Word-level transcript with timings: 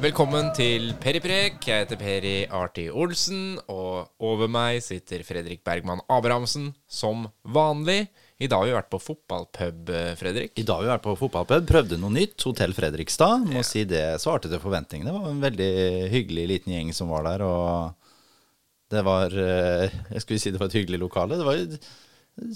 Velkommen 0.00 0.46
til 0.56 0.94
Periprek. 0.96 1.58
Jeg 1.68 1.82
heter 1.82 1.98
Peri 2.00 2.46
Arti 2.56 2.86
Olsen, 2.88 3.58
og 3.68 4.08
over 4.24 4.48
meg 4.48 4.78
sitter 4.80 5.20
Fredrik 5.28 5.60
Bergman 5.60 6.00
Abrahamsen 6.08 6.70
som 6.88 7.26
vanlig. 7.44 8.06
I 8.40 8.48
dag 8.48 8.62
har 8.62 8.70
vi 8.70 8.76
vært 8.78 8.88
på 8.94 9.00
fotballpub, 9.04 9.92
Fredrik. 10.16 10.54
I 10.56 10.64
dag 10.64 10.80
har 10.80 10.86
vi 10.86 10.92
vært 10.94 11.04
på 11.04 11.18
fotballpub, 11.20 11.68
prøvde 11.68 11.98
noe 12.00 12.14
nytt. 12.14 12.38
Hotell 12.48 12.72
Fredrikstad. 12.72 13.44
Må 13.52 13.60
si 13.68 13.84
det 13.84 14.06
svarte 14.24 14.48
til 14.48 14.62
forventningene. 14.62 15.12
Det 15.12 15.18
var 15.18 15.34
en 15.34 15.44
veldig 15.44 15.72
hyggelig 16.16 16.46
liten 16.54 16.78
gjeng 16.78 16.96
som 16.96 17.12
var 17.12 17.28
der. 17.28 17.44
Og 17.44 18.16
det 18.96 19.04
var 19.04 19.36
eh, 19.36 20.00
Jeg 20.14 20.24
skulle 20.24 20.40
si 20.40 20.54
det 20.54 20.64
var 20.64 20.72
et 20.72 20.80
hyggelig 20.80 21.02
lokale. 21.04 21.36
Det 21.36 21.44
var 21.44 21.60
jo 21.60 21.76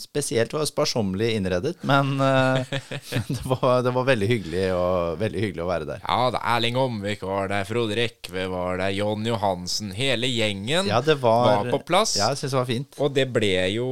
spesielt 0.00 0.52
var 0.52 0.64
sparsommelig 0.68 1.34
innredet, 1.36 1.74
men 1.86 2.14
uh, 2.20 2.60
det, 3.28 3.42
var, 3.44 3.82
det 3.84 3.92
var 3.94 4.06
veldig 4.08 4.28
hyggelig, 4.30 4.62
og, 4.74 5.18
veldig 5.20 5.42
hyggelig 5.46 5.64
å 5.64 5.68
være 5.68 5.88
der. 5.88 6.04
Ja, 6.04 6.30
det 6.34 6.40
er 6.40 6.52
Erling 6.56 6.78
Omvik 6.80 7.24
var 7.26 7.50
der, 7.52 7.66
Frode 7.68 7.98
Rekve 7.98 8.46
var 8.52 8.80
der, 8.80 8.94
John 8.96 9.26
Johansen. 9.28 9.92
Hele 9.96 10.30
gjengen 10.30 10.88
Ja, 10.90 11.02
det 11.04 11.18
var, 11.22 11.68
på 11.70 11.82
plass. 11.86 12.16
Ja, 12.20 12.32
jeg 12.32 12.42
synes 12.42 12.56
det 12.56 12.60
var 12.62 12.70
fint. 12.70 12.96
Og 13.02 13.12
det 13.14 13.26
ble 13.34 13.56
jo 13.74 13.88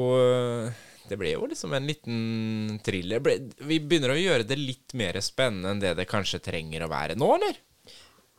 Det 1.10 1.18
ble 1.20 1.34
jo 1.34 1.48
liksom 1.50 1.74
en 1.76 1.88
liten 1.90 2.78
thriller. 2.84 3.20
Vi 3.60 3.82
begynner 3.82 4.14
å 4.14 4.20
gjøre 4.20 4.48
det 4.48 4.58
litt 4.60 4.96
mer 4.98 5.18
spennende 5.24 5.74
enn 5.74 5.82
det 5.82 5.96
det 5.98 6.08
kanskje 6.08 6.40
trenger 6.44 6.86
å 6.86 6.92
være 6.92 7.18
nå, 7.18 7.28
eller? 7.36 7.60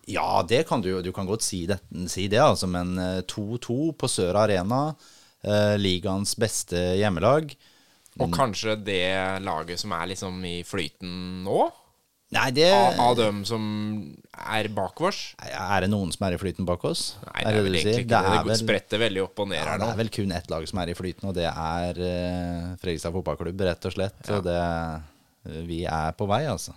Ja, 0.09 0.43
det 0.47 0.65
kan 0.67 0.81
du 0.83 1.01
Du 1.01 1.11
kan 1.15 1.27
godt 1.29 1.45
si 1.45 1.65
det, 1.69 1.79
si 2.11 2.27
det 2.27 2.41
altså, 2.43 2.67
men 2.67 2.97
eh, 2.99 3.21
2-2 3.23 3.93
på 3.95 4.09
Sør 4.11 4.41
Arena. 4.41 4.95
Eh, 5.43 5.75
ligaens 5.79 6.35
beste 6.39 6.79
hjemmelag. 6.95 7.53
Og 8.21 8.29
kanskje 8.31 8.77
det 8.79 9.41
laget 9.43 9.81
som 9.81 9.93
er 9.97 10.11
liksom 10.13 10.43
i 10.45 10.59
flyten 10.67 11.41
nå? 11.43 11.63
Nei, 12.33 12.47
det 12.55 12.69
Av, 12.73 12.99
av 13.01 13.17
dem 13.17 13.41
som 13.45 13.63
er 14.31 14.69
bak 14.73 15.01
oss? 15.05 15.19
Er 15.43 15.83
det 15.83 15.89
noen 15.91 16.13
som 16.13 16.23
er 16.25 16.37
i 16.37 16.39
flyten 16.41 16.65
bak 16.65 16.85
oss? 16.89 17.03
Nei, 17.27 17.43
det 17.43 17.51
er 17.51 17.65
vel 17.65 17.77
egentlig 17.77 18.05
ikke 18.05 18.21
det. 18.23 18.45
Det 18.47 18.57
spretter 18.61 19.01
veldig 19.03 19.23
opp 19.25 19.43
og 19.43 19.49
ned 19.51 19.59
ja, 19.59 19.65
her 19.67 19.81
nå. 19.81 19.89
Det 19.89 19.93
er 19.93 20.01
vel 20.01 20.13
kun 20.17 20.33
ett 20.37 20.53
lag 20.53 20.69
som 20.69 20.81
er 20.81 20.93
i 20.93 20.95
flyten, 20.97 21.27
og 21.29 21.35
det 21.37 21.49
er 21.49 21.99
uh, 21.99 22.71
Fredrikstad 22.81 23.13
fotballklubb, 23.13 23.65
rett 23.69 23.89
og 23.89 23.97
slett. 23.97 24.17
Ja. 24.25 24.39
Og 24.39 24.47
det, 24.47 24.57
uh, 24.57 25.59
vi 25.67 25.83
er 25.89 26.17
på 26.17 26.29
vei, 26.29 26.41
altså. 26.49 26.73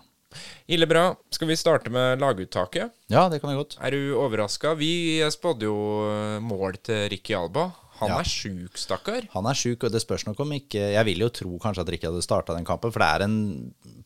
Ille 0.69 0.89
bra. 0.91 1.07
Skal 1.33 1.49
vi 1.49 1.57
starte 1.57 1.93
med 1.95 2.21
laguttaket? 2.21 2.93
Ja, 3.13 3.29
det 3.33 3.41
kan 3.41 3.53
vi 3.53 3.57
godt. 3.57 3.79
Er 3.81 3.95
du 3.95 4.17
overraska? 4.19 4.75
Vi 4.77 5.23
spådde 5.33 5.69
jo 5.69 5.79
eh, 6.11 6.39
mål 6.45 6.77
til 6.85 7.07
Ricky 7.13 7.37
Alba. 7.39 7.71
Han 8.01 8.13
ja. 8.13 8.19
er 8.21 8.29
sjuk, 8.29 8.77
stakkar. 8.81 9.27
Han 9.33 9.47
er 9.49 9.57
sjuk, 9.57 9.87
og 9.87 9.93
det 9.93 10.03
spørs 10.03 10.27
nok 10.29 10.41
om 10.45 10.51
ikke 10.57 10.83
Jeg 10.93 11.07
vil 11.09 11.23
jo 11.25 11.31
tro 11.33 11.61
kanskje 11.63 11.85
at 11.85 11.93
Rikke 11.95 12.11
hadde 12.11 12.25
starta 12.25 12.57
den 12.57 12.67
kampen, 12.69 12.93
for 12.93 13.03
det 13.03 13.09
er 13.09 13.25
en 13.25 13.39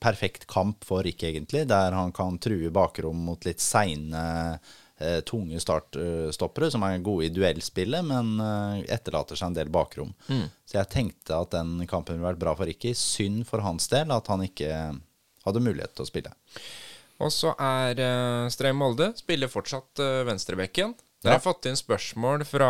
perfekt 0.03 0.47
kamp 0.51 0.87
for 0.87 1.03
Rikke, 1.07 1.31
egentlig, 1.33 1.67
der 1.71 1.97
han 1.97 2.15
kan 2.17 2.39
true 2.43 2.71
bakrom 2.75 3.25
mot 3.27 3.45
litt 3.49 3.63
seine, 3.65 4.23
eh, 5.01 5.19
tunge 5.27 5.59
startstoppere, 5.63 6.71
som 6.71 6.87
er 6.87 7.03
gode 7.05 7.27
i 7.27 7.35
duellspillet, 7.35 8.07
men 8.07 8.37
eh, 8.45 8.95
etterlater 8.95 9.39
seg 9.39 9.51
en 9.51 9.59
del 9.59 9.73
bakrom. 9.75 10.15
Mm. 10.31 10.47
Så 10.71 10.79
jeg 10.79 10.93
tenkte 10.95 11.43
at 11.43 11.57
den 11.57 11.83
kampen 11.91 12.19
ville 12.19 12.31
vært 12.31 12.43
bra 12.43 12.55
for 12.59 12.71
Ricky. 12.71 12.95
Synd 12.95 13.45
for 13.51 13.67
hans 13.67 13.91
del 13.91 14.15
at 14.15 14.31
han 14.31 14.47
ikke 14.47 14.71
hadde 15.47 15.67
mulighet 15.67 15.97
til 15.97 16.07
å 16.07 16.11
spille. 16.11 16.35
Og 17.21 17.29
så 17.35 17.51
er 17.61 17.99
uh, 18.01 18.49
Streim 18.53 18.79
Molde 18.81 19.11
spiller 19.19 19.51
fortsatt 19.53 20.01
venstrebekken. 20.25 20.95
Der 21.21 21.35
har 21.37 21.43
fått 21.45 21.67
inn 21.69 21.77
spørsmål 21.77 22.47
fra 22.49 22.69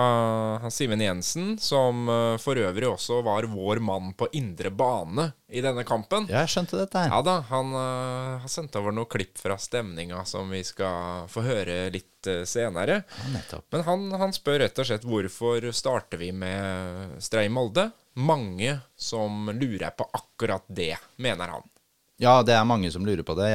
Simen 0.74 1.02
Jensen, 1.04 1.52
som 1.62 2.08
uh, 2.10 2.34
for 2.42 2.58
øvrig 2.58 2.88
også 2.88 3.20
var 3.22 3.46
vår 3.46 3.78
mann 3.78 4.10
på 4.18 4.26
indre 4.34 4.72
bane 4.74 5.28
i 5.46 5.62
denne 5.62 5.84
kampen. 5.86 6.26
Ja, 6.26 6.42
jeg 6.42 6.50
skjønte 6.56 6.80
dette 6.80 6.98
her. 6.98 7.12
Ja 7.14 7.20
da, 7.22 7.36
Han 7.46 7.70
uh, 7.76 8.42
har 8.42 8.50
sendt 8.50 8.74
over 8.80 8.94
noen 8.96 9.10
klipp 9.10 9.38
fra 9.38 9.54
stemninga 9.54 10.24
som 10.26 10.50
vi 10.50 10.64
skal 10.66 11.30
få 11.30 11.46
høre 11.46 11.78
litt 11.94 12.27
uh, 12.27 12.42
senere. 12.42 13.05
Ja, 13.06 13.30
nettopp. 13.36 13.68
Men 13.70 13.86
han, 13.86 14.06
han, 14.24 14.34
spør 14.34 14.64
rett 14.64 14.83
og 14.83 14.90
slett 14.90 15.06
hvorfor 15.06 15.70
starter 15.70 16.18
vi 16.18 16.33
med 16.34 17.20
Strei 17.22 17.46
Molde. 17.55 17.92
Mange 18.18 18.80
som 18.98 19.46
lurer 19.55 19.94
på 19.94 20.10
akkurat 20.10 20.66
det, 20.66 20.96
mener 21.22 21.55
han. 21.55 21.70
Ja, 22.20 22.42
det 22.45 22.53
er 22.53 22.67
mange 22.69 22.91
som 22.92 23.05
lurer 23.07 23.25
på 23.25 23.33
det. 23.39 23.48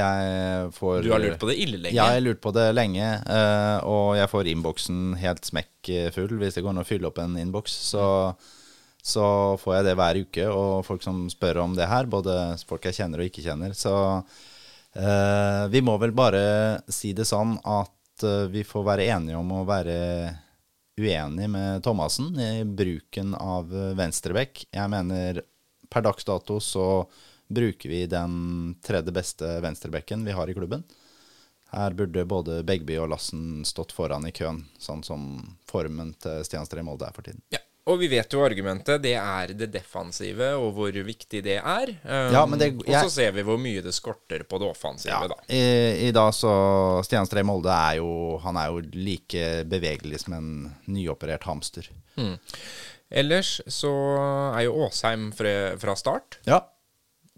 Får, 0.74 1.04
du 1.06 1.12
har 1.14 1.22
lurt 1.22 1.38
på 1.42 1.50
det 1.52 1.58
ille 1.62 1.78
lenge? 1.78 1.94
Ja, 1.94 2.08
jeg 2.10 2.18
har 2.18 2.26
lurt 2.26 2.42
på 2.42 2.54
det 2.56 2.66
lenge. 2.74 3.10
Eh, 3.22 3.78
og 3.86 4.16
jeg 4.18 4.30
får 4.32 4.48
innboksen 4.50 5.02
helt 5.22 5.46
smekkfull 5.46 6.34
hvis 6.42 6.58
det 6.58 6.64
går 6.66 6.74
an 6.74 6.82
å 6.82 6.88
fylle 6.88 7.12
opp 7.12 7.22
en 7.22 7.36
innboks. 7.38 7.76
Så, 7.92 8.06
så, 8.98 9.26
får 9.62 9.76
jeg 9.78 9.86
det 9.86 9.94
hver 10.00 10.22
uke, 10.24 10.48
og 10.50 10.80
folk 10.88 11.06
som 11.06 11.28
spør 11.30 11.62
om 11.62 11.76
det 11.78 11.92
her, 11.92 12.10
både 12.10 12.56
folk 12.66 12.88
jeg 12.90 12.98
kjenner 12.98 13.22
og 13.22 13.30
ikke 13.30 13.46
kjenner. 13.46 13.76
Så 13.78 13.94
uh, 13.94 15.64
vi 15.70 15.84
må 15.86 16.00
vel 16.02 16.16
bare 16.18 16.42
si 16.90 17.14
det 17.14 17.28
sånn 17.30 17.60
at 17.62 18.26
uh, 18.26 18.48
vi 18.50 18.66
får 18.66 18.88
være 18.90 19.08
enige 19.14 19.38
om 19.38 19.54
å 19.60 19.62
være 19.70 20.00
uenig 20.98 21.52
med 21.54 21.86
Thomassen 21.86 22.34
i 22.40 22.66
bruken 22.66 23.38
av 23.38 23.70
venstrebekk. 23.70 24.66
Jeg 24.74 24.90
mener 24.90 25.44
per 25.92 26.10
dags 26.10 26.26
dato 26.26 26.58
så 26.64 26.88
bruker 27.48 27.90
vi 27.90 28.06
den 28.10 28.76
tredje 28.86 29.12
beste 29.16 29.60
venstrebekken 29.62 30.26
vi 30.26 30.36
har 30.36 30.50
i 30.50 30.54
klubben. 30.54 30.84
Her 31.76 31.94
burde 31.98 32.26
både 32.26 32.64
Begby 32.64 32.98
og 33.02 33.10
Lassen 33.12 33.66
stått 33.68 33.92
foran 33.92 34.28
i 34.28 34.34
køen, 34.36 34.64
sånn 34.80 35.04
som 35.04 35.24
formen 35.68 36.14
til 36.22 36.44
Stian 36.48 36.68
Stree 36.68 36.86
Molde 36.86 37.10
er 37.10 37.16
for 37.16 37.26
tiden. 37.26 37.44
Ja. 37.54 37.62
Og 37.86 38.00
vi 38.02 38.08
vet 38.10 38.32
jo 38.34 38.40
argumentet. 38.42 38.98
Det 39.04 39.14
er 39.14 39.52
det 39.54 39.68
defensive, 39.70 40.48
og 40.58 40.72
hvor 40.74 40.96
viktig 41.06 41.44
det 41.46 41.60
er. 41.60 41.92
Um, 42.02 42.32
ja, 42.34 42.42
det, 42.58 42.70
jeg, 42.72 42.80
og 42.82 42.96
så 43.06 43.12
ser 43.14 43.36
vi 43.36 43.44
hvor 43.46 43.60
mye 43.62 43.84
det 43.86 43.94
skorter 43.94 44.42
på 44.50 44.58
det 44.62 44.70
offensive, 44.72 45.14
ja, 45.14 45.30
da. 45.30 45.38
I, 45.46 46.08
I, 46.08 46.10
dag 46.16 46.32
så 46.34 46.54
Stian 47.06 47.30
Stree 47.30 47.46
Molde 47.46 47.70
er 47.70 48.00
jo 48.00 48.40
Han 48.42 48.58
er 48.58 48.72
jo 48.74 48.82
like 48.96 49.46
bevegelig 49.70 50.24
som 50.24 50.34
en 50.40 50.50
nyoperert 50.90 51.46
hamster. 51.46 51.92
Mm. 52.18 52.40
Ellers 53.22 53.60
så 53.70 53.94
er 54.56 54.66
jo 54.66 54.80
Åsheim 54.88 55.30
fra, 55.38 55.54
fra 55.78 55.94
start. 56.00 56.40
Ja 56.50 56.64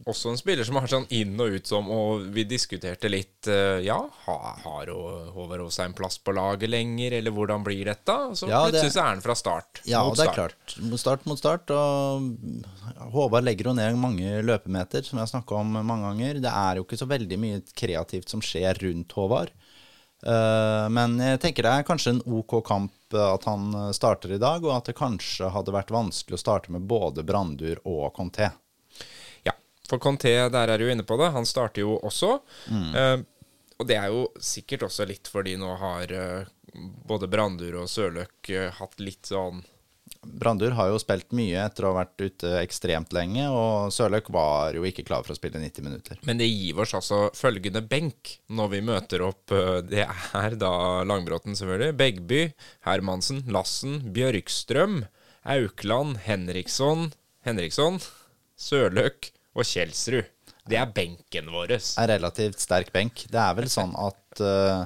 også 0.05 0.29
en 0.29 0.37
spiller 0.37 0.67
som 0.67 0.77
har 0.77 0.89
sånn 0.91 1.07
inn 1.15 1.33
og 1.41 1.55
ut 1.57 1.69
som 1.69 1.87
Og 1.89 2.27
vi 2.33 2.43
diskuterte 2.47 3.09
litt 3.09 3.49
uh, 3.49 3.79
Ja, 3.81 3.97
har, 4.27 4.91
Håvard 5.33 5.63
Aasheim 5.65 5.95
plass 5.97 6.19
på 6.21 6.35
laget 6.37 6.69
lenger, 6.69 7.17
eller 7.17 7.33
hvordan 7.33 7.65
blir 7.65 7.87
dette? 7.89 8.17
Så 8.37 8.49
ja, 8.49 8.61
plutselig 8.67 8.93
det, 8.93 9.01
er 9.01 9.09
han 9.09 9.23
fra 9.23 9.35
start. 9.37 9.81
Ja, 9.89 10.03
mot 10.05 10.19
det 10.19 10.27
er 10.27 10.35
klart. 10.35 10.75
Start 11.01 11.25
mot 11.29 11.39
start. 11.39 11.71
Og 11.73 13.07
Håvard 13.15 13.47
legger 13.47 13.71
jo 13.71 13.77
ned 13.77 13.97
mange 13.99 14.41
løpemeter, 14.45 15.05
som 15.05 15.17
jeg 15.17 15.25
har 15.25 15.31
snakka 15.31 15.61
om 15.61 15.79
mange 15.79 16.11
ganger. 16.11 16.43
Det 16.43 16.51
er 16.51 16.77
jo 16.77 16.85
ikke 16.85 16.99
så 16.99 17.09
veldig 17.09 17.39
mye 17.41 17.63
kreativt 17.77 18.29
som 18.33 18.43
skjer 18.43 18.83
rundt 18.83 19.17
Håvard. 19.17 19.55
Uh, 20.25 20.85
men 20.93 21.17
jeg 21.21 21.41
tenker 21.41 21.65
det 21.65 21.73
er 21.73 21.87
kanskje 21.87 22.15
en 22.15 22.23
OK 22.39 22.59
kamp 22.65 22.93
at 23.17 23.45
han 23.47 23.69
starter 23.95 24.33
i 24.35 24.41
dag, 24.41 24.65
og 24.65 24.73
at 24.75 24.89
det 24.89 24.97
kanskje 24.99 25.49
hadde 25.53 25.73
vært 25.73 25.93
vanskelig 25.95 26.37
å 26.37 26.41
starte 26.41 26.73
med 26.75 26.85
både 26.89 27.25
Brandur 27.25 27.79
og 27.87 28.09
Conté. 28.17 28.51
For 29.87 30.01
Conté, 30.03 30.35
der 30.51 30.73
er 30.73 30.81
du 30.81 30.89
inne 30.91 31.05
på 31.07 31.17
det, 31.19 31.31
han 31.35 31.47
starter 31.47 31.85
jo 31.85 31.97
også. 32.03 32.37
Mm. 32.71 32.91
Uh, 32.91 33.57
og 33.77 33.87
det 33.89 33.97
er 33.99 34.11
jo 34.11 34.27
sikkert 34.41 34.87
også 34.89 35.07
litt 35.07 35.29
fordi 35.31 35.55
nå 35.59 35.71
har 35.79 36.13
uh, 36.13 36.53
både 37.07 37.29
Brandur 37.31 37.83
og 37.83 37.89
Sørløk 37.91 38.51
uh, 38.51 38.69
hatt 38.79 39.03
litt 39.03 39.29
sånn 39.29 39.63
Brandur 40.27 40.73
har 40.75 40.89
jo 40.89 40.99
spilt 40.99 41.33
mye 41.35 41.59
etter 41.61 41.85
å 41.85 41.91
ha 41.91 42.01
vært 42.01 42.19
ute 42.23 42.49
ekstremt 42.59 43.13
lenge, 43.15 43.45
og 43.51 43.93
Sørløk 43.95 44.29
var 44.33 44.75
jo 44.75 44.83
ikke 44.87 45.05
klar 45.07 45.23
for 45.23 45.35
å 45.35 45.37
spille 45.37 45.59
90 45.61 45.85
minutter. 45.85 46.19
Men 46.27 46.39
det 46.39 46.47
gir 46.47 46.79
oss 46.83 46.95
altså 46.97 47.27
følgende 47.37 47.83
benk 47.85 48.33
når 48.47 48.71
vi 48.73 48.81
møter 48.87 49.23
opp. 49.27 49.53
Det 49.87 50.03
er 50.07 50.57
da 50.59 50.71
Langbråten, 51.07 51.55
selvfølgelig. 51.59 51.95
Begby, 51.99 52.41
Hermansen, 52.87 53.43
Lassen, 53.51 53.99
Bjørkstrøm, 54.15 55.01
Aukland, 55.47 56.19
Henriksson, 56.25 57.11
Henriksson, 57.47 58.01
Sørløk, 58.59 59.31
og 59.57 59.65
Kjelsrud. 59.65 60.33
Det 60.67 60.77
er 60.79 60.89
benken 60.91 61.51
vår. 61.53 61.77
En 61.77 62.09
relativt 62.11 62.59
sterk 62.61 62.91
benk. 62.95 63.23
Det 63.31 63.39
er 63.39 63.55
vel 63.57 63.69
sånn 63.71 63.93
at 63.99 64.41
uh, 64.43 64.83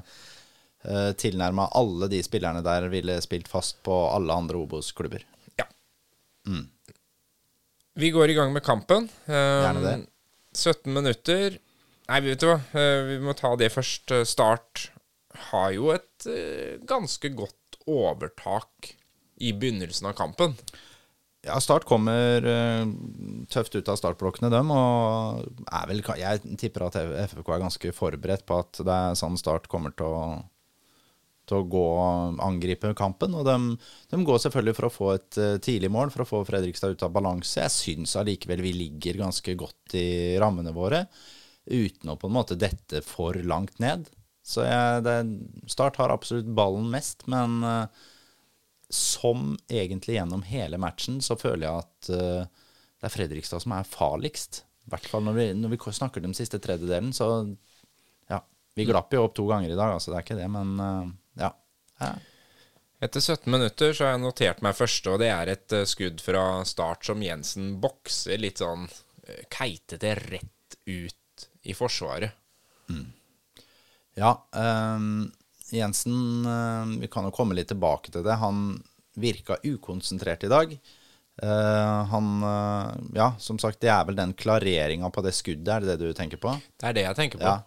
uh, 0.85 1.11
tilnærma 1.17 1.71
alle 1.77 2.09
de 2.11 2.21
spillerne 2.25 2.61
der 2.65 2.87
ville 2.93 3.17
spilt 3.25 3.49
fast 3.51 3.79
på 3.85 3.95
alle 4.11 4.35
andre 4.43 4.61
Obos-klubber. 4.61 5.25
Ja. 5.59 5.65
Mm. 6.47 6.67
Vi 7.97 8.13
går 8.13 8.31
i 8.31 8.37
gang 8.37 8.53
med 8.53 8.63
kampen. 8.65 9.09
Um, 9.25 9.33
Gjerne 9.33 9.83
det. 9.87 9.97
17 10.55 10.93
minutter. 10.93 11.57
Nei, 12.11 12.21
vet 12.27 12.43
du 12.43 12.49
hva, 12.51 12.59
uh, 12.75 13.01
vi 13.09 13.19
må 13.25 13.35
ta 13.37 13.55
det 13.59 13.71
først. 13.73 14.13
Start 14.29 14.91
har 15.49 15.73
jo 15.73 15.89
et 15.95 16.29
uh, 16.29 16.77
ganske 16.87 17.33
godt 17.33 17.81
overtak 17.89 18.93
i 19.41 19.55
begynnelsen 19.57 20.11
av 20.11 20.17
kampen. 20.19 20.53
Ja, 21.41 21.57
Start 21.57 21.87
kommer 21.89 22.45
uh, 22.45 22.89
tøft 23.49 23.73
ut 23.73 23.89
av 23.89 23.97
startblokkene, 23.97 24.51
dem. 24.53 24.69
Og 24.75 25.41
er 25.65 25.87
vel, 25.89 26.03
jeg 26.21 26.57
tipper 26.61 26.85
at 26.85 26.99
FFK 27.01 27.49
er 27.55 27.63
ganske 27.63 27.93
forberedt 27.97 28.45
på 28.45 28.59
at 28.61 28.81
det 28.85 28.97
er 28.97 29.17
sånn 29.17 29.39
Start 29.41 29.65
kommer 29.71 29.95
til 29.97 30.13
å, 30.13 30.21
til 31.49 31.63
å 31.63 31.65
gå 31.73 31.83
og 31.95 32.43
angripe 32.45 32.93
kampen. 32.97 33.33
Og 33.39 33.47
de, 33.49 33.57
de, 34.13 34.21
går 34.27 34.43
selvfølgelig 34.45 34.77
for 34.77 34.89
å 34.89 34.93
få 34.93 35.11
et 35.15 35.41
uh, 35.41 35.57
tidlig 35.65 35.89
mål, 35.93 36.13
for 36.13 36.27
å 36.27 36.29
få 36.29 36.45
Fredrikstad 36.45 36.93
ut 36.93 37.07
av 37.07 37.17
balanse. 37.17 37.57
Jeg 37.65 37.73
syns 37.73 38.13
allikevel 38.21 38.61
vi 38.61 38.77
ligger 38.77 39.23
ganske 39.25 39.57
godt 39.57 39.97
i 39.97 40.07
rammene 40.41 40.75
våre, 40.77 41.07
uten 41.65 42.13
å 42.13 42.19
på 42.21 42.29
en 42.29 42.37
måte 42.37 42.59
dette 42.59 43.01
for 43.05 43.41
langt 43.41 43.81
ned. 43.81 44.05
Så 44.45 44.61
jeg, 44.65 45.01
det, 45.09 45.17
Start 45.73 45.97
har 46.01 46.13
absolutt 46.13 46.53
ballen 46.53 46.85
mest, 46.93 47.25
men 47.29 47.61
eh, 47.65 48.09
som 48.93 49.55
egentlig 49.71 50.17
gjennom 50.17 50.43
hele 50.47 50.79
matchen, 50.81 51.21
så 51.23 51.37
føler 51.39 51.67
jeg 51.67 51.83
at 51.85 52.09
uh, 52.13 52.65
det 53.01 53.07
er 53.07 53.13
Fredrikstad 53.13 53.63
som 53.63 53.75
er 53.75 53.87
farligst. 53.87 54.63
I 54.85 54.93
hvert 54.93 55.07
fall 55.09 55.23
når 55.25 55.37
vi, 55.37 55.45
når 55.57 55.73
vi 55.73 55.79
snakker 55.81 56.21
om 56.21 56.29
den 56.29 56.37
siste 56.37 56.59
tredjedelen, 56.61 57.13
så 57.15 57.29
ja. 58.31 58.41
Vi 58.75 58.87
glapp 58.87 59.13
jo 59.13 59.25
opp 59.25 59.35
to 59.37 59.45
ganger 59.49 59.71
i 59.71 59.77
dag, 59.77 59.95
altså 59.95 60.11
det 60.11 60.19
er 60.19 60.27
ikke 60.27 60.39
det, 60.41 60.49
men 60.51 60.75
uh, 60.79 61.07
ja. 61.39 61.53
ja. 62.03 62.11
Etter 63.01 63.23
17 63.23 63.47
minutter 63.51 63.95
så 63.95 64.05
har 64.05 64.15
jeg 64.15 64.25
notert 64.25 64.61
meg 64.65 64.77
første, 64.77 65.15
og 65.15 65.23
det 65.23 65.31
er 65.33 65.49
et 65.55 65.73
eh, 65.73 65.87
skudd 65.89 66.21
fra 66.21 66.43
start 66.69 67.07
som 67.07 67.23
Jensen 67.25 67.71
bokser 67.81 68.37
litt 68.37 68.61
sånn 68.61 68.85
keitete 69.49 70.11
rett 70.19 70.77
ut 70.85 71.47
i 71.65 71.73
forsvaret. 71.73 72.37
Ja, 74.13 74.47
ehm, 74.53 75.31
Jensen 75.73 76.45
eh, 76.45 77.01
Vi 77.01 77.07
kan 77.11 77.27
jo 77.27 77.35
komme 77.35 77.55
litt 77.57 77.71
tilbake 77.71 78.11
til 78.13 78.25
det. 78.25 78.39
Han 78.41 78.81
virka 79.19 79.57
ukonsentrert 79.63 80.43
i 80.47 80.51
dag. 80.51 80.73
Eh, 81.43 82.01
han 82.13 82.31
eh, 82.47 82.89
Ja, 83.17 83.31
som 83.39 83.59
sagt, 83.59 83.81
det 83.83 83.91
er 83.93 84.05
vel 84.07 84.19
den 84.19 84.35
klareringa 84.37 85.11
på 85.11 85.23
det 85.25 85.35
skuddet, 85.37 85.71
er 85.73 85.85
det 85.85 85.95
det 85.95 86.11
du 86.11 86.17
tenker 86.17 86.41
på? 86.41 86.55
Det 86.79 86.89
er 86.89 86.97
det 86.97 87.07
jeg 87.07 87.19
tenker 87.19 87.41
på. 87.41 87.53
Ja. 87.53 87.61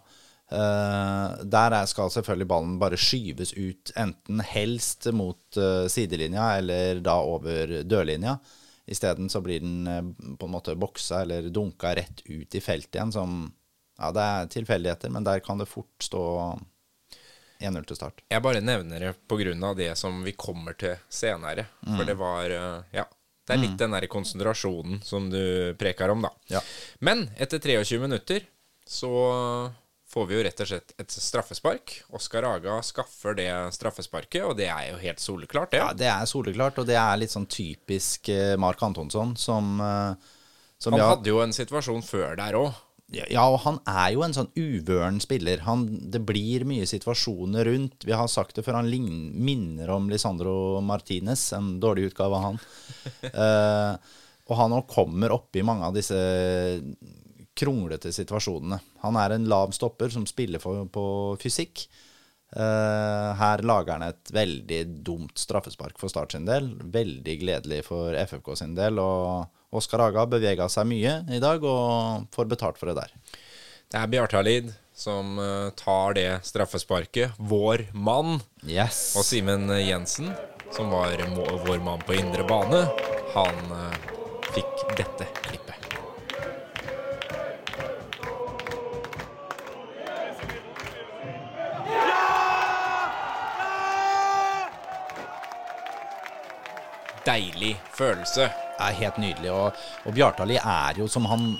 Der 0.45 1.73
er, 1.73 1.87
skal 1.89 2.11
selvfølgelig 2.13 2.45
ballen 2.51 2.75
bare 2.77 2.99
skyves 3.01 3.55
ut, 3.57 3.89
enten 3.97 4.43
helst 4.45 5.07
mot 5.09 5.57
sidelinja 5.89 6.51
eller 6.59 6.99
da 7.01 7.15
over 7.25 7.73
dørlinja. 7.81 8.35
Isteden 8.85 9.25
så 9.33 9.41
blir 9.41 9.63
den 9.63 10.13
på 10.37 10.45
en 10.45 10.53
måte 10.53 10.75
boksa 10.77 11.23
eller 11.23 11.49
dunka 11.49 11.95
rett 11.97 12.21
ut 12.29 12.59
i 12.59 12.61
feltet 12.61 12.99
igjen, 12.99 13.15
som 13.15 13.33
Ja, 13.97 14.11
det 14.13 14.27
er 14.27 14.53
tilfeldigheter, 14.53 15.09
men 15.17 15.25
der 15.25 15.41
kan 15.41 15.57
det 15.57 15.65
fort 15.71 16.05
stå 16.05 16.21
1-0 17.59 17.85
til 17.87 17.99
start. 17.99 18.23
Jeg 18.29 18.43
bare 18.43 18.61
nevner 18.61 18.99
det 18.99 19.63
av 19.63 19.75
det 19.77 19.91
som 19.97 20.23
vi 20.23 20.33
kommer 20.33 20.73
til 20.73 20.95
senere. 21.09 21.67
For 21.85 22.03
det 22.05 22.17
var 22.19 22.49
eh, 22.49 22.81
Ja. 23.01 23.05
Det 23.45 23.53
er 23.53 23.61
litt 23.61 23.77
den 23.77 23.93
der 23.93 24.07
konsentrasjonen 24.09 25.03
som 25.05 25.27
du 25.29 25.75
preker 25.77 26.09
om, 26.09 26.23
da. 26.25 26.31
Ja. 26.49 26.61
Men 26.99 27.27
etter 27.37 27.59
23 27.61 27.99
minutter 28.01 28.41
så 28.89 29.11
får 30.09 30.25
vi 30.29 30.37
jo 30.37 30.43
rett 30.47 30.61
og 30.63 30.69
slett 30.69 30.93
et 31.01 31.11
straffespark. 31.11 31.93
Oskar 32.15 32.47
Aga 32.47 32.79
skaffer 32.85 33.35
det 33.37 33.49
straffesparket, 33.75 34.41
og 34.47 34.55
det 34.57 34.69
er 34.71 34.91
jo 34.93 34.97
helt 35.01 35.21
soleklart, 35.21 35.75
det. 35.75 35.81
Ja, 35.81 35.91
det 35.93 36.09
er 36.09 36.25
soleklart, 36.29 36.79
og 36.81 36.87
det 36.89 36.97
er 36.97 37.19
litt 37.21 37.33
sånn 37.33 37.45
typisk 37.51 38.29
eh, 38.33 38.55
Mark 38.61 38.81
Antonsson 38.85 39.35
som, 39.37 39.75
eh, 39.77 40.33
som 40.81 40.95
Han 40.97 41.03
hadde 41.03 41.29
jo 41.29 41.41
en 41.43 41.53
situasjon 41.55 42.05
før 42.05 42.37
der 42.39 42.57
òg. 42.57 42.73
Ja, 43.13 43.43
og 43.45 43.59
han 43.61 43.77
er 43.85 44.15
jo 44.15 44.23
en 44.25 44.33
sånn 44.33 44.49
uvøren 44.57 45.19
spiller. 45.21 45.61
Han, 45.67 45.85
det 46.11 46.23
blir 46.25 46.65
mye 46.67 46.87
situasjoner 46.89 47.67
rundt. 47.69 48.05
Vi 48.07 48.15
har 48.17 48.29
sagt 48.31 48.57
det 48.57 48.65
før, 48.65 48.79
han 48.79 48.89
lign, 48.89 49.29
minner 49.45 49.91
om 49.93 50.09
Lisandro 50.09 50.81
Martinez, 50.81 51.51
en 51.53 51.75
dårlig 51.83 52.09
utgave 52.09 52.39
av 52.39 52.47
han. 52.47 52.57
uh, 53.29 54.15
og 54.49 54.57
han 54.57 54.75
òg 54.77 54.89
kommer 54.89 55.35
oppi 55.35 55.63
mange 55.65 55.85
av 55.85 55.93
disse 55.95 56.17
kronglete 57.55 58.11
situasjonene. 58.13 58.81
Han 59.05 59.21
er 59.21 59.35
en 59.35 59.47
lav 59.49 59.71
stopper 59.77 60.11
som 60.11 60.25
spiller 60.27 60.61
for, 60.63 60.87
på 60.89 61.05
fysikk. 61.41 61.85
Uh, 62.55 63.31
her 63.35 63.63
lager 63.65 63.97
han 63.97 64.05
et 64.09 64.31
veldig 64.33 64.81
dumt 65.05 65.37
straffespark 65.39 65.97
for 66.01 66.11
Start 66.11 66.35
sin 66.35 66.49
del. 66.49 66.73
Veldig 66.81 67.37
gledelig 67.41 67.83
for 67.87 68.17
FFK 68.17 68.53
sin 68.59 68.75
del. 68.77 68.97
Og 69.01 69.45
Oskar 69.75 70.07
Aga 70.07 70.25
bevega 70.29 70.69
seg 70.71 70.87
mye 70.89 71.19
i 71.35 71.41
dag 71.43 71.63
og 71.67 72.29
får 72.35 72.49
betalt 72.51 72.79
for 72.79 72.91
det 72.91 72.97
der. 73.01 73.13
Det 73.91 73.99
er 73.99 74.11
Bjartalid 74.11 74.73
som 74.95 75.39
eh, 75.39 75.69
tar 75.75 76.13
det 76.13 76.39
straffesparket. 76.47 77.31
Vår 77.37 77.87
mann. 77.93 78.39
Yes. 78.63 79.13
Og 79.19 79.27
Simen 79.27 79.69
Jensen, 79.69 80.31
som 80.71 80.89
var 80.89 81.19
vår 81.67 81.83
mann 81.83 82.01
på 82.07 82.15
indre 82.15 82.47
bane, 82.47 82.85
han 83.35 83.75
eh, 83.75 83.99
fikk 84.55 84.87
dette 84.97 85.29
klippet. 85.43 85.71
Deilig 97.25 97.73
følelse. 97.97 98.51
Er 98.79 98.99
helt 98.99 99.21
nydelig. 99.21 99.53
Og, 99.53 99.85
og 100.05 100.17
Bjartali 100.17 100.59
er 100.59 100.99
jo 100.99 101.07
som 101.11 101.27
han 101.31 101.55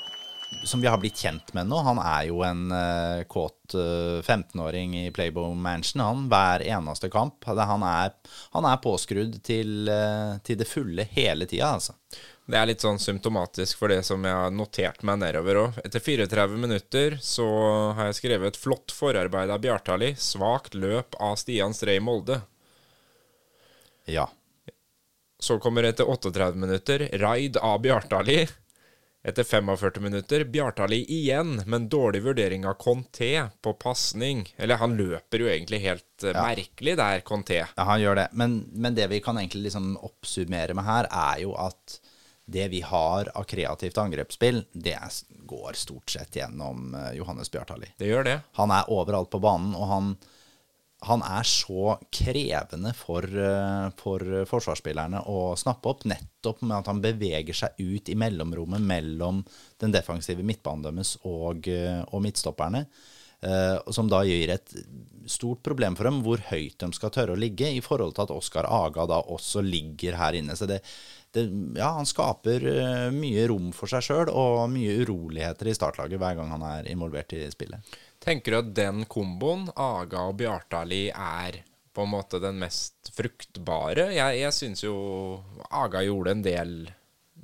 som 0.63 0.81
vi 0.81 0.87
har 0.87 0.97
blitt 0.97 1.17
kjent 1.17 1.53
med 1.53 1.67
nå. 1.67 1.79
Han 1.85 1.99
er 1.99 2.27
jo 2.29 2.41
en 2.45 2.69
uh, 2.71 3.23
kåt 3.27 3.75
uh, 3.75 4.21
15-åring 4.21 4.95
i 4.99 5.11
Playboy 5.11 5.55
Mansion, 5.55 6.03
han. 6.03 6.27
Hver 6.31 6.63
eneste 6.65 7.09
kamp. 7.13 7.43
Han 7.45 7.83
er, 7.83 8.13
han 8.55 8.69
er 8.69 8.81
påskrudd 8.83 9.41
til, 9.45 9.89
uh, 9.89 10.37
til 10.45 10.59
det 10.59 10.69
fulle 10.69 11.07
hele 11.11 11.49
tida, 11.49 11.73
altså. 11.75 11.97
Det 12.45 12.59
er 12.59 12.67
litt 12.69 12.83
sånn 12.83 13.01
symptomatisk 13.01 13.79
for 13.79 13.89
det 13.89 14.03
som 14.05 14.21
jeg 14.25 14.37
har 14.37 14.51
notert 14.53 15.01
meg 15.07 15.17
nedover 15.23 15.61
òg. 15.63 15.79
Etter 15.81 16.03
34 16.03 16.59
minutter 16.61 17.17
så 17.17 17.47
har 17.97 18.11
jeg 18.11 18.19
skrevet 18.19 18.53
et 18.53 18.59
flott 18.61 18.93
forarbeid 18.93 19.49
av 19.49 19.63
Bjartali. 19.63 20.11
Svakt 20.13 20.77
løp 20.77 21.17
av 21.17 21.39
Stian 21.41 21.73
Strei 21.73 21.97
Molde. 21.97 22.43
Ja. 24.05 24.27
Så 25.39 25.59
kommer 25.59 25.83
etter 25.83 26.07
38 26.09 26.53
minutter 26.55 27.09
raid 27.19 27.57
av 27.57 27.81
Bjartali. 27.81 28.47
Etter 29.25 29.43
45 29.43 30.03
minutter 30.03 30.43
Bjartali 30.43 30.99
igjen, 31.09 31.61
men 31.65 31.89
dårlig 31.89 32.21
vurdering 32.21 32.65
av 32.69 32.73
Conté 32.73 33.47
på 33.61 33.73
pasning. 33.73 34.53
Eller 34.57 34.77
han 34.77 34.93
løper 34.97 35.41
jo 35.41 35.47
egentlig 35.49 35.79
helt 35.81 36.21
ja. 36.23 36.33
merkelig 36.37 36.93
der, 36.97 37.23
Conté. 37.25 37.63
Ja, 37.63 37.87
han 37.89 38.01
gjør 38.01 38.19
det. 38.21 38.27
Men, 38.31 38.59
men 38.71 38.95
det 38.95 39.07
vi 39.09 39.19
kan 39.25 39.39
egentlig 39.41 39.63
liksom 39.67 39.95
oppsummere 39.97 40.77
med 40.77 40.85
her, 40.85 41.09
er 41.09 41.41
jo 41.41 41.55
at 41.57 41.97
det 42.45 42.67
vi 42.67 42.81
har 42.81 43.31
av 43.33 43.43
kreativt 43.43 43.97
angrepsspill, 43.97 44.63
det 44.73 44.99
går 45.27 45.73
stort 45.73 46.09
sett 46.09 46.35
gjennom 46.35 46.93
eh, 46.95 47.11
Johannes 47.17 47.51
Bjartali. 47.51 47.95
Det 47.97 48.09
gjør 48.09 48.29
det. 48.29 48.39
Han 48.61 48.71
er 48.71 48.91
overalt 48.93 49.33
på 49.33 49.41
banen, 49.41 49.73
og 49.73 49.89
han, 49.89 50.11
han 51.05 51.21
er 51.25 51.45
så 51.45 51.95
krevende 52.13 52.91
for, 52.97 53.25
eh, 53.25 53.89
for 53.99 54.45
forsvarsspillerne 54.49 55.21
å 55.29 55.55
snappe 55.59 55.91
opp, 55.91 56.05
nettopp 56.09 56.63
med 56.63 56.77
at 56.79 56.89
han 56.89 57.01
beveger 57.03 57.57
seg 57.57 57.77
ut 57.81 58.09
i 58.09 58.17
mellomrommet 58.17 58.81
mellom 58.81 59.43
den 59.81 59.93
defensive 59.93 60.45
midtbanen 60.45 60.87
deres 60.87 61.17
og, 61.23 61.67
eh, 61.67 62.01
og 62.11 62.21
midtstopperne. 62.25 62.87
eh, 63.43 63.77
som 63.91 64.07
da 64.09 64.23
gir 64.23 64.49
et 64.49 64.71
stort 65.27 65.61
problem 65.61 65.93
for 65.95 66.07
dem 66.07 66.23
hvor 66.23 66.39
høyt 66.49 66.79
de 66.79 66.87
skal 66.93 67.11
tørre 67.11 67.35
å 67.35 67.37
ligge, 67.37 67.67
i 67.67 67.81
forhold 67.83 68.15
til 68.15 68.23
at 68.23 68.31
Oskar 68.31 68.65
Aga 68.65 69.05
da 69.05 69.21
også 69.21 69.61
ligger 69.61 70.15
her 70.15 70.33
inne. 70.33 70.55
Så 70.55 70.65
det, 70.65 70.81
det, 71.31 71.43
ja, 71.75 71.91
han 71.93 72.05
skaper 72.05 73.11
mye 73.11 73.45
rom 73.51 73.71
for 73.71 73.91
seg 73.91 74.01
sjøl 74.01 74.31
og 74.31 74.71
mye 74.71 74.97
uroligheter 75.03 75.67
i 75.67 75.75
startlaget 75.77 76.17
hver 76.17 76.39
gang 76.39 76.49
han 76.49 76.63
er 76.63 76.89
involvert 76.89 77.33
i 77.33 77.43
spillet. 77.51 77.83
Tenker 78.25 78.55
du 78.55 78.57
at 78.57 78.75
den 78.77 79.05
komboen, 79.05 79.67
Aga 79.77 80.25
og 80.31 80.39
Bjartali, 80.39 81.07
er 81.13 81.61
på 81.95 82.03
en 82.03 82.11
måte 82.11 82.41
den 82.41 82.57
mest 82.59 83.11
fruktbare? 83.15 84.09
Jeg, 84.15 84.39
jeg 84.41 84.55
syns 84.55 84.81
jo 84.83 84.95
Aga 85.69 86.01
gjorde 86.07 86.33
en 86.33 86.45
del 86.45 86.77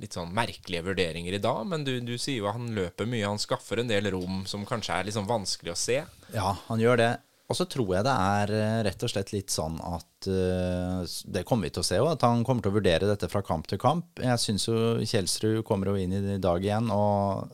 litt 0.02 0.16
sånn 0.16 0.32
merkelige 0.34 0.82
vurderinger 0.88 1.36
i 1.36 1.42
dag, 1.42 1.60
men 1.68 1.84
du, 1.86 1.92
du 2.02 2.16
sier 2.18 2.40
jo 2.40 2.48
at 2.50 2.56
han 2.56 2.72
løper 2.74 3.06
mye. 3.06 3.28
Han 3.28 3.38
skaffer 3.38 3.78
en 3.78 3.90
del 3.92 4.10
rom 4.10 4.42
som 4.50 4.66
kanskje 4.66 4.96
er 4.96 5.06
litt 5.06 5.14
sånn 5.14 5.30
vanskelig 5.30 5.74
å 5.74 5.78
se. 5.78 6.00
Ja, 6.34 6.56
han 6.66 6.82
gjør 6.82 6.98
det. 6.98 7.12
Og 7.52 7.58
så 7.58 7.66
tror 7.68 7.90
jeg 7.92 8.06
det 8.06 8.12
er 8.16 8.52
eh, 8.56 8.82
rett 8.88 9.02
og 9.04 9.10
slett 9.12 9.32
litt 9.34 9.52
sånn 9.52 9.74
at 9.84 10.28
uh, 10.30 11.02
Det 11.04 11.42
kommer 11.44 11.68
vi 11.68 11.74
til 11.76 11.82
å 11.82 11.86
se 11.86 11.98
òg, 12.00 12.14
at 12.14 12.24
han 12.24 12.46
kommer 12.48 12.64
til 12.64 12.72
å 12.72 12.78
vurdere 12.78 13.10
dette 13.10 13.28
fra 13.30 13.42
kamp 13.44 13.68
til 13.68 13.80
kamp. 13.82 14.22
Jeg 14.22 14.40
syns 14.40 14.66
jo 14.70 14.78
Kjelsrud 15.04 15.60
kommer 15.68 15.92
jo 15.92 15.98
inn 16.00 16.16
i 16.16 16.40
dag 16.42 16.64
igjen 16.64 16.88
og 16.94 17.52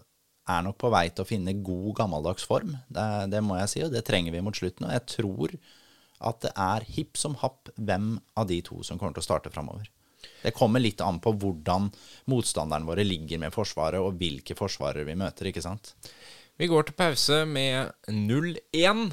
er 0.48 0.64
nok 0.64 0.78
på 0.80 0.90
vei 0.92 1.06
til 1.10 1.24
å 1.24 1.28
finne 1.28 1.56
god, 1.64 1.90
gammeldags 2.00 2.46
form. 2.48 2.76
Det, 2.88 3.04
det 3.32 3.42
må 3.44 3.58
jeg 3.60 3.72
si, 3.72 3.84
og 3.84 3.92
det 3.94 4.04
trenger 4.08 4.34
vi 4.34 4.42
mot 4.44 4.56
slutten. 4.56 4.88
Og 4.88 4.96
jeg 4.96 5.06
tror 5.14 5.54
at 6.28 6.40
det 6.42 6.52
er 6.58 6.86
hipp 6.96 7.20
som 7.20 7.36
happ 7.42 7.70
hvem 7.76 8.16
av 8.38 8.48
de 8.50 8.58
to 8.66 8.82
som 8.86 8.98
kommer 8.98 9.14
til 9.16 9.24
å 9.24 9.28
starte 9.28 9.52
framover. 9.54 9.86
Det 10.42 10.54
kommer 10.54 10.82
litt 10.82 11.00
an 11.04 11.20
på 11.22 11.32
hvordan 11.38 11.88
motstanderne 12.30 12.86
våre 12.88 13.04
ligger 13.06 13.40
med 13.42 13.54
Forsvaret, 13.54 14.02
og 14.02 14.18
hvilke 14.18 14.56
forsvarere 14.58 15.06
vi 15.06 15.16
møter, 15.18 15.50
ikke 15.50 15.62
sant. 15.62 15.94
Vi 16.58 16.66
går 16.70 16.88
til 16.88 16.98
pause 16.98 17.44
med 17.46 17.92
0-1, 18.10 19.04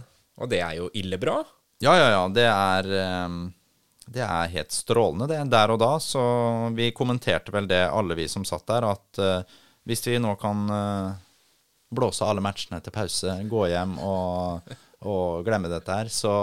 og 0.41 0.49
det 0.49 0.61
er 0.65 0.79
jo 0.79 0.89
ille 0.97 1.19
bra. 1.21 1.39
Ja, 1.83 1.93
ja, 1.93 2.07
ja. 2.13 2.23
Det 2.33 2.45
er, 2.49 2.89
eh, 3.01 3.35
det 4.15 4.23
er 4.25 4.53
helt 4.55 4.73
strålende, 4.73 5.27
det. 5.29 5.43
Der 5.53 5.73
og 5.73 5.79
da. 5.81 5.91
Så 6.01 6.23
vi 6.77 6.89
kommenterte 6.95 7.53
vel 7.53 7.69
det, 7.69 7.83
alle 7.85 8.17
vi 8.17 8.27
som 8.31 8.45
satt 8.47 8.65
der, 8.71 8.89
at 8.89 9.21
eh, 9.21 9.59
hvis 9.85 10.01
vi 10.07 10.17
nå 10.21 10.33
kan 10.41 10.65
eh, 10.73 11.24
blåse 11.97 12.25
alle 12.27 12.43
matchene 12.43 12.81
til 12.83 12.93
pause, 12.95 13.35
gå 13.49 13.67
hjem 13.71 13.95
og, 14.03 14.73
og 15.05 15.45
glemme 15.47 15.69
dette 15.71 15.95
her, 15.99 16.11
så, 16.11 16.33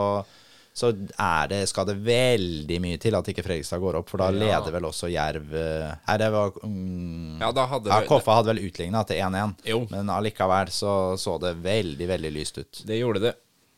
så 0.73 0.91
er 1.21 1.51
det, 1.53 1.61
skal 1.71 1.87
det 1.91 1.99
veldig 2.07 2.79
mye 2.85 3.01
til 3.03 3.17
at 3.19 3.29
ikke 3.33 3.45
Fredrikstad 3.47 3.83
går 3.83 4.01
opp, 4.01 4.09
for 4.13 4.23
da 4.25 4.31
Ja. 4.33 4.39
leder 4.45 4.73
vel 4.77 4.89
også 4.89 5.11
Jerv 5.13 5.53
eh, 5.59 5.91
Nei, 6.09 6.17
det 6.23 6.31
var 6.33 6.57
mm, 6.65 7.41
Ja, 7.43 7.51
da 7.53 7.67
hadde 7.75 7.93
ja, 7.93 8.01
Koffa 8.09 8.39
hadde 8.41 8.55
vel 8.55 8.65
utligna 8.71 9.05
til 9.09 9.21
1-1, 9.21 9.91
men 9.93 10.11
allikevel 10.17 10.73
så 10.73 10.95
så 11.21 11.37
det 11.43 11.57
veldig, 11.65 12.09
veldig 12.15 12.33
lyst 12.33 12.59
ut. 12.63 12.83
Det 12.89 12.99
gjorde 13.03 13.21
det. 13.29 13.35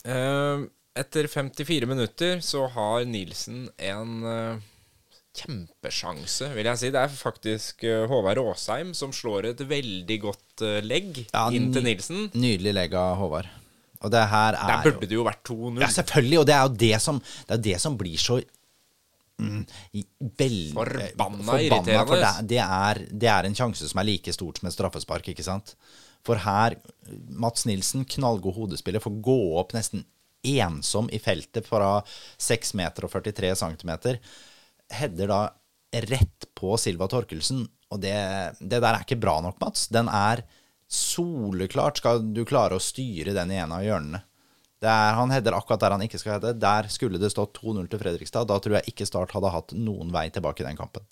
Uh, 0.07 0.67
etter 0.95 1.27
54 1.27 1.87
minutter 1.91 2.39
så 2.45 2.69
har 2.71 3.05
Nilsen 3.09 3.65
en 3.83 4.13
eh, 4.31 4.63
kjempesjanse, 5.35 6.49
vil 6.55 6.69
jeg 6.71 6.81
si. 6.81 6.91
Det 6.95 7.03
er 7.03 7.13
faktisk 7.13 7.85
eh, 7.89 8.05
Håvard 8.11 8.41
Aasheim 8.45 8.95
som 8.97 9.13
slår 9.15 9.51
et 9.53 9.63
veldig 9.69 10.19
godt 10.23 10.65
eh, 10.67 10.81
legg 10.85 11.25
Ja, 11.27 11.49
inn 11.55 11.71
til 11.75 11.87
Nilsen. 11.87 12.29
Nydelig 12.35 12.75
legg 12.77 12.97
av 12.99 13.17
Håvard. 13.21 13.51
Og 14.05 14.13
det 14.13 14.25
her 14.31 14.59
er 14.59 14.71
Der 14.71 14.85
burde 14.85 15.09
det 15.09 15.17
jo 15.17 15.25
vært 15.27 15.43
2-0. 15.49 15.81
Ja, 15.81 15.91
selvfølgelig. 15.97 16.41
Og 16.43 16.47
det 16.49 16.55
er 16.55 16.63
jo 16.67 16.75
det 16.85 16.95
som, 17.03 17.21
det, 17.21 17.57
er 17.57 17.65
det 17.69 17.77
som 17.83 17.99
blir 18.01 18.21
så 18.21 18.39
mm, 19.41 19.61
vel, 20.39 20.59
forbanna, 20.77 21.45
Forbanna 21.49 22.07
For 22.09 22.21
det, 22.21 22.33
det, 22.53 22.63
er, 22.65 23.05
det 23.11 23.31
er 23.33 23.49
en 23.49 23.57
sjanse 23.57 23.89
som 23.91 24.03
er 24.03 24.11
like 24.11 24.35
stort 24.37 24.61
som 24.61 24.69
et 24.69 24.77
straffespark, 24.77 25.31
ikke 25.33 25.47
sant? 25.47 25.75
For 26.25 26.41
her 26.41 26.77
Mats 27.29 27.67
Nilsen, 27.69 28.05
knallgod 28.09 28.57
hodespiller, 28.59 29.03
får 29.05 29.17
gå 29.25 29.39
opp 29.61 29.75
nesten 29.77 30.05
ensom 30.45 31.09
i 31.13 31.19
feltet 31.19 31.67
fra 31.69 31.99
6 32.41 32.75
meter 32.77 33.07
og 33.07 33.15
43 33.17 33.55
centimeter. 33.57 34.21
Header 34.93 35.31
da 35.31 35.41
rett 36.11 36.49
på 36.59 36.75
Silva 36.81 37.07
Torkelsen, 37.09 37.65
og 37.95 38.01
det, 38.03 38.15
det 38.61 38.81
der 38.83 38.91
er 38.91 39.05
ikke 39.05 39.21
bra 39.23 39.39
nok, 39.45 39.61
Mats. 39.63 39.87
Den 39.93 40.11
er 40.11 40.43
soleklart 40.91 42.01
skal 42.01 42.23
du 42.35 42.43
klare 42.47 42.77
å 42.77 42.83
styre 42.83 43.35
den 43.37 43.53
i 43.55 43.61
en 43.63 43.75
av 43.75 43.85
hjørnene. 43.85 44.25
Er, 44.85 45.15
han 45.17 45.31
header 45.33 45.55
akkurat 45.57 45.81
der 45.81 45.95
han 45.95 46.03
ikke 46.05 46.19
skal 46.21 46.37
hede. 46.37 46.51
Der 46.61 46.91
skulle 46.93 47.21
det 47.21 47.31
stått 47.33 47.57
2-0 47.63 47.87
til 47.89 48.01
Fredrikstad. 48.03 48.49
Da 48.51 48.59
tror 48.61 48.79
jeg 48.79 48.93
ikke 48.93 49.07
Start 49.09 49.33
hadde 49.33 49.53
hatt 49.55 49.73
noen 49.79 50.11
vei 50.13 50.27
tilbake 50.35 50.61
i 50.61 50.67
den 50.67 50.77
kampen. 50.77 51.07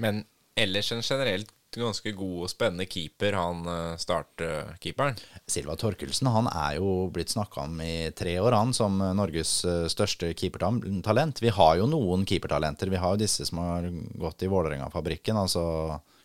Men 0.00 0.22
ellers 0.56 0.88
en 0.94 1.04
generelt 1.04 1.52
ganske 1.80 2.12
god 2.16 2.44
og 2.44 2.50
spennende 2.52 2.86
keeper, 2.90 3.36
han 3.38 3.66
eh, 3.68 3.96
startkeeperen. 4.00 5.18
Silva 5.48 5.76
Torkelsen 5.80 6.30
han 6.32 6.48
er 6.50 6.76
jo 6.78 7.08
blitt 7.12 7.32
snakka 7.32 7.66
om 7.66 7.80
i 7.84 8.10
tre 8.16 8.36
år, 8.42 8.56
han, 8.56 8.74
som 8.76 8.98
Norges 9.16 9.54
eh, 9.68 9.88
største 9.92 10.32
keepertalent. 10.38 11.42
Vi 11.42 11.52
har 11.54 11.78
jo 11.80 11.88
noen 11.90 12.26
keepertalenter. 12.28 12.92
Vi 12.92 13.00
har 13.02 13.14
jo 13.14 13.22
disse 13.24 13.46
som 13.48 13.62
har 13.64 13.88
gått 14.20 14.44
i 14.44 14.50
Vålerenga-fabrikken. 14.52 15.40
Altså 15.40 15.64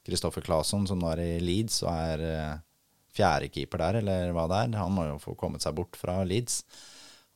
Kristoffer 0.08 0.46
Claesson, 0.46 0.88
som 0.88 1.02
nå 1.02 1.10
er 1.16 1.24
i 1.24 1.32
Leeds 1.44 1.82
og 1.86 1.92
er 1.92 2.28
eh, 2.28 2.54
fjerdekeeper 3.18 3.82
der, 3.82 4.02
eller 4.04 4.36
hva 4.36 4.46
det 4.52 4.62
er. 4.62 4.78
Han 4.82 4.96
må 4.96 5.08
jo 5.10 5.18
få 5.24 5.36
kommet 5.40 5.66
seg 5.66 5.76
bort 5.78 5.98
fra 6.00 6.22
Leeds. 6.28 6.62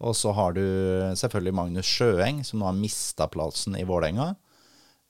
Og 0.02 0.16
så 0.18 0.32
har 0.34 0.56
du 0.56 0.64
selvfølgelig 1.18 1.54
Magnus 1.54 1.90
Sjøeng, 1.90 2.42
som 2.46 2.62
nå 2.62 2.70
har 2.70 2.78
mista 2.78 3.28
plassen 3.30 3.76
i 3.78 3.86
Vålerenga. 3.86 4.32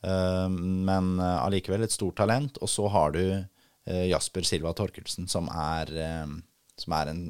Eh, 0.03 0.49
men 0.49 1.19
eh, 1.19 1.39
allikevel 1.45 1.85
et 1.85 1.93
stort 1.93 2.17
talent. 2.17 2.57
Og 2.61 2.69
så 2.69 2.87
har 2.91 3.13
du 3.15 3.23
eh, 3.23 4.05
Jasper 4.09 4.45
Silva 4.47 4.73
Torkelsen, 4.77 5.27
som 5.31 5.49
er, 5.53 5.91
eh, 5.93 6.37
som 6.77 6.97
er 6.97 7.13
en 7.13 7.25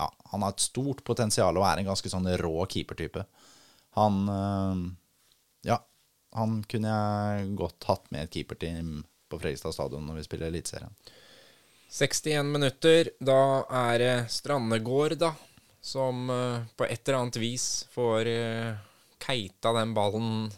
Ja, 0.00 0.08
han 0.32 0.42
har 0.42 0.54
et 0.54 0.64
stort 0.64 1.04
potensial 1.04 1.56
og 1.60 1.66
er 1.68 1.80
en 1.80 1.90
ganske 1.90 2.08
sånn 2.08 2.28
rå 2.40 2.54
keepertype. 2.72 3.26
Han 3.98 4.22
eh, 4.28 4.84
Ja, 5.72 5.80
han 6.36 6.60
kunne 6.64 6.92
jeg 6.94 7.56
godt 7.58 7.88
hatt 7.88 8.06
med 8.10 8.24
et 8.24 8.36
keeperteam 8.38 9.00
på 9.30 9.38
Fredrikstad 9.38 9.74
stadion 9.76 10.06
når 10.08 10.20
vi 10.20 10.28
spiller 10.28 10.48
Eliteserien. 10.48 10.94
61 11.90 12.46
minutter. 12.46 13.10
Da 13.18 13.66
er 13.90 13.98
det 13.98 14.14
Strandegård, 14.30 15.16
da, 15.18 15.34
som 15.82 16.30
eh, 16.30 16.64
på 16.76 16.86
et 16.86 17.02
eller 17.02 17.24
annet 17.24 17.40
vis 17.42 17.66
får 17.92 18.30
keita 19.20 19.72
den 19.76 19.92
ballen 19.92 20.48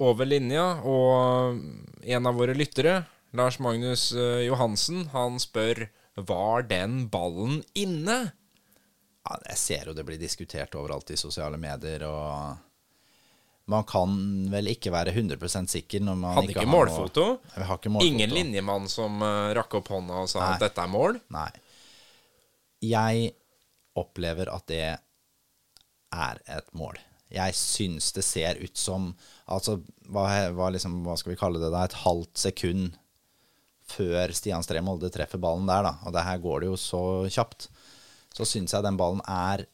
over 0.00 0.28
linja. 0.28 0.80
Og 0.88 1.60
en 2.02 2.28
av 2.28 2.38
våre 2.40 2.56
lyttere, 2.56 3.02
Lars 3.36 3.60
Magnus 3.62 4.10
eh, 4.16 4.46
Johansen, 4.48 5.06
han 5.14 5.38
spør 5.42 5.86
var 6.20 6.66
den 6.68 7.06
ballen 7.12 7.60
inne? 7.78 8.18
Ja, 9.24 9.36
jeg 9.52 9.60
ser 9.60 9.90
jo 9.90 9.94
det 9.94 10.04
blir 10.08 10.18
diskutert 10.20 10.74
overalt 10.78 11.12
i 11.12 11.18
sosiale 11.20 11.60
medier, 11.60 12.02
og 12.08 12.58
man 13.70 13.84
kan 13.86 14.14
vel 14.50 14.72
ikke 14.72 14.90
være 14.90 15.12
100 15.14 15.68
sikker 15.70 16.02
når 16.02 16.16
man 16.18 16.34
Hadde 16.34 16.50
ikke 16.50 16.58
ikke 16.58 16.66
har 16.66 16.74
målfoto. 16.74 17.26
Vi 17.54 17.66
har 17.68 17.78
ikke 17.78 17.92
målfoto. 17.94 18.14
Ingen 18.14 18.34
linjemann 18.34 18.88
som 18.90 19.20
uh, 19.22 19.52
rakk 19.54 19.76
opp 19.78 19.92
hånda 19.94 20.24
og 20.24 20.32
sa 20.32 20.40
Nei. 20.42 20.48
at 20.56 20.64
dette 20.64 20.82
er 20.82 20.90
mål. 20.90 21.20
Nei. 21.36 21.50
Jeg 22.90 23.30
opplever 24.00 24.50
at 24.50 24.66
det 24.72 24.82
er 24.90 26.42
et 26.50 26.74
mål. 26.74 26.98
Jeg 27.30 27.54
syns 27.54 28.10
det 28.16 28.24
ser 28.26 28.58
ut 28.58 28.76
som 28.78 29.12
Altså, 29.50 29.80
hva, 30.10 30.28
hva, 30.54 30.68
liksom, 30.70 31.00
hva 31.02 31.16
skal 31.18 31.32
vi 31.32 31.38
kalle 31.40 31.58
det 31.58 31.72
da? 31.74 31.82
Et 31.82 32.00
halvt 32.04 32.38
sekund 32.38 32.92
før 33.90 34.30
Stian 34.30 34.62
Stree 34.62 34.82
Molde 34.86 35.10
treffer 35.10 35.40
ballen 35.42 35.66
der, 35.66 35.82
da. 35.88 35.96
Og 36.06 36.14
det 36.14 36.22
her 36.22 36.38
går 36.42 36.62
det 36.62 36.68
jo 36.68 36.76
så 36.78 37.02
kjapt. 37.26 37.66
Så 38.36 38.46
syns 38.46 38.76
jeg 38.76 38.86
den 38.86 38.98
ballen 39.00 39.22
er 39.26 39.66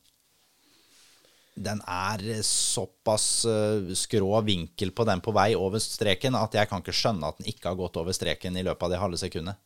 den 1.57 1.81
er 1.89 2.21
såpass 2.45 3.45
eh, 3.49 3.93
skrå 3.97 4.41
vinkel 4.45 4.91
på 4.93 5.07
den 5.09 5.23
på 5.25 5.33
vei 5.33 5.55
over 5.57 5.81
streken 5.81 6.37
at 6.37 6.57
jeg 6.59 6.69
kan 6.69 6.83
ikke 6.85 6.93
skjønne 6.97 7.31
at 7.31 7.39
den 7.41 7.49
ikke 7.49 7.71
har 7.71 7.79
gått 7.79 7.97
over 7.97 8.13
streken 8.17 8.59
i 8.61 8.65
løpet 8.67 8.85
av 8.85 8.93
det 8.93 9.01
halve 9.01 9.21
sekundet. 9.21 9.57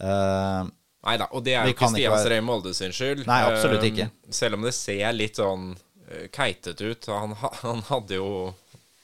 Uh, 0.00 0.64
Nei 1.04 1.18
da, 1.20 1.28
og 1.36 1.44
det 1.44 1.52
er 1.54 1.68
jo 1.68 1.74
ikke 1.74 1.90
Stian 1.92 2.16
Strøm 2.22 2.48
Molde 2.48 2.72
sin 2.76 2.94
skyld. 2.96 3.26
Nei, 3.28 3.42
absolutt 3.44 3.84
ikke. 3.84 4.08
ikke. 4.08 4.32
Selv 4.32 4.56
om 4.56 4.64
det 4.64 4.72
ser 4.76 5.12
litt 5.12 5.36
sånn 5.40 5.74
eh, 6.10 6.26
keitete 6.32 6.84
ut. 6.92 7.06
Han, 7.06 7.32
han 7.62 7.82
hadde 7.90 8.14
jo 8.20 8.54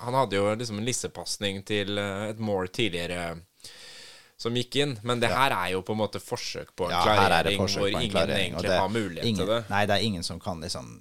Han 0.00 0.14
hadde 0.16 0.36
jo 0.36 0.54
liksom 0.56 0.78
en 0.80 0.84
lissepasning 0.88 1.62
til 1.68 1.98
eh, 1.98 2.30
et 2.30 2.38
mål 2.40 2.68
tidligere 2.72 3.38
som 4.40 4.54
gikk 4.56 4.76
inn. 4.80 4.94
Men 5.04 5.20
det 5.20 5.28
her 5.28 5.52
er 5.52 5.74
jo 5.74 5.82
på 5.84 5.92
en 5.92 5.98
måte 6.00 6.20
forsøk 6.24 6.70
på 6.76 6.86
en 6.88 6.94
Ja, 6.94 7.00
er 7.04 7.18
klarering 7.20 7.58
hvor 7.60 7.88
en 7.88 7.98
ingen 8.00 8.10
klarering. 8.14 8.54
egentlig 8.54 8.70
det- 8.70 8.78
har 8.80 8.88
mulighet 8.88 9.26
ingen, 9.28 9.36
til 9.44 9.46
det. 9.54 9.64
Nei, 9.68 9.82
det 9.86 9.96
er 9.98 10.06
ingen 10.06 10.22
som 10.24 10.40
kan 10.40 10.60
liksom 10.64 10.94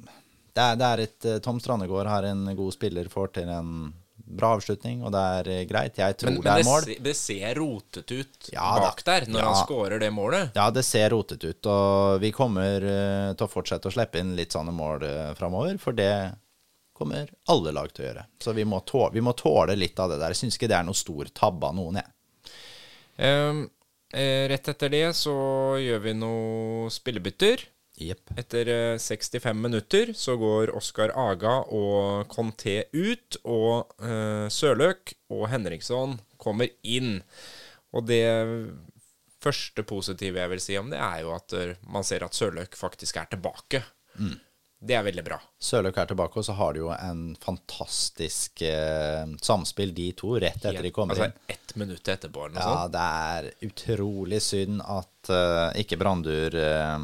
Det 0.56 0.62
er, 0.66 0.76
det 0.76 0.86
er 0.90 1.00
et 1.06 1.26
eh, 1.26 1.40
Tom 1.40 1.60
Strandegård 1.60 2.08
har 2.08 2.24
en 2.24 2.44
god 2.56 2.74
spiller, 2.74 3.08
får 3.08 3.28
til 3.34 3.48
en 3.48 3.94
bra 4.30 4.52
avslutning, 4.56 5.02
og 5.04 5.14
det 5.14 5.22
er 5.40 5.50
eh, 5.54 5.64
greit. 5.70 5.98
Jeg 5.98 6.18
tror 6.22 6.32
Men, 6.32 6.42
det 6.46 6.52
er 6.54 6.68
mål. 6.68 6.86
Men 6.90 7.06
det 7.08 7.16
ser 7.18 7.56
rotete 7.58 8.20
ut 8.20 8.50
Ja 8.54 8.68
bak 8.84 9.02
der 9.08 9.26
når 9.30 9.42
Ja. 9.42 9.48
han 9.50 9.66
skårer 9.66 10.04
det 10.04 10.12
målet. 10.14 10.52
Ja, 10.56 10.70
det 10.74 10.84
ser 10.86 11.10
rotete 11.16 11.54
ut, 11.54 11.70
og 11.72 12.20
vi 12.22 12.32
kommer 12.36 12.86
uh, 12.86 13.32
til 13.34 13.48
å 13.48 13.50
fortsette 13.50 13.90
å 13.90 13.96
slippe 13.96 14.22
inn 14.22 14.36
litt 14.38 14.54
sånne 14.54 14.74
mål 14.76 15.08
uh, 15.08 15.34
framover, 15.40 15.80
for 15.82 15.98
det 15.98 16.14
kommer 17.00 17.32
alle 17.50 17.74
lag 17.74 17.92
til 17.94 18.06
å 18.06 18.08
gjøre. 18.10 18.28
Så 18.44 18.54
vi 18.54 18.68
må, 18.68 18.82
tåle, 18.86 19.14
vi 19.16 19.24
må 19.24 19.34
tåle 19.34 19.76
litt 19.80 20.00
av 20.00 20.12
det 20.12 20.20
der. 20.20 20.36
Jeg 20.36 20.44
syns 20.44 20.60
ikke 20.60 20.70
det 20.70 20.78
er 20.78 20.88
noe 20.88 21.00
stor 21.00 21.32
tabbe 21.34 21.72
av 21.72 21.78
noen, 21.78 22.02
jeg. 22.02 22.16
Um, 23.20 23.66
eh, 24.14 24.46
rett 24.52 24.68
etter 24.72 24.92
det 24.92 25.08
så 25.18 25.36
gjør 25.80 26.04
vi 26.06 26.16
noe 26.20 26.92
spillebytter. 26.94 27.66
Jepp. 28.08 28.34
Etter 28.40 28.72
eh, 28.74 28.98
65 29.02 29.58
minutter 29.60 30.14
så 30.18 30.38
går 30.40 30.74
Oskar 30.78 31.14
Aga 31.18 31.60
og 31.76 32.30
Conté 32.32 32.84
ut, 32.96 33.40
og 33.44 33.96
uh, 34.04 34.48
Sørløk 34.52 35.16
og 35.34 35.48
Henriksson 35.52 36.18
kommer 36.40 36.72
inn. 36.84 37.20
Og 37.94 38.06
det 38.08 38.24
første 39.44 39.84
positive 39.88 40.42
jeg 40.42 40.52
vil 40.54 40.62
si 40.64 40.78
om 40.80 40.92
det, 40.92 41.00
er 41.00 41.24
jo 41.24 41.34
at 41.36 41.56
eh, 41.58 41.76
man 41.92 42.06
ser 42.08 42.26
at 42.26 42.38
Sørløk 42.38 42.78
faktisk 42.78 43.20
er 43.22 43.30
tilbake. 43.34 43.84
Det 44.80 44.96
er 44.96 45.04
veldig 45.04 45.24
bra. 45.26 45.36
Sørløk 45.60 45.98
er 46.00 46.08
tilbake, 46.08 46.40
og 46.40 46.46
så 46.48 46.56
har 46.56 46.76
de 46.76 46.84
jo 46.86 46.90
en 46.96 47.24
fantastisk 47.44 48.62
eh, 48.64 49.26
samspill, 49.44 49.92
de 49.96 50.10
to, 50.16 50.38
rett 50.40 50.64
etter 50.64 50.86
de 50.86 50.92
kommer 50.96 51.18
altså, 51.20 51.28
inn. 51.28 51.56
Ett 51.56 51.76
minutt 51.80 52.12
etterpå 52.16 52.46
eller 52.46 52.56
noe 52.56 52.64
Ja, 52.64 52.76
sånt. 52.78 52.96
det 52.96 53.08
er 53.28 53.70
utrolig 53.70 54.42
synd 54.44 54.84
at 54.86 55.32
eh, 55.36 55.82
ikke 55.84 56.00
Brandur 56.00 56.56
eh, 56.56 56.96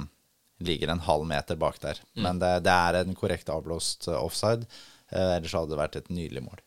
ligger 0.65 0.91
en 0.93 1.03
halv 1.05 1.25
meter 1.29 1.57
bak 1.60 1.79
der. 1.84 2.01
Mm. 2.15 2.24
Men 2.27 2.41
det, 2.43 2.51
det 2.65 2.75
er 2.75 3.00
en 3.01 3.15
korrekt 3.17 3.50
avblåst 3.53 4.07
eh, 4.12 4.19
offside. 4.19 4.67
Eh, 5.10 5.36
ellers 5.38 5.53
hadde 5.55 5.74
det 5.74 5.81
vært 5.81 6.00
et 6.01 6.10
nydelig 6.13 6.43
mål. 6.45 6.62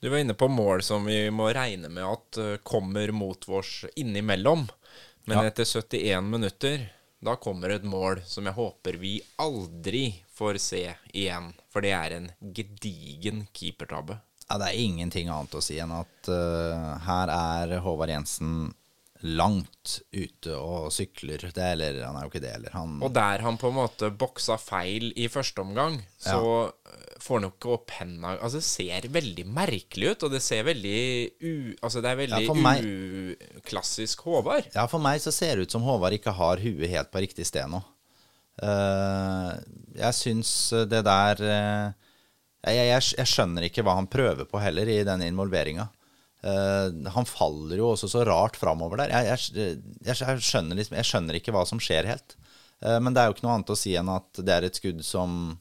Du 0.00 0.08
var 0.12 0.22
inne 0.22 0.36
på 0.38 0.46
mål 0.52 0.82
som 0.86 1.08
vi 1.08 1.24
må 1.34 1.48
regne 1.56 1.90
med 1.90 2.04
at 2.06 2.38
eh, 2.38 2.54
kommer 2.62 3.10
mot 3.12 3.48
vårs 3.48 3.84
innimellom. 3.96 4.68
Men 5.28 5.42
Ja. 5.42 5.48
etter 5.50 5.64
71 5.64 6.24
minutter, 6.24 6.86
da 7.20 7.34
kommer 7.36 7.74
et 7.74 7.84
mål 7.84 8.22
som 8.24 8.46
jeg 8.46 8.54
håper 8.54 8.96
vi 9.00 9.18
aldri 9.42 10.22
får 10.32 10.60
se 10.62 10.84
igjen. 11.12 11.50
For 11.72 11.84
det 11.84 11.92
er 11.92 12.14
en 12.16 12.30
gedigen 12.54 13.46
keepertabbe. 13.52 14.20
Ja, 14.48 14.56
det 14.62 14.70
er 14.70 14.80
ingenting 14.80 15.28
annet 15.28 15.56
å 15.58 15.60
si 15.60 15.76
enn 15.82 15.92
at 15.92 16.30
uh, 16.32 16.94
her 17.04 17.28
er 17.34 17.74
Håvard 17.84 18.08
Jensen 18.14 18.70
langt 19.26 19.98
ute 20.14 20.54
og 20.54 20.92
sykler. 20.94 21.42
Det, 21.54 21.64
eller 21.74 21.98
han 22.04 22.16
er 22.16 22.26
jo 22.26 22.30
ikke 22.30 22.42
det 22.44 22.52
heller. 22.54 22.74
Han, 22.76 22.96
Og 23.02 23.12
der 23.14 23.42
han 23.42 23.58
på 23.58 23.70
en 23.72 23.78
måte 23.80 24.10
boksa 24.14 24.58
feil 24.60 25.10
i 25.18 25.26
første 25.32 25.64
omgang, 25.64 25.98
så 26.22 26.38
ja. 26.38 26.94
får 27.22 27.40
han 27.40 27.48
jo 27.48 27.52
ikke 27.54 27.72
opp 27.74 27.94
henda 27.98 28.36
Altså, 28.36 28.60
det 28.60 28.68
ser 28.68 29.10
veldig 29.18 29.46
merkelig 29.58 30.14
ut, 30.14 30.26
og 30.28 30.34
det 30.36 30.42
ser 30.44 30.66
veldig 30.68 31.02
u... 31.42 31.52
Altså, 31.82 32.02
det 32.04 32.12
er 32.12 32.20
veldig 32.22 32.42
Ja, 32.46 32.78
uklassisk 33.58 34.26
Håvard. 34.28 34.70
Ja, 34.74 34.86
for 34.90 35.02
meg 35.02 35.22
så 35.24 35.34
ser 35.34 35.56
det 35.56 35.68
ut 35.68 35.78
som 35.78 35.86
Håvard 35.86 36.14
ikke 36.18 36.36
har 36.38 36.62
huet 36.62 36.90
helt 36.90 37.10
på 37.14 37.24
riktig 37.24 37.48
sted 37.48 37.66
nå. 37.70 37.82
Uh, 38.58 39.54
jeg 39.94 40.14
syns 40.18 40.50
det 40.90 41.04
der 41.06 41.42
uh, 41.46 42.08
jeg, 42.66 42.88
jeg, 42.88 43.02
jeg 43.20 43.30
skjønner 43.30 43.68
ikke 43.68 43.84
hva 43.86 43.94
han 44.00 44.08
prøver 44.10 44.48
på 44.50 44.58
heller 44.62 44.90
i 44.90 45.04
den 45.06 45.22
involveringa. 45.28 45.86
Han 46.42 47.26
faller 47.26 47.80
jo 47.80 47.88
også 47.92 48.08
så 48.12 48.20
rart 48.28 48.54
framover 48.60 49.00
der. 49.00 49.10
Jeg, 49.10 49.38
jeg, 49.56 49.78
jeg, 50.06 50.42
skjønner 50.46 50.78
liksom, 50.78 50.94
jeg 51.00 51.08
skjønner 51.08 51.38
ikke 51.38 51.54
hva 51.56 51.64
som 51.66 51.80
skjer 51.82 52.06
helt. 52.06 52.36
Eh, 52.84 53.00
men 53.02 53.10
det 53.10 53.22
er 53.22 53.30
jo 53.30 53.34
ikke 53.34 53.46
noe 53.48 53.56
annet 53.56 53.72
å 53.74 53.78
si 53.78 53.96
enn 53.98 54.12
at 54.12 54.38
det 54.38 54.54
er 54.54 54.68
et 54.68 54.78
skudd 54.78 55.02
som 55.06 55.56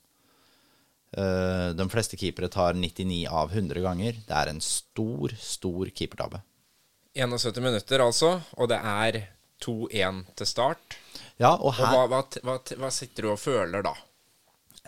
Eh, 1.12 1.70
de 1.76 1.90
fleste 1.90 2.18
keepere 2.20 2.50
tar 2.52 2.74
99 2.74 3.28
av 3.32 3.54
100 3.54 3.82
ganger. 3.82 4.20
Det 4.28 4.36
er 4.36 4.52
en 4.52 4.62
stor, 4.62 5.34
stor 5.40 5.90
keepertabbe. 5.96 6.42
71 7.18 7.64
minutter, 7.64 8.04
altså. 8.04 8.36
Og 8.58 8.70
det 8.70 8.78
er 8.78 9.22
2-1 9.64 10.26
til 10.38 10.50
start. 10.50 11.00
Ja, 11.38 11.56
og 11.56 11.72
Og 11.72 11.80
hva, 11.80 12.06
hva, 12.12 12.22
hva, 12.44 12.58
hva 12.82 12.92
sitter 12.94 13.26
du 13.26 13.32
og 13.34 13.42
føler 13.42 13.86
da? 13.86 13.96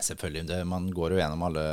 Selvfølgelig, 0.00 0.46
det, 0.48 0.60
man 0.68 0.88
går 0.94 1.14
jo 1.14 1.20
gjennom 1.20 1.42
alle, 1.48 1.64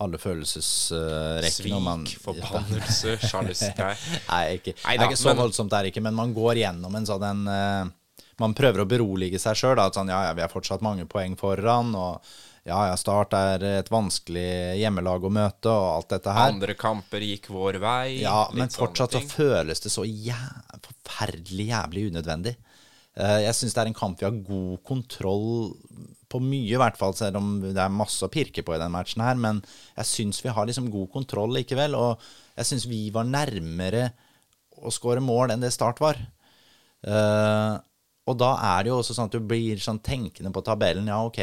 alle 0.00 0.18
følelsesrekkene. 0.20 1.78
Uh, 1.78 2.04
Svik, 2.06 2.20
forbannelse, 2.24 3.16
sjalusi 3.22 3.70
Nei, 4.32 4.44
ikke, 4.58 4.74
Nei 4.84 4.96
det 4.96 5.06
er 5.06 5.08
ikke 5.10 5.20
så 5.20 5.32
men- 5.32 5.42
voldsomt, 5.42 5.72
det 5.72 5.80
er 5.80 5.90
ikke, 5.90 6.04
men 6.04 6.16
man 6.16 6.34
går 6.36 6.62
gjennom 6.62 6.94
en 6.96 7.08
sånn 7.08 7.26
en 7.30 7.42
uh, 7.50 8.26
Man 8.40 8.54
prøver 8.56 8.84
å 8.84 8.88
berolige 8.88 9.36
seg 9.40 9.58
sjøl. 9.60 9.80
Sånn, 9.92 10.08
ja, 10.08 10.22
ja, 10.30 10.36
vi 10.36 10.40
har 10.40 10.48
fortsatt 10.52 10.80
mange 10.80 11.04
poeng 11.04 11.34
foran, 11.36 11.90
og 11.92 12.24
ja, 12.64 12.78
ja, 12.88 12.94
Start 12.96 13.34
er 13.36 13.64
et 13.68 13.90
vanskelig 13.92 14.78
hjemmelag 14.80 15.24
å 15.24 15.32
møte, 15.32 15.68
og 15.68 15.88
alt 15.98 16.14
dette 16.14 16.32
her. 16.32 16.54
Andre 16.54 16.76
kamper 16.80 17.24
gikk 17.24 17.50
vår 17.52 17.76
vei. 17.82 18.20
Ja, 18.22 18.46
men 18.56 18.72
fortsatt 18.72 19.16
så 19.16 19.20
føles 19.28 19.84
det 19.84 19.92
så 19.92 20.06
jæ 20.08 20.38
forferdelig 20.80 21.68
jævlig 21.68 22.06
unødvendig. 22.12 22.56
Uh, 23.18 23.40
jeg 23.44 23.56
syns 23.58 23.76
det 23.76 23.84
er 23.84 23.90
en 23.90 24.00
kamp 24.00 24.20
vi 24.20 24.28
har 24.28 24.40
god 24.46 24.80
kontroll 24.86 25.46
på 26.30 26.40
mye, 26.42 26.74
i 26.74 26.78
hvert 26.80 26.98
fall, 26.98 27.14
selv 27.18 27.40
om 27.40 27.52
det 27.62 27.74
er 27.74 27.92
masse 27.92 28.22
å 28.24 28.30
pirke 28.32 28.62
på 28.66 28.76
i 28.76 28.80
den 28.80 28.92
matchen 28.94 29.24
her. 29.24 29.38
Men 29.40 29.62
jeg 29.96 30.08
syns 30.08 30.42
vi 30.44 30.54
har 30.54 30.68
liksom 30.68 30.90
god 30.92 31.10
kontroll 31.14 31.54
likevel, 31.58 31.96
og 31.98 32.22
jeg 32.56 32.70
syns 32.70 32.86
vi 32.90 33.08
var 33.14 33.28
nærmere 33.28 34.10
å 34.80 34.92
skåre 34.94 35.22
mål 35.24 35.54
enn 35.54 35.64
det 35.64 35.72
Start 35.74 36.00
var. 36.02 36.20
Uh, 37.00 37.80
og 38.28 38.36
da 38.38 38.54
er 38.76 38.84
det 38.84 38.92
jo 38.92 39.00
også 39.00 39.16
sånn 39.16 39.30
at 39.30 39.36
du 39.36 39.42
blir 39.42 39.80
sånn 39.82 40.00
tenkende 40.04 40.52
på 40.54 40.62
tabellen. 40.64 41.08
Ja, 41.10 41.20
ok, 41.26 41.42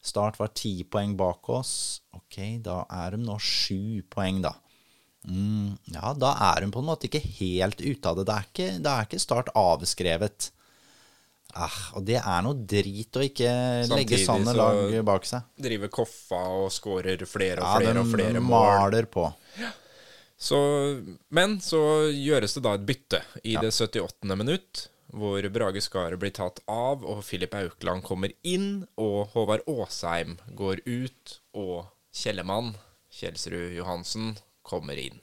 Start 0.00 0.38
var 0.40 0.54
ti 0.56 0.78
poeng 0.88 1.16
bak 1.18 1.48
oss. 1.52 1.72
Ok, 2.16 2.38
da 2.64 2.84
er 3.02 3.16
de 3.16 3.24
nå 3.24 3.36
sju 3.42 4.00
poeng, 4.12 4.40
da. 4.46 4.54
Mm, 5.28 5.76
ja, 5.92 6.14
da 6.16 6.32
er 6.54 6.64
hun 6.64 6.72
på 6.72 6.80
en 6.80 6.88
måte 6.88 7.10
ikke 7.10 7.20
helt 7.20 7.82
ute 7.82 8.08
av 8.08 8.16
det. 8.16 8.24
Det 8.30 8.64
er 8.64 8.78
det 8.80 8.94
er 8.94 9.08
ikke 9.08 9.20
Start 9.20 9.52
avskrevet. 9.58 10.52
Ah, 11.54 11.78
og 11.98 12.04
det 12.06 12.18
er 12.20 12.42
noe 12.46 12.54
drit 12.54 13.16
å 13.18 13.22
ikke 13.26 13.50
Samtidig 13.88 13.96
legge 13.98 14.18
sanne 14.22 14.54
lag 14.54 14.92
bak 15.08 15.26
seg. 15.26 15.46
Driver 15.58 15.90
Koffa 15.92 16.40
og 16.60 16.70
skårer 16.74 17.24
flere 17.26 17.60
og 17.62 17.66
Ja, 17.66 17.80
flere 17.82 18.04
og 18.04 18.10
flere 18.12 18.40
mål. 18.44 18.66
maler 18.78 19.08
på. 19.10 19.26
Så, 20.40 20.56
men 21.28 21.58
så 21.60 21.80
gjøres 22.14 22.54
det 22.56 22.62
da 22.64 22.74
et 22.78 22.86
bytte 22.88 23.20
i 23.44 23.58
det 23.60 23.74
78. 23.76 24.24
minutt, 24.40 24.86
hvor 25.12 25.44
Brage 25.52 25.82
Skaret 25.84 26.20
blir 26.22 26.32
tatt 26.32 26.62
av, 26.70 27.02
og 27.04 27.20
Filip 27.26 27.52
Aukland 27.58 28.04
kommer 28.06 28.32
inn, 28.46 28.86
og 28.96 29.34
Håvard 29.34 29.66
Aasheim 29.68 30.38
går 30.56 30.80
ut, 30.86 31.34
og 31.52 31.90
Kjellemann, 32.16 32.72
Kjelsrud 33.12 33.74
Johansen, 33.76 34.36
kommer 34.62 34.96
inn. 35.02 35.20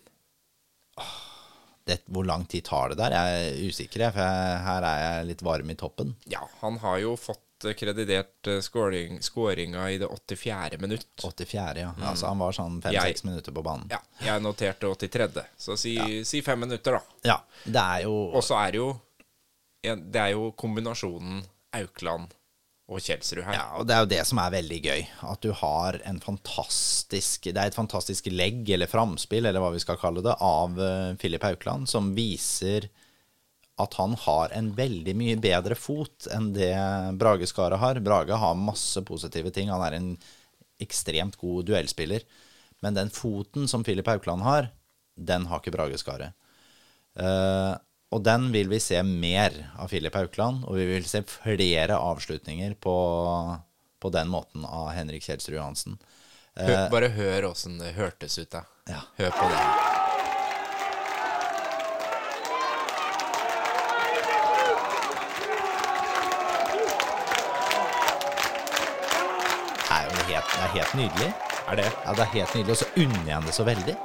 Det, 1.87 2.01
hvor 2.11 2.25
lang 2.27 2.43
tid 2.51 2.65
tar 2.67 2.89
det 2.91 2.97
der? 2.99 3.13
Jeg 3.15 3.43
er 3.47 3.59
usikker, 3.71 4.09
for 4.11 4.19
jeg, 4.21 4.57
her 4.67 4.87
er 4.89 5.03
jeg 5.05 5.27
litt 5.31 5.43
varm 5.47 5.69
i 5.71 5.75
toppen. 5.79 6.15
Ja, 6.27 6.41
han 6.61 6.77
har 6.83 6.97
jo 6.99 7.13
fått 7.19 7.43
kreditert 7.79 8.47
eh, 8.51 8.59
scoring, 8.61 9.15
scoringa 9.25 9.87
i 9.89 9.95
det 9.97 10.05
84. 10.11 10.77
minutt. 10.83 11.07
84, 11.23 11.79
ja. 11.81 11.93
Altså, 12.05 12.27
han 12.29 12.37
var 12.43 12.51
sånn 12.53 12.75
Jeg- 12.83 12.99
fem-seks 12.99 13.23
minutter 13.25 13.55
på 13.55 13.63
banen. 13.65 13.87
Ja, 13.89 13.97
jeg 14.27 14.43
noterte 14.45 14.91
83., 14.93 15.45
så 15.57 15.77
si, 15.79 15.95
si 16.27 16.41
fem 16.45 16.59
minutter, 16.67 16.99
da. 16.99 17.01
Ja, 17.31 17.39
det 17.65 17.81
er 17.81 18.03
jo 18.05 18.13
Og 18.35 18.43
så 18.45 18.59
er 18.61 18.71
det 18.75 18.83
jo 18.83 18.91
Det 19.87 20.19
er 20.21 20.31
jo 20.35 20.51
kombinasjonen 20.59 21.41
Aukland 21.73 22.33
og 22.87 23.03
Kjelsrud 23.03 23.43
her. 23.43 23.55
Ja, 23.57 23.65
og 23.75 23.87
det 23.87 23.95
er 23.95 24.03
jo 24.03 24.11
det 24.13 24.21
som 24.29 24.39
er 24.39 24.53
veldig 24.53 24.77
gøy. 24.85 25.01
At 25.27 25.43
du 25.43 25.49
har 25.59 25.97
en 26.07 26.21
fantastisk 26.23 27.49
Det 27.49 27.57
er 27.59 27.71
et 27.71 27.75
fantastisk 27.75 28.29
legg, 28.31 28.63
eller 28.71 28.87
framspill, 28.87 29.45
eller 29.45 29.63
hva 29.63 29.73
vi 29.73 29.81
skal 29.83 29.99
kalle 29.99 30.23
det, 30.23 30.37
av 30.39 30.79
uh, 30.79 31.17
Filip 31.19 31.43
Haukland, 31.43 31.89
som 31.91 32.13
viser 32.15 32.87
at 33.77 33.93
han 33.99 34.15
har 34.23 34.55
en 34.57 34.71
veldig 34.73 35.13
mye 35.19 35.35
bedre 35.37 35.75
fot 35.77 36.25
enn 36.33 36.49
det 36.55 36.73
Brage 37.19 37.45
Skaret 37.51 37.77
har. 37.77 37.99
Brage 38.01 38.39
har 38.39 38.57
masse 38.57 39.03
positive 39.05 39.51
ting. 39.53 39.69
Han 39.69 39.83
er 39.85 39.99
en 39.99 40.09
ekstremt 40.81 41.37
god 41.37 41.67
duellspiller. 41.67 42.25
Men 42.81 42.97
den 42.97 43.11
foten 43.13 43.67
som 43.69 43.83
Filip 43.85 44.09
Haukland 44.09 44.41
har, 44.45 44.71
den 45.13 45.45
har 45.51 45.61
ikke 45.61 45.75
Brage 45.75 45.99
Skaret. 46.01 46.33
Eh, 47.17 47.73
og 48.07 48.23
den 48.23 48.51
vil 48.53 48.69
vi 48.71 48.79
se 48.79 49.01
mer 49.03 49.55
av 49.75 49.91
Filip 49.91 50.15
Haukland, 50.15 50.63
og 50.63 50.77
vi 50.79 50.85
vil 50.87 51.07
se 51.07 51.23
flere 51.27 51.97
avslutninger 51.99 52.77
på, 52.79 52.95
på 53.99 54.11
den 54.15 54.29
måten 54.31 54.63
av 54.63 54.93
Henrik 54.95 55.25
Kjelsrud 55.27 55.57
Johansen. 55.57 55.97
Hør, 56.57 56.87
bare 56.89 57.11
hør 57.13 57.51
åssen 57.51 57.75
det 57.81 57.91
hørtes 57.97 58.39
ut, 58.39 58.49
da. 58.53 58.63
Ja. 58.87 59.03
Hør 59.19 59.35
på 59.35 59.49
det. 59.51 59.65
Det 69.83 69.97
er 69.97 70.07
jo 70.07 70.23
helt, 70.31 70.55
det 70.55 70.63
er 70.63 70.73
helt 70.77 70.95
nydelig. 71.01 71.29
Er 71.67 71.75
det? 71.81 71.91
Ja, 71.91 72.15
det 72.15 72.23
er 72.23 72.31
helt 72.37 72.55
nydelig, 72.55 72.71
og 72.71 72.79
så 72.79 72.87
unner 72.95 73.27
jeg 73.27 73.35
ham 73.35 73.51
det 73.51 73.57
så 73.59 73.67
veldig. 73.67 73.97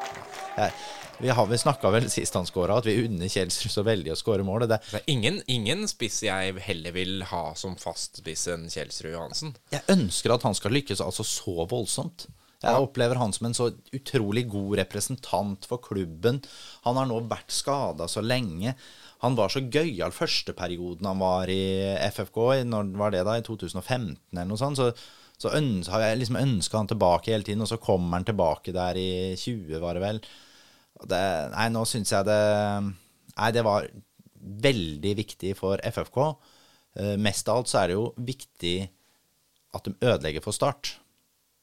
Jeg, 0.58 0.74
vi 1.22 1.30
har 1.30 1.46
vel 1.46 1.60
snakka 1.60 1.92
vel 1.94 2.08
sist 2.10 2.34
han 2.34 2.48
skåra, 2.48 2.80
at 2.80 2.88
vi 2.88 2.98
unner 3.04 3.30
Kjelsrud 3.30 3.72
så 3.72 3.84
veldig 3.86 4.12
å 4.14 4.18
score 4.18 4.44
mål. 4.46 4.66
Det, 4.66 4.80
Det 4.90 5.00
er 5.00 5.10
ingen, 5.14 5.40
ingen 5.46 5.86
spiss 5.90 6.22
jeg 6.26 6.58
heller 6.66 6.94
vil 6.96 7.22
ha 7.30 7.44
som 7.58 7.76
fast 7.80 8.18
spiss 8.22 8.48
enn 8.50 8.68
Kjelsrud 8.72 9.14
Johansen. 9.14 9.56
jeg 9.72 9.86
ønsker 9.92 10.34
at 10.34 10.46
han 10.46 10.58
skal 10.58 10.74
lykkes 10.74 11.04
altså 11.04 11.26
så 11.26 11.66
voldsomt. 11.70 12.26
Jeg 12.62 12.78
opplever 12.78 13.18
han 13.18 13.32
som 13.34 13.48
en 13.48 13.56
så 13.56 13.68
utrolig 13.94 14.44
god 14.50 14.76
representant 14.78 15.66
for 15.66 15.82
klubben. 15.82 16.38
Han 16.86 16.98
har 16.98 17.08
nå 17.10 17.18
vært 17.30 17.50
skada 17.50 18.06
så 18.10 18.22
lenge. 18.22 18.76
Han 19.24 19.34
var 19.38 19.50
så 19.50 19.64
gøyal 19.66 20.14
første 20.14 20.54
perioden 20.54 21.08
han 21.10 21.18
var 21.22 21.50
i 21.50 21.64
FFK, 22.12 22.38
når 22.68 22.94
var 23.00 23.14
det 23.14 23.24
da, 23.26 23.34
i 23.38 23.44
2015 23.46 24.14
eller 24.32 24.48
noe 24.50 24.60
sånt. 24.60 24.78
Så, 24.78 24.92
så 25.42 25.50
har 25.50 26.06
jeg 26.06 26.22
liksom 26.22 26.38
ønska 26.38 26.78
han 26.78 26.90
tilbake 26.90 27.34
hele 27.34 27.46
tiden, 27.46 27.66
og 27.66 27.70
så 27.70 27.80
kommer 27.82 28.20
han 28.20 28.30
tilbake 28.30 28.74
der 28.74 28.98
i 28.98 29.10
20, 29.38 29.82
var 29.82 29.98
det 29.98 30.06
vel. 30.06 30.22
Det, 31.08 31.22
nei, 31.54 31.68
nå 31.74 31.84
syns 31.88 32.12
jeg 32.14 32.28
det 32.28 32.40
Nei, 33.32 33.48
det 33.54 33.62
var 33.64 33.86
veldig 34.42 35.12
viktig 35.16 35.54
for 35.56 35.80
FFK. 35.80 36.18
Eh, 37.00 37.14
mest 37.16 37.48
av 37.48 37.62
alt 37.62 37.70
så 37.70 37.78
er 37.80 37.88
det 37.88 37.96
jo 37.96 38.10
viktig 38.20 38.76
at 39.72 39.88
de 39.88 39.94
ødelegger 40.02 40.44
for 40.44 40.52
Start. 40.52 40.96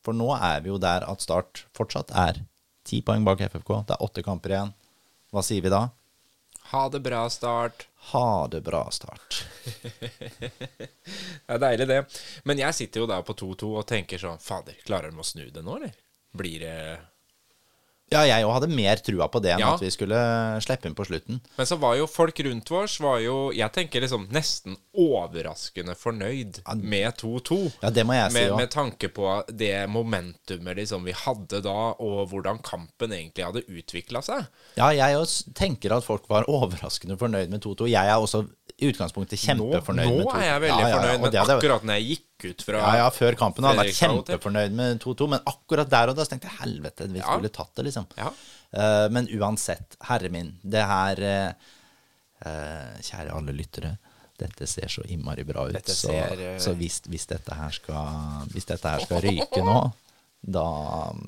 For 0.02 0.18
nå 0.18 0.32
er 0.34 0.64
vi 0.66 0.72
jo 0.72 0.80
der 0.82 1.06
at 1.06 1.22
Start 1.22 1.66
fortsatt 1.78 2.14
er 2.18 2.42
ti 2.88 3.04
poeng 3.06 3.28
bak 3.28 3.44
FFK. 3.46 3.84
Det 3.86 3.98
er 3.98 4.06
åtte 4.08 4.26
kamper 4.26 4.56
igjen. 4.56 4.74
Hva 5.30 5.46
sier 5.46 5.62
vi 5.62 5.70
da? 5.70 5.90
Ha 6.72 6.84
det 6.90 7.04
bra, 7.06 7.24
Start. 7.30 7.86
Ha 8.12 8.48
det 8.48 8.64
bra, 8.66 8.84
Start. 8.92 9.44
Det 11.50 11.56
er 11.56 11.62
deilig, 11.62 11.86
det. 11.90 12.00
Men 12.46 12.60
jeg 12.62 12.76
sitter 12.78 13.02
jo 13.02 13.08
da 13.10 13.20
på 13.26 13.34
2-2 13.34 13.70
og 13.80 13.88
tenker 13.90 14.22
sånn 14.22 14.42
Fader, 14.42 14.78
klarer 14.86 15.10
de 15.10 15.18
å 15.18 15.26
snu 15.26 15.48
det 15.50 15.64
nå, 15.66 15.80
eller? 15.80 15.96
Blir 16.38 16.62
det 16.62 16.76
Ja, 18.12 18.24
jeg 18.26 18.46
òg 18.46 18.54
hadde 18.58 18.70
mer 18.74 18.96
trua 19.06 19.28
på 19.30 19.42
det 19.44 19.52
enn 19.54 19.60
Ja. 19.62 19.74
at 19.76 19.82
vi 19.84 19.90
skulle 19.94 20.18
slippe 20.66 20.86
inn 20.90 20.96
på 20.98 21.06
slutten. 21.06 21.40
Men 21.58 21.66
så 21.70 21.78
var 21.80 21.96
jo 22.00 22.08
folk 22.10 22.40
rundt 22.46 22.72
oss 22.72 23.00
var 23.00 23.20
jo, 23.22 23.52
jeg 23.54 23.72
tenker 23.76 24.02
liksom 24.02 24.28
nesten 24.34 24.78
overraskende 24.98 25.96
fornøyd 25.98 26.62
med 26.82 27.14
2-2. 27.20 27.60
Ja, 27.84 27.90
det 27.94 28.06
må 28.08 28.16
jeg 28.18 28.32
si 28.32 28.38
med, 28.40 28.52
òg. 28.54 28.58
med 28.64 28.72
tanke 28.74 29.10
på 29.14 29.34
det 29.52 29.74
momentumet 29.92 30.80
liksom 30.82 31.06
vi 31.08 31.14
hadde 31.16 31.62
da, 31.66 31.76
og 32.00 32.30
hvordan 32.32 32.62
kampen 32.66 33.14
egentlig 33.16 33.46
hadde 33.46 33.64
utvikla 33.68 34.22
seg. 34.26 34.48
Ja, 34.80 34.90
jeg 34.96 35.18
òg 35.20 35.54
tenker 35.58 35.96
at 35.98 36.08
folk 36.08 36.28
var 36.32 36.48
overraskende 36.50 37.18
fornøyd 37.20 37.50
med 37.54 37.62
2-2. 37.66 37.90
Jeg 37.92 38.08
er 38.08 38.18
også 38.18 38.46
i 38.80 38.90
utgangspunktet 38.94 39.36
Nå, 39.40 39.70
kjempefornøyd 39.70 40.08
nå 40.10 40.18
med 40.18 40.26
2-2. 40.28 40.40
er 40.40 40.48
jeg 40.54 40.62
veldig 40.66 40.80
Ja, 40.80 40.80
ja, 40.80 40.90
ja, 40.90 41.00
fornøyd, 41.00 41.22
men 41.22 41.40
akkurat 41.58 41.84
når 41.90 42.00
jeg 42.00 42.10
gikk 42.14 42.26
ut 42.46 42.64
fra 42.66 42.82
Ja, 42.82 42.92
ja, 43.04 43.08
før 43.14 43.38
kampen 43.40 43.68
jeg 43.68 43.80
vært 43.80 43.98
kjempefornøyd 43.98 44.76
med 44.78 45.00
2-2, 45.04 45.28
men 45.36 45.50
akkurat 45.50 45.90
der 45.92 46.12
og 46.12 46.18
da 46.18 46.26
så 46.26 46.34
tenkte 46.34 46.50
jeg 46.52 46.60
helvete, 46.62 47.08
vi 47.12 47.22
Ja. 47.22 47.28
skulle 47.28 47.52
tatt 47.54 47.74
det, 47.76 47.88
liksom. 47.90 48.08
Ja. 48.18 48.32
Uh, 48.70 49.08
men 49.14 49.30
uansett, 49.34 49.98
herre 50.10 50.30
min, 50.30 50.54
det 50.62 50.86
her 50.86 51.24
uh, 51.26 53.00
Kjære 53.04 53.34
alle 53.36 53.52
lyttere. 53.56 53.98
Dette 54.40 54.68
ser 54.72 54.88
så 54.88 55.04
innmari 55.12 55.44
bra 55.44 55.66
ut. 55.68 55.74
Dette 55.76 55.92
så 55.92 56.14
ser, 56.14 56.44
uh... 56.56 56.60
så 56.62 56.76
hvis, 56.80 57.02
hvis, 57.12 57.26
dette 57.28 57.56
her 57.56 57.74
skal, 57.76 58.46
hvis 58.54 58.70
dette 58.70 58.94
her 58.94 59.04
skal 59.04 59.26
ryke 59.26 59.64
nå, 59.66 59.82
da, 60.40 60.64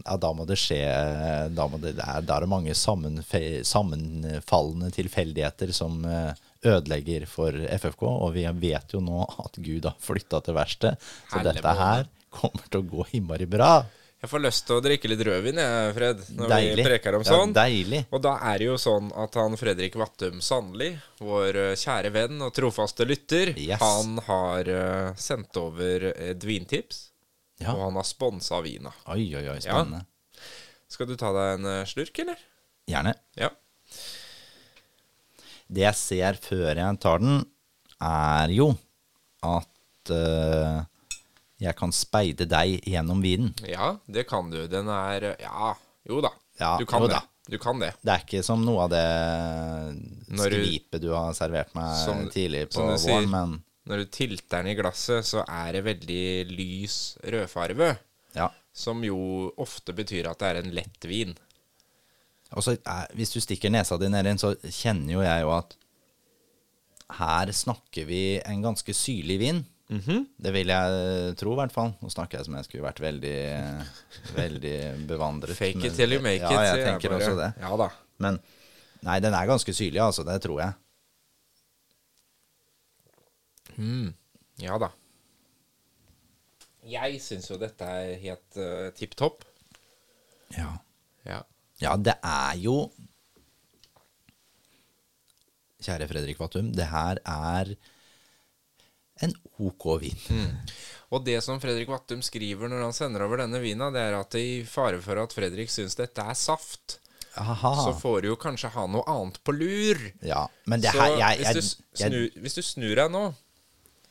ja, 0.05 0.15
da 0.15 0.29
må 0.31 0.45
det 0.47 0.55
skje 0.55 0.79
Da, 1.51 1.65
må 1.67 1.75
det, 1.83 1.97
da 1.99 2.21
er 2.21 2.45
det 2.45 2.47
mange 2.47 2.75
sammenfe, 2.79 3.41
sammenfallende 3.67 4.87
tilfeldigheter 4.95 5.73
som 5.75 5.97
eh, 6.07 6.31
ødelegger 6.65 7.25
for 7.29 7.51
FFK. 7.53 8.03
Og 8.07 8.33
vi 8.35 8.45
vet 8.67 8.93
jo 8.95 9.01
nå 9.03 9.23
at 9.45 9.57
Gud 9.61 9.85
har 9.89 9.95
flytta 10.01 10.41
til 10.45 10.57
verkstedet, 10.57 10.99
så 11.29 11.39
Helle 11.39 11.53
dette 11.57 11.73
her 11.81 12.05
kommer 12.31 12.67
til 12.71 12.81
å 12.83 12.87
gå 12.95 13.05
innmari 13.17 13.47
bra. 13.49 13.73
Jeg 14.21 14.29
får 14.29 14.41
lyst 14.43 14.67
til 14.67 14.77
å 14.77 14.81
drikke 14.85 15.09
litt 15.09 15.21
rødvin, 15.25 15.57
jeg, 15.57 15.93
Fred, 15.97 16.19
når 16.37 16.51
Deilig. 16.51 16.75
vi 16.77 16.83
preker 16.85 17.15
om 17.17 17.23
Ja, 17.25 17.31
sånn. 17.33 17.53
deilig. 17.57 18.01
Og 18.13 18.21
da 18.21 18.35
er 18.51 18.59
det 18.61 18.67
jo 18.67 18.75
sånn 18.77 19.07
at 19.17 19.33
han 19.33 19.57
Fredrik 19.57 19.95
Vattum 19.97 20.37
Sandli, 20.45 20.91
vår 21.17 21.57
eh, 21.57 21.71
kjære 21.81 22.11
venn 22.13 22.41
og 22.45 22.53
trofaste 22.53 23.07
lytter, 23.09 23.55
Yes. 23.57 23.81
han 23.81 24.19
har 24.27 24.69
eh, 24.69 25.15
sendt 25.17 25.57
over 25.57 26.05
et 26.13 26.43
vintips. 26.45 27.07
Ja. 27.61 27.73
Og 27.73 27.81
han 27.87 27.97
har 27.97 28.05
sponsa 28.05 28.61
vina. 28.61 28.93
Oi, 29.09 29.25
oi, 29.37 29.47
oi, 29.55 29.57
spennende. 29.59 30.05
Skal 30.87 31.07
du 31.09 31.15
ta 31.17 31.33
deg 31.33 31.57
en 31.57 31.65
eh, 31.65 31.85
slurk, 31.89 32.19
eller? 32.21 32.37
Gjerne. 32.93 33.15
Ja. 33.41 33.49
Det 35.71 35.85
jeg 35.85 35.95
ser 35.95 36.33
før 36.43 36.75
jeg 36.75 36.99
tar 36.99 37.21
den, 37.23 37.45
er 38.03 38.51
jo 38.51 38.71
at 39.47 40.11
uh, 40.11 40.81
jeg 41.61 41.75
kan 41.79 41.93
speide 41.95 42.47
deg 42.49 42.81
gjennom 42.89 43.21
vinen. 43.23 43.53
Ja, 43.69 43.93
det 44.09 44.25
kan 44.27 44.49
du. 44.51 44.65
Den 44.67 44.89
er 44.91 45.29
Ja, 45.39 45.73
jo 46.09 46.19
da. 46.25 46.31
Ja, 46.59 46.75
du 46.81 46.85
kan 46.89 47.01
jo 47.05 47.07
det. 47.07 47.19
da. 47.21 47.27
Du 47.51 47.57
kan 47.57 47.79
det. 47.81 47.93
Det 48.05 48.11
er 48.13 48.21
ikke 48.25 48.43
som 48.45 48.61
noe 48.65 48.83
av 48.85 48.91
det 48.93 49.05
skvipet 50.37 51.01
du 51.03 51.09
har 51.13 51.33
servert 51.37 51.73
meg 51.75 51.95
Som- 52.05 52.29
tidlig 52.31 52.67
på 52.71 52.81
våren, 52.83 52.99
sier. 52.99 53.27
men 53.27 53.63
Når 53.87 53.97
du 53.97 54.05
tilter 54.13 54.61
den 54.61 54.67
i 54.67 54.75
glasset, 54.77 55.25
så 55.25 55.43
er 55.47 55.71
det 55.73 55.83
veldig 55.83 56.57
lys 56.57 57.17
rødfarve. 57.23 57.97
ja. 58.35 58.49
Som 58.73 59.03
jo 59.03 59.51
ofte 59.57 59.91
betyr 59.91 60.29
at 60.29 60.39
det 60.39 60.47
er 60.47 60.59
en 60.61 60.71
lett 60.71 61.03
vin. 61.03 61.35
Og 62.51 62.65
så 62.65 62.75
eh, 62.77 63.03
hvis 63.17 63.33
du 63.35 63.39
stikker 63.43 63.71
nesa 63.73 63.97
di 63.99 64.09
ned 64.09 64.25
inn, 64.25 64.35
den, 64.35 64.41
så 64.41 64.55
kjenner 64.67 65.15
jo 65.15 65.25
jeg 65.25 65.45
jo 65.45 65.53
at 65.55 65.77
her 67.21 67.51
snakker 67.51 68.07
vi 68.07 68.23
en 68.39 68.63
ganske 68.63 68.93
syrlig 68.95 69.39
vin. 69.41 69.65
-hmm. 69.91 70.25
Det 70.37 70.53
vil 70.55 70.71
jeg 70.71 71.35
tro, 71.37 71.53
i 71.53 71.59
hvert 71.59 71.73
fall. 71.75 71.91
Nå 72.01 72.09
snakker 72.09 72.39
jeg 72.39 72.47
som 72.47 72.55
jeg 72.57 72.67
skulle 72.67 72.85
vært 72.85 73.01
veldig, 73.03 73.41
veldig 74.37 74.77
bevandret. 75.09 75.57
Fake 75.57 75.87
it 75.87 75.97
till 75.99 76.15
you 76.15 76.23
make 76.23 76.41
ja, 76.41 76.63
jeg 76.63 76.85
tenker 76.85 76.91
tenker 76.91 77.09
bare. 77.09 77.25
også 77.25 77.35
det. 77.39 77.51
Ja 77.61 77.77
da. 77.83 77.89
Men 78.23 78.39
nei, 79.01 79.19
den 79.19 79.35
er 79.37 79.49
ganske 79.49 79.75
syrlig, 79.75 80.01
altså. 80.03 80.25
Det 80.27 80.39
tror 80.41 80.61
jeg. 80.61 80.73
Ja 84.61 84.77
da. 84.81 84.91
Jeg 86.91 87.21
syns 87.21 87.47
jo 87.49 87.57
dette 87.61 87.85
er 87.85 88.15
helt 88.21 88.57
uh, 88.57 88.89
tipp 88.97 89.15
topp. 89.17 89.45
Ja. 90.57 90.73
Ja. 91.25 91.41
Ja, 91.81 91.95
det 91.97 92.17
er 92.21 92.59
jo 92.61 92.77
Kjære 95.81 96.05
Fredrik 96.11 96.37
Vattum, 96.37 96.69
det 96.77 96.85
her 96.91 97.17
er 97.25 97.71
en 99.25 99.33
ok 99.61 99.85
vin. 100.01 100.19
Og 101.11 101.23
det 101.25 101.39
som 101.45 101.59
Fredrik 101.61 101.89
Vattum 101.89 102.21
skriver 102.25 102.69
når 102.69 102.85
han 102.85 102.95
sender 102.95 103.25
over 103.25 103.41
denne 103.43 103.61
vina, 103.63 103.89
det 103.93 104.01
er 104.01 104.17
at 104.19 104.37
i 104.37 104.61
fare 104.69 105.01
for 105.03 105.19
at 105.21 105.33
Fredrik 105.35 105.73
syns 105.73 105.97
dette 105.97 106.21
er 106.21 106.37
saft, 106.37 106.99
Aha. 107.41 107.71
så 107.85 107.93
får 107.97 108.21
du 108.21 108.31
jo 108.31 108.37
kanskje 108.39 108.71
ha 108.75 108.85
noe 108.91 109.05
annet 109.09 109.39
på 109.45 109.55
lur. 109.55 110.01
Ja, 110.25 110.45
men 110.69 110.83
det 110.83 110.93
Så 110.93 111.01
her 111.01 111.17
jeg, 111.17 111.41
hvis, 111.41 111.55
du 111.55 111.61
snur, 112.03 112.17
jeg, 112.19 112.33
hvis 112.45 112.57
du 112.57 112.63
snur 112.65 112.95
deg 113.01 113.13
nå, 113.13 113.23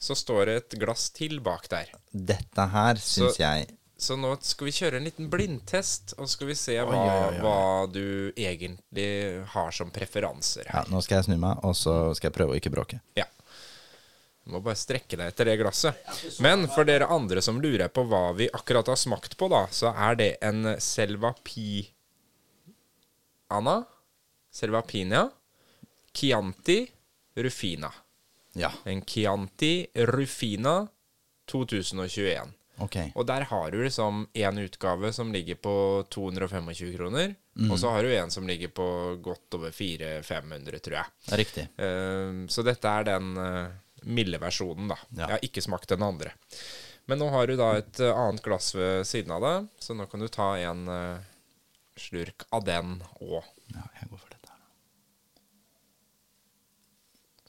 så 0.01 0.17
står 0.17 0.47
det 0.49 0.55
et 0.61 0.79
glass 0.81 1.11
til 1.15 1.39
bak 1.45 1.69
der. 1.71 1.91
Dette 2.11 2.67
her 2.75 3.01
syns 3.03 3.39
jeg 3.41 3.69
Så 4.01 4.17
nå 4.17 4.31
skal 4.41 4.71
vi 4.71 4.73
kjøre 4.73 4.97
en 4.97 5.05
liten 5.05 5.29
blindtest, 5.29 6.15
og 6.17 6.29
skal 6.33 6.49
vi 6.49 6.55
se 6.57 6.79
hva, 6.79 6.89
oi, 6.89 7.01
oi, 7.05 7.27
oi. 7.27 7.41
hva 7.45 7.87
du 7.93 8.05
egentlig 8.33 9.11
har 9.53 9.75
som 9.77 9.91
preferanser 9.93 10.71
ja. 10.71 10.87
Nå 10.89 11.03
skal 11.05 11.19
jeg 11.19 11.27
snu 11.29 11.37
meg, 11.43 11.61
og 11.69 11.77
så 11.77 11.97
skal 12.17 12.31
jeg 12.31 12.37
prøve 12.39 12.55
å 12.55 12.61
ikke 12.61 12.73
bråke. 12.73 13.03
Ja. 13.19 13.27
Du 14.41 14.55
må 14.55 14.63
bare 14.65 14.81
strekke 14.81 15.19
deg 15.21 15.29
etter 15.31 15.51
det 15.51 15.59
glasset. 15.61 16.01
Men 16.41 16.65
for 16.73 16.89
dere 16.89 17.11
andre 17.13 17.43
som 17.45 17.61
lurer 17.61 17.93
på 17.93 18.07
hva 18.09 18.31
vi 18.39 18.49
akkurat 18.57 18.89
har 18.89 18.97
smakt 18.99 19.37
på, 19.37 19.51
da, 19.53 19.67
så 19.69 19.93
er 19.93 20.17
det 20.17 20.31
en 20.49 20.73
Selva 20.81 21.35
Pi... 21.45 21.85
Anna? 23.53 23.83
Selva 24.51 24.81
Pinia? 24.87 25.27
Chianti 26.17 26.81
Rufina. 27.37 27.93
Ja, 28.59 28.73
En 28.89 29.05
Chianti 29.05 29.87
Rufina 30.09 30.89
2021. 31.53 32.57
ok. 32.87 32.97
Og 33.15 33.27
der 33.29 33.45
har 33.51 33.71
du 33.71 33.79
liksom 33.83 34.25
én 34.35 34.61
utgave 34.63 35.13
som 35.13 35.33
ligger 35.35 35.59
på 35.61 35.75
225 36.11 36.97
kroner. 36.97 37.35
Og 37.69 37.79
så 37.79 37.91
har 37.93 38.03
du 38.03 38.15
en 38.15 38.31
som 38.31 38.47
ligger 38.49 38.69
på 38.73 38.87
godt 39.21 39.55
over 39.59 39.71
400-500, 39.75 40.79
tror 40.79 40.97
jeg. 40.97 41.05
Det 41.27 41.39
riktig. 41.41 41.65
Uh, 41.77 42.47
så 42.49 42.65
dette 42.65 42.89
er 42.89 43.09
den 43.11 43.35
uh, 43.37 43.69
milde 44.09 44.41
versjonen, 44.41 44.89
da. 44.93 44.97
Ja. 45.11 45.27
Jeg 45.27 45.35
har 45.35 45.45
ikke 45.51 45.65
smakt 45.65 45.91
den 45.93 46.07
andre. 46.07 46.33
Men 47.11 47.21
nå 47.21 47.29
har 47.35 47.51
du 47.51 47.57
da 47.59 47.73
et 47.81 48.01
uh, 48.01 48.15
annet 48.15 48.45
glass 48.45 48.73
ved 48.77 49.05
siden 49.09 49.35
av 49.35 49.45
deg, 49.45 49.69
så 49.83 49.97
nå 49.99 50.07
kan 50.11 50.23
du 50.23 50.29
ta 50.33 50.53
en 50.63 50.89
eh, 50.89 51.29
slurk 51.99 52.47
av 52.55 52.65
den 52.65 53.01
òg. 53.19 53.45
Ja, 53.75 53.85
jeg 54.01 54.11
går 54.13 54.23
for 54.23 54.31
dette 54.33 54.53
her. 54.53 54.61
da. 54.63 54.69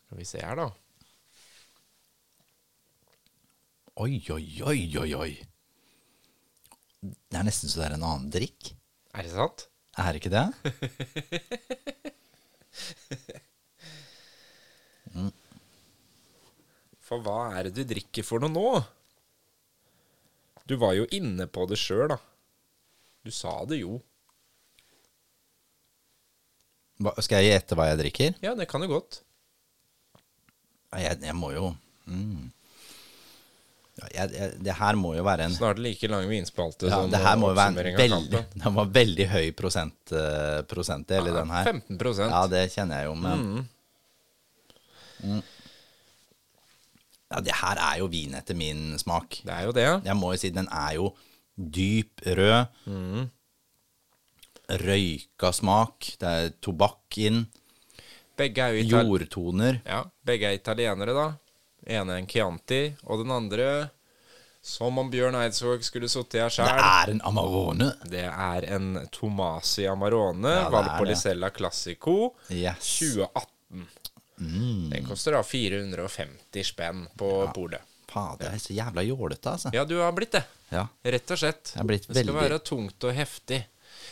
Skal 0.01 0.19
vi 0.19 0.27
se 0.27 0.41
her, 0.43 0.57
da. 0.59 0.69
Oi, 3.99 4.23
oi, 4.31 4.61
oi, 4.63 4.97
oi, 5.01 5.09
oi. 5.19 5.33
Det 7.01 7.35
er 7.35 7.43
nesten 7.43 7.67
så 7.67 7.81
det 7.81 7.89
er 7.89 7.95
en 7.97 8.05
annen 8.07 8.29
drikk. 8.31 8.71
Er 9.11 9.27
det 9.27 9.33
sant? 9.33 9.65
Er 9.99 10.13
det 10.13 10.21
ikke 10.21 10.31
det? 10.31 10.47
For 17.11 17.19
hva 17.25 17.39
er 17.57 17.67
det 17.67 17.75
du 17.75 17.83
drikker 17.89 18.23
for 18.23 18.39
noe 18.39 18.53
nå? 18.53 18.69
Du 20.63 20.79
var 20.79 20.95
jo 20.95 21.03
inne 21.11 21.43
på 21.51 21.67
det 21.67 21.75
sjøl, 21.81 22.07
da. 22.13 22.17
Du 23.27 23.31
sa 23.35 23.65
det 23.67 23.81
jo. 23.81 23.99
Hva, 27.01 27.11
skal 27.19 27.43
jeg 27.43 27.51
gjette 27.57 27.75
hva 27.75 27.89
jeg 27.89 27.99
drikker? 28.05 28.31
Ja, 28.45 28.55
det 28.55 28.69
kan 28.71 28.79
du 28.79 28.87
godt. 28.87 29.27
Jeg, 30.95 31.19
jeg 31.23 31.35
må 31.35 31.51
jo 31.51 31.75
mm. 32.07 32.51
Ja, 34.01 34.07
jeg, 34.15 34.33
jeg, 34.37 34.57
Det 34.65 34.75
her 34.79 34.97
må 34.99 35.13
jo 35.15 35.23
være 35.27 35.45
en 35.47 35.53
Snart 35.55 35.79
like 35.83 36.07
lang 36.09 36.25
vinspalte 36.29 36.89
ja, 36.89 36.97
som 36.99 37.11
Det 37.13 37.21
her 37.21 37.37
må 37.39 37.51
jo 37.51 37.57
være 37.59 37.91
en 37.93 37.99
veldig 37.99 38.41
Den 38.63 38.75
var 38.75 38.91
veldig 38.97 39.27
høy 39.31 39.51
prosent, 39.57 40.13
uh, 40.15 40.61
prosentdel 40.69 41.29
i 41.29 41.35
den 41.35 41.53
her. 41.53 41.71
15% 41.85 42.33
Ja, 42.33 42.41
det 42.51 42.63
kjenner 42.75 43.03
jeg 43.03 43.11
jo, 43.11 43.15
men 43.27 43.67
Mm. 45.21 45.43
Ja, 47.31 47.39
det 47.45 47.53
her 47.53 47.77
er 47.79 47.99
jo 48.01 48.07
vin 48.11 48.33
etter 48.33 48.57
min 48.57 48.97
smak. 48.99 49.37
Det 49.45 49.53
er 49.53 49.67
jo 49.67 49.75
det. 49.75 49.85
Jeg 50.07 50.17
må 50.17 50.31
jo 50.33 50.39
si 50.41 50.49
den 50.51 50.65
er 50.73 50.95
jo 50.97 51.11
dyp 51.55 52.23
rød. 52.25 52.65
Mm. 52.89 53.27
Røyka 54.81 55.51
smak. 55.55 56.09
Det 56.19 56.31
er 56.41 56.49
tobakk 56.63 57.19
inn. 57.21 57.45
Begge 58.39 58.65
er 58.65 58.79
jo 58.79 58.97
Jordtoner. 58.97 59.79
ja, 59.85 60.01
begge 60.25 60.49
er 60.49 60.57
italienere, 60.57 61.13
da. 61.13 61.27
Ene 61.87 62.17
en 62.19 62.27
Chianti, 62.27 62.93
og 63.03 63.23
den 63.23 63.31
andre 63.31 63.89
Som 64.61 64.99
om 65.01 65.09
Bjørn 65.09 65.33
Eidsvåg 65.35 65.81
skulle 65.83 66.09
sittet 66.09 66.41
her 66.41 66.49
Det 66.49 66.83
er 66.85 67.09
en 67.15 67.21
Amarone. 67.25 67.87
Det 68.05 68.25
er 68.29 68.67
en 68.75 69.07
Tomasi 69.11 69.87
Amarone 69.89 70.51
Ja, 70.51 70.65
er. 70.67 70.69
Valpolicella 70.75 71.49
Classico 71.49 72.35
Yes. 72.49 72.99
2018. 72.99 73.87
Den 74.91 75.05
koster 75.05 75.31
da 75.37 75.41
450 75.43 76.63
spenn 76.65 77.07
på 77.17 77.31
bordet. 77.55 77.81
Fader, 78.11 78.37
det 78.43 78.53
er 78.57 78.59
så 78.59 78.73
jævla 78.75 79.03
jålete, 79.07 79.51
altså. 79.53 79.69
Ja, 79.73 79.85
du 79.87 79.93
har 80.01 80.11
blitt 80.11 80.33
det. 80.35 80.41
Ja. 80.73 80.87
Rett 81.03 81.31
og 81.31 81.37
slett. 81.39 81.73
Jeg 81.77 81.87
det 81.87 81.99
skal 82.03 82.15
veldig- 82.17 82.35
være 82.41 82.59
tungt 82.59 83.03
og 83.07 83.13
heftig. 83.15 83.61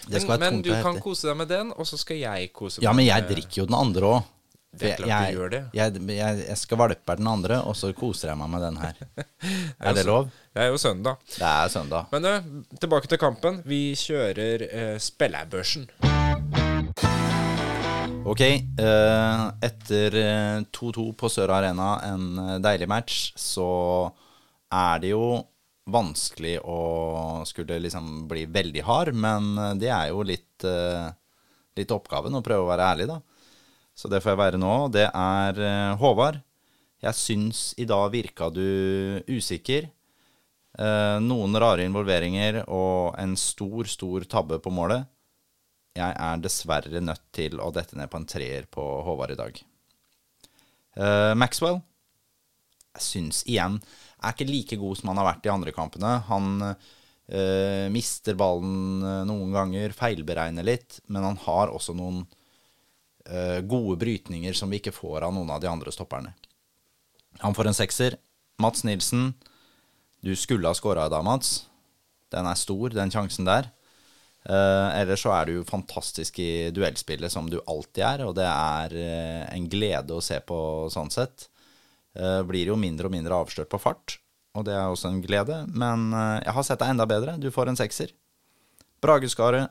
Men 0.07 0.39
men 0.39 0.61
du 0.61 0.69
kan 0.71 0.99
kose 1.01 1.27
deg 1.27 1.35
med 1.37 1.47
den, 1.49 1.71
og 1.75 1.85
så 1.85 1.97
skal 1.99 2.17
jeg 2.17 2.53
kose 2.53 2.81
Ja, 2.81 2.93
men 2.93 3.05
jeg 3.05 3.27
drikker 3.27 3.57
jo 3.63 3.65
den 3.65 3.75
andre 3.75 4.01
òg. 4.01 4.23
Det 4.69 4.91
er 4.93 4.99
klart 5.01 5.31
du 5.31 5.39
gjør 5.39 5.49
det. 5.49 5.61
Jeg, 5.73 6.01
jeg, 6.13 6.41
jeg 6.45 6.57
skvalper 6.61 7.17
den 7.17 7.27
andre, 7.29 7.57
og 7.65 7.73
så 7.77 7.89
koser 7.97 8.29
jeg 8.29 8.37
meg 8.37 8.51
med 8.53 8.61
den 8.67 8.77
her. 8.77 8.99
Er 9.89 9.95
det 9.97 10.05
lov? 10.05 10.29
Det 10.53 10.61
er 10.61 10.69
jo 10.69 10.77
søndag. 10.77 11.17
Det 11.33 11.45
er 11.47 11.71
søndag. 11.73 12.11
Men 12.13 12.27
uh, 12.29 12.49
tilbake 12.77 13.09
til 13.09 13.19
kampen. 13.21 13.63
Vi 13.65 13.95
kjører 13.97 14.65
uh, 14.69 14.97
spillerbørsen. 15.01 15.89
Ok, 18.29 18.43
Uh, 18.79 19.47
etter 19.65 20.15
eh, 20.19 20.59
2-2 20.75 21.03
på 21.17 21.29
Sør 21.31 21.53
Arena, 21.55 21.87
en 22.05 22.61
deilig 22.61 22.87
match, 22.91 23.15
så 23.39 23.65
er 24.69 25.01
det 25.01 25.13
jo 25.15 25.39
vanskelig 25.89 26.59
å 26.61 26.79
skulle 27.49 27.79
liksom 27.81 28.27
bli 28.29 28.43
veldig 28.45 28.83
hard, 28.85 29.17
men 29.17 29.79
det 29.81 29.89
er 29.89 30.11
jo 30.11 30.21
litt, 30.21 30.67
litt 31.79 31.95
oppgaven 31.95 32.37
å 32.37 32.43
prøve 32.45 32.67
å 32.67 32.69
være 32.69 32.91
ærlig, 32.93 33.09
da. 33.09 33.17
Så 33.99 34.07
det 34.07 34.21
får 34.23 34.31
jeg 34.31 34.39
være 34.39 34.59
nå. 34.61 34.73
Det 34.95 35.07
er 35.09 35.57
eh, 35.59 35.97
Håvard. 35.99 36.39
Jeg 37.03 37.15
syns 37.19 37.73
i 37.79 37.87
dag 37.87 38.05
virka 38.13 38.47
du 38.53 39.19
usikker. 39.27 39.89
Eh, 40.79 41.17
noen 41.19 41.57
rare 41.59 41.83
involveringer 41.87 42.61
og 42.71 43.17
en 43.19 43.35
stor, 43.39 43.89
stor 43.91 44.23
tabbe 44.31 44.61
på 44.63 44.71
målet. 44.71 45.03
Jeg 45.99 46.15
er 46.15 46.39
dessverre 46.39 47.03
nødt 47.03 47.25
til 47.35 47.59
å 47.59 47.67
dette 47.75 47.99
ned 47.99 48.07
på 48.11 48.21
en 48.21 48.29
treer 48.29 48.69
på 48.71 48.85
Håvard 49.03 49.35
i 49.35 49.39
dag. 49.41 49.59
Eh, 50.95 51.33
Maxwell 51.35 51.81
jeg 52.99 53.05
syns 53.05 53.43
igjen 53.47 53.77
er 54.19 54.33
ikke 54.33 54.47
like 54.47 54.77
god 54.79 54.97
som 54.97 55.11
han 55.11 55.19
har 55.21 55.27
vært 55.33 55.45
i 55.45 55.51
andre 55.53 55.75
kampene. 55.75 56.15
Han 56.31 56.49
eh, 56.71 57.85
mister 57.91 58.39
ballen 58.39 59.03
noen 59.27 59.53
ganger, 59.55 59.93
feilberegner 59.95 60.65
litt, 60.65 61.01
men 61.11 61.27
han 61.27 61.39
har 61.43 61.71
også 61.75 61.95
noen 61.99 62.23
gode 63.69 63.99
brytninger 64.01 64.55
som 64.57 64.71
vi 64.71 64.79
ikke 64.79 64.95
får 64.95 65.25
av 65.27 65.33
noen 65.35 65.51
av 65.53 65.59
de 65.61 65.69
andre 65.69 65.91
stopperne. 65.93 66.31
Han 67.43 67.53
får 67.53 67.69
en 67.69 67.77
sekser. 67.77 68.15
Mats 68.59 68.81
Nilsen, 68.83 69.33
du 70.19 70.35
skulle 70.35 70.67
ha 70.67 70.75
skåra 70.75 71.05
i 71.05 71.11
dag, 71.13 71.23
Mats. 71.23 71.69
Den 72.33 72.47
er 72.49 72.57
stor, 72.59 72.91
den 72.93 73.11
sjansen 73.13 73.47
der. 73.47 73.69
Uh, 74.47 74.87
ellers 74.95 75.23
så 75.25 75.33
er 75.35 75.49
du 75.49 75.67
fantastisk 75.67 76.39
i 76.39 76.69
duellspillet, 76.71 77.31
som 77.31 77.49
du 77.51 77.59
alltid 77.59 78.03
er, 78.05 78.23
og 78.27 78.35
det 78.37 78.47
er 78.47 78.95
uh, 78.95 79.43
en 79.51 79.67
glede 79.71 80.15
å 80.15 80.23
se 80.23 80.39
på 80.43 80.59
sånn 80.93 81.11
sett. 81.13 81.49
Uh, 82.17 82.41
blir 82.47 82.71
jo 82.71 82.77
mindre 82.79 83.09
og 83.09 83.13
mindre 83.13 83.35
avslørt 83.35 83.71
på 83.71 83.81
fart, 83.83 84.17
og 84.57 84.65
det 84.67 84.75
er 84.75 84.87
også 84.87 85.11
en 85.11 85.21
glede. 85.23 85.61
Men 85.69 86.09
jeg 86.41 86.55
har 86.55 86.65
sett 86.65 86.81
deg 86.81 86.95
enda 86.95 87.05
bedre. 87.07 87.35
Du 87.39 87.51
får 87.53 87.69
en 87.69 87.77
sekser. 87.79 88.11
Brageskaret, 89.03 89.69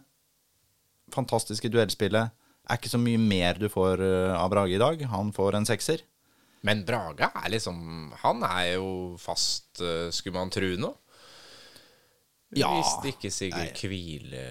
fantastisk 1.13 1.67
i 1.67 1.73
duellspillet. 1.73 2.31
Er 2.69 2.79
ikke 2.79 2.93
så 2.93 3.01
mye 3.01 3.19
mer 3.21 3.59
du 3.61 3.69
får 3.73 4.03
av 4.37 4.51
Brage 4.53 4.77
i 4.77 4.81
dag. 4.81 5.03
Han 5.09 5.33
får 5.33 5.57
en 5.57 5.69
sekser. 5.69 6.05
Men 6.67 6.83
Brage 6.85 7.29
er 7.39 7.53
liksom 7.55 7.79
Han 8.21 8.43
er 8.45 8.75
jo 8.75 8.89
fast, 9.23 9.81
skulle 10.13 10.37
man 10.37 10.51
tro 10.53 10.69
nå. 10.77 10.91
Ja. 12.57 12.69
Hvis 12.77 12.93
det 13.03 13.15
ikke 13.17 13.31
Sigurd 13.33 13.73
Kvile 13.77 14.45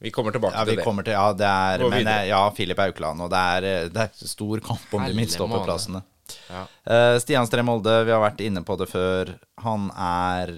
Vi 0.00 0.12
kommer 0.12 0.34
tilbake 0.34 0.56
ja, 0.56 0.64
til 0.68 0.76
det. 0.80 0.84
Til, 0.84 1.12
ja, 1.12 1.26
det 1.36 1.48
er, 1.48 1.84
men, 1.92 2.10
ja, 2.28 2.40
Filip 2.56 2.80
Aukland. 2.80 3.20
Og 3.20 3.30
det 3.32 3.40
er, 3.40 3.68
det 3.92 4.06
er 4.06 4.28
stor 4.32 4.62
kamp 4.64 4.94
om 4.96 5.04
de 5.04 5.16
midtstopperplassene. 5.16 6.00
Ja. 6.48 6.64
Uh, 6.86 7.16
Stian 7.20 7.48
Stree 7.48 7.66
Molde, 7.66 7.98
vi 8.06 8.14
har 8.14 8.22
vært 8.22 8.40
inne 8.44 8.62
på 8.64 8.78
det 8.80 8.88
før. 8.88 9.34
Han 9.64 9.90
er 9.92 10.54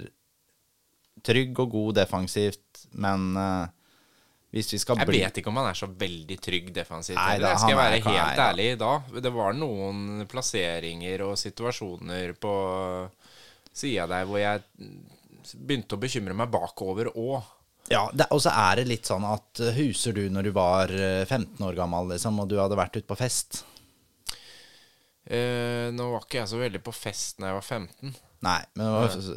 trygg 1.27 1.59
og 1.63 1.75
god 1.75 1.99
defensivt, 1.99 2.85
men 2.95 3.33
uh, 3.35 3.67
hvis 4.53 4.69
vi 4.75 4.79
skal 4.83 5.01
Jeg 5.01 5.09
vet 5.09 5.41
ikke 5.41 5.49
om 5.49 5.59
han 5.63 5.71
er 5.71 5.79
så 5.79 5.89
veldig 5.89 6.37
trygg 6.45 6.69
defensivt. 6.77 7.17
Nei, 7.17 7.39
da, 7.41 7.55
skal 7.57 7.73
jeg 7.73 7.79
være 7.79 7.97
er, 7.97 8.05
helt 8.05 8.37
er, 8.37 8.45
ærlig 8.51 8.69
da. 8.83 8.93
Det 9.25 9.33
var 9.33 9.57
noen 9.57 10.27
plasseringer 10.29 11.25
og 11.25 11.39
situasjoner 11.41 12.35
på 12.41 12.55
sida 13.73 14.05
der 14.11 14.29
hvor 14.29 14.43
jeg 14.43 14.61
begynte 15.57 15.97
å 15.97 16.03
bekymre 16.03 16.37
meg 16.37 16.53
bakover 16.53 17.09
òg. 17.17 17.41
Ja, 17.91 18.05
og 18.29 18.41
så 18.45 18.53
er 18.55 18.79
det 18.79 18.87
litt 18.89 19.09
sånn 19.09 19.25
at 19.27 19.61
eh, 19.61 19.75
huser 19.81 20.15
du 20.17 20.23
når 20.31 20.49
du 20.49 20.53
var 20.55 20.93
15 20.93 21.49
eh, 21.49 21.65
år 21.67 21.77
gammel, 21.77 22.13
liksom, 22.13 22.39
og 22.41 22.49
du 22.53 22.59
hadde 22.61 22.79
vært 22.79 23.01
ute 23.01 23.09
på 23.09 23.19
fest? 23.19 23.65
Eh, 25.27 25.89
nå 25.95 26.07
var 26.13 26.25
ikke 26.25 26.43
jeg 26.43 26.51
så 26.53 26.61
veldig 26.61 26.83
på 26.85 26.95
fest 26.95 27.41
når 27.41 27.51
jeg 27.51 27.59
var 27.59 27.67
15. 27.67 28.15
Nei, 28.43 28.59
men 28.79 28.89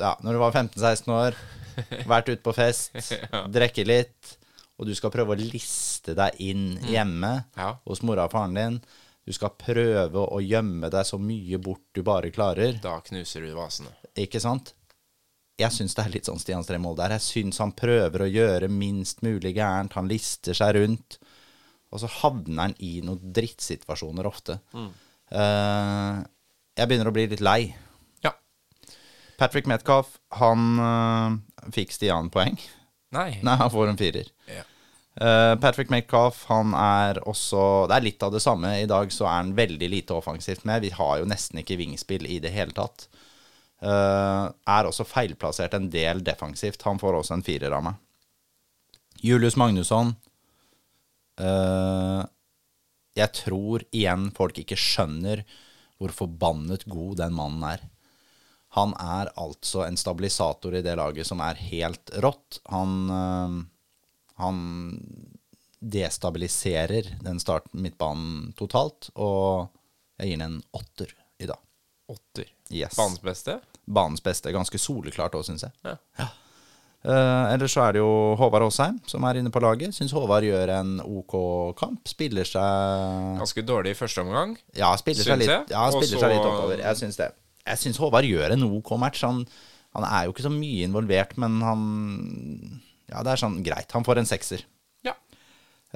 ja, 0.01 0.13
når 0.25 0.38
du 0.38 0.41
var 0.41 0.56
15-16 0.56 1.12
år, 1.13 1.39
vært 2.13 2.32
ute 2.32 2.41
på 2.45 2.56
fest, 2.58 2.93
ja. 3.13 3.43
drikke 3.51 3.86
litt, 3.86 4.36
og 4.76 4.90
du 4.90 4.94
skal 4.98 5.14
prøve 5.14 5.36
å 5.36 5.40
liste 5.40 6.16
deg 6.18 6.40
inn 6.44 6.74
mm. 6.76 6.88
hjemme 6.92 7.34
ja. 7.56 7.74
hos 7.88 8.02
mora 8.04 8.28
og 8.28 8.34
faren 8.34 8.58
din 8.58 8.80
Du 9.26 9.32
skal 9.34 9.54
prøve 9.58 10.26
å 10.26 10.42
gjemme 10.44 10.90
deg 10.94 11.08
så 11.08 11.18
mye 11.18 11.58
bort 11.58 11.86
du 11.96 12.04
bare 12.06 12.30
klarer. 12.36 12.76
Da 12.84 13.00
knuser 13.08 13.48
du 13.48 13.56
vasene. 13.58 13.94
Ikke 14.20 14.42
sant? 14.44 14.76
jeg 15.56 15.72
syns 15.72 15.96
det 15.96 16.04
er 16.04 16.12
litt 16.12 16.28
sånn 16.28 16.40
Stian 16.42 16.64
Stree 16.66 16.96
der. 17.00 17.16
Jeg 17.16 17.24
syns 17.24 17.62
han 17.64 17.72
prøver 17.78 18.26
å 18.26 18.30
gjøre 18.30 18.68
minst 18.72 19.24
mulig 19.24 19.54
gærent. 19.56 19.96
Han 19.96 20.10
lister 20.12 20.58
seg 20.58 20.76
rundt. 20.76 21.20
Og 21.94 22.02
så 22.02 22.10
havner 22.20 22.68
han 22.68 22.78
i 22.84 23.00
noen 23.06 23.34
drittsituasjoner 23.36 24.28
ofte. 24.28 24.58
Mm. 24.76 24.90
Uh, 25.32 26.20
jeg 26.76 26.90
begynner 26.90 27.08
å 27.08 27.16
bli 27.16 27.28
litt 27.32 27.44
lei. 27.46 27.70
Ja. 28.26 28.34
Patrick 29.40 29.70
Metcalf, 29.72 30.18
han 30.42 30.82
uh, 30.82 31.70
fikk 31.76 31.96
Stian 31.96 32.32
poeng. 32.34 32.60
Nei. 33.15 33.30
Nei, 33.45 33.58
han 33.62 33.71
får 33.71 33.91
en 33.91 33.99
firer. 33.99 34.32
Ja. 34.51 34.63
Uh, 35.15 35.56
Patrick 35.63 35.88
Metcalf, 35.93 36.41
han 36.49 36.73
er 36.75 37.21
også 37.23 37.86
Det 37.88 37.95
er 37.95 38.04
litt 38.04 38.23
av 38.25 38.34
det 38.36 38.41
samme. 38.43 38.73
I 38.82 38.89
dag 38.89 39.13
så 39.15 39.30
er 39.30 39.38
han 39.38 39.54
veldig 39.56 39.89
lite 39.91 40.17
offensivt 40.17 40.65
med. 40.67 40.84
Vi 40.84 40.91
har 40.91 41.21
jo 41.21 41.30
nesten 41.30 41.62
ikke 41.62 41.80
vingspill 41.80 42.28
i 42.28 42.41
det 42.43 42.51
hele 42.56 42.75
tatt. 42.75 43.08
Uh, 43.80 44.51
er 44.51 44.88
også 44.88 45.08
feilplassert 45.08 45.75
en 45.78 45.88
del 45.93 46.23
defensivt. 46.25 46.84
Han 46.88 46.99
får 46.99 47.21
også 47.21 47.38
en 47.38 47.45
firer 47.47 47.75
av 47.75 47.86
meg. 47.88 48.01
Julius 49.23 49.56
Magnusson 49.56 50.12
uh, 51.39 52.21
Jeg 53.15 53.32
tror 53.39 53.86
igjen 53.95 54.28
folk 54.36 54.60
ikke 54.60 54.78
skjønner 54.78 55.45
hvor 55.95 56.12
forbannet 56.12 56.84
god 56.91 57.21
den 57.23 57.36
mannen 57.38 57.63
er. 57.69 57.86
Han 58.76 58.92
er 59.00 59.32
altså 59.40 59.86
en 59.86 59.98
stabilisator 59.98 60.76
i 60.76 60.84
det 60.84 60.98
laget 61.00 61.28
som 61.28 61.40
er 61.44 61.60
helt 61.72 62.12
rått. 62.24 62.60
Han, 62.74 62.96
uh, 63.08 63.60
han 64.42 64.58
destabiliserer 65.80 67.14
den 67.24 67.40
start 67.40 67.70
midtbanen 67.72 68.52
totalt, 68.60 69.12
og 69.16 69.70
jeg 70.20 70.34
gir 70.34 70.42
den 70.42 70.58
en 70.58 70.64
åtter 70.76 71.14
i 71.40 71.48
dag. 71.48 71.62
Åtter. 72.12 72.50
Yes. 72.70 72.98
Banens 72.98 73.22
beste? 73.24 73.60
Banens 73.86 74.24
beste. 74.24 74.52
Ganske 74.52 74.82
soleklart 74.82 75.38
òg, 75.38 75.46
syns 75.48 75.64
jeg. 75.68 75.78
Ja. 75.86 75.96
ja. 76.20 76.28
Uh, 77.06 77.54
ellers 77.54 77.76
så 77.76 77.84
er 77.86 77.94
det 77.94 78.00
jo 78.02 78.34
Håvard 78.40 78.64
Aasheim 78.66 78.96
som 79.06 79.26
er 79.30 79.38
inne 79.38 79.52
på 79.54 79.62
laget. 79.62 79.94
Syns 79.94 80.14
Håvard 80.16 80.44
gjør 80.48 80.72
en 80.80 80.98
OK 81.06 81.36
kamp. 81.78 82.02
Spiller 82.10 82.48
seg 82.50 83.40
Ganske 83.40 83.64
dårlig 83.64 83.94
i 83.94 84.00
første 84.00 84.26
omgang, 84.26 84.56
ja, 84.74 84.90
spiller 84.98 85.28
seg 85.28 85.44
litt, 85.44 85.52
ja, 85.70 85.88
spiller 85.94 86.18
Også... 86.18 86.24
seg 86.26 86.34
litt 86.34 86.48
oppover. 86.48 86.82
Jeg 86.82 87.04
syns 87.04 87.20
det. 87.22 87.32
Jeg 87.65 87.82
syns 87.82 87.99
Håvard 88.01 88.28
gjør 88.30 88.54
en 88.54 88.67
OK 88.67 88.93
match. 89.01 89.23
Han, 89.25 89.43
han, 89.97 90.06
er 90.06 90.28
jo 90.28 90.36
ikke 90.36 90.45
så 90.45 90.54
mye 90.54 90.86
involvert, 90.88 91.36
men 91.41 91.60
han 91.65 91.84
Ja, 93.10 93.21
det 93.25 93.36
er 93.36 93.41
sånn 93.41 93.62
greit. 93.65 93.91
Han 93.93 94.06
får 94.06 94.21
en 94.21 94.30
sekser. 94.30 94.65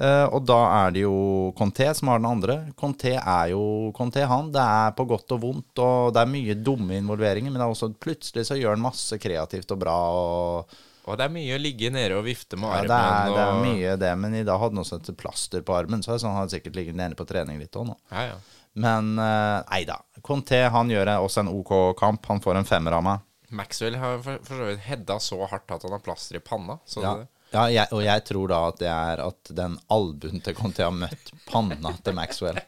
Uh, 0.00 0.24
og 0.32 0.46
da 0.48 0.58
er 0.86 0.92
det 0.94 1.02
jo 1.02 1.14
Conté 1.58 1.90
som 1.96 2.08
har 2.08 2.20
den 2.22 2.28
andre. 2.30 2.54
Conté 2.78 3.18
er 3.18 3.50
jo 3.52 3.90
Conté, 3.96 4.22
han. 4.24 4.48
Det 4.52 4.62
er 4.62 4.94
på 4.96 5.04
godt 5.10 5.34
og 5.36 5.42
vondt, 5.42 5.82
og 5.82 6.14
det 6.16 6.22
er 6.22 6.30
mye 6.30 6.56
dumme 6.56 6.96
involveringer, 6.96 7.52
men 7.52 7.60
det 7.60 7.66
er 7.66 7.74
også 7.74 7.90
plutselig 8.00 8.46
så 8.48 8.56
gjør 8.56 8.78
han 8.78 8.86
masse 8.86 9.18
kreativt 9.20 9.74
og 9.76 9.82
bra. 9.82 9.96
Og, 10.16 10.78
og 11.04 11.20
det 11.20 11.26
er 11.26 11.34
mye 11.34 11.58
å 11.58 11.60
ligge 11.60 11.92
nede 11.92 12.16
og 12.16 12.24
vifte 12.24 12.56
med 12.56 12.70
armen. 12.70 12.88
Ja, 12.88 12.94
det 12.94 13.02
er, 13.10 13.28
og... 13.28 13.36
det 13.36 13.44
er 13.44 13.60
mye 13.66 13.98
det, 14.06 14.14
men 14.22 14.38
i 14.40 14.46
dag 14.48 14.62
hadde 14.62 14.78
han 14.78 14.84
også 14.86 15.02
et 15.02 15.12
plaster 15.20 15.66
på 15.66 15.76
armen, 15.76 16.06
så 16.06 16.16
han 16.16 16.38
hadde 16.38 16.56
sikkert 16.56 16.80
ligget 16.80 16.96
nede 16.96 17.18
på 17.18 17.28
trening 17.28 17.60
litt 17.60 17.76
òg 17.76 17.90
nå. 17.90 17.98
Ja, 18.14 18.30
ja. 18.30 18.40
Men 18.78 19.18
uh, 19.18 19.64
nei 19.70 19.82
da. 19.88 19.98
Conté 20.22 20.62
han 20.70 20.90
gjør 20.92 21.16
også 21.16 21.44
en 21.44 21.50
OK 21.52 21.74
kamp. 21.98 22.26
Han 22.30 22.42
får 22.44 22.60
en 22.60 22.68
femmer 22.68 22.98
av 22.98 23.04
meg. 23.06 23.26
Maxwell 23.50 23.96
har 23.98 24.20
for 24.22 24.38
så 24.46 24.68
vidt 24.68 24.84
hedda 24.86 25.18
så 25.18 25.40
hardt 25.50 25.72
at 25.74 25.82
han 25.82 25.96
har 25.96 26.02
plaster 26.04 26.38
i 26.38 26.42
panna. 26.44 26.78
Så 26.86 27.02
ja. 27.02 27.16
det 27.18 27.28
ja, 27.50 27.64
jeg, 27.66 27.90
og 27.90 28.02
jeg 28.04 28.22
tror 28.28 28.50
da 28.50 28.58
at 28.68 28.78
det 28.78 28.90
er 28.92 29.20
at 29.24 29.52
den 29.58 29.74
albuen 29.90 30.42
til 30.44 30.54
Conté 30.54 30.84
har 30.86 30.94
møtt 30.94 31.32
panna 31.50 31.96
til 31.98 32.14
Maxwell. 32.14 32.60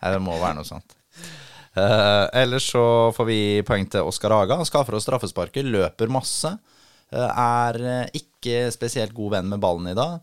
Det 0.00 0.20
må 0.24 0.38
være 0.40 0.56
noe 0.56 0.68
sånt. 0.68 0.96
Uh, 1.76 2.28
ellers 2.36 2.64
så 2.72 2.84
får 3.16 3.28
vi 3.28 3.40
poeng 3.68 3.84
til 3.92 4.08
Oskar 4.08 4.32
Haga. 4.32 4.58
Skaffer 4.68 4.96
oss 4.96 5.04
straffesparker, 5.04 5.68
løper 5.68 6.12
masse. 6.12 6.54
Uh, 7.12 7.28
er 7.28 8.08
ikke 8.16 8.70
spesielt 8.72 9.12
god 9.16 9.36
venn 9.36 9.52
med 9.52 9.60
ballen 9.60 9.92
i 9.92 9.96
dag. 9.96 10.20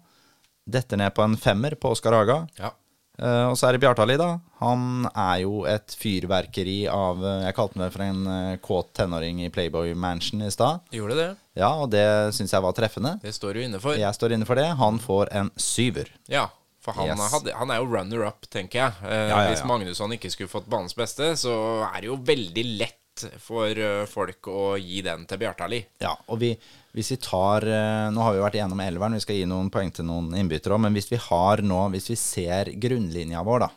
Detter 0.69 1.01
ned 1.01 1.13
på 1.13 1.25
en 1.25 1.37
femmer 1.37 1.77
på 1.77 1.93
Oskar 1.93 2.17
Haga. 2.17 2.41
Ja. 2.57 2.73
Uh, 3.19 3.49
og 3.51 3.57
så 3.59 3.67
er 3.67 3.75
det 3.75 3.81
Bjartali, 3.83 4.15
da. 4.19 4.29
Han 4.61 5.07
er 5.09 5.41
jo 5.43 5.63
et 5.67 5.95
fyrverkeri 5.99 6.77
av 6.91 7.19
uh, 7.19 7.41
Jeg 7.43 7.55
kalte 7.57 7.81
meg 7.81 7.91
for 7.91 8.03
en 8.05 8.21
uh, 8.23 8.59
kåt 8.63 8.93
tenåring 8.95 9.41
i 9.43 9.49
Playboy 9.51 9.91
Mansion 9.91 10.45
i 10.45 10.51
stad. 10.53 10.85
Gjorde 10.95 11.17
det? 11.19 11.27
Ja, 11.59 11.73
og 11.83 11.91
det 11.91 12.05
syns 12.37 12.55
jeg 12.55 12.63
var 12.63 12.77
treffende. 12.77 13.17
Det 13.23 13.33
står 13.35 13.59
du 13.59 13.65
inne 13.65 13.81
for. 13.83 13.99
Jeg 13.99 14.15
står 14.15 14.37
inne 14.37 14.47
for 14.47 14.59
det. 14.59 14.69
Han 14.79 15.01
får 15.03 15.33
en 15.35 15.51
syver. 15.59 16.13
Ja, 16.31 16.47
for 16.83 16.95
han, 16.95 17.11
yes. 17.11 17.25
hadde, 17.33 17.57
han 17.59 17.75
er 17.75 17.81
jo 17.81 17.89
runner-up, 17.91 18.47
tenker 18.47 18.85
jeg. 18.85 18.95
Ja, 19.03 19.19
ja, 19.19 19.27
ja. 19.33 19.41
Hvis 19.51 19.65
Magnusson 19.67 20.15
ikke 20.15 20.31
skulle 20.31 20.51
fått 20.51 20.69
banens 20.71 20.95
beste, 20.95 21.33
så 21.39 21.53
er 21.89 21.99
det 21.99 22.13
jo 22.13 22.15
veldig 22.23 22.65
lett 22.79 22.95
for 23.43 23.75
folk 24.07 24.47
å 24.47 24.61
gi 24.79 25.01
den 25.03 25.25
til 25.27 25.41
Bjartali. 25.41 25.81
Ja, 25.99 26.13
og 26.31 26.39
vi 26.39 26.53
hvis 26.97 27.11
vi 27.13 27.19
tar 27.21 27.65
eh, 27.69 28.07
Nå 28.13 28.23
har 28.23 28.33
vi 28.33 28.41
vært 28.41 28.57
igjennom 28.57 28.81
elveren, 28.81 29.17
vi 29.17 29.23
skal 29.23 29.37
gi 29.37 29.45
noen 29.49 29.69
poeng 29.73 29.91
til 29.93 30.07
noen 30.07 30.33
innbyttere 30.37 30.73
òg. 30.75 30.83
Men 30.85 30.95
hvis 30.97 31.11
vi 31.11 31.19
har 31.21 31.61
nå, 31.61 31.83
hvis 31.93 32.09
vi 32.09 32.17
ser 32.17 32.71
grunnlinja 32.81 33.43
vår, 33.45 33.65
da, 33.67 33.69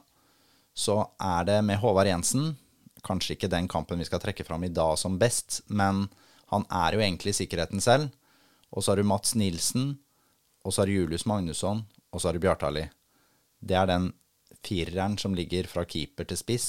så 0.72 0.98
er 1.20 1.48
det 1.50 1.58
med 1.68 1.80
Håvard 1.82 2.08
Jensen 2.08 2.54
Kanskje 3.02 3.34
ikke 3.34 3.50
den 3.50 3.66
kampen 3.66 3.98
vi 3.98 4.06
skal 4.06 4.20
trekke 4.22 4.44
fram 4.46 4.62
i 4.62 4.70
dag 4.70 4.94
som 4.94 5.16
best, 5.18 5.64
men 5.66 6.04
han 6.52 6.62
er 6.70 6.94
jo 6.94 7.00
egentlig 7.02 7.32
sikkerheten 7.34 7.82
selv. 7.82 8.12
Og 8.70 8.84
så 8.84 8.92
har 8.92 9.00
du 9.00 9.08
Mats 9.10 9.34
Nilsen, 9.34 9.96
og 10.62 10.70
så 10.70 10.82
har 10.84 10.86
du 10.86 10.94
Julius 10.94 11.26
Magnusson, 11.26 11.80
og 11.82 12.22
så 12.22 12.28
har 12.28 12.38
du 12.38 12.44
Bjartali. 12.44 12.84
Det 13.58 13.74
er 13.74 13.90
den 13.90 14.12
fireren 14.62 15.16
som 15.18 15.34
ligger 15.34 15.66
fra 15.66 15.82
keeper 15.82 16.30
til 16.30 16.38
spiss 16.38 16.68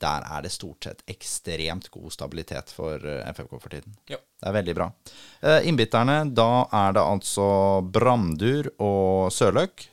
der 0.00 0.26
er 0.26 0.44
det 0.44 0.52
stort 0.54 0.88
sett 0.88 1.04
ekstremt 1.10 1.90
god 1.92 2.10
stabilitet 2.14 2.72
for 2.74 3.00
eh, 3.04 3.22
FFK 3.34 3.54
for 3.58 3.70
tiden. 3.72 3.96
Ja. 4.10 4.18
Det 4.40 4.48
er 4.48 4.56
veldig 4.56 4.74
bra. 4.78 4.90
Innbitterne, 4.90 5.62
innbytterne, 5.68 6.18
da 6.36 6.50
er 6.86 6.96
det 6.96 7.06
altså 7.06 7.48
Brandur 7.84 8.70
og 8.80 9.32
Sørløk. 9.34 9.86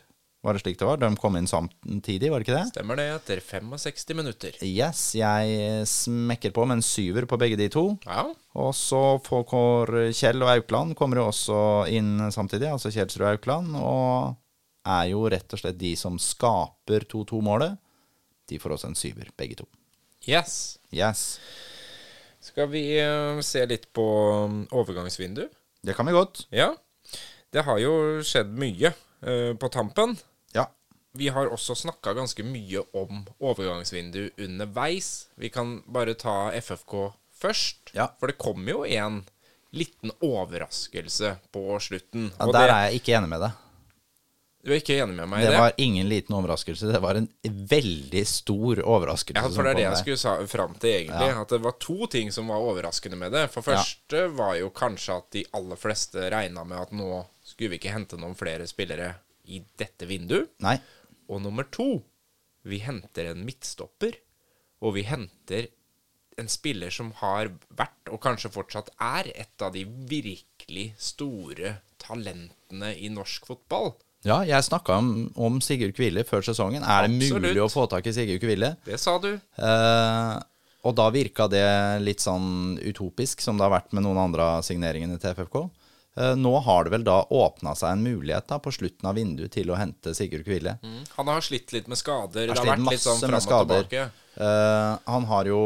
Var 0.46 0.56
det 0.56 0.62
slik 0.62 0.78
det 0.80 0.88
var? 0.88 1.00
De 1.02 1.10
kom 1.20 1.36
inn 1.36 1.48
samtidig, 1.50 2.30
var 2.32 2.40
det 2.40 2.46
ikke 2.46 2.56
det? 2.56 2.68
Stemmer 2.70 3.00
det, 3.00 3.08
etter 3.18 3.42
65 3.44 4.16
minutter. 4.16 4.58
Yes, 4.64 5.10
jeg 5.18 5.88
smekker 5.90 6.54
på 6.56 6.64
med 6.64 6.80
en 6.80 6.86
syver 6.86 7.28
på 7.28 7.40
begge 7.42 7.58
de 7.60 7.68
to. 7.74 7.90
Ja. 8.06 8.30
Og 8.56 8.72
så 8.78 9.18
får 9.26 9.98
Kjell 10.16 10.46
og 10.46 10.54
Aukland 10.54 10.96
kommer 10.96 11.20
jo 11.20 11.28
også 11.34 11.60
inn 11.92 12.30
samtidig, 12.32 12.70
altså 12.72 12.94
Kjelsrud 12.94 13.26
og 13.26 13.34
Aukland. 13.34 13.76
Og 13.82 14.38
er 14.88 15.10
jo 15.12 15.26
rett 15.28 15.52
og 15.52 15.60
slett 15.62 15.80
de 15.82 15.92
som 16.00 16.16
skaper 16.22 17.10
2-2-målet. 17.12 17.76
De 18.48 18.60
får 18.62 18.78
også 18.78 18.94
en 18.94 18.98
syver, 18.98 19.34
begge 19.36 19.60
to. 19.60 19.68
Yes. 20.28 20.80
Yes. 20.92 21.40
Skal 22.44 22.68
vi 22.72 22.84
uh, 23.00 23.40
se 23.42 23.64
litt 23.66 23.90
på 23.96 24.08
um, 24.46 24.66
overgangsvindu? 24.76 25.48
Det 25.84 25.96
kan 25.96 26.08
vi 26.08 26.16
godt. 26.16 26.46
Ja. 26.52 26.74
Det 27.50 27.64
har 27.64 27.80
jo 27.80 28.20
skjedd 28.28 28.50
mye 28.60 28.92
eh, 28.92 29.54
på 29.56 29.70
tampen. 29.72 30.18
Ja. 30.52 30.66
Vi 31.16 31.30
har 31.32 31.48
også 31.48 31.78
snakka 31.80 32.12
ganske 32.18 32.44
mye 32.44 32.82
om 32.98 33.22
overgangsvindu 33.40 34.26
underveis. 34.44 35.30
Vi 35.40 35.48
kan 35.54 35.78
bare 35.88 36.18
ta 36.20 36.52
FFK 36.60 37.14
først. 37.32 37.94
Ja. 37.96 38.10
For 38.20 38.28
det 38.28 38.36
kom 38.42 38.68
jo 38.68 38.84
en 38.84 39.22
liten 39.72 40.12
overraskelse 40.20 41.38
på 41.56 41.80
slutten. 41.80 42.34
ja 42.36 42.52
der 42.52 42.60
det, 42.60 42.68
er 42.68 42.84
jeg 42.90 43.02
ikke 43.02 43.16
enig 43.16 43.32
med 43.32 43.46
deg. 43.46 43.64
Du 44.68 44.74
er 44.76 44.82
ikke 44.82 44.98
enig 45.00 45.16
med 45.16 45.30
meg 45.32 45.42
i 45.42 45.46
Det 45.48 45.52
det? 45.56 45.60
var 45.64 45.78
ingen 45.80 46.10
liten 46.12 46.36
overraskelse. 46.36 46.90
Det 46.92 47.00
var 47.02 47.16
en 47.16 47.30
veldig 47.72 48.24
stor 48.28 48.82
overraskelse. 48.84 49.40
Ja, 49.40 49.50
for 49.56 49.64
det 49.64 49.72
er 49.72 49.80
det 49.80 49.86
jeg 49.88 50.00
skulle 50.02 50.20
sa, 50.20 50.34
fram 50.52 50.74
til, 50.76 50.90
egentlig. 51.06 51.30
Ja. 51.32 51.42
At 51.46 51.54
det 51.56 51.62
var 51.64 51.78
to 51.80 52.08
ting 52.12 52.34
som 52.36 52.52
var 52.52 52.60
overraskende 52.68 53.16
med 53.22 53.32
det. 53.32 53.46
For 53.54 53.64
Ja. 53.64 53.78
første 53.80 54.26
var 54.36 54.58
jo 54.60 54.70
kanskje 54.76 55.16
at 55.22 55.32
de 55.32 55.46
aller 55.56 55.80
fleste 55.80 56.28
regna 56.36 56.66
med 56.68 56.82
at 56.82 56.92
nå 56.92 57.26
skulle 57.48 57.70
vi 57.72 57.80
ikke 57.80 57.94
hente 57.96 58.20
noen 58.20 58.36
flere 58.36 58.68
spillere 58.68 59.14
i 59.48 59.62
dette 59.80 60.06
vinduet. 60.06 60.50
Nei. 60.60 60.76
Og 61.32 61.42
nummer 61.42 61.64
to, 61.72 62.04
vi 62.68 62.80
henter 62.84 63.32
en 63.32 63.46
midtstopper, 63.48 64.20
og 64.84 64.94
vi 65.00 65.04
henter 65.08 65.70
en 66.38 66.48
spiller 66.52 66.92
som 66.94 67.14
har 67.24 67.48
vært, 67.74 68.12
og 68.12 68.20
kanskje 68.22 68.52
fortsatt 68.54 68.92
er, 69.02 69.32
et 69.34 69.64
av 69.64 69.72
de 69.74 69.86
virkelig 69.86 70.92
store 71.02 71.78
talentene 71.98 72.92
i 73.00 73.10
norsk 73.10 73.48
fotball. 73.50 73.96
Ja, 74.28 74.42
jeg 74.44 74.66
snakka 74.68 74.98
om, 75.00 75.10
om 75.40 75.60
Sigurd 75.64 75.96
Kvile 75.96 76.24
før 76.28 76.44
sesongen. 76.44 76.84
Er 76.84 77.08
det 77.08 77.32
mulig 77.32 77.62
å 77.64 77.70
få 77.72 77.86
tak 77.92 78.08
i 78.10 78.14
Sigurd 78.16 78.42
Kvile? 78.44 78.74
Det 78.88 79.00
sa 79.00 79.14
du. 79.24 79.30
Eh, 79.38 80.34
og 80.88 80.96
da 80.98 81.06
virka 81.16 81.48
det 81.52 81.64
litt 82.04 82.24
sånn 82.24 82.78
utopisk, 82.84 83.42
som 83.44 83.58
det 83.60 83.66
har 83.68 83.74
vært 83.78 83.96
med 83.96 84.04
noen 84.06 84.20
andre 84.28 84.50
av 84.58 84.66
signeringene 84.68 85.16
til 85.22 85.32
FFK. 85.36 85.62
Eh, 86.18 86.34
nå 86.40 86.52
har 86.66 86.84
det 86.88 86.94
vel 86.98 87.06
da 87.08 87.22
åpna 87.40 87.76
seg 87.78 87.94
en 87.96 88.04
mulighet 88.04 88.48
da 88.52 88.58
på 88.64 88.72
slutten 88.76 89.08
av 89.10 89.16
vinduet 89.20 89.54
til 89.54 89.72
å 89.72 89.78
hente 89.80 90.14
Sigurd 90.18 90.44
Kvile. 90.48 90.76
Mm. 90.84 91.02
Han 91.20 91.32
har 91.32 91.44
slitt 91.46 91.72
litt 91.76 91.88
med 91.92 92.00
skader. 92.02 92.50
Har 92.52 92.58
Det 92.58 92.64
har 92.66 92.72
vært 92.74 92.92
litt 92.98 93.06
sånn 93.06 93.22
fram 93.24 93.38
og 93.40 93.46
skader. 93.48 93.88
tilbake. 93.88 94.08
Eh, 94.38 94.94
han 95.14 95.28
har 95.32 95.48
jo 95.50 95.62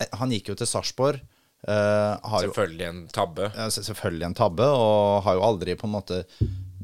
eh, 0.00 0.12
Han 0.20 0.32
gikk 0.34 0.52
jo 0.54 0.56
til 0.62 0.70
Sarpsborg. 0.72 1.20
eh, 1.66 2.30
Selvfølgelig 2.46 2.86
en 2.88 3.02
tabbe. 3.12 3.50
ja, 3.56 3.66
selvfølgelig 3.76 4.24
en 4.30 4.38
tabbe, 4.40 4.66
og 4.72 5.22
har 5.26 5.34
jo 5.36 5.44
aldri 5.50 5.76
på 5.76 5.84
en 5.90 5.94
måte 5.98 6.22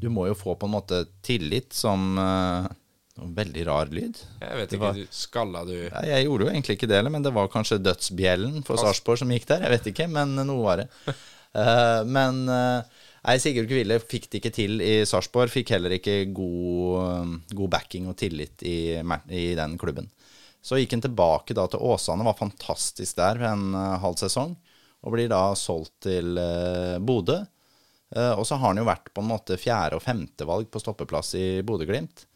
Du 0.03 0.09
må 0.11 0.25
jo 0.27 0.35
få 0.37 0.55
på 0.59 0.67
en 0.67 0.73
måte 0.75 1.03
tillit 1.23 1.71
som 1.75 2.17
uh, 2.19 2.67
Veldig 3.13 3.63
rar 3.67 3.91
lyd. 3.93 4.17
Jeg 4.41 4.57
vet 4.57 4.71
ikke, 4.73 4.81
var- 4.81 4.97
du 4.97 5.11
skalla 5.13 5.59
du 5.67 5.73
Ja, 5.77 5.99
jeg 6.15 6.25
gjorde 6.25 6.47
jo 6.47 6.51
egentlig 6.51 6.75
ikke 6.79 6.89
det, 6.89 7.01
men 7.13 7.21
det 7.25 7.31
var 7.35 7.51
kanskje 7.53 7.77
dødsbjellen 7.85 8.63
for 8.65 8.81
Sarpsborg 8.81 9.19
som 9.21 9.29
gikk 9.35 9.45
der. 9.51 9.61
Jeg 9.67 9.73
vet 9.75 9.89
ikke, 9.91 10.07
men 10.09 10.33
noe 10.39 10.63
var 10.65 10.81
det. 10.81 10.87
Uh, 11.53 12.01
men 12.09 12.39
uh, 12.49 12.81
nei, 13.27 13.35
Sigurd 13.37 13.69
Kvile 13.69 13.99
fikk 14.01 14.25
det 14.33 14.41
ikke 14.41 14.53
til 14.57 14.81
i 14.81 14.95
Sarpsborg. 15.05 15.53
Fikk 15.53 15.75
heller 15.75 15.93
ikke 15.99 16.17
god, 16.33 17.37
god 17.53 17.73
backing 17.77 18.09
og 18.09 18.17
tillit 18.17 18.65
i, 18.65 18.97
i 19.29 19.45
den 19.61 19.77
klubben. 19.77 20.09
Så 20.65 20.81
gikk 20.81 20.97
han 20.97 21.05
tilbake 21.05 21.53
da 21.53 21.67
til 21.69 21.85
Åsane, 21.85 22.25
var 22.25 22.39
fantastisk 22.39 23.21
der 23.21 23.45
en 23.51 23.75
halv 24.01 24.17
sesong. 24.25 24.57
Og 25.03 25.13
blir 25.13 25.29
da 25.29 25.51
solgt 25.59 25.97
til 26.07 26.33
Bodø. 27.03 27.41
Eh, 28.13 28.33
og 28.37 28.45
så 28.45 28.59
har 28.59 28.71
han 28.71 28.81
jo 28.81 28.87
vært 28.87 29.09
på 29.13 29.23
en 29.23 29.31
måte 29.31 29.57
fjerde- 29.57 29.97
og 29.97 30.05
femtevalg 30.05 30.69
på 30.71 30.81
stoppeplass 30.81 31.33
i 31.39 31.47
Bodø-Glimt. 31.65 32.27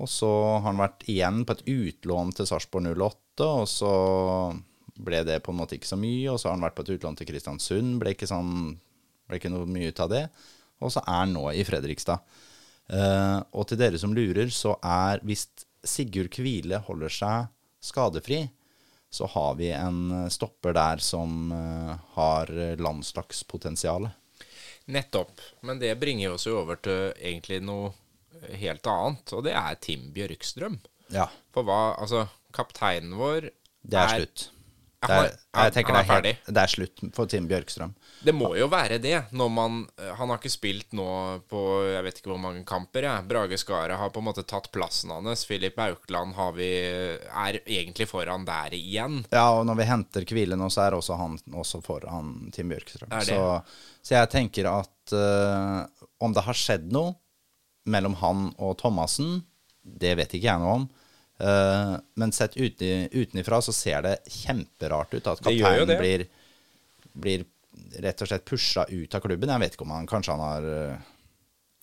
Og 0.00 0.08
så 0.08 0.28
har 0.28 0.66
han 0.68 0.80
vært 0.80 1.04
igjen 1.10 1.42
på 1.44 1.56
et 1.56 1.64
utlån 1.68 2.34
til 2.36 2.48
Sarpsborg 2.48 2.92
08, 2.92 3.48
og 3.48 3.66
så 3.68 3.94
ble 5.00 5.22
det 5.24 5.40
på 5.44 5.52
en 5.52 5.60
måte 5.60 5.76
ikke 5.76 5.88
så 5.88 5.98
mye. 6.00 6.28
Og 6.32 6.38
så 6.40 6.48
har 6.48 6.56
han 6.56 6.64
vært 6.64 6.76
på 6.78 6.86
et 6.86 6.94
utlån 6.96 7.18
til 7.18 7.28
Kristiansund, 7.28 7.98
ble 8.00 8.14
ikke, 8.14 8.28
sånn, 8.30 8.76
ble 9.28 9.40
ikke 9.40 9.52
noe 9.52 9.68
mye 9.68 9.90
ut 9.90 10.04
av 10.04 10.12
det. 10.12 10.24
Og 10.80 10.92
så 10.92 11.02
er 11.04 11.18
han 11.24 11.34
nå 11.36 11.48
i 11.52 11.64
Fredrikstad. 11.68 12.22
Uh, 12.90 13.38
og 13.54 13.68
til 13.70 13.78
dere 13.78 14.00
som 14.02 14.14
lurer, 14.16 14.48
så 14.50 14.74
er 14.82 15.20
hvis 15.22 15.46
Sigurd 15.86 16.32
Kvile 16.34 16.80
holder 16.88 17.12
seg 17.12 17.52
skadefri, 17.84 18.42
så 19.10 19.28
har 19.30 19.54
vi 19.58 19.70
en 19.74 20.30
stopper 20.30 20.74
der 20.76 21.02
som 21.02 21.52
uh, 21.52 21.94
har 22.16 22.50
landslagspotensial. 22.80 24.08
Nettopp. 24.90 25.40
Men 25.66 25.78
det 25.82 25.94
bringer 26.00 26.34
oss 26.36 26.46
jo 26.48 26.58
over 26.60 26.78
til 26.82 27.12
egentlig 27.16 27.60
noe 27.62 27.92
helt 28.60 28.86
annet, 28.88 29.32
og 29.36 29.44
det 29.44 29.52
er 29.58 29.76
Tim 29.82 30.08
Bjørkstrøm. 30.14 30.78
Ja, 31.12 31.26
For 31.54 31.66
hva 31.66 31.80
Altså, 31.98 32.26
kapteinen 32.54 33.16
vår 33.18 33.48
det 33.82 33.98
er 33.98 34.12
slutt. 34.20 34.48
Er, 35.02 35.10
er- 35.16 35.64
jeg 35.64 35.72
tenker 35.74 35.94
han 35.96 36.04
det 36.04 36.10
er 36.12 36.18
er, 36.18 36.26
helt, 36.34 36.54
det 36.54 36.62
er 36.62 36.72
slutt 36.74 37.02
for 37.16 37.26
Tim 37.32 37.46
Bjørkstrøm. 37.50 37.94
Det 38.20 38.34
må 38.36 38.50
jo 38.58 38.66
være 38.68 38.98
det, 39.00 39.16
når 39.32 39.48
man 39.52 39.76
Han 40.18 40.28
har 40.28 40.40
ikke 40.40 40.52
spilt 40.52 40.92
nå 40.96 41.06
på 41.48 41.60
jeg 41.88 42.04
vet 42.04 42.20
ikke 42.20 42.32
hvor 42.32 42.42
mange 42.42 42.62
kamper. 42.68 43.06
Jeg. 43.06 43.26
Brage 43.30 43.58
Skara 43.60 43.96
har 44.00 44.12
på 44.12 44.20
en 44.20 44.28
måte 44.28 44.44
tatt 44.48 44.68
plassen 44.74 45.12
hans. 45.14 45.46
Filip 45.48 45.78
Aukland 45.80 46.36
har 46.36 46.52
vi 46.56 46.70
er 46.70 47.60
egentlig 47.64 48.08
foran 48.10 48.44
der 48.48 48.76
igjen. 48.76 49.22
Ja, 49.32 49.46
og 49.56 49.64
når 49.68 49.80
vi 49.80 49.88
henter 49.88 50.26
Kvile 50.28 50.58
nå, 50.60 50.68
så 50.72 50.84
er 50.86 50.98
også 50.98 51.16
han 51.20 51.38
også 51.62 51.80
foran 51.84 52.50
Tim 52.54 52.72
Bjørkstrøm. 52.72 53.12
Så, 53.26 53.40
så 54.04 54.18
jeg 54.18 54.32
tenker 54.32 54.68
at 54.70 55.14
uh, 55.16 55.84
om 56.20 56.36
det 56.36 56.44
har 56.46 56.58
skjedd 56.58 56.90
noe 56.92 57.16
mellom 57.90 58.18
han 58.20 58.50
og 58.60 58.76
Thomassen, 58.80 59.40
det 59.80 60.12
vet 60.20 60.36
ikke 60.36 60.50
jeg 60.50 60.62
noe 60.62 60.80
om. 60.82 60.88
Uh, 61.40 61.96
men 62.20 62.34
sett 62.36 62.58
uten, 62.60 63.08
utenifra 63.14 63.62
så 63.64 63.72
ser 63.72 64.04
det 64.04 64.18
kjemperart 64.28 65.16
ut 65.16 65.30
at 65.32 65.40
kapteinen 65.40 65.96
blir, 65.96 66.26
blir 67.16 67.46
rett 68.00 68.22
og 68.22 68.30
slett 68.30 68.44
pusha 68.48 68.84
ut 68.88 69.14
av 69.14 69.24
klubben. 69.24 69.52
Jeg 69.54 69.64
vet 69.64 69.74
ikke 69.76 69.88
om 69.88 69.96
han 69.96 70.10
kanskje 70.10 70.36
han 70.36 70.44
har 70.44 70.68
eh, 70.74 71.08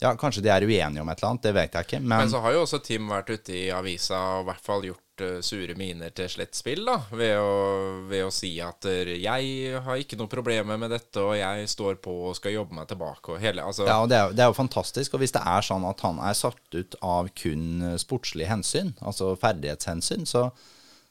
Ja, 0.03 0.11
kanskje 0.13 0.43
de 0.45 0.51
er 0.53 0.61
uenige 0.61 1.01
om 1.01 1.09
et 1.09 1.17
eller 1.17 1.31
annet, 1.33 1.43
det 1.47 1.53
vet 1.57 1.73
jeg 1.73 1.87
ikke. 1.87 1.99
Men 2.03 2.19
Men, 2.19 2.29
så 2.29 2.41
har 2.43 2.53
jo 2.53 2.63
også 2.67 2.79
Tim 2.85 3.07
vært 3.09 3.31
ute 3.33 3.55
i 3.55 3.67
avisa 3.73 4.19
og 4.37 4.43
i 4.43 4.47
hvert 4.51 4.67
fall 4.67 4.85
gjort 4.85 5.23
uh, 5.25 5.39
sure 5.41 5.73
miner 5.79 6.13
til 6.13 6.29
slett 6.29 6.53
spill, 6.53 6.83
da. 6.85 6.99
Ved 7.09 7.33
å, 7.41 7.55
ved 8.05 8.27
å 8.27 8.29
si 8.29 8.51
at 8.61 8.85
uh, 8.85 9.09
'jeg 9.09 9.81
har 9.87 9.97
ikke 9.97 10.19
noe 10.21 10.29
problemer 10.29 10.77
med 10.77 10.93
dette, 10.93 11.17
og 11.17 11.33
jeg 11.33 11.65
står 11.73 11.97
på 12.05 12.13
og 12.29 12.37
skal 12.37 12.53
jobbe 12.53 12.77
meg 12.77 12.91
tilbake', 12.93 13.33
og 13.33 13.41
hele 13.41 13.65
Altså 13.65 13.89
Ja, 13.89 13.97
og 14.03 14.13
det 14.13 14.21
er, 14.21 14.37
det 14.37 14.45
er 14.45 14.53
jo 14.53 14.61
fantastisk. 14.61 15.17
Og 15.17 15.25
hvis 15.25 15.33
det 15.33 15.41
er 15.41 15.65
sånn 15.65 15.89
at 15.89 16.05
han 16.05 16.21
er 16.21 16.37
satt 16.37 16.77
ut 16.77 17.01
av 17.01 17.33
kun 17.33 17.97
sportslige 17.97 18.53
hensyn, 18.53 18.93
altså 19.01 19.33
ferdighetshensyn, 19.41 20.29
så, 20.29 20.51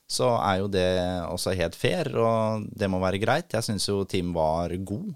så 0.08 0.28
er 0.38 0.60
jo 0.62 0.68
det 0.70 0.86
også 1.26 1.54
helt 1.58 1.74
fair, 1.74 2.10
og 2.14 2.66
det 2.78 2.88
må 2.92 3.00
være 3.02 3.18
greit. 3.22 3.50
Jeg 3.56 3.66
syns 3.66 3.88
jo 3.88 4.04
Team 4.08 4.32
var 4.36 4.70
god 4.86 5.14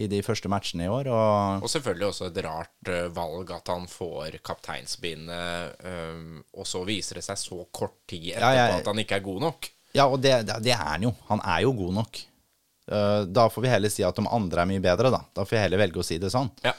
i 0.00 0.06
de 0.08 0.22
første 0.24 0.48
matchene 0.48 0.86
i 0.86 0.88
år, 0.88 1.10
og 1.12 1.66
Og 1.66 1.68
selvfølgelig 1.68 2.06
også 2.08 2.30
et 2.30 2.38
rart 2.46 2.88
eh, 2.88 3.10
valg 3.12 3.50
at 3.52 3.68
han 3.68 3.84
får 3.86 4.38
kapteinsbindet, 4.44 5.74
um, 5.84 6.38
og 6.56 6.64
så 6.66 6.80
viser 6.88 7.20
det 7.20 7.24
seg 7.26 7.36
så 7.36 7.58
kort 7.76 7.98
tid 8.08 8.30
etterpå 8.32 8.54
Ja, 8.56 8.68
jeg- 8.70 8.80
at 8.80 8.86
han 8.88 8.98
ikke 9.02 9.16
er 9.20 9.26
god 9.26 9.40
nok. 9.44 9.68
Ja, 9.92 10.06
og 10.08 10.22
det, 10.24 10.32
det, 10.64 10.72
er 10.72 10.80
han 10.94 11.02
jo. 11.02 11.12
Han 11.28 11.40
er 11.44 11.60
jo 11.66 11.72
god 11.76 11.92
nok. 11.98 12.22
Eh, 12.88 13.24
da 13.28 13.44
får 13.52 13.62
vi 13.62 13.68
heller 13.68 13.92
si 13.92 14.02
at 14.02 14.16
de 14.16 14.24
andre 14.26 14.62
er 14.64 14.70
mye 14.70 14.80
bedre, 14.80 15.10
da. 15.12 15.20
Da 15.36 15.44
får 15.44 15.58
jeg 15.58 15.66
heller 15.66 15.82
velge 15.84 16.00
å 16.00 16.06
si 16.06 16.16
det 16.18 16.32
sånn. 16.32 16.48
Ja. 16.64 16.72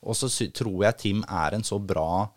Og 0.00 0.16
så 0.16 0.28
tror 0.52 0.82
jeg 0.86 0.96
Tim 1.00 1.20
er 1.28 1.52
en 1.58 1.62
så 1.62 1.76
bra 1.78 2.30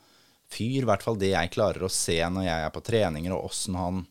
fyr, 0.52 0.82
i 0.84 0.88
hvert 0.88 1.04
fall 1.04 1.16
det 1.20 1.32
jeg 1.32 1.52
klarer 1.56 1.84
å 1.88 1.92
se 1.92 2.20
når 2.20 2.44
jeg 2.48 2.66
er 2.68 2.76
på 2.76 2.84
treninger, 2.84 3.32
og 3.36 3.48
åssen 3.50 3.76
han 3.80 4.06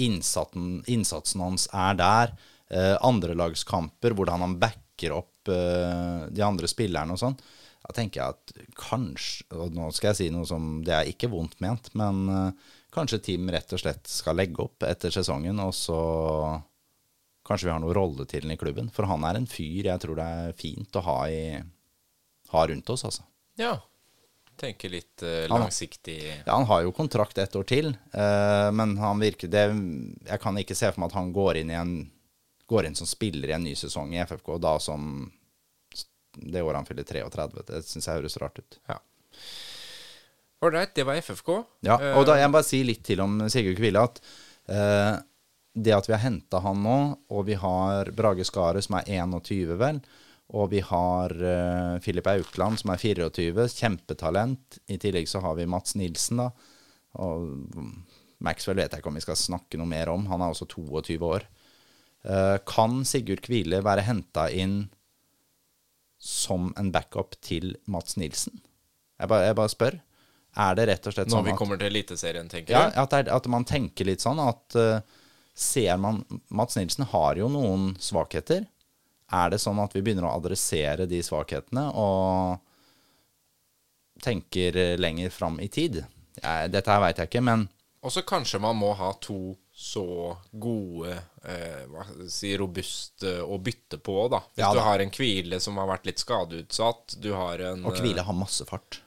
innsatsen, 0.00 0.82
innsatsen 0.90 1.44
hans 1.44 1.68
er 1.74 1.98
der. 1.98 2.34
Eh, 2.68 2.96
Andrelagskamper, 3.04 4.14
hvordan 4.16 4.44
han 4.44 4.58
backer 4.60 5.14
opp 5.16 5.48
eh, 5.52 6.26
de 6.34 6.44
andre 6.44 6.68
spillerne 6.70 7.14
og 7.14 7.22
sånn. 7.22 7.38
Da 7.78 7.94
tenker 7.94 8.20
jeg 8.20 8.34
at 8.34 8.72
kanskje 8.76 9.54
Og 9.54 9.70
nå 9.72 9.86
skal 9.94 10.10
jeg 10.10 10.16
si 10.18 10.24
noe 10.34 10.42
som 10.48 10.80
Det 10.82 10.90
er 10.92 11.06
ikke 11.08 11.28
vondt 11.30 11.60
ment, 11.62 11.86
men 11.96 12.24
eh, 12.34 12.72
kanskje 12.92 13.20
Tim 13.30 13.46
rett 13.54 13.70
og 13.72 13.80
slett 13.80 14.10
skal 14.10 14.36
legge 14.36 14.64
opp 14.66 14.82
etter 14.84 15.14
sesongen, 15.14 15.62
og 15.62 15.72
så 15.76 16.00
Kanskje 17.48 17.70
vi 17.70 17.72
har 17.72 17.80
noe 17.80 17.94
rolle 17.96 18.26
til 18.28 18.44
den 18.44 18.52
i 18.52 18.58
klubben. 18.60 18.90
For 18.92 19.08
han 19.08 19.22
er 19.24 19.38
en 19.38 19.46
fyr 19.48 19.86
jeg 19.88 20.02
tror 20.02 20.18
det 20.18 20.26
er 20.42 20.58
fint 20.58 20.98
å 21.00 21.04
ha, 21.06 21.14
i, 21.32 21.62
ha 22.52 22.64
rundt 22.68 22.92
oss, 22.92 23.06
altså. 23.08 23.24
ja. 23.56 23.78
Tenker 24.58 24.90
litt 24.90 25.22
eh, 25.22 25.46
Han- 25.48 25.62
langsiktig 25.64 26.18
Ja, 26.44 26.56
Han 26.56 26.66
har 26.66 26.82
jo 26.82 26.92
kontrakt 26.92 27.38
ett 27.38 27.54
år 27.56 27.66
til, 27.68 27.92
eh, 28.12 28.68
men 28.74 28.96
han 28.98 29.20
virker 29.22 29.48
det, 29.48 29.64
Jeg 30.28 30.40
kan 30.42 30.58
ikke 30.58 30.76
se 30.76 30.90
for 30.92 31.00
meg 31.00 31.12
at 31.12 31.18
han 31.20 31.32
går 31.32 31.60
inn, 31.62 31.70
i 31.70 31.78
en, 31.78 32.10
går 32.68 32.86
inn 32.90 32.98
som 32.98 33.06
spiller 33.06 33.48
i 33.48 33.56
en 33.56 33.64
ny 33.64 33.74
sesong 33.78 34.14
i 34.14 34.22
FFK 34.24 34.58
da 34.60 34.78
som 34.82 35.30
det 36.38 36.62
året 36.62 36.76
han 36.76 36.86
fyller 36.86 37.06
33. 37.08 37.64
Det 37.66 37.82
syns 37.86 38.06
jeg 38.06 38.20
høres 38.20 38.36
rart 38.38 38.58
ut. 38.60 38.76
Ja. 38.88 38.98
Ålreit, 40.62 40.94
det 40.94 41.04
var 41.06 41.14
FFK. 41.22 41.64
Ja, 41.86 41.96
og 42.18 42.26
da 42.26 42.34
Eh, 42.34 42.42
jeg 42.42 42.52
bare 42.52 42.66
si 42.66 42.82
litt 42.84 43.02
til 43.06 43.20
om 43.22 43.38
Sigurd 43.48 43.78
Kvile. 43.78 44.02
At 44.02 44.20
uh, 44.68 45.20
det 45.74 45.94
at 45.94 46.08
vi 46.08 46.14
har 46.16 46.22
henta 46.24 46.60
han 46.60 46.82
nå, 46.82 46.96
og 47.30 47.44
vi 47.46 47.54
har 47.54 48.10
Brage 48.16 48.44
Skaret 48.46 48.82
som 48.84 48.98
er 48.98 49.04
21, 49.06 49.76
vel, 49.78 50.00
og 50.48 50.70
vi 50.72 50.80
har 50.80 51.34
uh, 51.36 51.98
Filip 52.00 52.28
Aukland 52.30 52.80
som 52.80 52.92
er 52.94 53.02
24, 53.02 53.68
kjempetalent. 53.74 54.78
I 54.88 54.96
tillegg 55.00 55.28
så 55.28 55.42
har 55.44 55.58
vi 55.58 55.68
Mats 55.68 55.96
Nilsen, 55.98 56.40
da. 56.40 56.48
Og 57.20 57.50
Maxwell 58.44 58.78
vet 58.78 58.94
jeg 58.94 59.02
ikke 59.02 59.10
om 59.10 59.18
vi 59.18 59.24
skal 59.24 59.38
snakke 59.38 59.80
noe 59.80 59.90
mer 59.90 60.12
om. 60.12 60.24
Han 60.30 60.44
er 60.44 60.54
også 60.54 60.68
22 60.72 61.18
år. 61.28 61.44
Uh, 62.24 62.56
kan 62.68 63.02
Sigurd 63.08 63.42
Kvile 63.44 63.82
være 63.84 64.06
henta 64.08 64.48
inn 64.50 64.86
som 66.18 66.72
en 66.80 66.90
backup 66.94 67.36
til 67.44 67.76
Mats 67.86 68.16
Nilsen? 68.18 68.56
Jeg 69.18 69.30
bare, 69.30 69.50
jeg 69.50 69.58
bare 69.58 69.74
spør. 69.74 70.00
Er 70.58 70.74
det 70.78 70.88
rett 70.88 71.06
og 71.06 71.14
slett 71.14 71.28
Når 71.28 71.36
sånn 71.36 71.46
vi 71.46 71.52
at, 71.52 71.60
kommer 71.60 71.78
til 71.78 71.90
Eliteserien, 71.92 72.48
tenker 72.50 72.74
ja, 72.74 72.88
at, 72.88 73.12
det 73.12 73.30
at 73.34 73.46
man 73.52 73.66
tenker 73.68 74.08
litt 74.08 74.24
sånn 74.24 74.40
at 74.42 74.78
uh, 74.80 75.04
ser 75.52 76.00
man 76.00 76.22
Mats 76.54 76.78
Nilsen 76.78 77.06
har 77.12 77.38
jo 77.38 77.50
noen 77.52 77.92
svakheter. 78.00 78.64
Er 79.32 79.50
det 79.52 79.60
sånn 79.60 79.78
at 79.82 79.92
vi 79.92 80.00
begynner 80.02 80.28
å 80.28 80.36
adressere 80.38 81.04
de 81.08 81.18
svakhetene 81.24 81.88
og 81.92 82.58
tenker 84.24 84.76
eh, 84.76 84.94
lenger 84.98 85.30
fram 85.30 85.60
i 85.60 85.68
tid? 85.68 86.04
Dette 86.70 86.90
her 86.94 87.02
veit 87.02 87.18
jeg 87.18 87.30
ikke, 87.32 87.42
men 87.44 87.66
Og 88.06 88.12
så 88.14 88.22
kanskje 88.22 88.60
man 88.62 88.78
må 88.78 88.92
ha 88.94 89.10
to 89.20 89.56
så 89.78 90.36
gode, 90.58 91.12
eh, 91.46 91.82
hva 91.90 92.04
si, 92.30 92.50
robuste 92.58 93.36
å 93.42 93.58
bytte 93.62 93.98
på, 94.02 94.16
da. 94.30 94.40
Hvis 94.54 94.64
Ja, 94.64 94.72
du 94.74 94.80
har 94.82 94.98
en 95.02 95.10
Kvile 95.14 95.60
som 95.62 95.76
har 95.78 95.86
vært 95.90 96.06
litt 96.08 96.18
skadeutsatt, 96.22 97.14
du 97.22 97.32
har 97.34 97.62
en 97.62 97.84
Og 97.86 97.94
Kvile 97.98 98.24
har 98.26 98.34
masse 98.34 98.66
fart. 98.66 99.00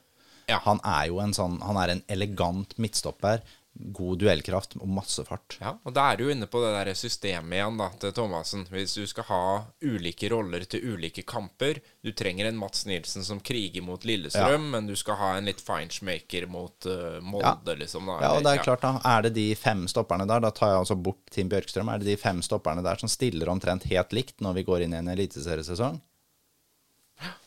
Ja. 0.48 0.62
Han 0.64 0.80
er 0.84 1.08
jo 1.08 1.20
en 1.24 1.34
sånn 1.36 1.60
Han 1.64 1.78
er 1.80 1.94
en 1.94 2.04
elegant 2.12 2.78
midtstopper. 2.80 3.42
God 3.74 4.20
duellkraft 4.20 4.76
og 4.76 4.90
masse 4.92 5.24
fart. 5.24 5.56
Ja, 5.62 5.78
og 5.88 5.94
da 5.96 6.10
er 6.12 6.20
du 6.20 6.26
inne 6.32 6.48
på 6.52 6.60
det 6.60 6.74
der 6.76 6.92
systemet 6.98 7.56
igjen 7.56 7.80
da, 7.80 7.88
til 8.02 8.12
Thomassen. 8.16 8.66
Hvis 8.70 8.98
du 9.00 9.06
skal 9.08 9.26
ha 9.30 9.44
ulike 9.88 10.28
roller 10.34 10.66
til 10.70 10.84
ulike 10.92 11.24
kamper 11.28 11.80
Du 12.04 12.12
trenger 12.18 12.50
en 12.50 12.60
Mats 12.60 12.84
Nilsen 12.86 13.24
som 13.24 13.40
kriger 13.40 13.84
mot 13.86 14.04
Lillestrøm, 14.06 14.70
men 14.76 14.90
du 14.90 14.96
skal 15.00 15.18
ha 15.22 15.32
en 15.38 15.48
litt 15.48 15.64
feinschmaker 15.64 16.50
mot 16.52 16.90
uh, 16.90 17.22
Molde, 17.24 17.78
liksom. 17.80 18.12
da. 18.12 18.20
Ja, 18.26 18.34
og 18.36 18.44
det 18.44 18.54
er 18.54 18.60
ja. 18.60 18.68
klart 18.68 18.86
da, 18.86 18.94
Er 19.08 19.28
det 19.28 19.36
de 19.40 19.48
fem 19.56 19.88
stopperne 19.92 20.28
der, 20.28 20.44
da 20.44 20.52
tar 20.56 20.74
jeg 20.74 20.84
altså 20.84 21.00
bort 21.00 21.24
Team 21.32 21.52
Bjørkstrøm, 21.52 21.94
er 21.94 22.02
det 22.02 22.12
de 22.12 22.20
fem 22.20 22.44
stopperne 22.46 22.84
der 22.86 23.00
som 23.00 23.12
stiller 23.12 23.50
omtrent 23.54 23.88
helt 23.92 24.16
likt 24.16 24.44
når 24.44 24.60
vi 24.60 24.68
går 24.68 24.86
inn 24.86 24.98
i 24.98 25.00
en 25.00 25.14
eliteseriesesong? 25.16 26.02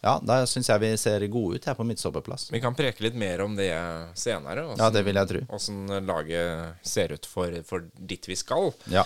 Ja, 0.05 0.18
da 0.22 0.43
syns 0.47 0.68
jeg 0.68 0.81
vi 0.83 0.91
ser 1.01 1.25
gode 1.33 1.57
ut 1.57 1.64
her 1.68 1.75
på 1.79 1.85
midtstopperplass. 1.89 2.51
Vi 2.53 2.61
kan 2.61 2.75
preke 2.77 3.03
litt 3.07 3.14
mer 3.18 3.41
om 3.45 3.55
det 3.57 3.70
senere. 4.18 4.66
Ja, 4.79 4.91
det 4.91 5.03
vil 5.07 5.16
jeg 5.16 5.29
tro. 5.31 5.41
Åssen 5.57 5.87
laget 6.07 6.77
ser 6.87 7.12
ut 7.16 7.27
for, 7.27 7.55
for 7.64 7.87
dit 7.97 8.29
vi 8.29 8.37
skal. 8.37 8.72
Ja. 8.93 9.05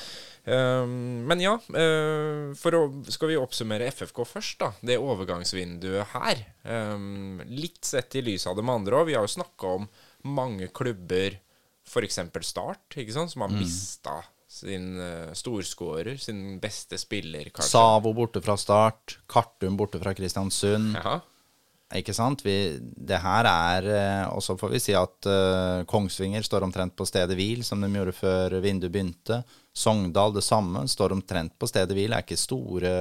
Ehm, 0.48 1.26
men 1.28 1.40
ja, 1.44 1.54
eh, 1.76 2.54
for 2.58 2.76
å, 2.78 2.82
skal 3.12 3.28
vi 3.32 3.36
oppsummere 3.40 3.90
FFK 3.92 4.24
først, 4.26 4.58
da. 4.62 4.70
Det 4.80 4.96
overgangsvinduet 4.98 6.12
her. 6.14 6.44
Ehm, 6.64 7.42
litt 7.48 7.84
sett 7.84 8.16
i 8.16 8.22
lys 8.24 8.46
av 8.48 8.56
det 8.56 8.64
med 8.64 8.80
andre 8.80 9.02
òg. 9.02 9.06
Vi 9.10 9.14
har 9.18 9.26
jo 9.28 9.34
snakka 9.38 9.74
om 9.78 9.88
mange 10.24 10.68
klubber, 10.74 11.38
f.eks. 11.88 12.18
Start, 12.48 12.96
ikke 12.96 13.12
sant, 13.14 13.30
som 13.32 13.42
har 13.46 13.48
Mm. 13.52 13.60
mista 13.62 14.18
sin 14.48 14.94
uh, 15.00 15.32
storskårer, 15.36 16.16
sin 16.16 16.58
beste 16.60 16.98
spiller, 16.98 17.50
kanskje. 17.52 17.70
Savo 17.70 18.14
borte 18.16 18.40
fra 18.40 18.56
start, 18.56 19.18
Kartum 19.28 19.76
borte 19.76 20.00
fra 20.00 20.14
Kristiansund. 20.16 20.96
Ja. 20.96 21.18
Ikke 21.96 22.12
sant? 22.12 22.42
Vi, 22.44 22.76
det 22.80 23.16
her 23.24 23.46
er 23.48 23.86
eh, 23.88 24.24
Og 24.36 24.42
så 24.44 24.58
får 24.60 24.74
vi 24.74 24.80
si 24.82 24.92
at 24.92 25.24
uh, 25.24 25.86
Kongsvinger 25.88 26.44
står 26.44 26.66
omtrent 26.66 26.92
på 26.96 27.06
stedet 27.08 27.32
hvil, 27.36 27.62
som 27.64 27.80
de 27.80 27.88
gjorde 27.88 28.12
før 28.12 28.58
vinduet 28.60 28.92
begynte. 28.92 29.38
Sogndal 29.72 30.34
det 30.36 30.44
samme, 30.44 30.84
står 30.88 31.16
omtrent 31.16 31.54
på 31.56 31.68
stedet 31.70 31.96
hvil. 31.96 32.12
Det 32.12 32.18
er 32.18 32.26
ikke 32.26 32.40
store 32.40 32.92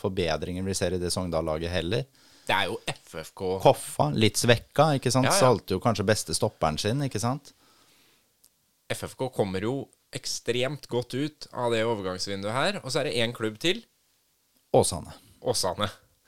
forbedringer 0.00 0.64
vi 0.64 0.76
ser 0.76 0.96
i 0.96 1.00
det 1.02 1.12
Sogndal-laget 1.12 1.72
heller. 1.72 2.06
Det 2.46 2.54
er 2.54 2.70
jo 2.70 2.78
FFK 2.86 3.42
Koffa, 3.64 4.08
litt 4.14 4.38
svekka, 4.38 4.92
ikke 4.96 5.12
sant. 5.12 5.28
Ja, 5.28 5.34
ja. 5.34 5.40
Solgte 5.40 5.76
jo 5.76 5.82
kanskje 5.82 6.06
beste 6.08 6.36
stopperen 6.36 6.78
sin, 6.80 7.02
ikke 7.04 7.20
sant. 7.20 7.52
FFK 8.92 9.28
kommer 9.34 9.64
jo 9.66 9.80
ekstremt 10.14 10.86
godt 10.92 11.14
ut 11.14 11.46
av 11.52 11.72
det 11.74 11.82
overgangsvinduet 11.86 12.52
her. 12.54 12.78
Og 12.84 12.92
så 12.92 13.00
er 13.02 13.08
det 13.10 13.16
én 13.22 13.34
klubb 13.36 13.58
til, 13.62 13.82
Åsane. 14.76 15.12
Åsane. 15.40 15.86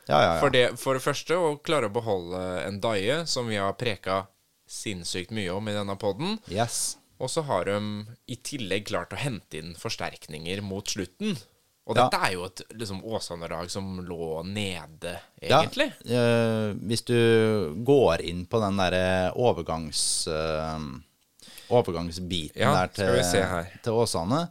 Ja, 0.08 0.16
ja, 0.22 0.34
ja. 0.34 0.40
For, 0.40 0.50
det, 0.54 0.64
for 0.80 0.96
det 0.96 1.02
første 1.04 1.36
å 1.36 1.56
klare 1.60 1.90
å 1.90 1.92
beholde 1.92 2.38
en 2.64 2.78
Daie, 2.80 3.26
som 3.28 3.48
vi 3.50 3.58
har 3.60 3.74
preka 3.76 4.22
sinnssykt 4.68 5.30
mye 5.36 5.52
om 5.52 5.68
i 5.68 5.74
denne 5.76 5.96
poden. 6.00 6.38
Yes. 6.48 6.96
Og 7.20 7.28
så 7.32 7.42
har 7.48 7.66
de 7.68 7.76
i 8.30 8.36
tillegg 8.40 8.86
klart 8.88 9.12
å 9.12 9.18
hente 9.20 9.58
inn 9.60 9.74
forsterkninger 9.76 10.62
mot 10.64 10.86
slutten. 10.88 11.36
Og 11.88 11.96
Ja. 11.96 12.04
dette 12.04 12.20
er 12.24 12.32
jo 12.36 12.44
et 12.44 12.62
liksom, 12.76 13.02
Åsane-lag 13.04 13.70
som 13.72 13.98
lå 14.04 14.42
nede, 14.44 15.18
Ja, 15.42 15.62
egentlig. 15.62 15.90
eh, 16.04 16.72
hvis 16.84 17.04
du 17.04 17.74
går 17.84 18.20
inn 18.28 18.46
på 18.46 18.60
den 18.64 18.76
derre 18.80 19.32
overgangs... 19.36 20.26
eh, 20.28 20.78
overgangsbiten 21.70 22.60
Ja, 22.60 22.72
der 22.86 22.92
til, 22.94 23.78
til 23.84 23.92
Åsane, 23.92 24.48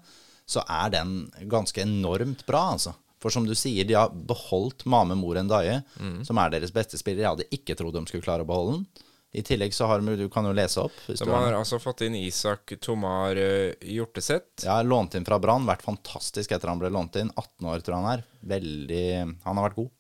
så 0.48 0.64
er 0.70 0.90
den 0.94 1.16
ganske 1.52 1.82
enormt 1.84 2.46
bra, 2.48 2.72
altså. 2.78 2.94
For 3.20 3.34
som 3.34 3.48
du 3.50 3.56
sier, 3.58 3.84
de 3.90 3.96
har 3.98 4.12
beholdt 4.14 4.86
Mame 4.86 5.16
Mor 5.18 5.36
Endaye, 5.40 5.80
Mm. 6.00 6.24
som 6.26 6.38
er 6.38 6.52
deres 6.54 6.72
beste 6.72 6.98
spiller. 7.02 7.24
Jeg 7.26 7.32
hadde 7.34 7.48
ikke 7.52 7.76
trodd 7.76 7.94
de 7.98 8.06
skulle 8.06 8.24
klare 8.24 8.46
å 8.46 8.48
beholde 8.48 8.78
den. 8.78 8.88
I 9.34 9.42
tillegg 9.44 9.74
så 9.76 9.86
har 9.90 10.00
de 10.00 10.16
Du 10.16 10.30
kan 10.30 10.46
jo 10.46 10.54
lese 10.56 10.78
opp. 10.80 10.94
Hvis 11.08 11.20
De 11.20 11.30
har 11.30 11.54
altså 11.54 11.80
fått 11.82 12.02
inn 12.06 12.16
Isak 12.16 12.76
Tomar 12.80 13.36
uh, 13.36 13.74
Hjorteseth. 13.82 14.64
Ja, 14.64 14.82
lånt 14.82 15.16
inn 15.16 15.26
fra 15.28 15.38
Brann. 15.40 15.66
Vært 15.68 15.84
fantastisk 15.84 16.52
etter 16.56 16.70
han 16.72 16.80
ble 16.80 16.90
lånt 16.94 17.18
inn. 17.20 17.30
18 17.36 17.68
år, 17.68 17.82
tror 17.84 17.98
jeg 17.98 18.06
han 18.06 18.14
er. 18.20 18.24
Veldig 18.56 19.44
Han 19.44 19.58
har 19.58 19.68
vært 19.70 19.76
god. 19.82 19.92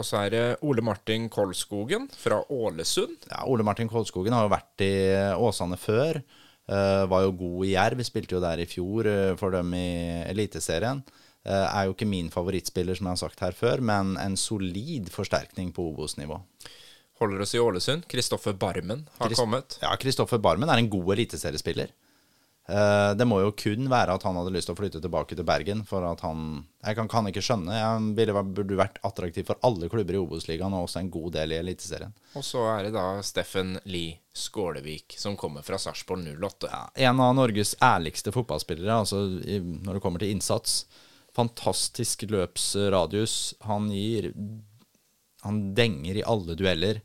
Og 0.00 0.06
så 0.06 0.20
er 0.24 0.30
det 0.30 0.42
Ole 0.62 0.82
Martin 0.86 1.28
Kolskogen 1.28 2.08
fra 2.14 2.40
Ålesund. 2.48 3.26
Ja, 3.28 3.42
Ole 3.50 3.66
Martin 3.66 3.88
Kolskogen 3.90 4.32
har 4.32 4.46
jo 4.46 4.52
vært 4.54 4.84
i 4.86 4.92
Åsane 5.36 5.76
før. 5.76 6.22
Eh, 6.70 7.04
var 7.10 7.24
jo 7.24 7.32
god 7.34 7.64
i 7.66 7.72
Jerv. 7.74 8.02
Spilte 8.06 8.36
jo 8.36 8.42
der 8.42 8.62
i 8.62 8.68
fjor 8.68 9.08
eh, 9.10 9.32
for 9.40 9.54
dem 9.54 9.72
i 9.74 9.86
Eliteserien. 10.30 11.02
Eh, 11.42 11.64
er 11.66 11.88
jo 11.88 11.96
ikke 11.96 12.08
min 12.08 12.30
favorittspiller, 12.30 12.98
som 12.98 13.08
jeg 13.08 13.16
har 13.16 13.22
sagt 13.24 13.42
her 13.42 13.56
før, 13.56 13.82
men 13.82 14.14
en 14.20 14.36
solid 14.38 15.10
forsterkning 15.10 15.72
på 15.74 15.88
Obos-nivå. 15.90 16.38
Holder 17.20 17.42
oss 17.42 17.56
i 17.56 17.60
Ålesund. 17.60 18.06
Kristoffer 18.08 18.54
Barmen 18.56 19.02
har 19.18 19.28
Christ 19.28 19.42
kommet. 19.42 19.80
Ja, 19.82 19.90
Kristoffer 20.00 20.40
Barmen 20.40 20.70
er 20.70 20.80
en 20.80 20.92
god 20.92 21.12
eliteseriespiller. 21.16 21.92
Det 22.70 23.24
må 23.26 23.40
jo 23.42 23.50
kun 23.58 23.88
være 23.90 24.14
at 24.14 24.22
han 24.22 24.36
hadde 24.38 24.52
lyst 24.54 24.68
til 24.68 24.76
å 24.76 24.78
flytte 24.78 25.00
tilbake 25.02 25.34
til 25.34 25.44
Bergen. 25.44 25.80
For 25.88 26.06
at 26.06 26.20
han 26.22 26.62
Jeg 26.86 26.96
kan, 26.96 27.08
kan 27.10 27.26
ikke 27.26 27.42
skjønne. 27.42 27.74
Han 27.74 28.12
burde 28.14 28.78
vært 28.78 29.00
attraktiv 29.04 29.48
for 29.48 29.58
alle 29.66 29.90
klubber 29.90 30.14
i 30.14 30.20
Obos-ligaen, 30.20 30.76
og 30.78 30.86
også 30.86 31.02
en 31.02 31.10
god 31.10 31.34
del 31.34 31.56
i 31.56 31.58
Eliteserien. 31.58 32.14
Og 32.38 32.46
så 32.46 32.62
er 32.76 32.86
det 32.86 32.94
da 32.94 33.08
Steffen 33.26 33.74
Lie 33.90 34.19
Skålevik 34.32 35.16
som 35.18 35.36
kommer 35.36 35.62
fra 35.62 35.78
Sarpsborg 35.78 36.28
08. 36.44 36.68
Ja, 36.70 36.82
en 36.94 37.20
av 37.20 37.34
Norges 37.34 37.74
ærligste 37.82 38.32
fotballspillere 38.32 39.00
altså, 39.02 39.24
i, 39.42 39.58
når 39.58 39.98
det 39.98 40.02
kommer 40.04 40.22
til 40.22 40.30
innsats. 40.34 40.84
Fantastisk 41.34 42.22
løpsradius. 42.30 43.54
Han 43.66 43.90
gir 43.94 44.32
Han 45.42 45.72
denger 45.74 46.18
i 46.20 46.22
alle 46.28 46.54
dueller. 46.54 47.00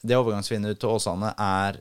Det 0.00 0.14
overgangsvinduet 0.14 0.78
til 0.78 0.94
Åsane 0.94 1.32
er 1.34 1.80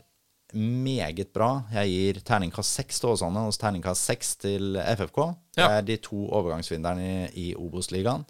meget 0.57 1.29
bra. 1.33 1.67
Jeg 1.71 1.91
gir 1.91 2.19
terningkast 2.25 2.79
seks 2.79 2.99
til 2.99 3.11
Åsane 3.11 3.43
og 3.45 3.53
terningkast 3.53 4.09
seks 4.09 4.35
til 4.41 4.79
FFK. 4.81 5.19
Det 5.55 5.67
er 5.67 5.85
de 5.85 5.97
to 6.01 6.23
overgangsvinnerne 6.25 7.05
i, 7.05 7.51
i 7.51 7.55
Obos-ligaen. 7.55 8.25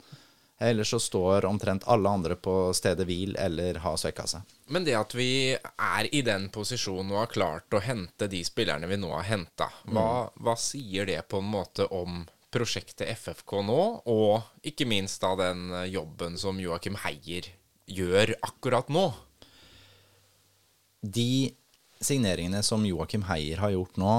Ellers 0.60 0.90
så 0.90 1.00
står 1.00 1.46
omtrent 1.46 1.86
alle 1.86 2.10
andre 2.10 2.36
på 2.36 2.74
stedet 2.74 3.06
hvil 3.06 3.36
eller 3.38 3.78
har 3.84 3.98
svekka 4.02 4.26
seg. 4.26 4.56
Men 4.74 4.88
det 4.88 4.96
at 4.98 5.14
vi 5.14 5.54
er 5.54 6.08
i 6.10 6.24
den 6.26 6.48
posisjonen 6.54 7.14
og 7.14 7.22
har 7.22 7.30
klart 7.34 7.78
å 7.78 7.82
hente 7.84 8.30
de 8.32 8.42
spillerne 8.46 8.90
vi 8.90 8.98
nå 8.98 9.12
har 9.14 9.28
henta, 9.30 9.70
hva, 9.86 10.32
hva 10.34 10.56
sier 10.58 11.06
det 11.06 11.22
på 11.30 11.44
en 11.44 11.52
måte 11.54 11.86
om 11.94 12.24
prosjektet 12.54 13.06
FFK 13.20 13.60
nå, 13.68 13.82
og 14.10 14.66
ikke 14.66 14.88
minst 14.90 15.22
da 15.22 15.36
den 15.38 15.70
jobben 15.92 16.40
som 16.42 16.58
Joakim 16.64 16.98
Heier 17.04 17.52
gjør 17.86 18.34
akkurat 18.42 18.90
nå? 18.90 19.12
De 21.06 21.54
signeringene 22.02 22.64
som 22.66 22.82
Joakim 22.88 23.28
Heier 23.30 23.62
har 23.62 23.76
gjort 23.76 24.02
nå, 24.02 24.16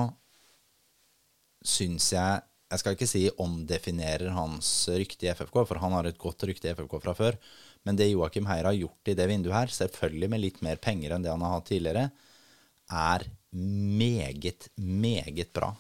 syns 1.67 2.13
jeg 2.15 2.45
Jeg 2.69 2.83
skal 2.83 2.95
ikke 2.97 3.09
si 3.09 3.23
omdefinerer 3.41 4.35
hans 4.37 4.69
rykte 4.93 5.25
i 5.25 5.33
FFK, 5.33 5.63
for 5.71 5.81
han 5.81 5.95
har 5.97 6.09
et 6.09 6.21
godt 6.21 6.45
rykte 6.49 6.69
i 6.69 6.75
FFK 6.77 6.99
fra 7.01 7.15
før. 7.17 7.39
Men 7.89 7.97
det 7.97 8.11
Joakim 8.11 8.49
Heier 8.51 8.69
har 8.69 8.77
gjort 8.77 9.09
i 9.09 9.17
det 9.17 9.29
vinduet 9.31 9.57
her, 9.57 9.73
selvfølgelig 9.73 10.29
med 10.29 10.43
litt 10.43 10.61
mer 10.67 10.81
penger 10.83 11.15
enn 11.15 11.25
det 11.25 11.33
han 11.33 11.45
har 11.47 11.57
hatt 11.57 11.71
tidligere, 11.71 12.11
er 12.93 13.25
meget, 13.53 14.69
meget 14.77 15.53
bra. 15.57 15.73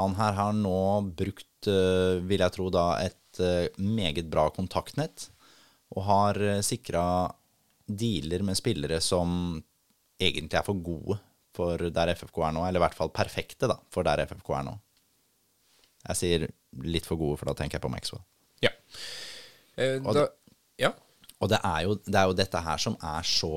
Han 0.00 0.16
her 0.18 0.34
har 0.38 0.54
nå 0.56 0.82
brukt, 1.14 1.70
eh, 1.70 2.18
vil 2.26 2.42
jeg 2.42 2.56
tro, 2.56 2.70
da 2.74 2.86
et 3.04 3.42
eh, 3.42 3.70
meget 3.78 4.26
bra 4.32 4.48
kontaktnett, 4.54 5.28
og 5.94 6.06
har 6.06 6.38
sikra 6.66 7.04
dealer 7.86 8.42
med 8.46 8.58
spillere 8.58 9.00
som 9.02 9.60
egentlig 10.20 10.58
er 10.58 10.66
for 10.66 10.78
gode 10.78 11.18
for 11.56 11.90
der 11.90 12.14
FFK 12.14 12.38
er 12.46 12.54
nå, 12.54 12.64
eller 12.66 12.80
i 12.80 12.84
hvert 12.84 12.96
fall 12.96 13.12
perfekte 13.14 13.68
da, 13.70 13.76
for 13.92 14.06
der 14.06 14.22
FFK 14.26 14.52
er 14.58 14.66
nå. 14.68 14.76
Jeg 16.08 16.16
sier 16.16 16.46
litt 16.86 17.06
for 17.08 17.20
gode, 17.20 17.36
for 17.40 17.50
da 17.50 17.54
tenker 17.58 17.78
jeg 17.78 17.84
på 17.84 17.92
Maxwell. 17.92 18.22
Ja. 18.64 18.72
Eh, 19.76 19.98
Og 20.00 20.14
da, 20.16 20.26
ja. 20.80 20.92
Og 21.40 21.48
det 21.48 21.58
er, 21.64 21.82
jo, 21.86 21.94
det 22.04 22.18
er 22.20 22.28
jo 22.28 22.36
dette 22.36 22.60
her 22.60 22.80
som 22.82 22.96
er 23.00 23.24
så, 23.24 23.50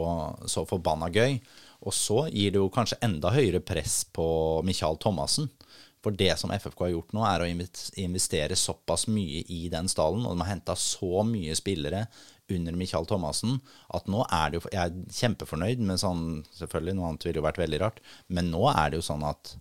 så 0.48 0.64
forbanna 0.68 1.10
gøy. 1.12 1.38
Og 1.84 1.92
så 1.96 2.22
gir 2.32 2.54
det 2.56 2.62
jo 2.62 2.70
kanskje 2.72 3.00
enda 3.04 3.32
høyere 3.36 3.60
press 3.60 4.04
på 4.16 4.26
Michael 4.64 4.96
Thomassen. 5.04 5.50
For 6.04 6.16
det 6.16 6.34
som 6.40 6.52
FFK 6.52 6.82
har 6.86 6.94
gjort 6.94 7.14
nå, 7.16 7.24
er 7.28 7.44
å 7.44 7.48
investere 8.04 8.56
såpass 8.60 9.06
mye 9.12 9.44
i 9.52 9.66
den 9.72 9.88
stallen, 9.92 10.26
og 10.28 10.36
de 10.36 10.44
har 10.44 10.52
henta 10.54 10.76
så 10.80 11.24
mye 11.28 11.56
spillere 11.56 12.06
under 12.52 12.76
Michael 12.76 13.08
Thomassen, 13.08 13.62
at 13.96 14.10
nå 14.12 14.24
er 14.28 14.52
det 14.52 14.60
jo 14.60 14.72
Jeg 14.74 14.82
er 14.84 15.14
kjempefornøyd 15.16 15.80
med 15.88 16.02
sånn 16.02 16.24
Selvfølgelig, 16.52 16.96
noe 16.98 17.08
annet 17.14 17.24
ville 17.26 17.40
jo 17.40 17.46
vært 17.46 17.62
veldig 17.62 17.80
rart, 17.80 18.02
men 18.28 18.52
nå 18.52 18.66
er 18.74 18.92
det 18.92 19.00
jo 19.00 19.06
sånn 19.08 19.24
at 19.28 19.54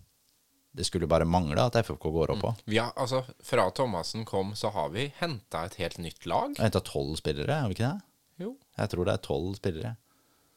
det 0.73 0.87
skulle 0.87 1.07
bare 1.09 1.25
mangle 1.29 1.61
at 1.61 1.75
FFK 1.85 2.07
går 2.15 2.31
opp 2.33 2.39
på. 2.41 2.53
Vi 2.65 2.79
har, 2.81 2.93
altså, 2.97 3.23
fra 3.45 3.67
Thomassen 3.71 4.25
kom, 4.25 4.55
så 4.57 4.71
har 4.73 4.89
vi 4.89 5.11
henta 5.19 5.65
et 5.67 5.77
helt 5.77 5.99
nytt 6.01 6.25
lag. 6.25 6.55
Henta 6.57 6.81
tolv 6.81 7.19
spillere, 7.19 7.59
har 7.61 7.69
vi 7.69 7.77
ikke 7.77 7.91
det? 7.91 8.01
Jo. 8.41 8.55
Jeg 8.81 8.89
tror 8.89 9.05
det 9.05 9.13
er 9.13 9.21
tolv 9.27 9.53
spillere. 9.59 9.93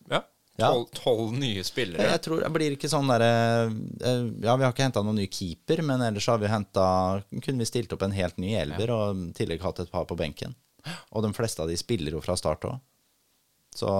Ja. 0.08 0.22
Ja. 0.56 0.70
Tolv, 0.72 0.86
tolv 0.96 1.34
nye 1.36 1.60
spillere. 1.68 2.06
Jeg 2.14 2.22
tror 2.24 2.40
det 2.40 2.48
blir 2.54 2.72
ikke 2.78 2.88
sånn 2.88 3.10
derre 3.10 3.28
eh, 3.68 4.22
Ja, 4.40 4.54
vi 4.56 4.64
har 4.64 4.70
ikke 4.72 4.86
henta 4.86 5.02
noen 5.04 5.18
ny 5.20 5.26
keeper, 5.28 5.82
men 5.84 6.00
ellers 6.00 6.30
har 6.32 6.40
vi 6.40 6.48
henta 6.48 6.86
Kunne 7.34 7.60
vi 7.60 7.68
stilt 7.68 7.92
opp 7.92 8.06
en 8.06 8.16
helt 8.16 8.40
ny 8.40 8.54
elver 8.56 8.92
og 8.94 9.20
i 9.20 9.34
tillegg 9.36 9.60
hatt 9.60 9.82
et 9.84 9.92
par 9.92 10.08
på 10.08 10.16
benken. 10.16 10.56
Og 11.12 11.26
de 11.26 11.34
fleste 11.36 11.60
av 11.60 11.68
de 11.68 11.76
spiller 11.76 12.16
jo 12.16 12.22
fra 12.24 12.38
start 12.40 12.64
òg. 12.70 12.78
Så 13.76 13.90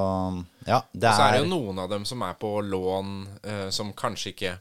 ja, 0.65 0.81
det 0.97 1.11
Og 1.11 1.19
så 1.19 1.27
er 1.27 1.35
det 1.35 1.41
er 1.43 1.45
jo 1.45 1.51
noen 1.53 1.83
av 1.83 1.91
dem 1.93 2.07
som 2.09 2.25
er 2.25 2.39
på 2.41 2.55
lån, 2.65 3.11
eh, 3.45 3.69
som 3.69 3.93
kanskje 3.93 4.33
ikke 4.33 4.55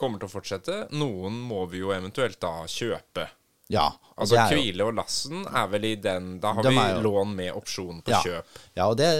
kommer 0.00 0.18
til 0.22 0.28
å 0.30 0.32
fortsette. 0.32 0.78
Noen 0.96 1.36
må 1.50 1.62
vi 1.70 1.82
jo 1.84 1.92
eventuelt 1.94 2.40
da 2.42 2.54
kjøpe. 2.70 3.28
Ja. 3.70 3.84
Altså 4.18 4.40
Kvile 4.50 4.82
og 4.88 4.96
Lassen 4.98 5.44
er 5.46 5.68
vel 5.70 5.84
i 5.86 5.94
den 6.02 6.40
Da 6.42 6.50
har 6.56 6.62
De 6.66 6.72
vi 6.74 6.74
jo- 6.76 7.02
lån 7.06 7.34
med 7.38 7.52
opsjon 7.54 8.00
på 8.02 8.10
Ja. 8.10 8.18
kjøp. 8.24 8.56
Ja, 8.76 8.88
og 8.90 8.96
det, 8.98 9.10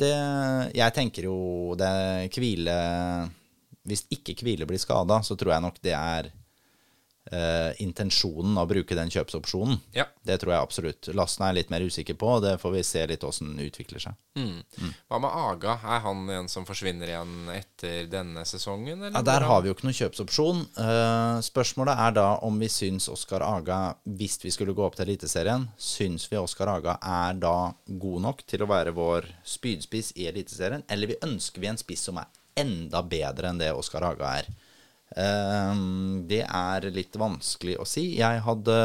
det 0.00 0.10
Jeg 0.74 0.92
tenker 0.96 1.22
jo 1.28 1.74
det 1.78 2.30
Kvile 2.34 2.74
Hvis 3.86 4.02
ikke 4.10 4.34
Kvile 4.36 4.66
blir 4.66 4.78
skada, 4.82 5.20
så 5.22 5.36
tror 5.38 5.52
jeg 5.54 5.62
nok 5.62 5.78
det 5.80 5.94
er 5.94 6.32
eh, 7.30 7.72
intensjonen 7.84 8.56
å 8.58 8.66
bruke 8.68 8.96
den 8.96 9.10
kjøpsopsjonen. 9.12 9.78
Ja. 9.96 10.06
Det 10.24 10.38
tror 10.40 10.54
jeg 10.54 10.64
absolutt. 10.64 11.10
Lasten 11.16 11.44
er 11.44 11.52
jeg 11.52 11.58
litt 11.60 11.72
mer 11.74 11.84
usikker 11.84 12.16
på, 12.20 12.28
og 12.36 12.44
det 12.44 12.54
får 12.62 12.72
vi 12.74 12.82
se 12.86 13.02
litt 13.10 13.24
åssen 13.26 13.52
utvikler 13.60 14.02
seg. 14.02 14.16
Hva 15.10 15.18
med 15.20 15.30
Aga? 15.30 15.74
Er 15.84 16.00
han 16.06 16.22
en 16.32 16.48
som 16.48 16.64
forsvinner 16.68 17.10
igjen 17.12 17.50
etter 17.52 18.06
denne 18.10 18.44
sesongen? 18.48 19.02
Eller 19.02 19.18
Ja, 19.18 19.22
Der 19.26 19.46
har 19.48 19.60
vi 19.62 19.68
jo 19.70 19.74
ikke 19.74 19.88
noen 19.88 19.98
kjøpsopsjon. 20.00 20.62
Eh, 20.80 21.40
spørsmålet 21.44 22.04
er 22.06 22.16
da 22.20 22.28
om 22.46 22.58
vi 22.62 22.70
syns 22.72 23.08
Oskar 23.12 23.44
Aga, 23.44 23.80
hvis 24.06 24.38
vi 24.44 24.50
skulle 24.54 24.74
gå 24.76 24.84
opp 24.86 24.96
til 24.96 25.08
Eliteserien, 25.08 25.68
syns 25.76 26.28
vi 26.30 26.40
Oskar 26.40 26.72
Aga 26.76 26.98
er 27.02 27.34
da 27.42 27.72
god 27.86 28.22
nok 28.28 28.46
til 28.46 28.64
å 28.64 28.70
være 28.70 28.94
vår 28.96 29.28
spydspiss 29.44 30.14
i 30.16 30.26
Eliteserien, 30.30 30.84
eller 30.88 31.12
vi 31.12 31.20
ønsker 31.26 31.60
vi 31.60 31.70
en 31.72 31.80
spiss 31.80 32.08
som 32.08 32.18
er 32.22 32.28
enda 32.60 33.02
bedre 33.06 33.48
enn 33.50 33.60
det 33.60 33.72
Oskar 33.72 34.04
Aga 34.04 34.34
er? 34.40 34.50
Eh, 35.16 35.74
det 36.30 36.44
er 36.46 36.90
litt 36.94 37.16
vanskelig 37.18 37.78
å 37.80 37.86
si. 37.88 38.12
Jeg 38.20 38.44
hadde 38.46 38.76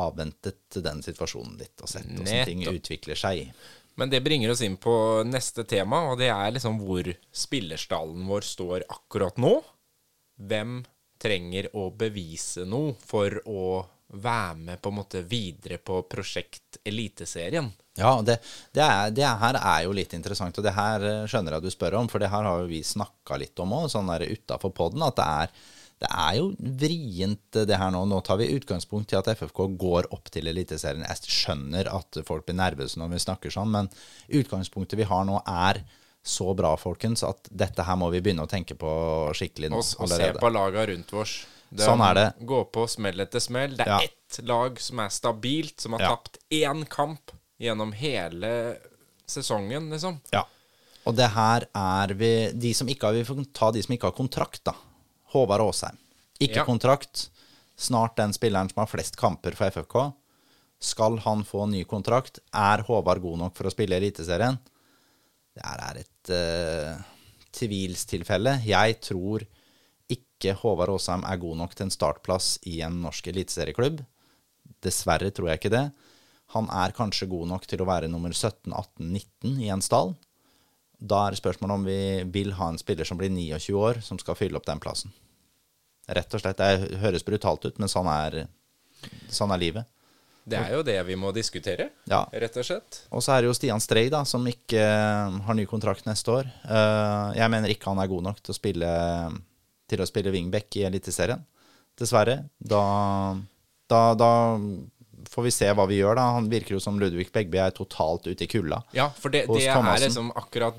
avventet 0.00 0.78
den 0.84 1.02
situasjonen 1.02 1.58
litt 1.58 1.82
og 1.82 1.90
sett 1.90 2.06
hvordan 2.06 2.46
ting 2.46 2.62
utvikler 2.70 3.18
seg. 3.18 3.50
Men 3.98 4.12
det 4.12 4.22
bringer 4.24 4.52
oss 4.52 4.62
inn 4.64 4.78
på 4.80 4.94
neste 5.26 5.64
tema, 5.68 6.04
og 6.12 6.20
det 6.20 6.30
er 6.32 6.54
liksom 6.54 6.78
hvor 6.80 7.10
spillerstallen 7.34 8.22
vår 8.30 8.46
står 8.46 8.86
akkurat 8.88 9.40
nå. 9.42 9.58
Hvem 10.40 10.78
trenger 11.20 11.68
å 11.76 11.90
bevise 11.92 12.64
noe 12.64 12.94
for 12.96 13.34
å 13.50 13.64
være 14.10 14.56
med 14.56 14.80
på 14.80 14.90
en 14.90 14.98
måte 15.02 15.20
videre 15.26 15.76
på 15.82 16.00
prosjekt 16.08 16.80
Eliteserien? 16.86 17.68
Ja, 18.00 18.14
det, 18.24 18.38
det, 18.76 18.84
er, 18.84 19.10
det 19.14 19.26
her 19.42 19.58
er 19.60 19.82
jo 19.86 19.92
litt 19.96 20.14
interessant, 20.16 20.56
og 20.58 20.64
det 20.66 20.72
her 20.76 21.04
eh, 21.04 21.26
skjønner 21.30 21.56
jeg 21.58 21.66
du 21.66 21.74
spør 21.74 21.98
om, 22.00 22.08
for 22.10 22.22
det 22.22 22.30
her 22.32 22.46
har 22.48 22.62
jo 22.64 22.70
vi 22.70 22.80
snakka 22.86 23.38
litt 23.40 23.60
om 23.62 23.76
òg, 23.76 23.90
sånn 23.92 24.08
utafor 24.10 24.72
poden, 24.76 25.04
at 25.06 25.18
det 25.20 25.28
er, 25.28 25.54
det 26.00 26.10
er 26.16 26.34
jo 26.40 26.48
vrient 26.80 27.60
eh, 27.60 27.68
det 27.68 27.78
her 27.80 27.92
nå. 27.94 28.02
Nå 28.08 28.20
tar 28.26 28.40
vi 28.40 28.50
utgangspunkt 28.56 29.12
i 29.12 29.18
at 29.20 29.28
FFK 29.36 29.66
går 29.80 30.10
opp 30.16 30.32
til 30.32 30.48
Eliteserien. 30.50 31.04
Jeg 31.04 31.30
skjønner 31.30 31.92
at 31.92 32.22
folk 32.26 32.48
blir 32.48 32.56
nervøse 32.58 33.00
når 33.00 33.14
vi 33.14 33.24
snakker 33.28 33.52
sånn, 33.54 33.72
men 33.76 33.92
utgangspunktet 34.40 34.98
vi 35.00 35.08
har 35.10 35.26
nå 35.28 35.42
er 35.44 35.84
så 36.22 36.50
bra, 36.56 36.74
folkens, 36.76 37.22
at 37.24 37.48
dette 37.48 37.84
her 37.86 37.96
må 37.96 38.10
vi 38.12 38.20
begynne 38.20 38.44
å 38.44 38.50
tenke 38.50 38.76
på 38.76 38.90
skikkelig 39.36 39.70
nå 39.72 39.78
Og, 39.80 40.04
og 40.04 40.10
se 40.12 40.28
på 40.36 40.50
laga 40.52 40.84
rundt 40.90 41.14
oss. 41.16 41.38
Det 41.70 41.86
Sånn 41.86 42.02
er 42.02 42.16
det. 42.18 42.26
Gå 42.50 42.64
på 42.74 42.84
smell 42.90 43.22
etter 43.22 43.42
smell. 43.42 43.76
Det 43.78 43.86
er 43.86 43.92
Ja. 43.92 44.00
ett 44.02 44.40
lag 44.44 44.80
som 44.80 44.98
er 44.98 45.08
stabilt, 45.08 45.80
som 45.80 45.92
har 45.94 46.00
Ja. 46.02 46.08
tapt 46.16 46.38
én 46.50 46.84
kamp 46.88 47.30
gjennom 47.60 47.92
hele 47.96 48.50
sesongen, 49.30 49.90
liksom. 49.92 50.18
Ja. 50.34 50.46
Og 51.08 51.14
det 51.16 51.30
her 51.32 51.64
er 51.76 52.12
vi 52.18 52.30
De 52.52 52.72
som 52.76 52.88
ikke 52.90 53.08
har 53.08 53.16
Vi 53.16 53.24
får 53.24 53.38
ta 53.56 53.70
de 53.72 53.82
som 53.84 53.94
ikke 53.94 54.10
har 54.10 54.16
kontrakt, 54.16 54.62
da. 54.68 54.74
Håvard 55.32 55.62
Aasheim. 55.64 55.96
Ikke 56.40 56.60
Ja. 56.62 56.64
kontrakt. 56.64 57.28
Snart 57.76 58.16
den 58.16 58.32
spilleren 58.32 58.68
som 58.68 58.82
har 58.82 58.90
flest 58.90 59.16
kamper 59.16 59.54
for 59.56 59.70
FFK. 59.70 60.12
Skal 60.80 61.18
han 61.18 61.44
få 61.44 61.66
ny 61.68 61.84
kontrakt? 61.84 62.40
Er 62.52 62.82
Håvard 62.82 63.20
god 63.22 63.38
nok 63.38 63.56
for 63.56 63.68
å 63.68 63.72
spille 63.72 63.96
i 63.96 64.00
Eliteserien? 64.00 64.58
Det 65.54 65.64
her 65.64 65.80
er 65.90 66.00
et 66.00 66.30
uh, 66.30 67.02
tvilstilfelle. 67.52 68.58
Jeg 68.64 69.00
tror 69.04 69.44
ikke 70.10 70.54
Håvard 70.56 70.92
Aasheim 70.94 71.24
er 71.28 71.40
god 71.42 71.56
nok 71.60 71.74
til 71.76 71.86
en 71.86 71.94
startplass 71.94 72.58
i 72.66 72.80
en 72.86 73.00
norsk 73.04 73.28
eliteserieklubb. 73.32 74.00
Dessverre 74.82 75.30
tror 75.30 75.50
jeg 75.50 75.60
ikke 75.60 75.74
det. 75.74 75.84
Han 76.54 76.66
er 76.74 76.92
kanskje 76.96 77.28
god 77.30 77.46
nok 77.52 77.66
til 77.70 77.82
å 77.82 77.86
være 77.88 78.08
nummer 78.10 78.32
17, 78.34 78.72
18, 78.72 79.06
19 79.06 79.60
i 79.62 79.68
en 79.70 79.82
stall. 79.84 80.16
Da 81.00 81.28
er 81.30 81.38
spørsmålet 81.38 81.74
om 81.78 81.84
vi 81.86 81.98
vil 82.34 82.52
ha 82.58 82.68
en 82.72 82.78
spiller 82.80 83.06
som 83.08 83.16
blir 83.20 83.30
29 83.32 83.76
år, 83.78 84.00
som 84.04 84.18
skal 84.20 84.36
fylle 84.36 84.58
opp 84.58 84.66
den 84.68 84.82
plassen. 84.82 85.12
Rett 86.10 86.34
og 86.34 86.42
slett. 86.42 86.58
Det 86.58 86.98
høres 87.00 87.22
brutalt 87.24 87.64
ut, 87.68 87.78
men 87.78 87.88
sånn 87.88 88.10
er, 88.10 88.42
sånn 89.32 89.54
er 89.54 89.62
livet. 89.62 89.88
Det 90.50 90.58
er 90.58 90.72
jo 90.74 90.82
det 90.82 90.96
vi 91.06 91.14
må 91.20 91.30
diskutere, 91.36 91.90
Ja. 92.10 92.24
rett 92.32 92.56
og 92.58 92.64
slett. 92.66 93.02
Og 93.12 93.22
så 93.22 93.36
er 93.36 93.42
det 93.42 93.50
jo 93.50 93.54
Stian 93.54 93.80
Strei, 93.80 94.08
da, 94.10 94.24
som 94.24 94.42
ikke 94.48 94.80
eh, 94.82 95.38
har 95.46 95.54
ny 95.54 95.66
kontrakt 95.70 96.06
neste 96.08 96.32
år. 96.32 96.48
Eh, 96.64 97.36
jeg 97.38 97.50
mener 97.52 97.70
ikke 97.70 97.92
han 97.92 98.00
er 98.02 98.08
god 98.10 98.24
nok 98.26 98.40
til 98.42 98.52
å 98.52 98.56
spille, 98.58 98.90
til 99.86 100.00
å 100.02 100.08
spille 100.08 100.32
wingback 100.34 100.80
i 100.80 100.86
Eliteserien. 100.88 101.44
Dessverre. 102.00 102.48
Da, 102.58 103.36
da, 103.92 104.00
da 104.18 104.30
får 105.28 105.46
vi 105.48 105.52
se 105.54 105.70
hva 105.76 105.86
vi 105.90 106.00
gjør, 106.00 106.16
da. 106.18 106.26
Han 106.38 106.50
virker 106.50 106.76
jo 106.76 106.82
som 106.82 106.98
Ludvig 107.00 107.30
Begby 107.34 107.58
er 107.60 107.74
totalt 107.76 108.26
ute 108.30 108.44
i 108.44 108.50
kulda. 108.50 108.82
Ja, 108.96 109.10
for 109.10 109.32
det, 109.34 109.46
det 109.50 109.66
er 109.68 110.04
liksom 110.06 110.30
akkurat 110.38 110.78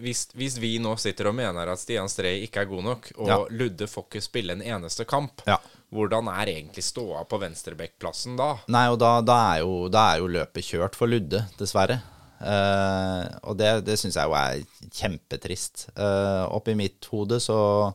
hvis, 0.00 0.28
hvis 0.32 0.56
vi 0.60 0.78
nå 0.80 0.94
sitter 1.00 1.28
og 1.30 1.36
mener 1.36 1.68
at 1.72 1.80
Stian 1.80 2.08
Strei 2.08 2.38
ikke 2.46 2.62
er 2.62 2.70
god 2.70 2.86
nok, 2.86 3.10
og 3.18 3.28
Ja. 3.28 3.38
Ludde 3.52 3.88
får 3.90 4.06
ikke 4.08 4.22
spille 4.24 4.54
en 4.56 4.62
eneste 4.64 5.04
kamp, 5.04 5.42
Ja. 5.46 5.58
hvordan 5.92 6.28
er 6.32 6.46
egentlig 6.54 6.84
ståa 6.84 7.24
på 7.28 7.40
venstrebekkplassen 7.42 8.36
da? 8.38 8.54
Nei, 8.68 8.86
og 8.88 8.98
da, 8.98 9.20
da, 9.20 9.36
er 9.54 9.58
jo, 9.60 9.88
da 9.92 10.14
er 10.14 10.22
jo 10.22 10.30
løpet 10.38 10.64
kjørt 10.64 10.96
for 10.96 11.06
Ludde, 11.06 11.44
dessverre. 11.58 12.00
Uh, 12.40 13.26
og 13.50 13.58
det, 13.60 13.84
det 13.84 13.98
syns 14.00 14.16
jeg 14.16 14.24
jo 14.24 14.32
er 14.32 14.62
kjempetrist. 14.96 15.90
Uh, 15.92 16.48
Oppi 16.56 16.72
mitt 16.74 17.04
hode 17.12 17.36
så 17.36 17.92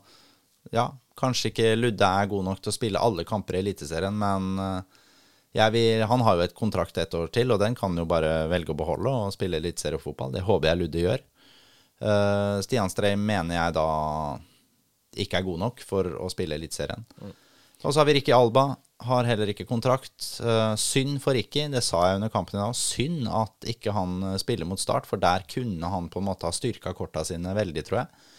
Ja, 0.73 0.91
kanskje 1.17 1.49
ikke 1.49 1.71
Ludde 1.79 2.05
er 2.05 2.29
god 2.29 2.45
nok 2.45 2.61
til 2.61 2.69
å 2.69 2.75
spille 2.75 3.01
alle 3.01 3.25
kamper 3.25 3.57
i 3.57 3.63
Eliteserien, 3.63 4.13
men 4.17 4.59
eh, 4.59 4.81
jeg 4.81 5.04
vil, 5.55 6.03
han 6.03 6.23
har 6.25 6.35
jo 6.35 6.43
et 6.45 6.57
kontrakt 6.57 6.97
et 6.99 7.13
år 7.15 7.29
til, 7.31 7.53
og 7.53 7.61
den 7.61 7.77
kan 7.77 7.93
han 7.93 8.03
jo 8.03 8.09
bare 8.09 8.49
velge 8.51 8.73
å 8.73 8.77
beholde 8.77 9.11
og 9.11 9.35
spille 9.35 9.61
litt 9.63 9.79
seriefotball. 9.79 10.33
Det 10.35 10.43
håper 10.43 10.71
jeg 10.71 10.81
Ludde 10.81 11.03
gjør. 11.05 11.23
Uh, 12.03 12.59
Stian 12.65 12.91
Streim 12.91 13.21
mener 13.23 13.55
jeg 13.55 13.75
da 13.77 13.87
ikke 15.23 15.39
er 15.39 15.47
god 15.47 15.61
nok 15.61 15.83
for 15.85 16.09
å 16.19 16.27
spille 16.31 16.57
Eliteserien. 16.59 17.05
Og 17.85 17.93
så 17.93 18.01
har 18.01 18.09
vi 18.09 18.17
Ricky 18.17 18.33
Alba. 18.35 18.73
Har 19.05 19.27
heller 19.27 19.51
ikke 19.51 19.67
kontrakt. 19.67 20.15
Uh, 20.43 20.75
synd 20.79 21.21
for 21.23 21.37
Ricky, 21.37 21.65
det 21.71 21.83
sa 21.85 22.03
jeg 22.09 22.19
under 22.19 22.31
kampen 22.33 22.57
i 22.57 22.61
dag. 22.61 22.75
Synd 22.75 23.29
at 23.31 23.67
ikke 23.75 23.93
han 23.95 24.21
eh, 24.31 24.39
spiller 24.41 24.67
mot 24.67 24.81
start, 24.81 25.07
for 25.07 25.21
der 25.21 25.45
kunne 25.51 25.91
han 25.91 26.07
på 26.11 26.21
en 26.21 26.27
måte 26.29 26.47
ha 26.47 26.55
styrka 26.55 26.95
korta 26.97 27.25
sine 27.27 27.55
veldig, 27.55 27.83
tror 27.87 28.01
jeg. 28.03 28.31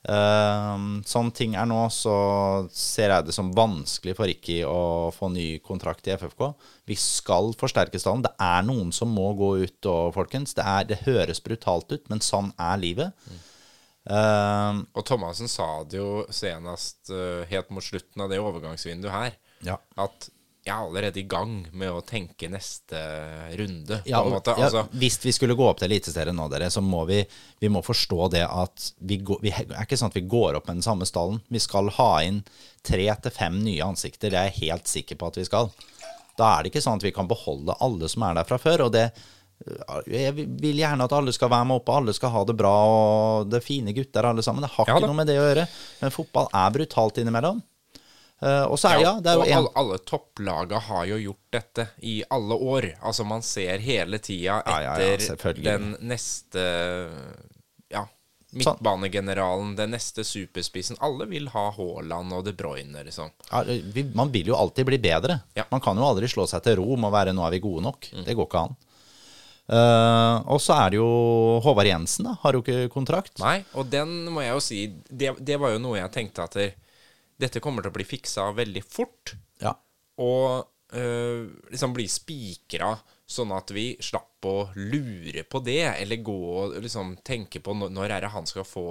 Eh, 0.00 0.84
sånn 1.04 1.28
ting 1.36 1.54
er 1.60 1.66
nå, 1.68 1.82
så 1.92 2.14
ser 2.72 3.12
jeg 3.12 3.26
det 3.28 3.34
som 3.36 3.52
vanskelig 3.52 4.14
for 4.16 4.30
Ricky 4.30 4.62
å 4.64 5.10
få 5.12 5.28
ny 5.34 5.48
kontrakt 5.64 6.08
i 6.08 6.14
FFK. 6.16 6.46
Vi 6.88 6.96
skal 6.96 7.52
forsterke 7.60 8.00
stallen. 8.00 8.24
Det 8.24 8.32
er 8.40 8.64
noen 8.66 8.94
som 8.96 9.12
må 9.12 9.28
gå 9.38 9.52
ut, 9.66 9.78
og, 9.90 10.14
folkens. 10.16 10.56
Det, 10.56 10.64
er, 10.64 10.88
det 10.88 11.02
høres 11.04 11.42
brutalt 11.44 11.92
ut, 11.92 12.08
men 12.12 12.24
sånn 12.24 12.52
er 12.56 12.80
livet. 12.80 13.28
Eh, 14.08 14.82
Og 14.96 15.06
Thomassen 15.06 15.50
sa 15.52 15.68
det 15.84 16.00
jo 16.00 16.24
senest 16.32 17.12
uh, 17.12 17.44
helt 17.50 17.68
mot 17.74 17.84
slutten 17.84 18.24
av 18.24 18.32
det 18.32 18.40
overgangsvinduet 18.40 19.12
her, 19.12 19.36
ja. 19.66 19.76
at 20.00 20.30
jeg 20.70 20.76
er 20.76 20.86
allerede 20.86 21.20
i 21.20 21.26
gang 21.28 21.54
med 21.76 21.90
å 21.92 22.02
tenke 22.06 22.48
neste 22.50 23.00
runde. 23.58 24.00
Ja, 24.08 24.22
og, 24.22 24.38
altså, 24.38 24.84
ja, 24.84 25.00
hvis 25.02 25.18
vi 25.24 25.34
skulle 25.34 25.56
gå 25.58 25.66
opp 25.66 25.80
til 25.82 25.90
Eliteserien 25.90 26.36
nå, 26.36 26.46
dere, 26.52 26.70
så 26.72 26.82
må 26.84 27.02
vi, 27.10 27.20
vi 27.60 27.70
må 27.72 27.82
forstå 27.84 28.30
det 28.36 28.44
at 28.46 28.92
vi, 28.98 29.18
går, 29.26 29.42
vi 29.42 29.52
er 29.56 29.82
ikke 29.82 29.98
sånn 30.00 30.12
at 30.12 30.20
vi 30.20 30.26
går 30.30 30.60
opp 30.60 30.70
med 30.70 30.80
den 30.80 30.86
samme 30.86 31.08
stallen. 31.08 31.42
Vi 31.50 31.62
skal 31.62 31.90
ha 31.98 32.12
inn 32.26 32.44
tre 32.86 33.08
til 33.24 33.34
fem 33.34 33.58
nye 33.64 33.84
ansikter. 33.90 34.30
Det 34.32 34.38
er 34.40 34.48
jeg 34.52 34.70
helt 34.70 34.90
sikker 34.90 35.20
på 35.20 35.32
at 35.32 35.40
vi 35.42 35.48
skal. 35.50 35.72
Da 36.38 36.54
er 36.54 36.62
det 36.62 36.72
ikke 36.72 36.84
sånn 36.86 37.02
at 37.02 37.04
vi 37.04 37.14
kan 37.14 37.28
beholde 37.28 37.76
alle 37.84 38.08
som 38.08 38.24
er 38.28 38.38
der 38.38 38.48
fra 38.48 38.60
før. 38.62 38.86
og 38.86 38.96
det 38.96 39.10
jeg 40.08 40.32
vil 40.32 40.78
gjerne 40.80 41.04
at 41.04 41.12
alle 41.12 41.32
skal 41.36 41.50
være 41.52 41.66
med 41.68 41.80
opp, 41.82 41.90
og 41.90 41.98
alle 41.98 42.14
skal 42.16 42.32
ha 42.32 42.44
det 42.48 42.54
bra, 42.56 42.70
og 42.88 43.50
det 43.52 43.58
er 43.58 43.66
fine 43.66 43.92
gutter 43.92 44.24
alle 44.30 44.44
sammen. 44.44 44.64
Det 44.64 44.72
har 44.72 44.88
Ja 44.88 44.96
ikke 44.96 45.10
noe 45.10 45.18
med 45.18 45.28
det 45.28 45.36
å 45.36 45.44
gjøre. 45.44 45.66
Men 46.00 46.14
fotball 46.14 46.48
er 46.62 46.72
brutalt 46.78 47.20
innimellom. 47.20 47.60
Eh, 48.40 48.64
og 48.64 48.78
så 48.80 48.94
er 48.94 49.02
ja, 49.02 49.12
det 49.20 49.28
er 49.28 49.36
jo 49.36 49.44
en 49.44 49.58
alle, 49.58 49.70
alle 49.76 49.98
topplaga 50.08 50.78
har 50.86 51.04
jo 51.10 51.18
gjort 51.20 51.56
dette 51.58 51.86
i 52.08 52.22
alle 52.32 52.56
år. 52.56 52.86
Altså 53.04 53.26
Man 53.28 53.44
ser 53.44 53.82
hele 53.84 54.18
tida 54.18 54.62
Ja, 54.64 54.78
ja, 54.80 54.94
ja, 54.96 55.16
etter 55.18 55.60
den 55.60 55.92
neste 56.00 56.64
Ja, 57.92 58.06
midtbanegeneralen, 58.56 59.74
den 59.76 59.92
neste 59.92 60.24
superspissen. 60.24 60.96
Alle 61.04 61.28
vil 61.28 61.50
ha 61.52 61.66
Haaland 61.76 62.32
og 62.32 62.46
De 62.48 62.54
Bruyne, 62.56 63.04
liksom. 63.04 63.28
ja, 63.50 63.62
vi, 63.66 64.06
Man 64.14 64.32
vil 64.32 64.48
jo 64.54 64.56
alltid 64.56 64.88
bli 64.88 64.98
bedre. 64.98 65.42
Ja. 65.54 65.68
Man 65.70 65.84
kan 65.84 66.00
jo 66.00 66.08
aldri 66.08 66.30
slå 66.30 66.48
seg 66.48 66.64
til 66.64 66.80
ro 66.80 66.96
med 66.96 67.10
å 67.12 67.14
være 67.14 67.36
'nå 67.36 67.44
er 67.46 67.58
vi 67.58 67.64
gode 67.66 67.84
nok'. 67.84 68.12
Mm. 68.14 68.24
Det 68.24 68.36
går 68.38 68.48
ikke 68.48 68.64
an. 68.64 68.78
Uh, 69.70 70.42
og 70.50 70.58
så 70.58 70.74
er 70.82 70.90
det 70.90 70.98
jo 70.98 71.10
Håvard 71.62 71.86
Jensen, 71.86 72.26
da. 72.26 72.34
Har 72.42 72.56
jo 72.56 72.62
ikke 72.64 72.88
kontrakt. 72.90 73.36
Nei, 73.38 73.60
og 73.78 73.86
den 73.92 74.24
må 74.32 74.42
jeg 74.42 74.56
jo 74.56 74.62
si 74.64 74.78
Det, 75.06 75.36
det 75.38 75.60
var 75.62 75.76
jo 75.76 75.82
noe 75.84 76.00
jeg 76.00 76.10
tenkte 76.10 76.42
at 76.42 76.56
det, 76.58 76.72
dette 77.40 77.62
kommer 77.64 77.84
til 77.84 77.92
å 77.92 77.96
bli 77.96 78.06
fiksa 78.06 78.50
veldig 78.56 78.82
fort. 78.86 79.34
Ja. 79.62 79.74
Og 80.20 80.96
øh, 80.96 81.46
liksom 81.72 81.94
bli 81.96 82.06
spikra, 82.10 82.92
sånn 83.30 83.54
at 83.56 83.72
vi 83.74 83.92
slapp 84.02 84.46
å 84.48 84.56
lure 84.76 85.44
på 85.48 85.62
det, 85.64 85.82
eller 86.00 86.24
gå 86.24 86.36
og 86.64 86.76
liksom 86.82 87.16
tenke 87.26 87.62
på 87.64 87.76
når, 87.76 87.92
når 87.94 88.16
er 88.16 88.26
det 88.26 88.34
han 88.36 88.48
skal 88.50 88.68
få 88.68 88.90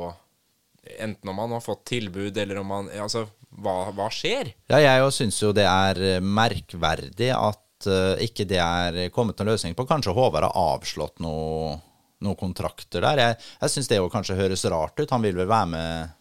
Enten 1.04 1.28
om 1.28 1.38
han 1.42 1.52
har 1.52 1.62
fått 1.62 1.82
tilbud, 1.92 2.38
eller 2.40 2.62
om 2.62 2.70
han 2.72 2.88
Altså, 3.04 3.26
hva, 3.62 3.92
hva 3.94 4.06
skjer? 4.14 4.54
Ja, 4.72 4.80
jeg 4.80 5.10
syns 5.12 5.38
jo 5.44 5.52
det 5.54 5.66
er 5.68 6.00
eh, 6.16 6.22
merkverdig 6.24 7.28
at 7.36 7.90
uh, 7.90 8.16
ikke 8.24 8.46
det 8.48 8.62
er 8.64 9.12
kommet 9.14 9.38
noen 9.38 9.52
løsning 9.52 9.76
på. 9.76 9.86
Kanskje 9.90 10.16
Håvard 10.16 10.48
har 10.48 10.56
avslått 10.56 11.20
noe- 11.22 11.76
noen 12.24 12.40
kontrakter 12.40 13.04
der. 13.04 13.22
Jeg, 13.22 13.38
jeg 13.64 13.74
syns 13.74 13.92
det 13.92 14.00
jo 14.00 14.10
kanskje 14.12 14.38
høres 14.40 14.66
rart 14.72 15.00
ut. 15.00 15.12
Han 15.12 15.24
vil 15.24 15.38
vel 15.40 15.50
være 15.50 15.70
med 15.74 16.16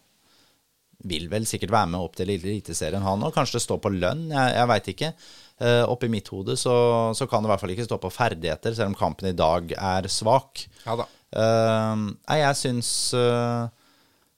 Vil 1.07 1.29
vel 1.31 1.45
sikkert 1.47 1.71
være 1.71 1.91
med 1.93 2.03
opp 2.03 2.17
til 2.19 2.31
Eliteserien, 2.33 3.03
han 3.05 3.21
òg. 3.23 3.31
Kanskje 3.35 3.55
det 3.59 3.63
står 3.63 3.79
på 3.83 3.91
lønn, 3.93 4.25
jeg, 4.33 4.55
jeg 4.57 4.69
veit 4.73 4.89
ikke. 4.93 5.11
Uh, 5.59 5.83
Oppi 5.91 6.07
mitt 6.11 6.27
hode 6.31 6.55
så, 6.59 6.73
så 7.15 7.27
kan 7.27 7.43
det 7.43 7.49
i 7.49 7.51
hvert 7.53 7.63
fall 7.63 7.73
ikke 7.73 7.87
stå 7.87 7.97
på 7.99 8.11
ferdigheter, 8.15 8.75
selv 8.75 8.93
om 8.93 8.99
kampen 8.99 9.31
i 9.31 9.35
dag 9.35 9.73
er 9.75 10.07
svak. 10.11 10.65
Ja 10.85 10.97
da. 10.99 11.07
Uh, 11.29 12.09
Nei, 12.09 12.39
jeg 12.41 12.57
syns 12.57 12.87
uh, 13.13 13.67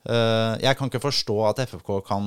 eh, 0.04 0.56
Jeg 0.60 0.76
kan 0.76 0.90
ikke 0.90 1.00
forstå 1.06 1.38
at 1.48 1.62
FFK 1.70 1.92
kan 2.04 2.26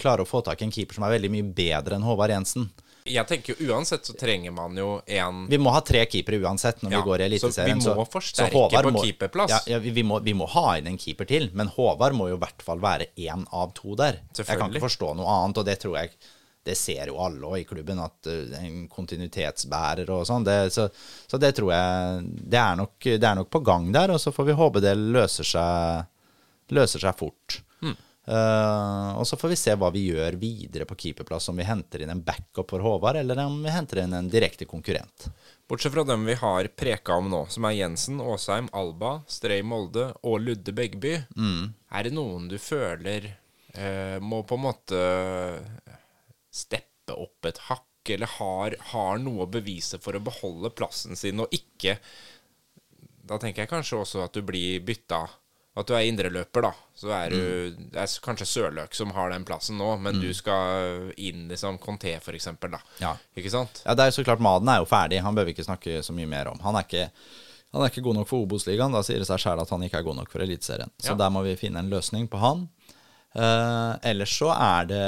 klare 0.00 0.24
å 0.24 0.28
få 0.28 0.40
tak 0.40 0.62
i 0.62 0.66
en 0.66 0.72
keeper 0.72 0.96
som 0.96 1.04
er 1.04 1.12
veldig 1.18 1.30
mye 1.34 1.50
bedre 1.54 1.98
enn 1.98 2.06
Håvard 2.06 2.32
Jensen. 2.32 2.70
Jeg 3.08 3.26
tenker 3.26 3.56
jo 3.56 3.72
uansett 3.72 4.06
så 4.06 4.14
trenger 4.18 4.52
man 4.54 4.76
jo 4.78 5.00
en 5.10 5.46
Vi 5.50 5.58
må 5.58 5.72
ha 5.74 5.80
tre 5.82 6.04
keepere 6.06 6.38
uansett 6.44 6.84
når 6.84 6.92
Ja, 6.92 7.00
vi 7.00 7.08
går 7.10 7.22
i 7.24 7.24
Eliteserien. 7.26 7.80
så 7.82 7.94
vi 7.94 7.98
må 7.98 8.04
forsterke 8.06 8.52
så 8.70 8.82
på 8.82 8.92
må- 8.94 9.02
keeperplass. 9.02 9.50
Ja, 9.50 9.60
ja, 9.74 9.78
vi, 9.82 10.04
må, 10.06 10.20
vi 10.22 10.34
må 10.38 10.46
ha 10.52 10.76
inn 10.78 10.86
en 10.86 10.98
keeper 10.98 11.26
til, 11.26 11.50
men 11.52 11.68
Håvard 11.68 12.14
må 12.14 12.28
jo 12.30 12.36
i 12.36 12.42
hvert 12.44 12.62
fall 12.62 12.78
være 12.78 13.08
én 13.18 13.42
av 13.50 13.72
to 13.74 13.96
der. 13.98 14.20
Jeg 14.36 14.46
kan 14.46 14.70
ikke 14.70 14.86
forstå 14.86 15.16
noe 15.18 15.26
annet, 15.26 15.58
og 15.58 15.66
det 15.66 15.80
tror 15.82 15.98
jeg 15.98 16.14
det 16.62 16.76
ser 16.78 17.10
jo 17.10 17.18
alle 17.18 17.42
også 17.42 17.58
i 17.58 17.64
klubben, 17.66 17.98
at 17.98 18.28
uh, 18.30 18.54
en 18.62 18.86
kontinuitetsbærer 18.86 20.08
og 20.14 20.22
sånn. 20.28 20.46
Så, 20.70 20.86
så 21.26 21.40
det 21.42 21.56
tror 21.58 21.72
jeg 21.74 22.22
det 22.54 22.60
er, 22.60 22.76
nok, 22.78 22.94
det 23.02 23.26
er 23.26 23.34
nok 23.34 23.50
på 23.50 23.64
gang 23.66 23.90
der, 23.90 24.14
og 24.14 24.20
så 24.22 24.30
får 24.30 24.46
vi 24.46 24.52
håpe 24.60 24.82
det 24.84 24.94
løser 24.94 25.48
seg, 25.48 26.06
løser 26.70 27.02
seg 27.02 27.18
fort. 27.18 27.58
Eh, 28.24 29.18
og 29.18 29.26
så 29.26 29.36
får 29.36 29.50
vi 29.50 29.58
se 29.58 29.74
hva 29.74 29.88
vi 29.90 30.04
gjør 30.12 30.36
videre 30.38 30.86
på 30.86 30.96
keeperplass, 30.98 31.48
om 31.50 31.58
vi 31.58 31.66
henter 31.66 32.04
inn 32.04 32.12
en 32.14 32.22
backup 32.22 32.70
for 32.70 32.84
Håvard, 32.84 33.18
eller 33.18 33.40
om 33.44 33.58
vi 33.64 33.74
henter 33.74 34.04
inn 34.04 34.14
en 34.14 34.30
direkte 34.30 34.68
konkurrent. 34.70 35.26
Bortsett 35.68 35.94
fra 35.94 36.04
dem 36.06 36.26
vi 36.28 36.36
har 36.38 36.68
preka 36.78 37.16
om 37.18 37.30
nå, 37.32 37.44
som 37.50 37.66
er 37.66 37.78
Jensen, 37.80 38.20
Åsheim, 38.22 38.70
Alba, 38.76 39.16
Strei 39.26 39.62
Molde 39.66 40.12
og 40.22 40.42
Ludde 40.44 40.74
Begby. 40.76 41.16
Er 41.90 42.06
det 42.06 42.14
noen 42.14 42.46
du 42.50 42.58
føler 42.62 43.32
uh, 43.78 44.18
må 44.20 44.42
på 44.46 44.58
en 44.58 44.66
måte 44.68 45.00
steppe 46.52 47.16
opp 47.16 47.48
et 47.48 47.58
hakk, 47.70 47.88
eller 48.12 48.30
har, 48.38 48.76
har 48.92 49.18
noe 49.22 49.46
å 49.46 49.50
bevise 49.50 49.98
for 50.02 50.18
å 50.18 50.22
beholde 50.22 50.72
plassen 50.74 51.18
sin, 51.18 51.40
og 51.40 51.54
ikke 51.54 51.98
Da 53.22 53.38
tenker 53.38 53.62
jeg 53.62 53.70
kanskje 53.70 54.00
også 54.02 54.24
at 54.24 54.34
du 54.34 54.42
blir 54.42 54.82
bytta 54.82 55.20
At 55.74 55.88
du 55.88 55.94
er 55.96 56.04
indreløper, 56.04 56.66
da. 56.66 56.70
Så 57.00 57.08
er 57.16 57.30
du 57.32 57.38
Det 57.92 57.96
er 58.02 58.10
kanskje 58.20 58.44
Sørløk 58.50 58.92
som 58.94 59.10
har 59.16 59.30
den 59.32 59.44
plassen 59.48 59.78
nå, 59.80 59.94
men 60.04 60.18
du 60.20 60.28
skal 60.36 61.12
inn 61.16 61.46
liksom 61.48 61.78
Conté, 61.80 62.18
for 62.20 62.36
eksempel, 62.36 62.74
da. 62.74 62.80
Ja. 63.00 63.14
Ikke 63.36 63.50
sant? 63.54 63.80
Ja, 63.86 63.94
det 63.96 64.04
er 64.04 64.10
så 64.18 64.24
klart 64.26 64.42
Maden 64.44 64.68
er 64.68 64.82
jo 64.82 64.90
ferdig, 64.90 65.22
han 65.24 65.34
bør 65.34 65.48
vi 65.48 65.54
ikke 65.56 65.64
snakke 65.64 66.02
så 66.04 66.12
mye 66.12 66.28
mer 66.28 66.50
om. 66.52 66.60
Han 66.66 66.76
er 66.76 66.84
ikke, 66.84 67.06
han 67.72 67.80
er 67.86 67.88
ikke 67.88 68.04
god 68.04 68.18
nok 68.20 68.28
for 68.28 68.44
Obos-ligaen, 68.44 68.92
da 68.92 69.00
sier 69.06 69.22
det 69.24 69.30
seg 69.30 69.40
sjæl 69.46 69.62
at 69.64 69.72
han 69.72 69.82
ikke 69.88 70.02
er 70.02 70.08
god 70.10 70.20
nok 70.20 70.30
for 70.34 70.44
Eliteserien. 70.44 70.92
Så 71.00 71.14
Ja. 71.14 71.20
der 71.24 71.30
må 71.32 71.42
vi 71.48 71.56
finne 71.56 71.80
en 71.80 71.88
løsning 71.90 72.28
på 72.28 72.38
han. 72.44 72.66
Uh, 73.32 73.96
ellers 74.04 74.28
så 74.36 74.50
er 74.52 74.84
det 74.90 75.04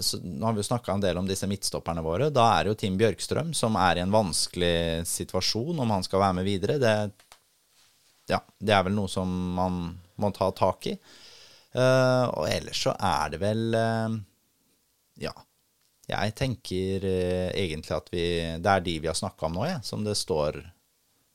så, 0.00 0.16
Nå 0.24 0.46
har 0.46 0.54
vi 0.56 0.62
jo 0.62 0.68
snakka 0.70 0.94
en 0.94 1.02
del 1.04 1.18
om 1.20 1.26
disse 1.28 1.44
midtstopperne 1.44 2.00
våre. 2.00 2.30
Da 2.32 2.46
er 2.56 2.64
det 2.64 2.70
jo 2.72 2.78
Tim 2.80 2.96
Bjørkstrøm 2.96 3.50
som 3.52 3.76
er 3.76 3.98
i 4.00 4.00
en 4.06 4.14
vanskelig 4.14 5.04
situasjon 5.04 5.82
om 5.84 5.92
han 5.92 6.02
skal 6.06 6.22
være 6.24 6.38
med 6.38 6.48
videre. 6.48 6.78
Det, 6.80 6.94
ja, 8.30 8.38
det 8.58 8.74
er 8.74 8.84
vel 8.86 8.94
noe 8.96 9.10
som 9.10 9.30
man 9.56 9.78
må 10.20 10.30
ta 10.36 10.50
tak 10.54 10.86
i. 10.90 10.96
Uh, 11.72 12.28
og 12.36 12.44
ellers 12.52 12.82
så 12.84 12.92
er 13.00 13.32
det 13.32 13.40
vel 13.40 13.72
uh, 13.72 14.12
Ja. 15.22 15.32
Jeg 16.12 16.34
tenker 16.36 17.06
uh, 17.06 17.48
egentlig 17.56 17.94
at 17.96 18.10
vi 18.12 18.24
Det 18.60 18.68
er 18.68 18.82
de 18.84 18.96
vi 19.00 19.08
har 19.08 19.16
snakka 19.16 19.46
om 19.48 19.54
nå, 19.56 19.64
jeg, 19.70 19.78
som 19.86 20.02
det 20.04 20.18
står, 20.20 20.58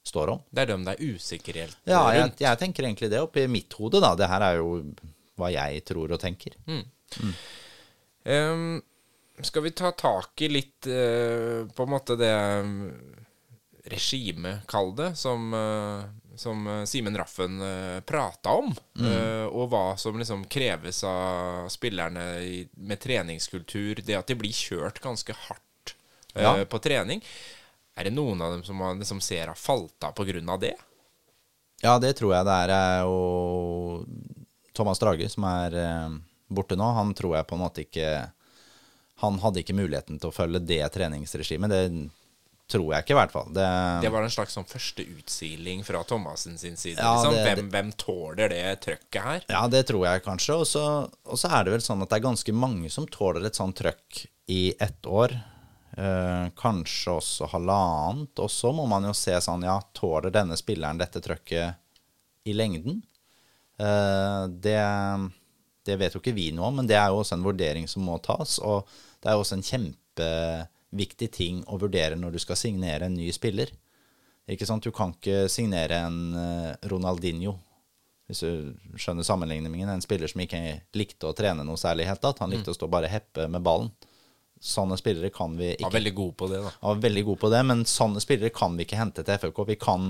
står 0.05 0.33
om. 0.35 0.43
Det 0.51 0.61
er 0.61 0.69
dem 0.73 0.85
det 0.85 0.93
er 0.93 1.15
usikkerhet 1.15 1.73
Ja, 1.89 2.03
jeg, 2.13 2.27
rundt. 2.27 2.43
jeg 2.45 2.61
tenker 2.61 2.85
egentlig 2.85 3.09
det 3.09 3.23
oppi 3.23 3.47
mitt 3.49 3.73
hode, 3.79 4.03
da. 4.03 4.13
Det 4.19 4.29
her 4.29 4.45
er 4.45 4.59
jo 4.59 4.75
hva 5.37 5.49
jeg 5.53 5.81
tror 5.89 6.13
og 6.13 6.21
tenker. 6.21 6.53
Ehm, 8.25 8.77
skal 9.41 9.65
vi 9.65 9.73
ta 9.77 9.91
tak 9.97 10.41
i 10.45 10.49
litt 10.49 10.85
på 10.85 11.85
en 11.85 11.91
måte 11.93 12.17
det 12.17 12.31
um, 12.33 12.79
regimet, 13.89 14.65
kall 14.69 14.93
det, 14.97 15.11
som, 15.17 15.53
som 16.37 16.67
eh, 16.67 16.83
Simen 16.89 17.17
Raffen 17.17 17.59
uh, 17.61 17.99
prata 18.05 18.53
om. 18.57 18.71
eh, 19.01 19.45
og 19.49 19.69
hva 19.71 19.97
som 19.99 20.17
liksom 20.19 20.45
kreves 20.51 21.03
av 21.07 21.67
spillerne 21.73 22.25
i, 22.45 22.67
med 22.77 22.99
treningskultur. 23.03 24.01
Det 24.05 24.15
at 24.17 24.27
de 24.29 24.35
blir 24.39 24.53
kjørt 24.53 25.01
ganske 25.03 25.33
hardt 25.47 25.95
eh, 26.35 26.43
Ja. 26.43 26.53
på 26.65 26.79
trening. 26.83 27.23
Er 27.97 28.03
det 28.05 28.13
noen 28.13 28.41
av 28.45 28.51
dem 28.53 28.63
som 28.63 28.77
man 28.77 28.99
liksom 29.01 29.21
ser 29.21 29.47
har 29.49 29.57
falt 29.57 30.03
av 30.05 30.13
pga. 30.13 30.57
det? 30.61 30.75
Ja, 31.81 31.97
det 31.99 32.13
tror 32.17 32.33
jeg 32.35 32.45
det 32.45 32.53
er. 32.61 33.05
Og 33.05 34.05
Thomas 34.77 34.99
Drage 35.01 35.29
som 35.29 35.43
er 35.49 35.73
eh, 35.77 36.17
borte 36.47 36.77
nå. 36.77 36.91
Han 36.93 37.13
tror 37.17 37.35
jeg 37.37 37.47
på 37.49 37.55
en 37.57 37.61
måte 37.65 37.81
ikke 37.85 38.29
Han 39.21 39.39
hadde 39.41 39.63
ikke 39.63 39.73
muligheten 39.73 40.19
til 40.21 40.29
å 40.29 40.35
følge 40.35 40.59
det 40.61 40.83
treningsregimet. 40.93 41.69
Det 41.73 42.09
tror 42.67 42.93
jeg 42.93 43.03
ikke, 43.05 43.13
i 43.15 43.17
hvert 43.21 43.31
fall. 43.31 43.51
Det, 43.55 43.65
Det 44.03 44.09
var 44.11 44.25
en 44.27 44.33
slags 44.33 44.55
sånn 44.57 44.67
første 44.67 45.05
utsiling 45.07 45.83
fra 45.87 46.01
Thomassen 46.03 46.57
sin 46.59 46.75
side. 46.75 46.97
Ja, 46.99 47.13
liksom. 47.15 47.33
det- 47.33 47.45
hvem, 47.47 47.69
hvem 47.71 47.91
tåler 47.95 48.49
det 48.51 48.63
trøkket 48.83 49.21
her? 49.23 49.45
Ja, 49.47 49.67
det 49.71 49.85
tror 49.87 50.03
jeg 50.05 50.23
kanskje. 50.25 50.57
Og 50.59 50.67
så, 50.67 51.47
er 51.51 51.63
det 51.63 51.71
vel 51.77 51.85
sånn 51.85 52.01
at 52.03 52.09
det 52.11 52.17
er 52.19 52.27
ganske 52.27 52.53
mange 52.53 52.91
som 52.91 53.07
tåler 53.07 53.45
et 53.47 53.55
sånt 53.55 53.77
trøkk 53.79 54.25
i 54.51 54.73
ett 54.79 55.01
år. 55.07 55.37
Eh, 55.97 56.49
kanskje 56.59 57.15
også 57.15 57.47
halvannet. 57.49 58.37
Og 58.43 58.49
så 58.51 58.73
må 58.75 58.85
man 58.87 59.03
jo 59.07 59.13
se 59.13 59.31
sånn, 59.41 59.63
ja, 59.63 59.79
tåler 59.93 60.29
denne 60.31 60.57
spilleren 60.59 60.99
dette 60.99 61.21
trøkket 61.23 61.75
i 62.45 62.53
lengden? 62.53 63.01
Eh, 63.79 64.47
det, 64.59 64.77
det 65.85 65.97
vet 65.99 66.13
jo 66.13 66.19
ikke 66.19 66.35
vi 66.35 66.51
noe 66.51 66.67
om, 66.67 66.75
men 66.81 66.87
det 66.89 66.97
er 66.99 67.07
jo 67.13 67.21
også 67.23 67.37
en 67.37 67.47
vurdering 67.47 67.87
som 67.87 68.03
må 68.03 68.19
tas. 68.21 68.59
Og 68.59 68.83
det 69.21 69.31
er 69.31 69.37
jo 69.37 69.43
også 69.45 69.57
en 69.57 69.63
kjempeviktig 70.91 71.31
ting 71.31 71.63
å 71.67 71.77
vurdere 71.77 72.15
når 72.15 72.33
du 72.33 72.39
skal 72.39 72.55
signere 72.55 73.05
en 73.05 73.15
ny 73.15 73.31
spiller. 73.31 73.69
Ikke 74.47 74.65
sant? 74.65 74.83
Du 74.83 74.91
kan 74.91 75.13
ikke 75.13 75.47
signere 75.49 76.05
en 76.07 76.35
eh, 76.35 76.75
Ronaldinho, 76.87 77.57
hvis 78.27 78.43
du 78.43 78.73
skjønner 78.97 79.23
sammenligningen. 79.23 79.89
En 79.89 80.01
spiller 80.01 80.27
som 80.27 80.41
ikke 80.41 80.81
likte 80.95 81.27
å 81.27 81.35
trene 81.35 81.63
noe 81.63 81.77
særlig 81.77 82.07
i 82.07 82.13
det. 82.13 82.35
Han 82.39 82.51
likte 82.51 82.71
å 82.71 82.75
stå 82.77 82.87
bare 82.87 83.07
heppe 83.11 83.47
med 83.47 83.61
ballen. 83.61 83.91
Sånne 84.59 84.97
spillere 84.97 85.29
kan 85.29 85.53
vi 85.53 85.75
ikke 85.75 85.85
Var 85.85 85.93
veldig 85.93 86.13
god 86.17 86.31
på 86.39 86.47
det, 86.49 86.59
da. 86.63 86.71
Han 86.81 86.95
var 86.95 87.01
veldig 87.03 87.23
god 87.27 87.39
på 87.43 87.49
det, 87.53 87.59
men 87.69 87.83
sånne 87.85 88.23
spillere 88.23 88.49
kan 88.49 88.73
vi 88.73 88.87
ikke 88.87 88.97
hente 88.97 89.21
til 89.23 89.37
FFK. 89.37 89.61
Vi 89.67 89.77
kan 89.77 90.07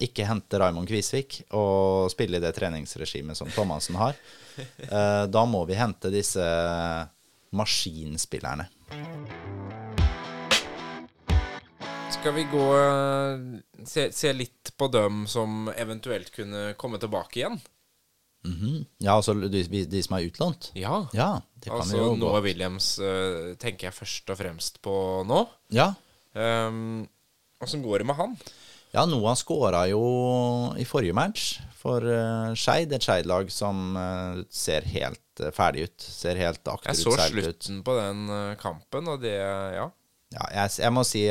ikke 0.00 0.24
hente 0.24 0.60
Raymond 0.62 0.88
Kvisvik 0.88 1.42
og 1.52 2.08
spille 2.14 2.40
i 2.40 2.44
det 2.46 2.54
treningsregimet 2.56 3.36
som 3.38 3.50
Thomassen 3.54 3.98
har. 4.00 4.16
Eh, 4.60 5.24
Da 5.30 5.44
må 5.48 5.62
vi 5.64 5.76
hente 5.78 6.10
disse 6.12 6.44
maskinspillerne. 7.54 8.66
Skal 12.10 12.34
vi 12.34 12.42
gå 12.52 12.64
eh, 12.76 13.84
se, 13.86 14.10
se 14.12 14.32
litt 14.32 14.72
på 14.76 14.88
dem 14.92 15.22
som 15.30 15.70
eventuelt 15.76 16.32
kunne 16.34 16.72
komme 16.80 16.98
tilbake 17.00 17.40
igjen? 17.40 17.60
Mhm. 18.44 18.84
Ja, 19.04 19.14
altså 19.18 19.34
de, 19.34 19.62
de 19.64 20.02
som 20.02 20.16
er 20.16 20.26
utlånt? 20.28 20.70
Ja. 20.78 21.02
Ja, 21.16 21.30
det 21.60 21.70
kan 21.70 21.84
vi 21.84 21.98
altså 21.98 22.14
Noah. 22.18 22.42
Williams 22.44 22.92
eh, 22.98 23.54
tenker 23.60 23.88
jeg 23.88 23.96
først 23.96 24.32
og 24.32 24.40
fremst 24.40 24.80
på 24.84 24.94
nå. 25.28 25.42
Ja. 25.76 25.92
Um, 26.32 27.08
Åssen 27.60 27.82
går 27.84 28.00
det 28.00 28.08
med 28.08 28.16
han? 28.16 28.38
Ja, 28.94 29.04
Noah 29.06 29.36
skåra 29.38 29.84
jo 29.90 30.00
i 30.80 30.86
forrige 30.88 31.14
match 31.14 31.60
for 31.78 32.04
uh, 32.04 32.50
Skeid. 32.58 32.94
Et 32.96 33.04
Skeid-lag 33.04 33.52
som 33.54 33.94
uh, 33.94 34.40
ser 34.50 34.88
helt 34.96 35.44
uh, 35.44 35.52
ferdig 35.54 35.86
ut. 35.86 36.00
Ser 36.02 36.40
helt 36.40 36.64
akterutseilt 36.64 37.06
ut. 37.06 37.12
Jeg 37.12 37.28
så 37.28 37.30
slutten 37.36 37.78
ut. 37.78 37.84
på 37.86 37.94
den 38.00 38.24
uh, 38.32 38.56
kampen, 38.60 39.12
og 39.12 39.22
det 39.22 39.36
Ja. 39.36 39.86
ja 40.34 40.50
jeg, 40.56 40.74
jeg, 40.80 40.92
må 40.96 41.04
si 41.06 41.28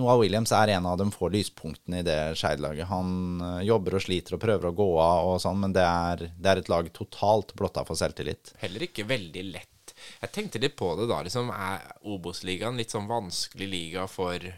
Noah 0.00 0.18
Williams 0.22 0.54
er 0.56 0.74
en 0.74 0.88
av 0.88 0.96
de 0.98 1.06
få 1.14 1.28
lyspunktene 1.32 2.00
i 2.00 2.06
det 2.06 2.18
Skeid-laget. 2.40 2.88
Han 2.90 3.42
jobber 3.66 3.98
og 3.98 4.04
sliter 4.06 4.36
og 4.36 4.42
prøver 4.42 4.70
å 4.70 4.76
gå 4.76 4.88
av, 5.04 5.34
og 5.34 5.42
sånn, 5.44 5.60
men 5.62 5.76
det 5.76 5.84
er, 5.84 6.24
det 6.34 6.54
er 6.54 6.62
et 6.62 6.72
lag 6.72 6.88
totalt 6.96 7.52
blotta 7.58 7.84
for 7.88 8.00
selvtillit. 8.00 8.54
Heller 8.64 8.88
ikke 8.88 9.06
veldig 9.10 9.44
lett. 9.52 9.94
Jeg 10.22 10.32
tenkte 10.32 10.62
litt 10.62 10.78
på 10.80 10.94
det 10.96 11.10
da. 11.10 11.20
liksom 11.26 11.52
Er 11.52 11.84
Obos-ligaen 12.08 12.80
litt 12.80 12.94
sånn 12.94 13.10
vanskelig 13.10 13.68
liga 13.68 14.08
for 14.08 14.48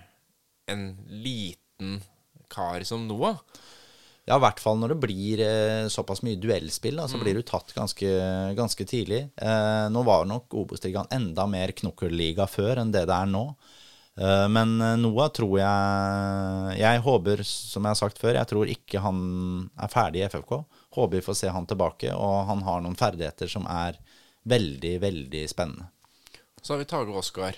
en 0.70 0.86
liten 1.11 1.61
liten 1.82 2.03
kar 2.49 2.82
som 2.84 3.09
Noah. 3.09 3.36
Ja, 4.24 4.36
i 4.36 4.43
hvert 4.43 4.61
fall 4.62 4.78
når 4.78 4.93
det 4.93 5.01
blir 5.03 5.40
eh, 5.43 5.88
såpass 5.90 6.22
mye 6.22 6.38
duellspill, 6.38 7.01
da, 7.01 7.09
så 7.11 7.18
mm. 7.18 7.22
blir 7.24 7.34
du 7.34 7.43
tatt 7.43 7.72
ganske, 7.74 8.09
ganske 8.55 8.84
tidlig. 8.86 9.24
Eh, 9.34 9.86
nå 9.90 10.03
var 10.07 10.28
nok 10.30 10.55
Obos-ligaen 10.55 11.11
enda 11.11 11.49
mer 11.51 11.72
knokkelliga 11.74 12.47
før 12.47 12.84
enn 12.84 12.93
det 12.95 13.09
det 13.11 13.16
er 13.16 13.32
nå. 13.32 13.49
Eh, 14.20 14.48
men 14.48 14.80
eh, 14.80 14.96
Noah 15.00 15.30
tror 15.32 15.54
jeg 15.56 16.80
Jeg 16.82 17.00
håper, 17.06 17.42
som 17.48 17.86
jeg 17.86 17.94
har 17.94 18.00
sagt 18.00 18.20
før, 18.20 18.36
jeg 18.36 18.50
tror 18.50 18.68
ikke 18.68 19.00
han 19.00 19.22
er 19.80 19.92
ferdig 19.92 20.22
i 20.22 20.28
FFK. 20.28 20.58
Håper 20.98 21.16
vi 21.16 21.24
får 21.24 21.38
se 21.40 21.52
han 21.52 21.68
tilbake, 21.68 22.12
og 22.12 22.44
han 22.50 22.64
har 22.66 22.84
noen 22.84 22.98
ferdigheter 22.98 23.48
som 23.48 23.66
er 23.70 23.96
veldig, 24.48 24.96
veldig 25.00 25.46
spennende. 25.48 25.88
Så 26.60 26.74
har 26.74 26.82
vi 26.82 26.90
Tage 26.90 27.16
Oskar. 27.16 27.56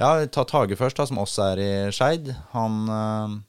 Ja, 0.00 0.16
ta 0.26 0.44
Tage 0.48 0.76
først, 0.76 0.98
da, 0.98 1.06
som 1.06 1.20
også 1.22 1.52
er 1.52 1.62
i 1.62 1.72
Skeid. 1.94 2.34
Han 2.56 3.42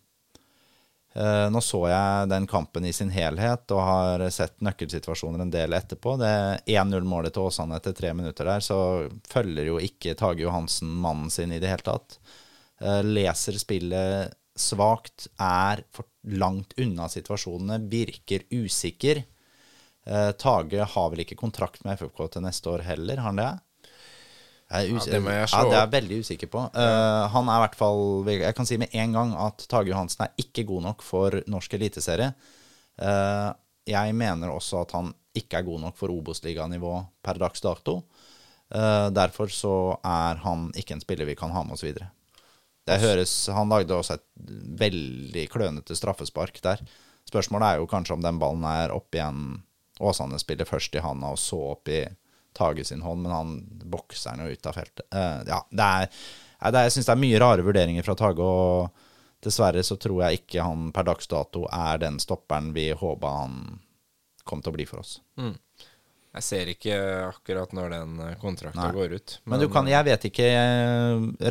Uh, 1.14 1.46
nå 1.54 1.60
så 1.62 1.78
jeg 1.92 2.30
den 2.32 2.48
kampen 2.50 2.88
i 2.90 2.92
sin 2.96 3.12
helhet 3.14 3.70
og 3.76 3.82
har 3.86 4.24
sett 4.34 4.56
nøkkelsituasjoner 4.66 5.44
en 5.44 5.52
del 5.54 5.76
etterpå. 5.78 6.16
Det 6.18 6.32
1-0-målet 6.74 7.36
til 7.36 7.52
Åsane 7.52 7.78
etter 7.78 7.94
tre 7.94 8.16
minutter 8.18 8.50
der, 8.50 8.64
så 8.66 8.78
følger 9.30 9.70
jo 9.70 9.78
ikke 9.78 10.16
Tage 10.18 10.42
Johansen 10.42 10.90
mannen 11.04 11.30
sin 11.30 11.54
i 11.54 11.60
det 11.62 11.70
hele 11.70 11.86
tatt. 11.86 12.18
Uh, 12.84 13.00
leser 13.06 13.56
spillet 13.62 14.34
svakt, 14.60 15.28
er 15.42 15.82
for 15.94 16.10
langt 16.38 16.76
unna 16.82 17.08
situasjonene, 17.10 17.80
virker 17.90 18.46
usikker. 18.54 19.24
Uh, 20.04 20.32
Tage 20.38 20.84
har 20.94 21.14
vel 21.14 21.24
ikke 21.24 21.40
kontrakt 21.40 21.86
med 21.88 21.98
FFK 22.02 22.26
til 22.36 22.44
neste 22.46 22.74
år 22.74 22.84
heller, 22.86 23.22
har 23.24 23.32
han 23.32 23.40
det? 23.40 23.52
Jeg 24.74 24.90
ja, 24.90 25.02
det 25.14 25.20
må 25.22 25.34
jeg 25.34 25.50
slå 25.52 25.60
ja, 25.60 25.70
det 25.70 25.76
er 25.76 25.84
jeg 25.84 25.94
veldig 25.94 26.20
usikker 26.26 26.50
på. 26.50 26.62
Uh, 26.74 27.24
han 27.34 27.50
er 27.50 27.60
i 27.60 27.64
hvert 27.66 27.76
fall 27.78 28.30
Jeg 28.32 28.56
kan 28.58 28.68
si 28.70 28.80
med 28.82 28.96
en 28.98 29.18
gang 29.18 29.36
at 29.46 29.66
Tage 29.70 29.92
Johansen 29.92 30.26
er 30.26 30.34
ikke 30.42 30.66
god 30.70 30.88
nok 30.88 31.06
for 31.06 31.44
norsk 31.52 31.76
eliteserie. 31.78 32.32
Uh, 32.98 33.52
jeg 33.90 34.16
mener 34.18 34.54
også 34.54 34.82
at 34.82 34.96
han 34.98 35.12
ikke 35.38 35.60
er 35.60 35.68
god 35.68 35.82
nok 35.88 35.98
for 36.00 36.14
Obos-liganivå 36.14 36.96
per 37.26 37.42
dags 37.42 37.62
dato. 37.62 38.00
Uh, 38.74 39.10
derfor 39.14 39.52
så 39.54 39.76
er 40.00 40.42
han 40.42 40.72
ikke 40.78 40.98
en 40.98 41.04
spiller 41.04 41.30
vi 41.30 41.38
kan 41.38 41.54
ha 41.54 41.66
med 41.66 41.78
oss 41.78 41.86
videre. 41.86 42.10
Det 42.88 43.00
høres, 43.00 43.34
Han 43.48 43.72
lagde 43.72 43.96
også 43.96 44.18
et 44.18 44.26
veldig 44.80 45.46
klønete 45.52 45.96
straffespark 45.96 46.60
der. 46.66 46.82
Spørsmålet 47.30 47.68
er 47.68 47.80
jo 47.80 47.88
kanskje 47.88 48.18
om 48.18 48.26
den 48.26 48.42
ballen 48.42 48.66
er 48.68 48.92
opp 48.96 49.16
igjen 49.16 49.62
Åsane 50.04 50.40
spiller 50.42 50.66
først 50.66 50.96
i 50.98 51.04
handa 51.04 51.30
og 51.36 51.40
så 51.40 51.60
opp 51.76 51.90
i 51.94 52.02
Tage 52.54 52.84
sin 52.86 53.02
hånd, 53.02 53.24
men 53.24 53.32
han 53.34 53.54
bokser 53.90 54.36
den 54.36 54.48
jo 54.48 54.54
ut 54.54 54.68
av 54.70 54.76
feltet. 54.78 55.06
Uh, 55.14 55.42
ja, 55.48 55.60
det 55.70 55.86
er, 55.86 56.26
det 56.74 56.84
jeg 56.86 56.96
syns 56.96 57.10
det 57.10 57.14
er 57.16 57.24
mye 57.24 57.40
rare 57.42 57.66
vurderinger 57.66 58.06
fra 58.06 58.16
Tage, 58.18 58.46
og 58.46 59.44
dessverre 59.44 59.84
så 59.86 59.98
tror 60.02 60.24
jeg 60.26 60.42
ikke 60.42 60.66
han 60.66 60.92
per 60.94 61.08
dags 61.08 61.30
dato 61.30 61.66
er 61.70 62.02
den 62.04 62.20
stopperen 62.22 62.72
vi 62.76 62.92
håpa 62.98 63.34
han 63.40 63.58
kom 64.46 64.62
til 64.62 64.74
å 64.74 64.76
bli 64.76 64.86
for 64.90 65.02
oss. 65.02 65.18
Mm. 65.40 65.56
Jeg 66.34 66.46
ser 66.48 66.70
ikke 66.72 67.00
akkurat 67.28 67.74
når 67.78 67.92
den 67.94 68.22
eh, 68.26 68.38
kontrakten 68.42 68.96
går 68.96 69.18
ut. 69.20 69.36
Men, 69.44 69.56
men, 69.56 69.66
du 69.66 69.74
kan, 69.74 69.90
jeg 69.90 70.08
vet 70.08 70.30
ikke 70.32 70.48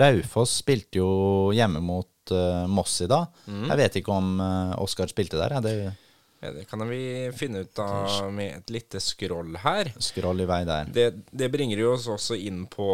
Raufoss 0.03 0.57
spilte 0.65 0.99
jo 0.99 1.11
hjemme 1.55 1.83
mot 1.85 2.35
uh, 2.35 2.65
Moss 2.67 2.97
i 3.05 3.11
dag. 3.11 3.31
Mm. 3.47 3.69
Jeg 3.71 3.81
vet 3.85 3.99
ikke 4.03 4.17
om 4.17 4.33
uh, 4.43 4.75
Oskar 4.83 5.11
spilte 5.13 5.39
der. 5.39 5.55
Ja, 5.59 5.63
det 5.63 5.77
ja, 6.43 6.51
det 6.51 6.65
kan 6.67 6.83
vi 6.91 7.31
finne 7.39 7.61
ut 7.63 7.79
av 7.79 8.33
med 8.35 8.57
et 8.57 8.71
lite 8.75 8.99
scroll 8.99 9.55
her. 9.63 9.93
Scroll 10.03 10.43
i 10.43 10.47
vei 10.51 10.65
der. 10.67 10.89
Det, 10.91 11.05
det 11.31 11.49
bringer 11.55 11.79
jo 11.79 11.93
oss 11.95 12.09
også 12.11 12.35
inn 12.35 12.65
på 12.67 12.89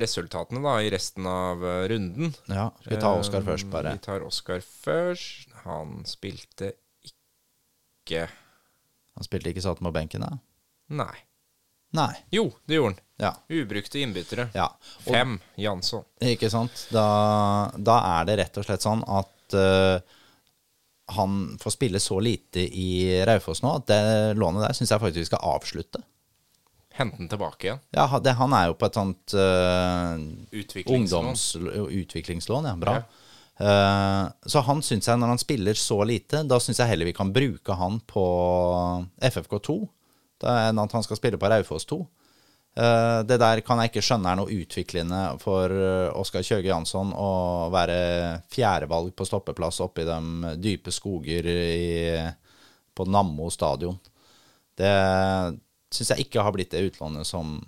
resultatene 0.00 0.60
da, 0.60 0.74
i 0.82 0.90
resten 0.92 1.26
av 1.26 1.64
eh, 1.64 1.88
runden. 1.88 2.34
Ja, 2.46 2.70
vi 2.84 2.96
tar 3.00 3.18
Oskar 3.18 3.44
først, 3.46 3.70
bare? 3.72 3.94
Vi 3.96 4.04
tar 4.04 4.24
Oskar 4.26 4.60
først. 4.60 5.48
Han 5.64 6.02
spilte 6.08 6.74
ikke 7.08 8.26
Han 9.14 9.24
spilte 9.24 9.52
ikke 9.54 9.62
satt 9.64 9.80
på 9.80 9.94
benken, 9.94 10.26
da? 10.26 10.36
Nei. 10.94 11.14
Nei. 11.94 12.14
Jo, 12.34 12.48
det 12.66 12.78
gjorde 12.78 12.94
han. 12.94 13.00
Ja. 13.16 13.34
Ubrukte 13.48 13.98
innbyttere. 13.98 14.48
Ja. 14.54 14.66
Fem 15.04 15.38
Jansson. 15.54 16.02
Ikke 16.20 16.50
sant. 16.50 16.88
Da, 16.90 17.06
da, 17.78 17.98
er 18.18 18.26
det 18.28 18.38
rett 18.40 18.58
og 18.58 18.66
slett 18.66 18.82
sånn 18.82 19.04
at 19.06 19.54
uh, 19.54 20.00
han 21.14 21.36
får 21.60 21.76
spille 21.76 22.02
så 22.02 22.18
lite 22.22 22.64
i 22.66 23.22
Raufoss 23.28 23.62
nå 23.62 23.76
at 23.78 23.86
det 23.92 24.00
lånet 24.40 24.64
der 24.64 24.74
syns 24.74 24.90
jeg 24.90 25.02
faktisk 25.04 25.22
vi 25.22 25.30
skal 25.30 25.46
avslutte. 25.54 26.02
Hente 26.94 27.18
den 27.22 27.30
tilbake 27.30 27.68
igjen? 27.68 27.82
Ja, 27.94 28.08
det, 28.22 28.36
han 28.38 28.54
er 28.54 28.70
jo 28.70 28.78
på 28.78 28.90
et 28.90 28.98
sånt 28.98 29.34
uh, 29.38 30.18
utviklingslån. 30.54 31.34
Utviklingslån. 32.02 32.70
Ja, 32.70 32.76
bra. 32.78 32.98
Ja. 32.98 33.20
Uh, 33.54 34.48
så 34.50 34.64
han 34.66 34.82
syns 34.82 35.06
jeg, 35.06 35.18
når 35.22 35.36
han 35.36 35.42
spiller 35.42 35.78
så 35.78 36.00
lite, 36.06 36.42
da 36.50 36.58
syns 36.62 36.82
jeg 36.82 36.90
heller 36.90 37.06
vi 37.06 37.14
kan 37.14 37.30
bruke 37.34 37.78
han 37.78 38.00
på 38.10 38.24
FFK2 39.22 39.84
enn 40.44 40.80
at 40.82 40.94
han 40.96 41.04
skal 41.06 41.18
spille 41.18 41.40
på 41.40 41.50
Raufoss 41.50 41.88
2. 41.90 42.02
Uh, 42.74 43.22
det 43.22 43.36
der 43.38 43.60
kan 43.62 43.78
jeg 43.78 43.92
ikke 43.92 44.02
skjønne 44.02 44.32
er 44.32 44.38
noe 44.40 44.50
utviklende 44.50 45.18
for 45.38 45.70
uh, 45.70 46.10
Oskar 46.18 46.42
Kjøge 46.42 46.72
Jansson 46.72 47.12
å 47.14 47.68
være 47.70 47.98
fjerdevalg 48.50 49.12
på 49.14 49.26
stoppeplass 49.28 49.78
oppe 49.84 50.02
i 50.02 50.08
de 50.08 50.54
dype 50.58 50.90
skoger 50.90 51.46
i, 51.46 52.18
på 52.90 53.06
Nammo 53.06 53.46
stadion. 53.54 53.94
Det 54.74 54.90
syns 55.94 56.10
jeg 56.16 56.26
ikke 56.26 56.42
har 56.42 56.56
blitt 56.56 56.74
det 56.74 56.82
utlånet 56.88 57.30
som 57.30 57.60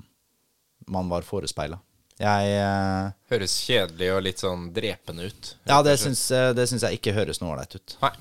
man 0.91 1.13
var 1.13 1.23
forespeila. 1.29 1.79
Jeg 2.19 2.59
uh, 2.59 3.15
Høres 3.31 3.55
kjedelig 3.63 4.11
og 4.11 4.23
litt 4.27 4.43
sånn 4.43 4.71
drepende 4.75 5.31
ut. 5.31 5.55
Ja, 5.71 5.85
det 5.87 6.01
syns, 6.03 6.27
det 6.35 6.67
syns 6.67 6.83
jeg 6.89 6.99
ikke 6.99 7.15
høres 7.15 7.39
noe 7.39 7.55
ålreit 7.55 7.79
ut. 7.79 8.01
Nei. 8.03 8.17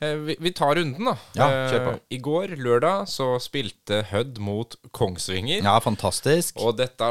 Eh, 0.00 0.14
vi, 0.16 0.36
vi, 0.40 0.52
tar 0.52 0.74
runden, 0.74 1.04
da. 1.04 1.16
Ja, 1.36 1.48
kjør 1.68 1.82
på. 1.84 1.90
Eh, 1.92 2.04
I 2.16 2.18
går, 2.24 2.54
lørdag, 2.56 3.08
så 3.12 3.34
spilte 3.42 4.00
Hødd 4.08 4.40
mot 4.40 4.76
Kongsvinger. 4.96 5.60
Ja, 5.60 5.76
fantastisk. 5.84 6.56
Og 6.60 6.78
dette 6.78 7.10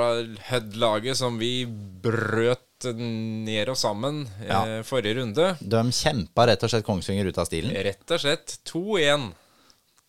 Hødd-laget 0.49 1.19
som 1.19 1.37
vi 1.41 1.67
brøt 1.69 2.65
ned 2.95 3.69
og 3.69 3.77
sammen 3.77 4.23
ja. 4.39 4.61
eh, 4.63 4.81
forrige 4.87 5.17
runde 5.17 5.49
De 5.59 5.81
kjempa 5.91 6.45
rett 6.47 6.61
og 6.63 6.71
slett 6.71 6.85
Kongsvinger 6.87 7.27
ut 7.27 7.37
av 7.41 7.49
stilen? 7.49 7.75
Rett 7.75 8.15
og 8.15 8.23
slett 8.23 8.55
2-1. 8.71 9.29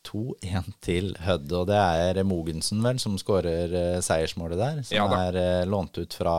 2-1 0.06 0.70
til 0.80 1.10
Hødd, 1.20 1.50
og 1.52 1.66
det 1.68 1.80
er 1.80 2.22
Mogensen 2.24 2.80
vel 2.86 3.02
som 3.02 3.18
skårer 3.20 4.00
seiersmålet 4.00 4.62
der. 4.62 4.80
Som 4.88 4.96
ja, 4.96 5.24
er 5.26 5.68
lånt 5.68 6.00
ut 6.00 6.16
fra 6.16 6.32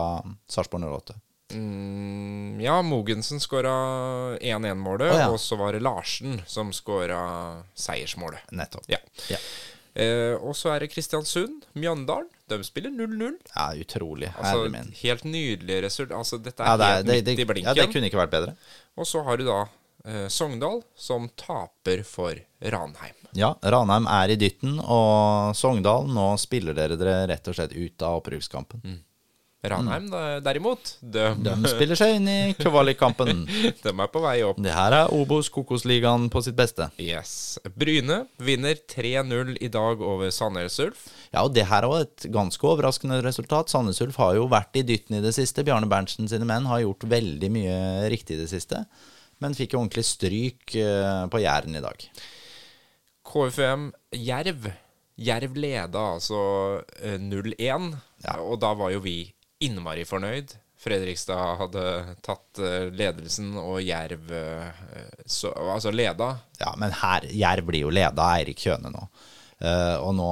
Sarpsborg 0.50 0.88
08. 0.90 1.20
Mm, 1.54 2.60
ja, 2.62 2.78
Mogensen 2.82 3.40
skåra 3.42 3.72
1-1-målet, 4.38 5.12
oh, 5.12 5.18
ja. 5.18 5.28
og 5.32 5.40
så 5.40 5.58
var 5.60 5.76
det 5.76 5.82
Larsen 5.84 6.40
som 6.46 6.72
skåra 6.72 7.20
seiersmålet. 7.74 8.48
Nettopp. 8.50 8.88
Ja. 8.90 8.98
ja. 9.30 9.40
Eh, 9.94 10.34
og 10.40 10.56
så 10.56 10.72
er 10.72 10.84
det 10.84 10.92
Kristiansund, 10.92 11.66
Mjøndalen. 11.76 12.30
De 12.48 12.58
spiller 12.64 12.92
0-0. 12.92 13.36
Ja, 13.54 13.70
utrolig. 13.80 14.32
Altså, 14.36 14.66
helt 15.02 15.24
nydelig 15.24 15.82
resultat. 15.86 16.16
Altså, 16.18 16.38
dette 16.42 16.64
er, 16.64 16.68
ja, 16.68 16.76
det 16.76 16.88
er 16.88 16.96
helt 16.96 17.06
det, 17.06 17.36
midt 17.36 17.44
i 17.44 17.48
blinken. 17.48 17.70
Ja, 17.70 17.76
det 17.76 17.92
kunne 17.92 18.08
ikke 18.10 18.20
vært 18.20 18.34
bedre. 18.34 18.56
Og 18.96 19.08
så 19.08 19.22
har 19.24 19.40
du 19.40 19.46
da 19.48 19.60
eh, 20.04 20.26
Sogndal, 20.32 20.82
som 20.96 21.28
taper 21.38 22.04
for 22.08 22.40
Ranheim. 22.60 23.16
Ja, 23.36 23.54
Ranheim 23.62 24.08
er 24.10 24.34
i 24.34 24.36
dytten, 24.40 24.76
og 24.80 25.56
Sogndal, 25.56 26.08
nå 26.12 26.34
spiller 26.40 26.76
dere 26.76 26.98
dere 27.00 27.24
rett 27.30 27.48
og 27.48 27.56
slett 27.56 27.72
ut 27.72 28.04
av 28.04 28.20
opprykkskampen. 28.20 28.84
Mm. 28.84 29.00
Ranheim 29.62 30.08
derimot, 30.42 30.96
de, 30.98 31.28
de 31.38 31.52
spiller 31.70 31.94
seg 31.98 32.16
inn 32.16 32.24
i 32.26 32.38
kvalikkampen. 32.58 33.44
de 33.84 33.90
er 33.92 34.08
på 34.10 34.22
vei 34.24 34.40
opp. 34.42 34.58
Det 34.58 34.72
her 34.74 34.96
er 34.96 35.12
Obos 35.14 35.46
Kokosligaen 35.54 36.24
på 36.34 36.40
sitt 36.42 36.56
beste. 36.58 36.88
Yes. 36.98 37.60
Bryne 37.78 38.24
vinner 38.42 38.74
3-0 38.90 39.52
i 39.62 39.68
dag 39.70 40.02
over 40.02 40.32
Sandnes 40.34 40.80
Ulf. 40.82 41.04
Ja, 41.30 41.44
og 41.44 41.52
det 41.54 41.68
her 41.70 41.86
er 41.86 42.02
et 42.02 42.26
ganske 42.34 42.66
overraskende 42.66 43.20
resultat. 43.22 43.70
Sandnes 43.70 44.02
Ulf 44.02 44.18
har 44.18 44.34
jo 44.34 44.48
vært 44.50 44.80
i 44.80 44.82
dytten 44.88 45.20
i 45.20 45.22
det 45.22 45.30
siste. 45.36 45.62
Bjarne 45.66 45.86
Berntsen 45.90 46.26
sine 46.30 46.48
menn 46.48 46.66
har 46.66 46.82
gjort 46.82 47.06
veldig 47.12 47.50
mye 47.54 47.76
riktig 48.10 48.34
i 48.34 48.42
det 48.42 48.48
siste, 48.50 48.80
men 49.38 49.54
fikk 49.54 49.76
jo 49.76 49.84
ordentlig 49.84 50.04
stryk 50.08 50.74
eh, 50.74 51.22
på 51.30 51.42
Jæren 51.42 51.78
i 51.78 51.84
dag. 51.84 52.08
KFM 53.30 53.92
Jerv. 54.18 54.66
Jerv 55.22 55.54
leda 55.60 56.02
altså 56.16 56.42
0-1, 56.98 57.54
eh, 57.54 57.94
ja. 58.26 58.36
og 58.42 58.58
da 58.64 58.72
var 58.74 58.90
jo 58.94 59.04
vi 59.06 59.20
innmari 59.64 60.04
fornøyd. 60.08 60.56
Fredrikstad 60.82 61.60
hadde 61.60 61.82
tatt 62.26 62.58
eh, 62.58 62.88
ledelsen, 62.90 63.52
og 63.60 63.78
Jerv 63.84 64.32
eh, 64.34 64.80
så, 65.26 65.52
altså 65.54 65.92
leda. 65.94 66.32
Ja, 66.58 66.72
men 66.80 66.94
her, 67.02 67.28
Jerv 67.30 67.68
blir 67.68 67.86
jo 67.86 67.92
leda 67.94 68.24
av 68.24 68.40
Eirik 68.40 68.64
Kjøne 68.64 68.90
nå. 68.90 69.06
Uh, 69.62 69.94
og 70.02 70.16
nå, 70.18 70.28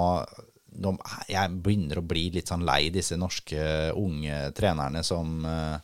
nå 0.82 0.90
Jeg 1.30 1.52
begynner 1.62 2.00
å 2.00 2.02
bli 2.02 2.24
litt 2.34 2.50
sånn 2.50 2.64
lei 2.66 2.88
disse 2.90 3.14
norske 3.14 3.62
unge 3.94 4.40
trenerne 4.58 5.04
som, 5.06 5.36
uh, 5.46 5.78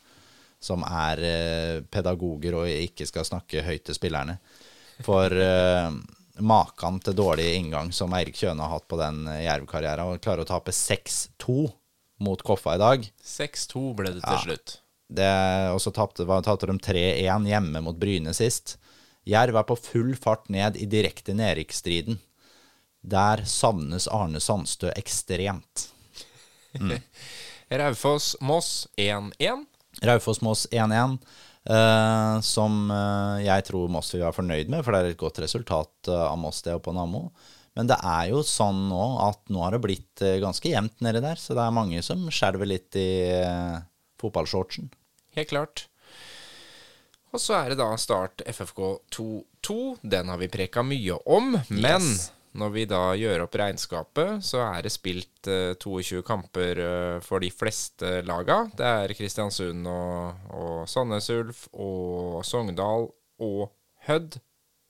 som 0.58 0.82
er 0.88 1.22
uh, 1.22 1.84
pedagoger 1.86 2.58
og 2.58 2.72
ikke 2.72 3.06
skal 3.06 3.28
snakke 3.28 3.62
høyt 3.68 3.86
til 3.86 3.94
spillerne. 3.94 4.40
For 5.06 5.30
maken 6.40 6.98
til 7.04 7.14
dårlig 7.16 7.50
inngang 7.58 7.90
som 7.94 8.14
Eirik 8.16 8.38
Kjøne 8.40 8.64
har 8.64 8.78
hatt 8.78 8.86
på 8.88 8.96
den 8.98 9.26
Jerv-karrieren, 9.28 10.16
og 10.16 10.22
klarer 10.24 10.42
å 10.42 10.48
tape 10.48 10.72
6-2 10.74 11.68
mot 12.22 12.42
Koffa 12.42 12.74
i 12.76 12.80
dag 12.80 13.08
6-2 13.24 13.82
ble 13.98 14.12
det 14.14 14.22
til 14.22 14.32
Ja. 14.32 14.42
slutt. 14.44 14.78
det, 15.12 15.30
og 15.72 15.80
så 15.80 15.92
tapte, 15.94 16.24
de 16.66 16.78
3-1 16.78 17.46
hjemme 17.46 17.82
mot 17.82 17.96
Bryne 17.96 18.32
sist. 18.34 18.76
Jerv 19.26 19.56
er 19.56 19.66
på 19.66 19.76
full 19.78 20.14
fart 20.16 20.48
ned 20.48 20.76
i 20.76 20.86
direkte 20.86 21.34
nedrykksstriden. 21.34 22.18
Der 23.02 23.44
savnes 23.44 24.08
Arne 24.08 24.40
Sandstø 24.40 24.90
ekstremt. 24.96 25.88
Raufoss-Moss 27.70 28.88
1-1. 28.96 29.66
Raufoss-Moss 30.02 30.66
1-1, 30.72 31.18
Uh, 31.66 32.38
som 32.46 32.86
uh, 32.94 33.42
jeg 33.42 33.64
tror 33.66 33.88
Moss 33.90 34.12
vil 34.14 34.20
være 34.22 34.36
fornøyd 34.36 34.68
med, 34.70 34.84
for 34.86 34.94
det 34.94 35.00
er 35.00 35.08
et 35.10 35.18
godt 35.18 35.40
resultat 35.42 36.10
uh, 36.12 36.28
av 36.28 36.36
Moss 36.38 36.60
det 36.62 36.76
oppe 36.76 36.92
på 36.92 36.94
Nammo. 36.94 37.24
Men 37.76 37.90
det 37.90 37.98
er 38.02 38.30
jo 38.32 38.40
sånn 38.46 38.86
nå 38.90 39.02
at 39.26 39.42
nå 39.52 39.60
har 39.64 39.74
det 39.76 39.82
blitt 39.84 40.22
eh, 40.24 40.38
ganske 40.42 40.70
jevnt 40.72 41.02
nedi 41.04 41.20
der, 41.24 41.36
så 41.40 41.52
det 41.56 41.64
er 41.66 41.74
mange 41.76 42.00
som 42.06 42.22
skjelver 42.32 42.68
litt 42.70 42.96
i 42.96 43.08
eh, 43.36 43.76
fotballshortsen. 44.22 44.88
Helt 45.36 45.50
klart. 45.52 45.84
Og 47.34 47.42
så 47.42 47.58
er 47.58 47.74
det 47.74 47.80
da 47.82 47.90
Start 48.00 48.40
FFK 48.48 48.80
2-2. 49.12 49.76
Den 50.08 50.30
har 50.32 50.40
vi 50.40 50.48
preka 50.48 50.80
mye 50.86 51.18
om. 51.28 51.52
Men 51.68 52.00
Yes. 52.06 52.30
når 52.56 52.70
vi 52.72 52.84
da 52.88 53.00
gjør 53.18 53.42
opp 53.44 53.58
regnskapet, 53.60 54.40
så 54.46 54.62
er 54.70 54.86
det 54.86 54.94
spilt 54.94 55.50
eh, 55.52 55.74
22 55.76 56.22
kamper 56.24 56.80
eh, 56.80 57.18
for 57.20 57.44
de 57.44 57.50
fleste 57.52 58.22
laga. 58.24 58.62
Det 58.72 58.88
er 58.88 59.12
Kristiansund 59.18 59.84
og, 59.92 60.48
og 60.56 60.88
Sandnes 60.88 61.28
Ulf 61.34 61.66
og 61.76 62.40
Sogndal 62.48 63.10
og 63.44 63.66
Hødd 64.08 64.38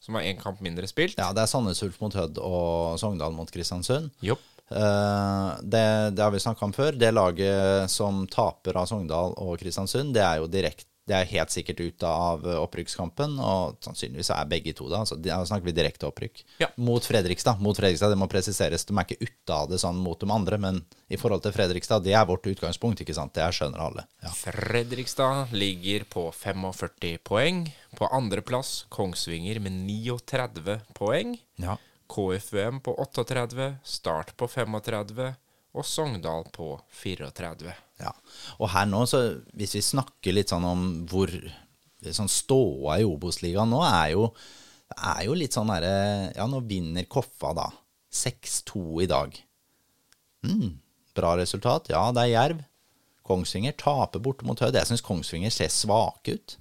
som 0.07 0.17
har 0.17 0.27
én 0.27 0.39
kamp 0.39 0.63
mindre 0.63 0.87
spilt. 0.89 1.19
Ja, 1.19 1.33
det 1.35 1.43
er 1.43 1.51
Sandnes 1.51 1.83
Ulf 1.83 1.99
mot 2.03 2.15
Hødd 2.15 2.39
og 2.39 2.99
Sogndal 3.03 3.35
mot 3.35 3.51
Kristiansund. 3.51 4.13
Jopp. 4.25 4.45
Uh, 4.67 5.55
det, 5.63 5.87
det 6.17 6.23
har 6.23 6.33
vi 6.35 6.43
snakka 6.43 6.67
om 6.67 6.75
før. 6.75 6.95
Det 6.99 7.13
laget 7.15 7.91
som 7.91 8.25
taper 8.31 8.79
av 8.79 8.89
Sogndal 8.91 9.35
og 9.43 9.59
Kristiansund, 9.61 10.15
det 10.15 10.23
er 10.23 10.41
jo 10.43 10.51
direkte 10.51 10.91
det 11.07 11.15
er 11.15 11.29
helt 11.31 11.53
sikkert 11.55 11.81
ut 11.81 12.05
av 12.07 12.43
opprykkskampen, 12.65 13.37
og 13.39 13.77
sannsynligvis 13.85 14.33
er 14.35 14.49
begge 14.51 14.73
to 14.75 14.89
da. 14.91 15.05
Altså, 15.05 15.15
da 15.23 15.39
snakker 15.47 15.69
vi 15.69 15.75
direkte 15.77 16.09
opprykk. 16.09 16.43
Ja. 16.59 16.69
Mot 16.83 17.07
Fredrikstad. 17.07 17.63
Mot 17.63 17.79
Fredrikstad, 17.79 18.11
Det 18.11 18.19
må 18.19 18.27
presiseres. 18.31 18.85
De 18.89 18.97
er 18.97 19.07
ikke 19.07 19.29
ute 19.29 19.55
av 19.55 19.71
det 19.71 19.79
sånn 19.79 20.01
mot 20.03 20.19
de 20.19 20.27
andre, 20.35 20.59
men 20.59 20.83
i 21.09 21.19
forhold 21.21 21.45
til 21.45 21.55
Fredrikstad, 21.55 22.03
det 22.03 22.17
er 22.19 22.27
vårt 22.27 22.47
utgangspunkt, 22.51 23.05
ikke 23.05 23.15
sant? 23.15 23.35
Det 23.39 23.47
skjønner 23.55 23.85
alle. 23.87 24.07
Ja. 24.25 24.35
Fredrikstad 24.35 25.55
ligger 25.55 26.05
på 26.11 26.27
45 26.35 27.23
poeng. 27.23 27.67
På 27.97 28.11
andreplass 28.13 28.85
Kongsvinger 28.93 29.63
med 29.63 29.79
39 29.87 30.81
poeng. 30.99 31.39
Ja. 31.63 31.79
KFUM 32.11 32.83
på 32.83 32.99
38, 33.03 33.77
Start 33.87 34.35
på 34.37 34.49
35 34.51 35.35
og 35.77 35.85
Sogndal 35.87 36.47
på 36.53 36.81
34. 36.91 37.75
Ja. 38.03 38.13
Og 38.61 38.71
her 38.75 38.89
nå, 38.91 39.03
så 39.09 39.23
hvis 39.57 39.77
vi 39.79 39.85
snakker 39.85 40.37
litt 40.37 40.53
sånn 40.53 40.67
om 40.69 40.87
hvor 41.09 41.33
sånn 42.05 42.31
ståa 42.31 43.01
i 43.01 43.07
Obos-ligaen 43.09 43.71
nå, 43.73 43.81
er 43.87 44.13
jo, 44.15 44.29
er 44.97 45.25
jo 45.27 45.37
litt 45.39 45.57
sånn 45.57 45.73
herre 45.73 46.33
Ja, 46.37 46.47
nå 46.51 46.61
vinner 46.69 47.09
Koffa, 47.11 47.55
da. 47.57 47.71
6-2 48.17 49.03
i 49.05 49.09
dag. 49.11 49.35
Mm, 50.47 50.77
bra 51.17 51.35
resultat. 51.41 51.91
Ja, 51.93 52.05
det 52.15 52.27
er 52.27 52.35
Jerv. 52.35 52.63
Kongsvinger 53.27 53.75
taper 53.81 54.23
borte 54.23 54.47
mot 54.47 54.61
Hødd. 54.63 54.77
Jeg 54.79 54.89
syns 54.89 55.05
Kongsvinger 55.05 55.53
ser 55.53 55.73
svake 55.73 56.37
ut. 56.39 56.57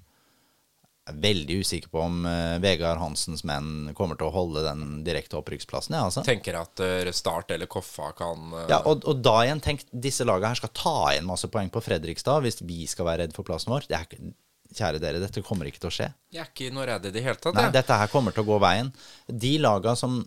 Er 1.05 1.17
veldig 1.21 1.59
usikker 1.61 1.91
på 1.93 1.99
om 2.01 2.23
uh, 2.25 2.55
Vegard 2.63 2.97
Hansens 2.97 3.43
menn 3.45 3.91
kommer 3.93 4.17
til 4.17 4.25
å 4.25 4.33
holde 4.33 4.63
den 4.65 5.03
direkte 5.05 5.37
opprykksplassen. 5.37 5.93
Ja, 5.93 6.07
altså. 6.07 6.23
Tenker 6.25 6.57
at 6.57 6.81
uh, 6.81 7.11
Start 7.13 7.53
eller 7.53 7.69
Koffa 7.69 8.09
kan 8.17 8.47
uh... 8.55 8.63
Ja, 8.71 8.79
og, 8.89 9.05
og 9.05 9.19
da 9.21 9.35
igjen, 9.43 9.61
tenk, 9.61 9.83
disse 9.93 10.25
lagene 10.25 10.49
her 10.49 10.57
skal 10.63 10.73
ta 10.73 10.95
igjen 11.11 11.29
masse 11.29 11.49
poeng 11.53 11.69
på 11.69 11.83
Fredrikstad 11.85 12.41
hvis 12.47 12.57
vi 12.65 12.87
skal 12.89 13.05
være 13.11 13.25
redd 13.27 13.37
for 13.37 13.45
plassen 13.45 13.75
vår. 13.75 13.85
Det 13.91 13.99
er, 13.99 14.07
ikke- 14.09 14.33
kjære 14.75 15.03
dere, 15.03 15.21
dette 15.21 15.45
kommer 15.45 15.69
ikke 15.69 15.83
til 15.83 15.91
å 15.91 15.93
skje. 15.93 16.09
Jeg 16.33 16.41
er 16.41 16.49
ikke 16.49 16.73
noe 16.73 16.87
redd 16.89 17.05
i 17.05 17.13
det 17.13 17.21
hele 17.27 17.37
tatt. 17.37 17.53
Nei, 17.53 17.69
dette 17.75 17.99
her 18.01 18.09
kommer 18.09 18.33
til 18.33 18.41
å 18.41 18.49
gå 18.49 18.57
veien. 18.65 18.89
De 19.29 19.53
laga 19.61 19.93
som 19.99 20.23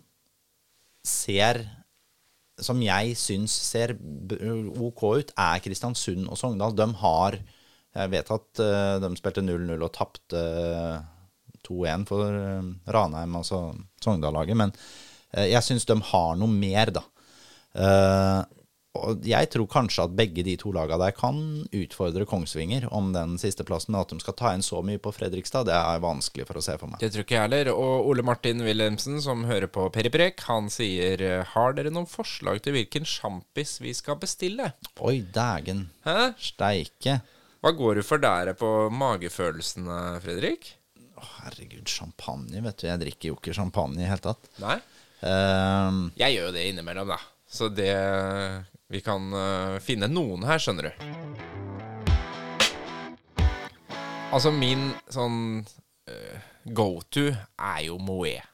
ser 1.05 1.65
Som 2.59 2.81
jeg 2.83 3.13
syns 3.15 3.53
ser 3.55 3.93
OK 3.95 5.03
ut, 5.15 5.29
er 5.31 5.61
Kristiansund 5.63 6.25
og 6.27 6.35
Sogndal. 6.39 6.73
De 6.75 6.87
har 7.03 7.37
Jeg 7.97 8.11
vet 8.13 8.29
at 8.35 8.61
eh, 8.63 8.97
de 9.01 9.09
spilte 9.17 9.41
0-0 9.45 9.73
og 9.81 9.93
tapte 9.95 10.43
2-1 11.65 12.05
for 12.09 12.27
eh, 12.29 12.69
Ranheim, 12.93 13.39
altså 13.39 13.63
Sogndal-laget, 14.03 14.57
men 14.59 14.75
eh, 15.33 15.49
jeg 15.51 15.65
syns 15.65 15.89
de 15.89 15.97
har 16.11 16.37
noe 16.39 16.51
mer, 16.53 16.93
da. 16.99 17.05
Eh, 17.79 18.39
og 18.99 19.21
jeg 19.27 19.47
tror 19.53 19.67
kanskje 19.69 20.03
at 20.07 20.13
begge 20.17 20.41
de 20.43 20.55
to 20.59 20.71
lagene 20.73 20.97
der 20.97 21.13
kan 21.15 21.37
utfordre 21.77 22.25
Kongsvinger 22.27 22.87
om 22.95 23.11
den 23.13 23.35
siste 23.41 23.63
plassen, 23.67 23.95
at 23.95 24.09
de 24.09 24.17
skal 24.21 24.35
ta 24.37 24.53
inn 24.55 24.65
så 24.65 24.81
mye 24.85 25.01
på 25.01 25.13
Fredrikstad, 25.13 25.67
det 25.69 25.75
er 25.77 26.01
vanskelig 26.03 26.47
for 26.49 26.59
å 26.59 26.63
se 26.65 26.75
for 26.81 26.89
meg. 26.89 27.01
Det 27.03 27.11
tror 27.13 27.25
ikke 27.25 27.37
jeg 27.37 27.45
heller. 27.45 27.71
Og 27.75 28.09
Ole 28.09 28.25
Martin 28.25 28.65
Wilhelmsen, 28.65 29.19
som 29.23 29.45
hører 29.49 29.69
på 29.71 29.85
Periprek, 29.93 30.41
han 30.49 30.71
sier 30.73 31.21
eh, 31.21 31.53
Har 31.53 31.77
dere 31.77 31.93
noen 31.93 32.09
forslag 32.09 32.63
til 32.65 32.75
hvilken 32.75 33.05
sjampis 33.07 33.77
vi 33.83 33.93
skal 33.97 34.17
bestille? 34.21 34.73
Oi, 35.05 35.19
dægen 35.37 35.87
Hæ? 36.07 36.33
steike. 36.41 37.19
Hva 37.59 37.71
går 37.75 37.99
du 37.99 38.03
for 38.07 38.21
der 38.23 38.53
på 38.55 38.67
magefølelsene, 38.95 39.95
Fredrik? 40.23 40.69
Å, 41.19 41.23
herregud, 41.43 41.89
champagne, 41.91 42.61
vet 42.63 42.79
du. 42.79 42.85
Jeg 42.87 43.01
drikker 43.01 43.31
jo 43.33 43.35
ikke 43.39 43.55
champagne 43.57 43.97
i 43.99 44.05
det 44.05 44.11
hele 44.13 44.23
tatt. 44.29 44.47
Nei? 44.63 44.77
Ehm, 45.27 46.05
Jeg 46.19 46.37
gjør 46.37 46.47
jo 46.47 46.53
det 46.55 46.63
innimellom, 46.69 47.11
da. 47.11 47.17
Så 47.49 47.67
det 47.73 47.91
Vi 48.89 49.01
kan 49.05 49.25
uh, 49.35 49.75
finne 49.83 50.07
noen 50.09 50.45
her, 50.47 50.61
skjønner 50.61 50.87
du. 50.87 51.03
Altså, 54.29 54.53
min 54.53 54.87
sånn 55.11 55.59
uh, 55.65 56.47
go-to 56.65 57.27
er 57.33 57.83
jo 57.89 57.99
Moët. 58.01 58.47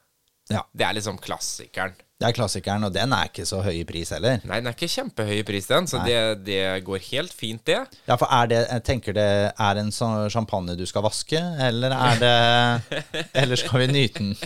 ja, 0.49 0.63
Det 0.73 0.87
er 0.87 0.97
liksom 0.97 1.19
klassikeren. 1.21 1.93
Det 2.20 2.30
er 2.30 2.36
klassikeren, 2.38 2.84
og 2.88 2.93
den 2.95 3.11
er 3.11 3.28
ikke 3.28 3.43
så 3.47 3.57
høy 3.66 3.74
i 3.82 3.86
pris 3.88 4.13
heller. 4.16 4.39
Nei, 4.47 4.61
den 4.61 4.70
er 4.72 4.76
ikke 4.78 4.88
kjempehøy 4.88 5.41
i 5.41 5.43
pris, 5.47 5.66
den, 5.68 5.88
så 5.91 5.99
det, 6.05 6.20
det 6.47 6.61
går 6.88 7.01
helt 7.09 7.34
fint, 7.36 7.66
det. 7.68 7.82
Ja, 8.07 8.16
for 8.16 8.32
er 8.32 8.47
det, 8.53 8.61
jeg 8.72 8.84
tenker 8.88 9.18
det 9.18 9.26
er 9.51 9.82
en 9.82 9.91
sånn 9.91 10.30
champagne 10.32 10.78
du 10.80 10.86
skal 10.88 11.03
vaske, 11.03 11.41
eller 11.68 11.91
er 11.91 12.22
det 12.24 12.95
Eller 13.43 13.59
skal 13.59 13.84
vi 13.84 13.91
nyte 13.91 14.24
den? 14.24 14.36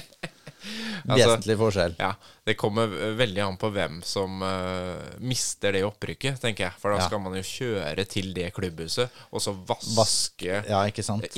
Altså- 1.09 1.29
Vesentlig 1.29 1.55
forskjell. 1.57 1.93
Ja, 1.97 2.09
Det 2.45 2.53
kommer 2.59 2.91
veldig 3.17 3.41
an 3.45 3.55
på 3.57 3.69
hvem 3.73 4.01
som 4.05 4.41
uh, 4.43 4.99
mister 5.23 5.71
det 5.73 5.85
opprykket, 5.87 6.35
tenker 6.43 6.65
jeg. 6.67 6.73
For 6.81 6.91
da 6.91 6.99
Ja. 6.99 7.05
skal 7.07 7.21
man 7.23 7.37
jo 7.37 7.41
kjøre 7.47 8.05
til 8.09 8.33
det 8.35 8.49
klubbhuset, 8.53 9.09
og 9.31 9.41
så 9.41 9.53
vaske 9.55 9.95
Vaske, 9.95 10.59
ja, 10.67 10.81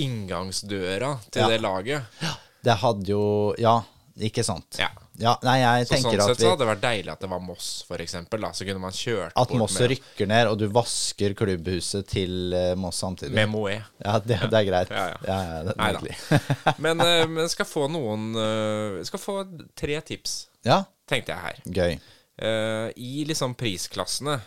inngangsdøra 0.02 1.14
til 1.32 1.48
det 1.54 1.60
laget. 1.62 2.04
Ja, 2.24 2.34
Det 2.64 2.76
hadde 2.82 3.08
jo 3.14 3.24
Ja, 3.62 3.82
ikke 4.28 4.44
sant. 4.46 4.78
Ja. 4.80 4.90
Ja, 5.22 5.36
nei, 5.46 5.58
jeg 5.60 5.86
Så 5.86 5.92
sånn 5.92 6.06
tenker 6.08 6.22
sett 6.24 6.34
at, 6.34 6.42
så 6.42 6.52
hadde 6.52 6.64
det 6.64 6.68
vært 6.72 6.84
deilig 6.84 7.12
at 7.14 7.22
det 7.22 7.30
var 7.30 7.42
Moss, 7.46 7.68
for 7.86 8.02
eksempel. 8.02 8.42
Da. 8.42 8.52
Så 8.58 8.66
kunne 8.68 8.82
man 8.82 8.96
kjørt 8.96 9.36
at 9.36 9.52
bort 9.52 9.60
Moss 9.62 9.76
med, 9.80 9.92
rykker 9.94 10.30
ned, 10.32 10.50
og 10.50 10.56
du 10.62 10.66
vasker 10.74 11.36
klubbhuset 11.38 12.08
til 12.10 12.56
uh, 12.56 12.72
Moss 12.80 13.02
samtidig. 13.04 13.36
med 13.38 13.52
Moët. 13.52 13.90
Ja, 14.02 14.16
det, 14.24 14.40
det 14.52 14.62
er 14.62 14.70
greit. 14.70 14.94
Ja, 14.94 15.10
ja. 15.12 15.20
ja, 15.28 15.60
det 15.68 15.76
er 15.76 16.00
Neida. 16.00 16.40
Men, 16.86 17.06
men 17.36 17.52
skal 17.52 17.70
få 17.70 17.86
noen 17.92 18.32
uh, 18.38 19.02
Skal 19.06 19.22
få 19.22 19.36
tre 19.78 20.00
tips, 20.06 20.40
ja, 20.66 20.82
tenkte 21.10 21.36
jeg 21.36 21.46
her. 21.46 21.62
gøy. 21.66 22.00
Uh, 22.42 22.90
I 22.98 23.28
liksom 23.30 23.54
prisklassene 23.60 24.40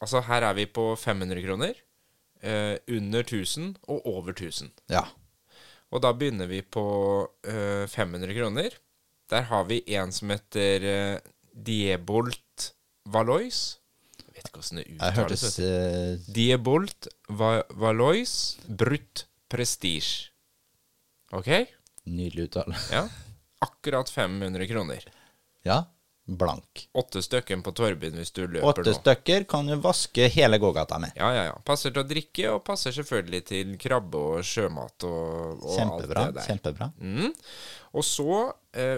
Altså 0.00 0.22
her 0.24 0.44
er 0.48 0.56
vi 0.56 0.64
på 0.64 0.84
500 0.96 1.42
kroner, 1.44 1.74
uh, 2.44 2.76
under 2.88 3.20
1000 3.20 3.74
og 3.92 4.06
over 4.08 4.32
1000. 4.32 4.70
Ja. 4.88 5.04
Og 5.92 6.00
da 6.04 6.14
begynner 6.16 6.48
vi 6.48 6.62
på 6.62 6.84
uh, 7.28 7.84
500 7.90 8.32
kroner. 8.36 8.78
Der 9.30 9.46
har 9.50 9.66
vi 9.68 9.82
en 9.96 10.12
som 10.12 10.32
heter 10.34 10.86
uh, 10.86 11.18
Diebolt 11.54 12.72
Valois. 13.10 13.60
Jeg 14.20 14.34
vet 14.34 14.48
ikke 14.48 14.62
hvordan 14.62 14.80
det 14.80 14.86
uttales. 14.94 15.18
hørtes 15.18 15.58
uh... 15.62 16.32
Diebolt 16.34 17.10
Va 17.40 17.52
Valois 17.78 18.34
Brutt 18.66 19.26
Prestige. 19.50 20.30
OK? 21.32 21.50
nydelig 22.10 22.44
uttale. 22.50 22.76
Ja. 22.92 23.08
Akkurat 23.58 24.10
500 24.10 24.66
kroner. 24.66 25.04
Ja, 25.62 25.84
blank. 26.24 26.88
Åtte 26.92 27.22
stykker 27.22 27.60
på 27.60 27.72
Torben 27.76 28.16
hvis 28.16 28.32
du 28.32 28.46
løper 28.46 28.66
Åtte 28.70 28.86
nå. 28.86 28.94
stykker 28.96 29.44
kan 29.50 29.68
du 29.68 29.76
vaske 29.82 30.28
hele 30.32 30.58
gågata 30.58 30.98
med. 31.02 31.12
Ja, 31.18 31.28
ja, 31.34 31.44
ja. 31.50 31.58
Passer 31.66 31.92
til 31.92 32.02
å 32.04 32.08
drikke, 32.08 32.46
og 32.54 32.62
passer 32.64 32.94
selvfølgelig 32.96 33.42
til 33.50 33.74
krabbe 33.80 34.24
og 34.34 34.46
sjømat 34.46 35.06
og, 35.08 35.60
og 35.60 35.76
alt 35.84 36.06
det 36.06 36.10
der. 36.14 36.40
kjempebra. 36.46 36.90
Mm. 36.98 37.34
Og 37.92 38.06
så, 38.06 38.40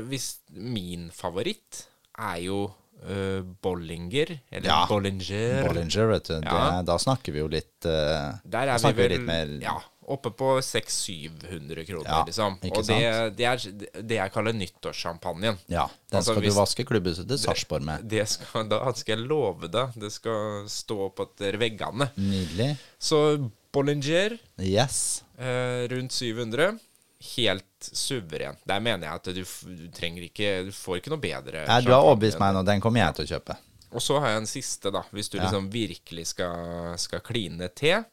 hvis 0.08 0.26
min 0.50 1.10
favoritt 1.14 1.86
er 2.18 2.38
jo 2.44 2.62
Uh, 3.02 3.40
Bollinger, 3.58 4.28
eller 4.54 4.68
Ja. 4.68 4.84
Bollinger. 4.86 5.64
Bollinger, 5.66 6.04
vet 6.06 6.28
du. 6.28 6.34
Ja. 6.46 6.58
Det, 6.78 6.84
da 6.86 6.94
snakker 7.02 7.32
vi 7.34 7.40
jo 7.40 7.48
litt 7.50 7.82
uh, 7.90 8.36
Der 8.46 8.70
er 8.70 8.78
vi 8.78 8.92
vel 8.94 9.16
mer 9.26 9.50
ja, 9.58 9.72
oppe 10.06 10.30
på 10.30 10.52
600-700 10.62 11.82
kroner, 11.88 12.06
Ja, 12.06 12.20
liksom. 12.28 12.60
Og 12.70 12.84
det, 12.86 13.00
det 13.40 13.48
er 13.48 13.64
det 14.06 14.18
jeg 14.20 14.32
kaller 14.36 14.54
nyttårssjampanjen. 14.54 15.58
Ja, 15.66 15.88
den 16.12 16.20
Altså, 16.20 16.30
skal 16.36 16.42
hvis- 16.44 16.54
du 16.54 16.60
vaske 16.60 16.86
klubbhuset 16.86 17.26
til 17.26 17.38
Sarpsborg 17.42 17.82
med. 17.90 18.06
Det 18.06 18.22
skal, 18.28 18.68
da 18.70 18.78
skal 18.94 19.16
jeg 19.18 19.26
love 19.26 19.66
deg. 19.72 19.98
Det 19.98 20.12
skal 20.14 20.68
stå 20.70 21.10
på 21.16 21.26
etter 21.26 21.58
veggene. 21.58 22.06
Nydelig. 22.22 22.76
Så 23.02 23.50
Bollinger 23.74 24.38
Yes. 24.60 25.24
uh, 25.40 25.88
rundt 25.90 26.12
700. 26.14 26.78
Helt 27.22 27.86
suveren. 27.86 28.56
Der 28.66 28.80
mener 28.82 29.06
jeg 29.06 29.20
at 29.20 29.28
du, 29.36 29.42
du 29.76 29.84
trenger 29.94 30.24
ikke 30.26 30.48
Du 30.66 30.72
får 30.74 30.98
ikke 30.98 31.12
noe 31.12 31.22
bedre. 31.22 31.62
Nei, 31.68 31.80
du 31.84 31.92
har 31.94 32.02
overbevist 32.02 32.40
meg 32.42 32.56
nå. 32.56 32.64
Den 32.66 32.82
kommer 32.82 33.04
jeg 33.04 33.18
til 33.18 33.26
å 33.28 33.30
kjøpe. 33.36 33.56
Og 33.92 34.00
så 34.02 34.16
har 34.24 34.32
jeg 34.32 34.40
en 34.42 34.50
siste, 34.50 34.90
da. 34.94 35.04
Hvis 35.12 35.28
du 35.30 35.36
Ja. 35.38 35.44
liksom 35.44 35.68
virkelig 35.70 36.26
skal, 36.32 36.96
skal 36.98 37.20
kline 37.20 37.68
til. 37.76 38.04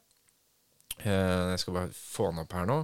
Uh, 0.99 1.55
jeg 1.55 1.59
skal 1.63 1.77
bare 1.77 1.93
få 1.95 2.29
den 2.33 2.43
opp 2.43 2.53
her 2.57 2.67
nå. 2.69 2.79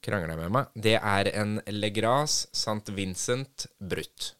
Krangler 0.00 0.32
jeg 0.32 0.40
med 0.40 0.52
meg. 0.54 0.70
Det 0.74 0.96
er 0.96 1.28
en 1.36 1.58
Legras 1.76 2.46
St. 2.56 2.88
Vincent 2.96 3.66
Brutt. 3.78 4.32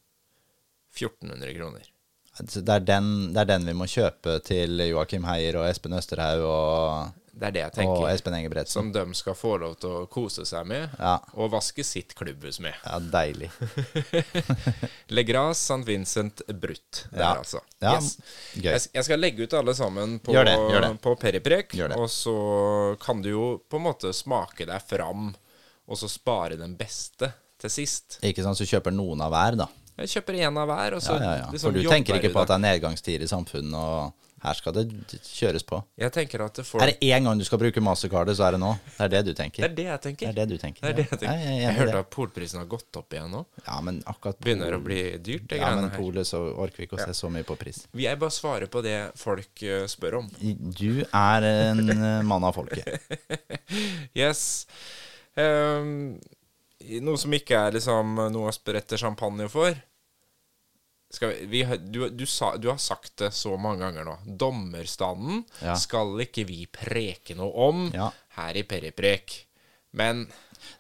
1400 0.96 1.54
kroner. 1.58 1.84
Altså, 2.40 2.62
Det 2.64 2.74
er, 2.74 2.80
den, 2.88 3.32
det 3.34 3.42
er 3.42 3.50
den 3.52 3.66
vi 3.68 3.74
må 3.76 3.84
kjøpe 3.90 4.38
til 4.46 4.80
Joakim 4.88 5.26
Heier 5.28 5.58
og 5.60 5.68
Espen 5.68 5.92
Østerhaug 5.98 6.46
og, 6.48 7.29
Det 7.40 7.46
er 7.48 7.52
det 7.56 7.60
jeg 7.62 7.70
og 7.70 7.76
tenker. 7.78 8.08
Espen 8.12 8.34
Engebretsen. 8.36 8.74
Som 8.76 8.88
de 8.92 9.14
skal 9.16 9.34
få 9.38 9.54
lov 9.62 9.78
til 9.80 9.88
å 9.96 10.00
kose 10.12 10.44
seg 10.44 10.66
med, 10.68 10.90
Ja. 11.00 11.14
og 11.32 11.50
vaske 11.54 11.80
sitt 11.88 12.12
klubbhus 12.14 12.58
med. 12.60 12.74
Ja, 12.84 12.98
deilig. 13.00 13.48
Legras 15.08 15.58
St. 15.70 15.84
Vincent 15.88 16.42
Brutt. 16.60 17.06
Der, 17.10 17.20
Ja. 17.20 17.34
altså. 17.38 17.60
Ja, 17.80 17.94
Yes. 17.96 18.18
gøy. 18.54 18.88
Jeg, 18.92 19.04
skal 19.04 19.18
legge 19.20 19.42
ut 19.46 19.54
alle 19.54 19.74
sammen 19.74 20.18
på, 20.20 20.32
Gjør 20.32 20.44
det, 20.44 20.56
gjør 20.58 20.80
det. 20.80 21.00
på 21.00 21.14
Periprek, 21.18 21.74
og 21.96 22.08
så 22.10 22.96
kan 23.00 23.22
du 23.22 23.30
jo 23.30 23.62
på 23.70 23.76
en 23.76 23.82
måte 23.88 24.12
smake 24.12 24.66
deg 24.66 24.82
fram, 24.82 25.34
og 25.88 25.96
så 25.96 26.08
spare 26.08 26.56
den 26.58 26.76
beste 26.76 27.32
til 27.58 27.70
sist. 27.70 28.18
Ikke 28.22 28.44
at 28.46 28.58
du 28.58 28.64
kjøper 28.64 28.92
noen 28.92 29.20
av 29.22 29.32
hver, 29.32 29.56
da. 29.56 29.66
Jeg 29.98 30.08
kjøper 30.22 30.34
én 30.40 30.56
av 30.58 30.68
hver, 30.68 30.94
og 30.96 31.00
så 31.02 31.16
Ja, 31.18 31.22
ja, 31.22 31.34
ja. 31.44 31.50
liksom 31.52 31.72
For 31.72 31.72
du 31.72 31.88
tenker 31.88 32.14
ikke 32.20 32.32
på 32.32 32.40
at 32.42 32.48
det 32.48 32.54
er 32.54 32.64
nedgangstider 32.80 33.22
i 33.22 33.26
samfunnet, 33.28 33.74
og 33.74 34.12
her 34.40 34.56
skal 34.56 34.72
det 34.72 34.84
kjøres 35.26 35.64
på. 35.68 35.78
Jeg 36.00 36.12
tenker 36.14 36.40
at 36.46 36.60
folk... 36.64 36.80
Er 36.84 36.92
det 36.94 37.08
én 37.12 37.26
gang 37.28 37.38
du 37.40 37.44
skal 37.44 37.60
bruke 37.60 37.82
mastercardet, 37.84 38.36
så 38.38 38.46
er 38.46 38.56
det 38.56 38.60
nå. 38.62 38.70
Det 38.96 39.04
er 39.04 39.10
det 39.12 39.20
du 39.26 39.30
Det 39.32 39.36
tenker. 39.42 39.64
er 39.66 39.74
det 39.76 39.84
jeg 39.84 40.00
tenker. 40.06 40.30
Det 40.30 40.30
er 40.30 40.38
det 40.40 40.48
du 40.48 40.62
tenker. 40.62 40.80
Det 40.86 40.90
er 40.90 40.96
det 40.96 41.04
jeg 41.10 41.18
tenker. 41.18 41.26
Ja, 41.28 41.44
jeg 41.44 41.58
jeg, 41.58 41.62
Jeg 41.66 41.76
hørte 41.80 41.98
at 42.04 42.10
polprisen 42.14 42.60
har 42.62 42.68
gått 42.72 42.96
opp 43.02 43.12
igjen 43.18 43.30
nå. 43.36 43.42
Ja, 43.66 43.76
men 43.84 44.00
akkurat 44.08 44.40
Begynner 44.40 44.76
å 44.78 44.80
bli 44.84 45.00
dyrt, 45.18 45.44
det 45.52 45.60
Ja, 45.60 45.66
greiene 45.68 45.82
men 45.84 45.90
her. 45.92 45.98
polet 46.00 46.26
så 46.30 46.40
orker 46.56 46.80
vi 46.82 46.88
ikke 46.88 46.96
å 47.00 47.04
se 47.04 47.14
så 47.20 47.28
mye 47.32 47.44
på 47.44 47.58
pris. 47.60 47.82
Vi 47.92 48.06
er 48.08 48.16
bare 48.16 48.32
svarer 48.32 48.72
på 48.72 48.80
det 48.86 48.96
folk 49.20 49.62
eh, 49.62 49.84
spør 49.92 50.20
om. 50.22 50.30
Du 50.40 51.04
er 51.04 51.48
en 51.52 51.84
eh, 51.90 52.22
mann 52.24 52.44
av 52.48 52.56
folket. 52.56 52.88
Yes. 54.16 54.66
Um, 55.38 56.16
noe 57.04 57.18
som 57.20 57.32
ikke 57.36 57.58
er 57.68 57.76
liksom 57.76 58.16
noe 58.34 58.48
å 58.50 58.54
sprette 58.54 58.98
champagne 58.98 59.46
for. 59.52 59.76
Vi, 61.50 61.64
du, 61.90 62.04
du, 62.14 62.22
sa, 62.26 62.52
du 62.56 62.68
har 62.70 62.78
sagt 62.78 63.16
det 63.18 63.32
så 63.34 63.56
mange 63.58 63.82
ganger 63.82 64.04
nå. 64.06 64.12
Dommerstanden 64.38 65.42
Ja. 65.62 65.74
skal 65.74 66.14
ikke 66.22 66.44
vi 66.46 66.66
preke 66.70 67.34
noe 67.38 67.50
om 67.68 67.88
Ja. 67.92 68.10
her 68.36 68.56
i 68.56 68.62
Periprek. 68.62 69.46
Men 69.92 70.28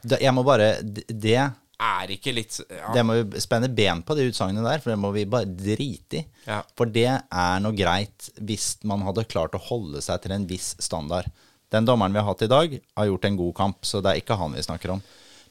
Det, 0.02 0.20
jeg 0.22 0.32
må 0.34 0.44
bare 0.44 0.82
Det 0.82 1.34
er 1.80 2.06
ikke 2.12 2.34
litt 2.36 2.60
ja, 2.68 2.92
Det 2.94 3.02
må 3.04 3.16
vi 3.24 3.40
spenne 3.40 3.68
ben 3.74 4.02
på 4.06 4.14
det 4.14 4.28
utsagnet 4.30 4.62
der, 4.62 4.78
for 4.78 4.90
det 4.92 4.98
må 5.00 5.10
vi 5.12 5.24
bare 5.24 5.46
drite 5.50 6.20
i. 6.20 6.26
Ja. 6.46 6.62
For 6.76 6.86
det 6.86 7.06
er 7.08 7.60
noe 7.64 7.72
greit 7.74 8.30
hvis 8.38 8.76
man 8.84 9.02
hadde 9.02 9.24
klart 9.26 9.56
å 9.56 9.62
holde 9.70 10.00
seg 10.04 10.22
til 10.22 10.32
en 10.36 10.46
viss 10.46 10.76
standard. 10.78 11.26
Den 11.70 11.84
dommeren 11.86 12.12
vi 12.12 12.18
har 12.20 12.26
hatt 12.28 12.42
i 12.42 12.50
dag, 12.50 12.80
har 12.96 13.06
gjort 13.06 13.24
en 13.24 13.36
god 13.36 13.54
kamp, 13.54 13.82
så 13.86 14.00
det 14.02 14.10
er 14.12 14.20
ikke 14.22 14.36
han 14.38 14.52
vi 14.54 14.62
snakker 14.62 14.90
om. 14.94 15.02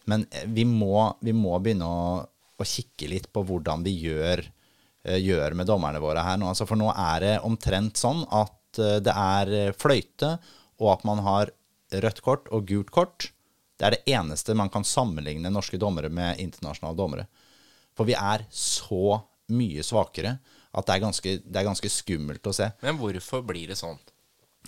Men 0.06 0.26
eh, 0.32 0.46
vi 0.48 0.64
må, 0.66 1.16
vi 1.22 1.32
må 1.36 1.58
begynne 1.60 1.88
å, 1.88 2.26
å 2.60 2.64
kikke 2.68 3.08
litt 3.10 3.28
på 3.34 3.44
hvordan 3.48 3.84
vi 3.84 3.94
gjør, 4.06 4.44
gjør 5.18 5.56
med 5.58 5.68
dommerne 5.70 6.02
våre 6.04 6.22
her 6.24 6.38
nå. 6.38 6.48
Altså, 6.52 6.68
for 6.70 6.80
nå 6.80 6.92
er 6.94 7.24
det 7.24 7.34
omtrent 7.48 7.98
sånn 7.98 8.22
at 8.30 8.80
eh, 8.80 9.00
det 9.04 9.16
er 9.16 9.54
eh, 9.58 9.74
fløyte, 9.74 10.36
og 10.80 10.92
at 10.94 11.04
man 11.08 11.24
har 11.26 11.52
rødt 12.06 12.22
kort 12.22 12.48
og 12.54 12.68
gult 12.70 12.92
kort. 12.94 13.32
Det 13.80 13.88
er 13.88 13.96
det 13.96 14.14
eneste 14.14 14.54
man 14.56 14.70
kan 14.70 14.86
sammenligne 14.86 15.50
norske 15.52 15.80
dommere 15.82 16.12
med 16.14 16.40
internasjonale 16.44 16.98
dommere. 17.00 17.26
For 17.98 18.08
vi 18.08 18.16
er 18.16 18.46
så 18.54 19.20
mye 19.50 19.84
svakere 19.84 20.38
at 20.70 20.86
det 20.86 20.94
er 20.96 21.02
ganske, 21.02 21.36
det 21.42 21.58
er 21.60 21.66
ganske 21.66 21.90
skummelt 21.90 22.46
å 22.46 22.54
se. 22.54 22.70
Men 22.86 23.00
hvorfor 23.00 23.42
blir 23.48 23.72
det 23.72 23.80
sånn? 23.80 23.98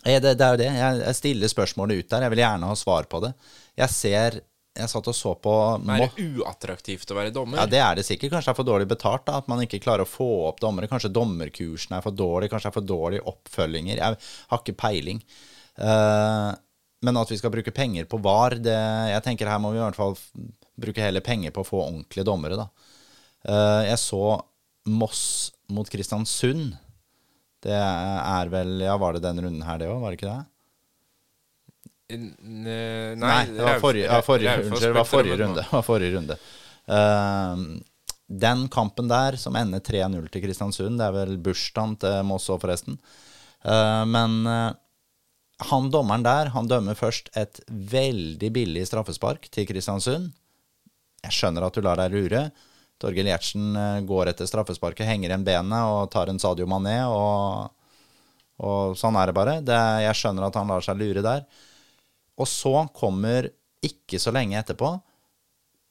Eh, 0.03 0.17
Det, 0.23 0.33
det 0.39 0.45
er 0.45 0.55
jo 0.55 0.61
det. 0.63 0.69
Jeg, 0.73 1.01
jeg 1.05 1.19
stiller 1.19 1.51
spørsmålet 1.51 2.01
ut 2.01 2.09
der. 2.09 2.25
Jeg 2.25 2.33
vil 2.33 2.41
gjerne 2.43 2.71
ha 2.71 2.77
svar 2.79 3.05
på 3.11 3.21
det. 3.23 3.35
Jeg 3.77 3.93
ser 3.93 4.39
Jeg 4.72 4.88
satt 4.88 5.07
og 5.11 5.15
så 5.15 5.34
på 5.36 5.53
Er 5.91 6.05
det 6.05 6.26
uattraktivt 6.39 7.09
å 7.11 7.17
være 7.17 7.34
dommer? 7.36 7.59
ja, 7.59 7.67
det 7.67 7.82
er 7.84 7.97
det 7.99 8.05
sikkert. 8.07 8.32
Kanskje 8.32 8.51
det 8.51 8.53
er 8.53 8.59
for 8.61 8.69
dårlig 8.69 8.88
betalt. 8.88 9.26
da, 9.28 9.39
At 9.41 9.49
man 9.51 9.59
ikke 9.65 9.82
klarer 9.84 10.05
å 10.05 10.09
få 10.09 10.30
opp 10.47 10.61
dommere. 10.63 10.88
Kanskje 10.88 11.11
dommerkursene 11.11 11.99
er 11.99 12.05
for 12.05 12.15
dårlige. 12.15 12.53
Kanskje 12.53 12.69
det 12.69 12.72
er 12.72 12.78
for 12.80 12.88
dårlige 12.88 13.26
oppfølginger. 13.28 13.99
Jeg 13.99 14.19
har 14.53 14.61
ikke 14.61 14.78
peiling. 14.80 15.19
Uh, 15.76 16.55
men 17.03 17.19
at 17.19 17.34
vi 17.34 17.39
skal 17.41 17.51
bruke 17.51 17.74
penger 17.76 18.07
på 18.07 18.22
VAR, 18.24 18.55
det, 18.63 18.78
jeg 19.11 19.26
tenker 19.26 19.49
her 19.49 19.59
må 19.59 19.74
vi 19.74 19.82
i 19.82 19.84
hvert 19.84 19.97
fall 19.97 20.15
bruke 20.82 21.03
heller 21.03 21.26
penger 21.26 21.51
på 21.51 21.65
å 21.65 21.67
få 21.67 21.82
ordentlige 21.84 22.28
dommere, 22.28 22.59
da. 22.59 22.69
Uh, 23.43 23.82
jeg 23.89 23.99
så 23.99 24.24
Moss 24.88 25.51
mot 25.69 25.89
Kristiansund. 25.89 26.78
Det 27.61 27.76
er 27.76 28.49
vel 28.49 28.80
Ja, 28.82 28.95
var 28.97 29.13
det 29.13 29.26
den 29.28 29.43
runden 29.43 29.67
her, 29.67 29.78
det 29.78 29.91
òg? 29.91 29.99
Var 30.01 30.13
det 30.13 30.17
ikke 30.17 30.32
det? 30.32 30.45
Nei, 32.18 33.16
Nei, 33.22 33.45
det 33.51 33.64
var 33.64 33.80
forrige, 33.84 34.07
ja, 34.09 34.20
forrige, 34.26 34.57
unnskyld, 34.66 34.88
det 34.88 34.97
var 34.97 35.07
forrige 35.09 35.39
runde. 35.41 35.66
var 35.72 35.86
forrige 35.88 36.18
runde. 36.18 36.38
Uh, 36.91 37.82
den 38.32 38.68
kampen 38.72 39.09
der, 39.12 39.38
som 39.39 39.55
ender 39.59 39.84
3-0 39.84 40.30
til 40.32 40.45
Kristiansund, 40.45 40.99
det 40.99 41.07
er 41.07 41.16
vel 41.16 41.36
bursdagen 41.43 41.97
til 42.01 42.22
Moss 42.28 42.49
òg, 42.51 42.62
forresten. 42.64 42.97
Uh, 43.66 44.03
men 44.09 44.41
uh, 44.47 44.72
han 45.70 45.91
dommeren 45.93 46.26
der, 46.26 46.49
han 46.55 46.70
dømmer 46.70 46.97
først 46.97 47.30
et 47.38 47.62
veldig 47.68 48.49
billig 48.53 48.86
straffespark 48.89 49.45
til 49.53 49.68
Kristiansund. 49.70 50.32
Jeg 51.22 51.38
skjønner 51.38 51.68
at 51.68 51.78
du 51.78 51.84
lar 51.86 52.01
deg 52.01 52.16
lure. 52.16 52.47
Torgeir 53.01 53.30
Gjertsen 53.30 53.76
eh, 53.78 53.99
går 54.05 54.32
etter 54.32 54.49
straffesparket, 54.49 55.07
henger 55.09 55.32
igjen 55.32 55.45
benet 55.45 55.89
og 55.89 56.09
tar 56.14 56.30
en 56.32 56.39
Sadio 56.41 56.68
Mané, 56.70 56.99
og, 57.09 57.70
og 58.62 58.97
sånn 58.97 59.18
er 59.18 59.30
det 59.30 59.38
bare. 59.38 59.59
Det, 59.66 59.78
jeg 60.05 60.18
skjønner 60.18 60.47
at 60.47 60.57
han 60.59 60.74
lar 60.74 60.86
seg 60.86 61.01
lure 61.01 61.26
der. 61.26 61.45
Og 62.39 62.47
så 62.49 62.86
kommer, 62.95 63.49
ikke 63.82 64.19
så 64.21 64.34
lenge 64.34 64.59
etterpå, 64.59 64.93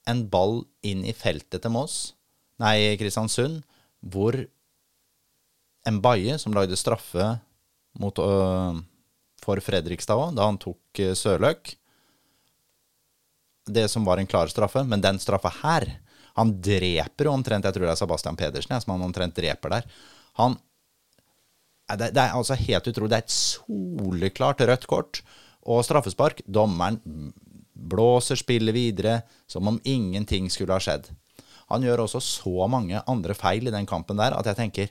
en 0.09 0.22
ball 0.32 0.62
inn 0.86 1.03
i 1.05 1.14
feltet 1.16 1.62
til 1.62 1.74
Moss, 1.74 2.14
nei, 2.62 2.97
Kristiansund, 3.01 3.61
hvor 4.01 4.36
en 5.88 6.01
Baye, 6.05 6.38
som 6.41 6.55
lagde 6.57 6.78
straffe 6.78 7.26
mot, 8.01 8.16
øh, 8.20 8.80
for 9.41 9.61
Fredrikstad 9.64 10.20
òg, 10.20 10.34
da 10.36 10.47
han 10.49 10.61
tok 10.61 11.01
Sørløk 11.16 11.74
Det 13.70 13.86
som 13.88 14.05
var 14.05 14.20
en 14.20 14.28
klar 14.28 14.51
straffe, 14.53 14.82
men 14.84 15.01
den 15.01 15.18
straffa 15.20 15.53
her 15.62 15.86
Han 16.36 16.53
dreper 16.61 17.28
jo 17.28 17.32
omtrent 17.32 17.64
Jeg 17.64 17.76
tror 17.76 17.86
det 17.86 17.95
er 17.95 18.01
Sebastian 18.01 18.36
Pedersen 18.36 18.74
jeg, 18.74 18.84
som 18.84 18.93
han 18.95 19.07
omtrent 19.09 19.36
dreper 19.36 19.72
der. 19.72 19.88
Han 20.41 20.59
det, 21.99 22.12
det 22.14 22.22
er 22.22 22.36
altså 22.36 22.55
helt 22.55 22.86
utrolig. 22.86 23.11
Det 23.11 23.18
er 23.18 23.24
et 23.24 23.34
soleklart 23.34 24.61
rødt 24.62 24.86
kort 24.86 25.22
og 25.71 25.85
straffespark. 25.87 26.43
Dommeren 26.47 27.01
blåser 27.81 28.39
spillet 28.39 28.77
videre 28.77 29.21
som 29.49 29.68
om 29.71 29.81
ingenting 29.89 30.51
skulle 30.53 30.77
ha 30.77 30.83
skjedd. 30.83 31.09
Han 31.71 31.87
gjør 31.87 32.05
også 32.05 32.21
så 32.25 32.66
mange 32.71 33.01
andre 33.09 33.37
feil 33.39 33.68
i 33.68 33.75
den 33.75 33.89
kampen 33.89 34.18
der 34.21 34.35
at 34.37 34.49
jeg 34.51 34.59
tenker 34.59 34.91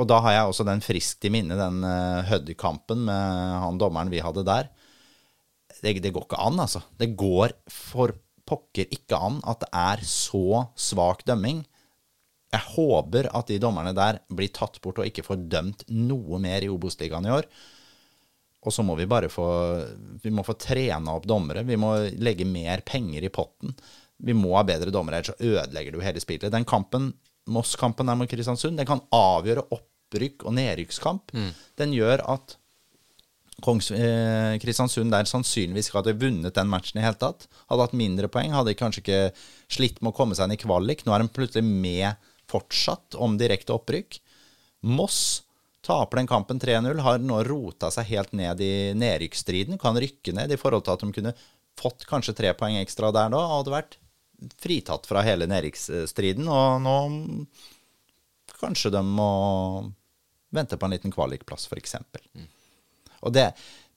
Og 0.00 0.06
da 0.08 0.22
har 0.24 0.32
jeg 0.32 0.48
også 0.48 0.64
den 0.64 0.80
friskt 0.80 1.26
i 1.28 1.30
minne, 1.32 1.52
den 1.58 1.82
uh, 1.84 2.24
Hødd-kampen 2.24 3.02
med 3.04 3.58
han 3.60 3.76
dommeren 3.76 4.08
vi 4.08 4.22
hadde 4.24 4.46
der. 4.48 4.70
Det, 5.82 5.98
det 6.00 6.12
går 6.14 6.24
ikke 6.24 6.40
an, 6.40 6.56
altså. 6.62 6.80
Det 6.96 7.10
går 7.20 7.52
for 7.68 8.14
pokker 8.48 8.88
ikke 8.96 9.18
an 9.20 9.42
at 9.48 9.60
det 9.60 9.68
er 9.76 10.02
så 10.08 10.64
svak 10.72 11.26
dømming. 11.28 11.60
Jeg 12.52 12.68
håper 12.74 13.28
at 13.32 13.52
de 13.52 13.60
dommerne 13.60 13.94
der 13.96 14.22
blir 14.32 14.52
tatt 14.52 14.80
bort 14.84 15.00
og 15.00 15.08
ikke 15.08 15.24
får 15.26 15.44
dømt 15.52 15.84
noe 15.92 16.40
mer 16.42 16.64
i 16.64 16.72
Obos-ligaen 16.72 17.28
i 17.28 17.36
år. 17.36 17.48
Og 18.62 18.74
så 18.74 18.84
må 18.86 18.94
vi 18.98 19.08
bare 19.10 19.30
få 19.32 19.46
Vi 20.22 20.30
må 20.30 20.44
få 20.46 20.54
trena 20.60 21.16
opp 21.16 21.26
dommere. 21.26 21.64
Vi 21.66 21.78
må 21.80 21.96
legge 22.22 22.46
mer 22.46 22.84
penger 22.86 23.26
i 23.26 23.32
potten. 23.32 23.74
Vi 24.22 24.34
må 24.38 24.54
ha 24.54 24.62
bedre 24.66 24.92
dommere, 24.94 25.18
ellers 25.18 25.32
så 25.34 25.50
ødelegger 25.58 25.92
du 25.92 26.02
hele 26.04 26.22
spillet. 26.22 26.52
Den 26.52 26.68
kampen 26.68 27.12
Moss-kampen 27.50 28.06
der 28.06 28.14
mot 28.14 28.30
Kristiansund. 28.30 28.78
Den 28.78 28.86
kan 28.86 29.02
avgjøre 29.10 29.64
opprykk 29.74 30.44
og 30.46 30.54
nedrykkskamp. 30.54 31.32
Den 31.80 31.94
gjør 31.96 32.22
at 32.36 32.56
Kongs, 33.62 33.90
eh, 33.94 34.58
Kristiansund 34.58 35.12
der 35.12 35.28
sannsynligvis 35.28 35.88
ikke 35.88 36.00
hadde 36.00 36.18
vunnet 36.18 36.54
den 36.56 36.70
matchen 36.70 36.98
i 36.98 37.04
hele 37.04 37.18
tatt. 37.20 37.46
Hadde 37.70 37.84
hatt 37.84 37.94
mindre 37.94 38.30
poeng, 38.32 38.50
hadde 38.50 38.74
kanskje 38.74 39.02
ikke 39.02 39.20
slitt 39.70 40.00
med 40.02 40.12
å 40.12 40.16
komme 40.16 40.34
seg 40.34 40.48
inn 40.48 40.56
i 40.56 40.62
kvalik. 40.62 41.04
Nå 41.04 41.14
er 41.14 41.22
de 41.22 41.28
plutselig 41.28 41.62
med 41.62 42.16
fortsatt 42.50 43.14
om 43.14 43.36
direkte 43.38 43.74
opprykk. 43.74 44.18
Moss 44.82 45.42
taper 45.82 46.20
den 46.20 46.30
kampen 46.30 46.60
3-0, 46.62 47.00
har 47.02 47.18
nå 47.22 47.40
rota 47.46 47.90
seg 47.90 48.10
helt 48.12 48.32
ned 48.38 48.62
i 48.62 48.72
nedrykksstriden. 48.98 49.80
Kan 49.82 49.98
rykke 49.98 50.34
ned 50.36 50.54
i 50.54 50.60
forhold 50.60 50.86
til 50.86 50.94
at 50.94 51.02
de 51.02 51.16
kunne 51.16 51.34
fått 51.78 52.06
kanskje 52.08 52.36
tre 52.38 52.52
poeng 52.58 52.78
ekstra 52.80 53.10
der 53.14 53.32
da, 53.32 53.40
og 53.40 53.56
hadde 53.56 53.74
vært 53.74 53.98
fritatt 54.62 55.06
fra 55.08 55.24
hele 55.26 55.48
nedrykksstriden. 55.50 56.46
Og 56.46 56.82
nå 56.84 56.96
kanskje 58.60 58.92
de 58.94 59.02
må 59.06 59.30
vente 60.54 60.78
på 60.78 60.86
en 60.86 60.94
liten 60.94 61.14
kvalikplass, 61.14 61.66
f.eks. 61.66 61.96
Og 63.22 63.34
det, 63.34 63.48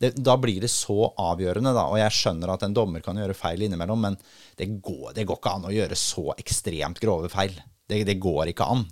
det, 0.01 0.13
da 0.17 0.37
blir 0.41 0.61
det 0.63 0.71
så 0.73 1.11
avgjørende, 1.21 1.73
da. 1.75 1.87
Og 1.91 1.99
jeg 2.01 2.17
skjønner 2.17 2.53
at 2.53 2.65
en 2.65 2.75
dommer 2.77 3.03
kan 3.05 3.17
gjøre 3.19 3.37
feil 3.37 3.65
innimellom, 3.65 4.01
men 4.07 4.17
det 4.57 4.69
går, 4.79 5.13
det 5.17 5.25
går 5.27 5.41
ikke 5.41 5.55
an 5.59 5.69
å 5.69 5.73
gjøre 5.75 5.97
så 5.99 6.31
ekstremt 6.37 7.01
grove 7.03 7.29
feil. 7.33 7.57
Det, 7.87 8.03
det 8.07 8.17
går 8.21 8.49
ikke 8.49 8.65
an. 8.65 8.83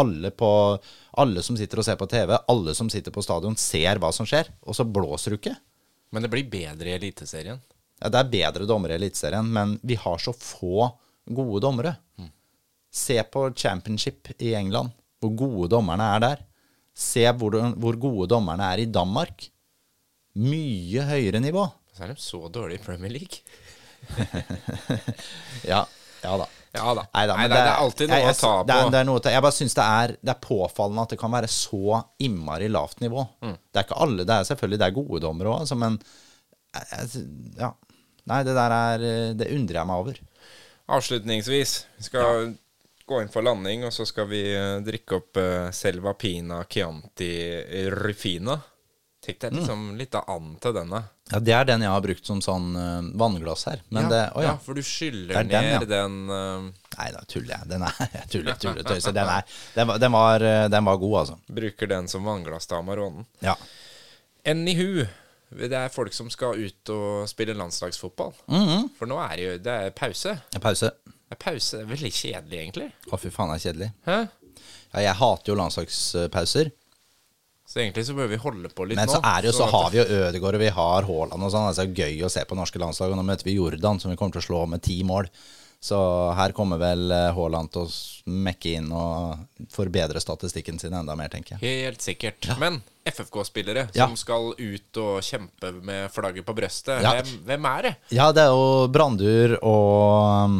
Alle, 0.00 0.30
på, 0.32 0.50
alle 1.20 1.42
som 1.44 1.56
sitter 1.58 1.82
og 1.82 1.86
ser 1.86 1.98
på 2.00 2.08
TV, 2.08 2.32
alle 2.48 2.74
som 2.76 2.88
sitter 2.92 3.12
på 3.12 3.24
stadion, 3.24 3.56
ser 3.60 4.00
hva 4.00 4.12
som 4.14 4.28
skjer, 4.28 4.48
og 4.64 4.76
så 4.76 4.86
blåser 4.88 5.34
du 5.34 5.40
ikke. 5.40 5.56
Men 6.14 6.24
det 6.24 6.30
blir 6.32 6.48
bedre 6.48 6.88
i 6.88 6.96
Eliteserien. 6.96 7.60
Ja, 7.98 8.08
det 8.08 8.20
er 8.20 8.32
bedre 8.32 8.68
dommere 8.68 8.96
i 8.96 9.00
Eliteserien, 9.02 9.48
men 9.52 9.76
vi 9.84 9.98
har 10.00 10.22
så 10.22 10.32
få 10.32 10.88
gode 11.28 11.60
dommere. 11.66 11.96
Se 12.88 13.20
på 13.28 13.50
championship 13.52 14.30
i 14.38 14.54
England, 14.56 14.94
hvor 15.20 15.34
gode 15.36 15.68
dommerne 15.74 16.06
er 16.16 16.24
der. 16.24 16.44
Se 16.98 17.26
hvor, 17.36 17.58
hvor 17.76 17.98
gode 18.00 18.30
dommerne 18.32 18.72
er 18.72 18.82
i 18.82 18.88
Danmark. 18.90 19.50
Mye 20.38 21.04
høyere 21.04 21.42
nivå. 21.42 21.66
Så 21.92 22.06
er 22.06 22.14
de 22.14 22.22
så 22.22 22.40
dårlige 22.54 22.80
i 22.80 22.84
Premier 22.86 23.12
League. 23.18 23.42
Ja, 25.68 25.82
ja 26.22 26.36
da. 26.38 26.46
Ja 26.76 26.92
da. 26.94 27.04
Neida, 27.14 27.36
Neida, 27.38 27.54
det, 27.54 27.60
er, 27.60 27.64
det, 27.64 27.72
er 27.72 27.82
alltid 27.82 28.10
noe 28.10 28.18
jeg, 28.18 28.26
jeg, 28.26 28.36
å 28.36 28.40
ta 28.40 28.52
på. 28.52 28.68
Det 28.68 28.76
er, 28.76 28.92
det 28.92 29.00
er 29.00 29.08
noe. 29.08 29.22
Jeg 29.34 29.44
bare 29.46 29.56
syns 29.56 29.76
det 29.78 29.88
det 30.20 30.32
er 30.34 30.40
påfallende 30.44 31.04
at 31.06 31.14
det 31.14 31.20
kan 31.20 31.34
være 31.34 31.50
så 31.52 32.00
innmari 32.26 32.70
lavt 32.72 33.02
nivå. 33.04 33.24
Mm. 33.44 33.56
Det 33.56 33.80
er 33.80 33.88
ikke 33.88 34.00
alle. 34.06 34.26
Det 34.28 34.36
er 34.36 34.48
selvfølgelig 34.52 34.80
det 34.82 34.88
er 34.88 34.96
gode 35.00 35.22
dommere 35.24 35.52
òg, 35.52 35.64
altså, 35.64 35.78
men 35.80 36.00
ja. 37.58 37.72
Nei, 38.28 38.42
det 38.44 38.52
der 38.52 38.72
er 38.76 39.04
Det 39.40 39.46
undrer 39.56 39.80
jeg 39.80 39.88
meg 39.88 40.02
over. 40.02 40.18
Avslutningsvis 40.88 41.72
vi 41.96 42.06
skal 42.06 42.50
gå 43.08 43.22
inn 43.22 43.30
for 43.32 43.44
landing, 43.44 43.86
og 43.88 43.92
så 43.94 44.04
skal 44.08 44.28
vi 44.28 44.42
eh, 44.52 44.80
drikke 44.84 45.16
opp 45.16 45.40
uh, 45.40 45.70
Selva 45.74 46.12
Pina 46.18 46.60
Chianti 46.68 47.30
Rufina. 47.94 48.58
Tenk 49.28 49.42
deg 49.42 49.56
liksom 49.58 49.80
litt 49.98 50.14
and 50.16 50.54
til 50.64 50.72
denne. 50.72 51.02
Ja, 51.28 51.38
Det 51.44 51.52
er 51.52 51.66
den 51.68 51.82
jeg 51.84 51.92
har 51.92 52.00
brukt 52.00 52.24
som 52.24 52.38
sånn 52.40 52.70
uh, 52.72 53.08
vannglass 53.20 53.66
her. 53.68 53.82
Men 53.92 54.06
ja, 54.06 54.12
det 54.12 54.20
oh, 54.32 54.40
ja. 54.40 54.54
ja, 54.54 54.56
for 54.64 54.78
du 54.78 54.80
skyller 54.80 55.34
Det 55.34 55.42
er 55.42 55.50
den, 55.50 55.68
ned 55.68 55.84
ja. 55.84 55.88
den, 55.90 56.16
uh... 56.32 56.94
Nei, 56.94 57.08
da 57.12 57.20
tuller 57.28 57.52
jeg. 57.52 57.68
Den 57.74 57.84
er 57.84 57.98
jeg 58.16 58.30
tuller, 58.32 58.56
tuller, 58.62 58.88
tøyser. 58.88 59.12
Den, 59.12 59.32
er, 59.36 59.58
den, 59.74 59.90
var, 59.90 60.00
den, 60.00 60.16
var, 60.16 60.46
eh, 60.48 60.64
den 60.72 60.88
var 60.88 61.02
god, 61.04 61.18
altså. 61.20 61.36
Bruker 61.60 61.92
den 61.92 62.08
som 62.08 62.24
vannglass 62.24 62.70
til 62.70 62.80
Amaronen. 62.80 63.28
Ja. 63.44 63.58
Anywho, 64.48 65.04
det 65.60 65.76
er 65.76 65.92
folk 65.92 66.16
som 66.16 66.32
skal 66.32 66.56
ut 66.56 66.94
og 66.96 67.28
spille 67.28 67.56
landslagsfotball. 67.58 68.32
Mhm. 68.48 68.88
For 68.96 69.12
nå 69.12 69.20
er 69.26 69.36
det 69.36 69.44
jo 69.44 69.54
det 69.68 69.78
er 69.84 69.94
pause. 70.00 70.38
Pause. 70.56 70.94
Det 71.04 71.36
er 71.36 71.44
pause. 71.44 71.76
Det 71.76 71.84
er 71.84 71.92
veldig 71.92 72.14
kjedelig, 72.22 72.64
egentlig. 72.64 72.90
Å, 73.12 73.20
fy 73.20 73.28
faen, 73.28 73.52
det 73.52 73.60
er 73.60 73.66
kjedelig. 73.68 73.92
Hæ? 74.08 74.20
Ja, 74.88 75.02
jeg 75.04 75.16
hater 75.20 75.52
jo 75.52 75.60
landslagspauser. 75.60 76.72
Så 77.68 77.82
egentlig 77.82 78.06
så 78.08 78.14
bør 78.16 78.30
vi 78.32 78.38
holde 78.40 78.70
på 78.72 78.86
litt 78.88 78.96
Men 78.96 79.10
nå. 79.10 79.18
så 79.18 79.20
det 79.42 79.50
jo, 79.50 79.52
så 79.52 79.66
sånn 79.66 79.74
har 79.74 79.90
vi 79.92 79.98
jo 80.00 80.04
Ødegaard 80.22 80.56
og 80.56 80.62
vi 80.62 80.68
har 80.72 81.04
Haaland 81.10 81.44
og 81.44 81.50
sånn. 81.52 81.66
Altså, 81.68 81.84
det 81.84 81.90
er 81.92 82.06
gøy 82.08 82.22
å 82.24 82.30
se 82.32 82.44
på 82.48 82.56
norske 82.56 82.80
landslag. 82.80 83.12
Og 83.12 83.18
nå 83.20 83.24
møter 83.28 83.44
vi 83.44 83.58
Jordan, 83.58 84.00
som 84.00 84.10
vi 84.10 84.16
kommer 84.16 84.32
til 84.38 84.40
å 84.40 84.46
slå 84.48 84.62
med 84.72 84.80
ti 84.86 85.02
mål. 85.04 85.28
Så 85.84 85.98
her 86.34 86.50
kommer 86.56 86.80
vel 86.80 87.04
eh, 87.14 87.28
Haaland 87.36 87.70
til 87.70 87.84
å 87.84 88.32
mekke 88.48 88.72
inn 88.80 88.88
og 88.90 89.68
forbedre 89.70 90.18
statistikken 90.18 90.80
sin 90.80 90.96
enda 90.96 91.14
mer, 91.14 91.28
tenker 91.30 91.54
jeg. 91.54 91.84
Helt 91.84 92.02
sikkert. 92.02 92.48
Men 92.58 92.80
FFK-spillere 93.06 93.84
Ja. 93.94 94.08
som 94.08 94.16
skal 94.18 94.54
ut 94.58 94.96
og 95.04 95.20
kjempe 95.22 95.70
med 95.84 96.08
flagget 96.10 96.48
på 96.48 96.56
brøstet, 96.58 97.02
Ja. 97.04 97.12
hvem, 97.20 97.44
hvem 97.46 97.68
er 97.76 97.82
det? 97.82 97.94
Ja, 98.16 98.32
det 98.32 98.42
er 98.48 98.56
jo 98.56 98.88
Brandur 98.90 99.54
og, 99.62 100.58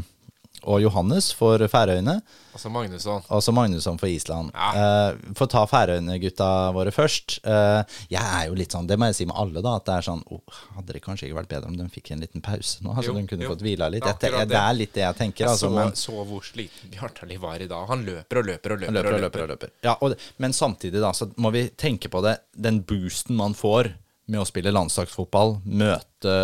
og 0.69 0.83
Johannes 0.83 1.31
for 1.37 1.63
Færøyene. 1.71 2.19
Altså 2.53 2.71
Magnusson. 2.73 3.23
Og 3.33 3.43
så 3.45 3.53
Magnusson 3.55 3.99
for 4.01 4.11
Island. 4.11 4.51
Ja. 4.53 5.13
Uh, 5.15 5.33
for 5.39 5.47
å 5.47 5.53
ta 5.53 5.63
Færøyene-gutta 5.71 6.49
våre 6.77 6.93
først. 6.95 7.39
Uh, 7.47 7.81
jeg 8.13 8.23
er 8.23 8.49
jo 8.51 8.59
litt 8.59 8.75
sånn, 8.75 8.89
det 8.91 8.99
må 9.01 9.09
jeg 9.11 9.19
si 9.21 9.29
med 9.31 9.39
alle, 9.41 9.63
da, 9.65 9.77
at 9.79 9.87
det 9.89 9.97
er 9.97 10.09
sånn 10.09 10.25
oh, 10.35 10.59
Hadde 10.77 10.97
det 10.97 11.03
kanskje 11.05 11.29
ikke 11.29 11.39
vært 11.41 11.53
bedre 11.53 11.71
om 11.73 11.79
de 11.79 11.87
fikk 11.93 12.13
en 12.15 12.25
liten 12.25 12.45
pause 12.45 12.85
nå? 12.85 12.93
Altså 12.93 13.13
Jo, 13.13 13.17
de 13.19 13.31
kunne 13.31 13.47
jo. 13.47 13.53
fått 13.55 13.65
hvila 13.65 13.89
litt? 13.93 14.05
Det 14.05 14.33
Jeg, 14.33 14.51
det 14.51 14.61
er 14.61 14.77
litt 14.77 14.95
det 14.97 15.05
jeg 15.05 15.21
tenker. 15.23 15.45
Jeg 15.47 15.55
Altså, 15.55 15.71
så, 15.71 15.75
men, 15.79 15.95
så 15.99 16.27
hvor 16.29 16.45
sliten 16.45 16.93
Bjartali 16.93 17.39
var 17.41 17.65
i 17.65 17.71
dag. 17.71 17.87
Han 17.93 18.05
løper 18.07 18.43
og 18.43 18.51
løper 18.51 18.77
og 18.77 18.85
løper. 18.85 18.99
løper 18.99 19.15
og 19.15 19.25
løper 19.27 19.45
og 19.47 19.53
løper. 19.55 19.75
Ja, 19.87 19.97
og, 20.05 20.29
men 20.43 20.57
samtidig 20.57 21.01
da, 21.05 21.15
så 21.17 21.31
må 21.41 21.53
vi 21.55 21.69
tenke 21.79 22.13
på 22.13 22.23
det. 22.27 22.39
Den 22.53 22.83
boosten 22.87 23.39
man 23.39 23.57
får 23.59 23.95
med 24.29 24.43
å 24.43 24.49
spille 24.49 24.73
landslagsfotball, 24.75 25.59
møte 25.65 26.35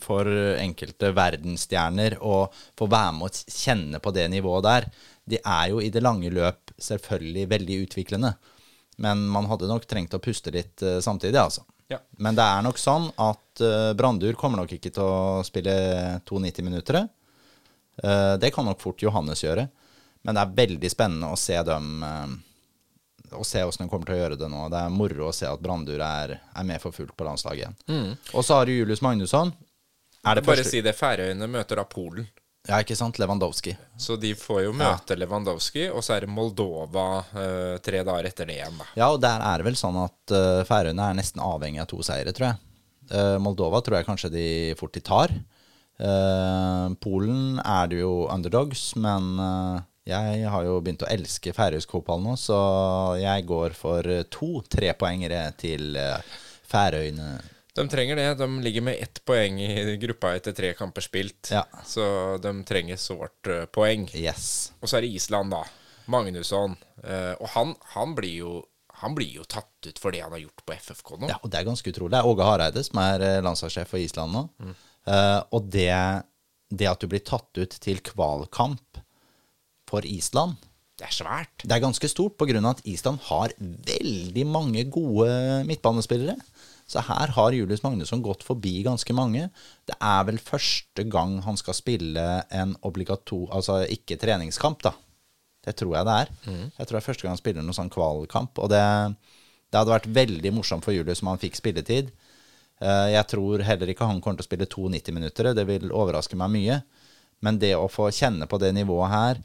for 0.00 0.28
enkelte 0.56 1.10
verdensstjerner 1.12 2.16
og 2.24 2.54
få 2.78 2.88
være 2.88 3.12
med 3.18 3.28
å 3.28 3.52
kjenne 3.52 4.00
på 4.00 4.12
det 4.16 4.24
nivået 4.32 4.64
der, 4.64 4.86
de 5.28 5.38
er 5.38 5.68
jo 5.72 5.82
i 5.82 5.90
det 5.92 6.02
lange 6.02 6.30
løp 6.32 6.72
selvfølgelig 6.80 7.48
veldig 7.50 7.78
utviklende. 7.84 8.32
Men 9.02 9.24
man 9.32 9.48
hadde 9.50 9.70
nok 9.70 9.86
trengt 9.88 10.14
å 10.14 10.22
puste 10.22 10.52
litt 10.54 10.82
uh, 10.84 10.98
samtidig, 11.02 11.38
altså. 11.40 11.64
Ja. 11.92 11.98
Men 12.24 12.36
det 12.38 12.44
er 12.44 12.62
nok 12.64 12.78
sånn 12.80 13.08
at 13.20 13.64
uh, 13.64 13.92
Brandur 13.98 14.36
kommer 14.38 14.62
nok 14.62 14.72
ikke 14.76 14.92
til 14.94 15.04
å 15.04 15.42
spille 15.46 15.74
92 16.28 16.64
minutter. 16.66 17.02
Uh, 18.02 18.38
det 18.40 18.52
kan 18.54 18.66
nok 18.68 18.80
fort 18.82 19.02
Johannes 19.02 19.44
gjøre. 19.44 19.66
Men 20.22 20.36
det 20.36 20.44
er 20.44 20.56
veldig 20.62 20.90
spennende 20.92 21.32
å 21.34 21.38
se 21.40 21.56
dem 21.66 22.04
Å 23.34 23.40
se 23.42 23.58
hvordan 23.58 23.88
de 23.88 23.90
kommer 23.90 24.06
til 24.06 24.14
å 24.14 24.18
gjøre 24.20 24.36
det 24.38 24.48
nå. 24.52 24.60
Det 24.70 24.82
er 24.84 24.92
moro 24.94 25.26
å 25.26 25.34
se 25.34 25.48
at 25.48 25.62
Brandur 25.64 25.98
er, 25.98 26.36
er 26.38 26.68
med 26.68 26.78
for 26.78 26.94
fullt 26.94 27.16
på 27.18 27.26
landslaget 27.26 27.64
igjen. 27.64 28.14
Og 28.36 28.44
så 28.46 28.60
har 28.60 28.68
du 28.68 28.74
Julius 28.76 29.02
Magnusson. 29.02 29.50
Er 30.22 30.38
det 30.38 30.44
Bare 30.46 30.62
første 30.62 30.70
si 30.70 30.80
det. 30.84 30.94
Færøyene 30.94 31.48
møter 31.50 31.80
da 31.80 31.84
Polen. 31.88 32.28
Ja, 32.68 32.78
ikke 32.78 32.94
sant? 32.94 33.18
Lewandowski. 33.18 33.72
Så 33.98 34.14
de 34.22 34.36
får 34.38 34.60
jo 34.68 34.74
møte 34.78 35.16
Lewandowski, 35.18 35.88
og 35.90 36.04
så 36.06 36.14
er 36.14 36.24
det 36.24 36.30
Moldova 36.30 37.06
uh, 37.34 37.78
tre 37.82 38.04
dager 38.06 38.28
etter 38.28 38.46
det 38.46 38.60
igjen, 38.60 38.76
da. 38.78 38.86
Ja, 39.00 39.08
og 39.10 39.18
der 39.24 39.42
er 39.42 39.58
det 39.58 39.66
vel 39.66 39.78
sånn 39.78 39.98
at 39.98 40.34
uh, 40.34 40.62
Færøyene 40.68 41.08
er 41.10 41.18
nesten 41.18 41.42
avhengig 41.42 41.82
av 41.82 41.88
to 41.90 41.98
seire, 42.06 42.34
tror 42.36 42.52
jeg. 42.52 42.60
Uh, 43.10 43.38
Moldova 43.42 43.80
tror 43.82 43.98
jeg 43.98 44.06
kanskje 44.06 44.30
de 44.36 44.46
fort 44.78 44.94
de 44.94 45.02
tar. 45.06 45.34
Polen 46.02 47.60
er 47.60 47.90
det 47.92 47.98
jo 48.00 48.24
underdogs, 48.32 48.80
men 48.98 49.36
jeg 50.08 50.48
har 50.50 50.64
jo 50.66 50.80
begynt 50.82 51.04
å 51.04 51.10
elske 51.12 51.52
færøysk 51.54 51.92
fotball 51.94 52.24
nå, 52.24 52.32
så 52.40 52.56
jeg 53.20 53.44
går 53.46 53.76
for 53.78 54.08
to 54.32 54.64
trepoengere 54.72 55.44
til 55.60 55.94
Færøyene. 56.72 57.36
De 57.76 57.88
trenger 57.88 58.16
det. 58.16 58.26
De 58.40 58.48
ligger 58.60 58.84
med 58.84 59.00
ett 59.00 59.22
poeng 59.24 59.60
i 59.64 59.96
gruppa 59.96 60.34
etter 60.36 60.52
tre 60.52 60.74
kamper 60.76 61.04
spilt. 61.04 61.48
Ja. 61.52 61.64
Så 61.88 62.04
de 62.42 62.52
trenger 62.68 63.00
sårt 63.00 63.48
eh, 63.48 63.64
poeng. 63.64 64.08
Yes. 64.14 64.72
Og 64.80 64.90
så 64.90 64.98
er 64.98 65.06
det 65.06 65.14
Island, 65.16 65.54
da. 65.54 65.62
Magnusson. 66.12 66.76
Eh, 67.04 67.32
og 67.38 67.48
han, 67.54 67.74
han, 67.94 68.14
blir 68.18 68.34
jo, 68.42 68.56
han 69.02 69.16
blir 69.16 69.38
jo 69.38 69.46
tatt 69.48 69.88
ut 69.88 70.02
for 70.02 70.14
det 70.14 70.22
han 70.24 70.34
har 70.34 70.42
gjort 70.42 70.64
på 70.66 70.76
FFK 70.76 71.14
nå. 71.16 71.30
Ja, 71.30 71.38
og 71.40 71.52
det 71.52 71.62
er 71.62 71.68
ganske 71.70 71.94
utrolig. 71.94 72.12
Det 72.14 72.20
er 72.20 72.32
Åge 72.32 72.48
Hareide 72.48 72.84
som 72.86 73.00
er 73.02 73.24
eh, 73.28 73.38
landslagssjef 73.44 73.94
for 73.94 74.02
Island 74.02 74.36
nå. 74.36 74.44
Eh, 75.08 75.40
og 75.54 75.70
det, 75.72 75.94
det 76.70 76.90
at 76.90 77.00
du 77.02 77.08
blir 77.10 77.24
tatt 77.26 77.56
ut 77.58 77.78
til 77.82 78.02
kvalkamp 78.04 79.00
for 79.88 80.06
Island 80.08 80.60
Det 81.00 81.08
er 81.08 81.14
svært. 81.14 81.64
Det 81.64 81.74
er 81.74 81.82
ganske 81.82 82.08
stort 82.08 82.36
pga. 82.40 82.60
at 82.70 82.84
Island 82.88 83.18
har 83.28 83.56
veldig 83.58 84.44
mange 84.46 84.84
gode 84.92 85.64
midtbanespillere. 85.68 86.36
Så 86.92 87.00
her 87.06 87.30
har 87.32 87.54
Julius 87.56 87.80
Magnusson 87.84 88.20
gått 88.24 88.42
forbi 88.44 88.74
ganske 88.84 89.14
mange. 89.16 89.46
Det 89.88 89.94
er 90.04 90.26
vel 90.28 90.36
første 90.42 91.06
gang 91.08 91.38
han 91.46 91.56
skal 91.56 91.76
spille 91.78 92.24
en 92.52 92.74
obligator... 92.84 93.46
Altså 93.56 93.78
ikke 93.88 94.18
treningskamp, 94.20 94.82
da. 94.84 94.92
Det 95.64 95.72
tror 95.78 95.94
jeg 95.96 96.08
det 96.08 96.16
er. 96.24 96.32
Jeg 96.76 96.84
tror 96.88 96.96
det 96.98 97.00
er 97.00 97.06
første 97.06 97.24
gang 97.24 97.32
han 97.36 97.40
spiller 97.40 97.64
noen 97.64 97.78
sånn 97.78 97.92
kvalkamp. 97.94 98.60
Og 98.60 98.68
det, 98.74 98.82
det 99.72 99.80
hadde 99.80 99.94
vært 99.94 100.10
veldig 100.20 100.52
morsomt 100.58 100.84
for 100.84 100.92
Julius 100.92 101.22
om 101.24 101.30
han 101.32 101.40
fikk 101.40 101.56
spilletid. 101.56 102.12
Eh, 102.82 103.08
Jeg 103.14 103.24
tror 103.30 103.62
heller 103.64 103.92
ikke 103.94 104.08
han 104.10 104.20
kommer 104.20 104.40
til 104.42 104.44
å 104.44 104.50
spille 104.50 104.68
to 104.68 104.88
90-minuttere. 104.92 105.54
Det 105.56 105.64
vil 105.70 105.88
overraske 105.94 106.36
meg 106.36 106.52
mye. 106.58 106.80
Men 107.42 107.56
det 107.62 107.72
å 107.78 107.88
få 107.90 108.10
kjenne 108.14 108.46
på 108.50 108.58
det 108.62 108.74
nivået 108.76 109.10
her, 109.14 109.40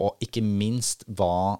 og 0.00 0.20
ikke 0.22 0.42
minst 0.44 1.02
hva 1.08 1.56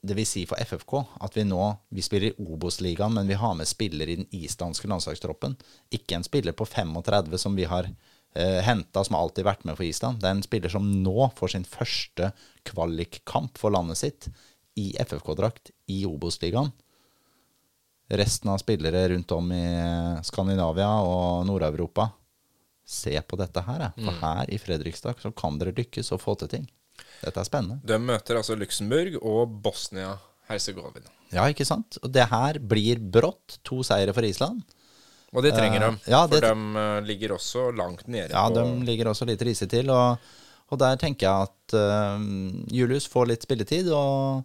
det 0.00 0.16
vil 0.16 0.26
si 0.28 0.46
for 0.48 0.56
FFK, 0.60 0.94
at 1.20 1.34
vi 1.36 1.44
nå 1.44 1.64
vi 1.92 2.02
spiller 2.02 2.30
i 2.30 2.46
Obos-ligaen, 2.46 3.12
men 3.12 3.28
vi 3.28 3.36
har 3.36 3.52
med 3.58 3.68
spiller 3.68 4.08
i 4.08 4.16
den 4.22 4.30
islandske 4.32 4.88
landslagstroppen. 4.88 5.58
Ikke 5.92 6.16
en 6.16 6.24
spiller 6.24 6.56
på 6.56 6.64
35 6.64 7.36
som 7.38 7.58
vi 7.58 7.68
har 7.68 7.90
Eh, 8.32 8.60
Henta, 8.62 9.02
som 9.04 9.16
alltid 9.18 9.46
vært 9.46 9.64
med 9.66 9.76
for 9.78 9.86
Island. 9.86 10.20
Det 10.22 10.28
er 10.28 10.36
en 10.36 10.44
spiller 10.44 10.70
som 10.70 10.86
nå 11.02 11.30
får 11.38 11.54
sin 11.56 11.66
første 11.66 12.30
kvalikkamp 12.68 13.58
for 13.58 13.74
landet 13.74 13.98
sitt 13.98 14.28
i 14.78 14.92
FFK-drakt 15.02 15.72
i 15.90 16.04
Obos-ligaen. 16.06 16.70
Resten 18.10 18.50
av 18.50 18.60
spillere 18.62 19.08
rundt 19.10 19.34
om 19.34 19.50
i 19.54 19.64
Skandinavia 20.26 20.90
og 21.06 21.46
Nord-Europa. 21.46 22.08
Se 22.86 23.14
på 23.22 23.38
dette 23.38 23.62
her, 23.66 23.90
for 23.98 24.18
her 24.22 24.50
i 24.50 24.58
Fredrikstad 24.58 25.20
så 25.22 25.30
kan 25.34 25.58
dere 25.58 25.74
lykkes 25.76 26.10
og 26.14 26.22
få 26.22 26.34
til 26.38 26.50
ting. 26.50 26.64
Dette 27.20 27.40
er 27.42 27.46
spennende. 27.48 27.80
De 27.84 27.98
møter 28.00 28.38
altså 28.40 28.56
Luxembourg 28.56 29.16
og 29.20 29.56
Bosnia-Hercegovina. 29.64 31.10
Ja, 31.34 31.44
ikke 31.52 31.66
sant? 31.68 31.98
Og 32.02 32.10
det 32.12 32.24
her 32.30 32.58
blir 32.58 32.98
brått 32.98 33.58
to 33.66 33.82
seire 33.86 34.14
for 34.16 34.24
Island. 34.26 34.62
Og 35.30 35.44
det 35.46 35.52
trenger 35.54 35.78
de, 35.84 35.90
ja, 36.10 36.24
for 36.26 36.40
det- 36.40 36.48
de 36.50 36.80
eh, 36.80 37.00
ligger 37.06 37.36
også 37.36 37.68
langt 37.76 38.08
nede 38.10 38.32
Ja, 38.34 38.48
de 38.50 38.64
ligger 38.88 39.12
også 39.12 39.28
litt 39.28 39.42
risig 39.46 39.68
til, 39.70 39.90
og, 39.94 40.18
og 40.72 40.78
der 40.80 40.96
tenker 40.98 41.28
jeg 41.28 41.46
at 41.46 41.74
uh, 41.78 42.18
Julius 42.74 43.06
får 43.06 43.28
litt 43.30 43.42
spilletid, 43.46 43.92
og 43.94 44.42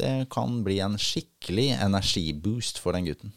det 0.00 0.30
kan 0.32 0.62
bli 0.64 0.78
en 0.80 0.96
skikkelig 0.96 1.68
energiboost 1.84 2.78
for 2.80 2.96
den 2.96 3.04
gutten. 3.10 3.34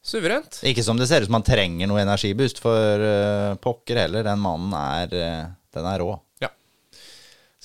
Suverent. 0.00 0.62
Ikke 0.64 0.82
som 0.82 0.96
det 0.96 1.10
ser 1.10 1.20
ut 1.20 1.28
som 1.28 1.36
han 1.36 1.44
trenger 1.44 1.90
noe 1.90 2.00
energiboost, 2.00 2.62
for 2.64 3.04
uh, 3.04 3.52
pokker 3.60 4.00
heller, 4.06 4.24
den 4.24 4.40
mannen 4.40 4.72
er, 4.72 5.12
uh, 5.12 5.50
den 5.76 5.88
er 5.92 6.00
rå. 6.00 6.14
Ja. 6.40 6.48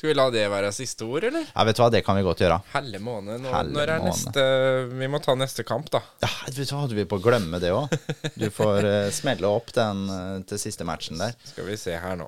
Skal 0.06 0.14
vi 0.14 0.20
la 0.20 0.26
det 0.30 0.42
være 0.54 0.68
siste 0.70 1.06
ord, 1.10 1.26
eller? 1.26 1.48
Ja, 1.50 1.64
vet 1.66 1.78
du 1.78 1.82
hva, 1.82 1.88
det 1.90 2.04
kan 2.06 2.14
vi 2.14 2.22
godt 2.22 2.42
gjøre. 2.44 2.60
Helle 2.76 3.00
måned. 3.02 3.40
Nå, 3.42 3.50
Helle 3.50 3.74
når 3.74 3.92
er 3.96 4.04
måned. 4.04 4.12
neste 4.14 4.44
Vi 5.00 5.08
må 5.10 5.18
ta 5.26 5.34
neste 5.34 5.64
kamp, 5.66 5.88
da. 5.90 6.04
Ja, 6.22 6.30
vet 6.46 6.60
du 6.60 6.76
hva, 6.76 6.84
du 6.92 6.94
vil 6.94 7.08
på 7.10 7.18
å 7.18 7.24
glemme 7.24 7.58
det 7.64 7.72
òg. 7.74 7.96
Du 8.38 8.46
får 8.54 8.86
uh, 8.86 9.10
smelle 9.10 9.50
opp 9.50 9.74
den 9.74 10.04
uh, 10.12 10.44
til 10.46 10.62
siste 10.62 10.86
matchen 10.86 11.18
der. 11.18 11.34
Skal 11.50 11.66
vi 11.66 11.80
se 11.82 11.98
her 11.98 12.20
nå. 12.20 12.28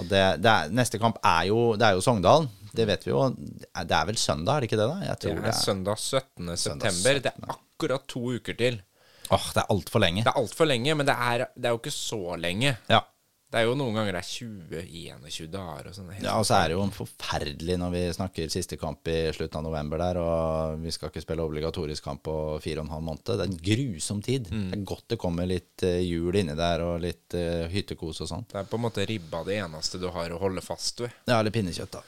Og 0.00 0.08
det, 0.08 0.22
det 0.40 0.54
er, 0.54 0.72
neste 0.72 0.96
kamp 1.02 1.20
er 1.20 1.50
jo, 1.50 1.60
det 1.76 1.90
er 1.90 1.98
jo 1.98 2.06
Sogndalen. 2.08 2.48
Det 2.72 2.88
vet 2.88 3.04
vi 3.04 3.12
jo. 3.12 3.26
Det 3.36 4.00
er 4.00 4.08
vel 4.08 4.22
søndag, 4.24 4.54
er 4.54 4.64
det 4.64 4.70
ikke 4.70 4.80
det? 4.80 4.88
da? 4.88 4.98
Det 5.04 5.20
tror 5.26 5.44
er 5.52 5.60
søndag 5.60 6.00
17. 6.00 6.56
september. 6.64 7.22
Det 7.28 7.34
er 7.34 7.54
akkurat 7.58 8.08
to 8.08 8.24
uker 8.38 8.56
til. 8.56 8.80
Åh, 9.28 9.52
det 9.52 9.66
er 9.66 9.76
altfor 9.76 10.00
lenge. 10.00 10.24
Det 10.24 10.32
er 10.32 10.40
altfor 10.40 10.72
lenge, 10.72 10.96
men 10.96 11.12
det 11.12 11.20
er, 11.28 11.44
det 11.52 11.68
er 11.68 11.76
jo 11.76 11.82
ikke 11.82 11.92
så 11.92 12.40
lenge. 12.40 12.78
Ja. 12.88 13.04
Det 13.48 13.56
er 13.56 13.64
jo 13.64 13.76
noen 13.80 13.94
ganger 13.96 14.12
det 14.12 14.20
er 14.20 14.28
20-21 14.28 15.46
dager 15.48 15.86
og 15.88 15.94
sånn. 15.96 16.10
ja, 16.20 16.34
og 16.36 16.44
så 16.44 16.58
er 16.58 16.66
det 16.68 16.74
jo 16.74 16.82
forferdelig 16.92 17.78
når 17.80 17.94
vi 17.94 18.02
snakker 18.12 18.50
siste 18.52 18.76
kamp 18.76 19.08
i 19.08 19.30
slutten 19.32 19.62
av 19.62 19.64
november 19.64 20.02
der, 20.02 20.20
og 20.20 20.82
vi 20.82 20.92
skal 20.92 21.08
ikke 21.08 21.22
spille 21.24 21.46
obligatorisk 21.48 22.04
kamp 22.04 22.20
på 22.28 22.34
fire 22.60 22.82
og 22.82 22.90
en 22.90 22.92
halv 22.92 23.06
måned. 23.06 23.24
Det 23.24 23.38
er 23.38 23.48
en 23.48 23.62
grusom 23.70 24.20
tid. 24.26 24.50
Mm. 24.52 24.66
Det 24.68 24.76
er 24.76 24.84
godt 24.92 25.06
det 25.14 25.20
kommer 25.22 25.48
litt 25.48 25.86
eh, 25.88 26.02
jul 26.04 26.36
inni 26.36 26.58
der, 26.60 26.84
og 26.84 27.00
litt 27.00 27.38
uh, 27.40 27.64
hyttekos 27.72 28.20
og 28.26 28.30
sånn. 28.34 28.44
Det 28.52 28.60
er 28.60 28.68
på 28.68 28.76
en 28.76 28.84
måte 28.84 29.08
ribba 29.08 29.40
det 29.48 29.56
eneste 29.62 30.02
du 30.02 30.10
har 30.12 30.36
å 30.36 30.42
holde 30.44 30.64
fast 30.64 31.00
ved. 31.06 31.16
Ja, 31.24 31.38
eller 31.38 31.54
pinnekjøtt, 31.54 31.96
da. 31.96 32.04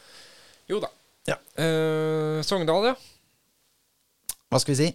Jo 0.69 0.85
da. 0.85 0.93
Ja. 1.31 1.41
Uh, 1.57 2.45
Sogndal, 2.45 2.93
ja. 2.93 2.95
Hva 4.53 4.61
skal 4.61 4.77
vi 4.77 4.81
si? 4.83 4.93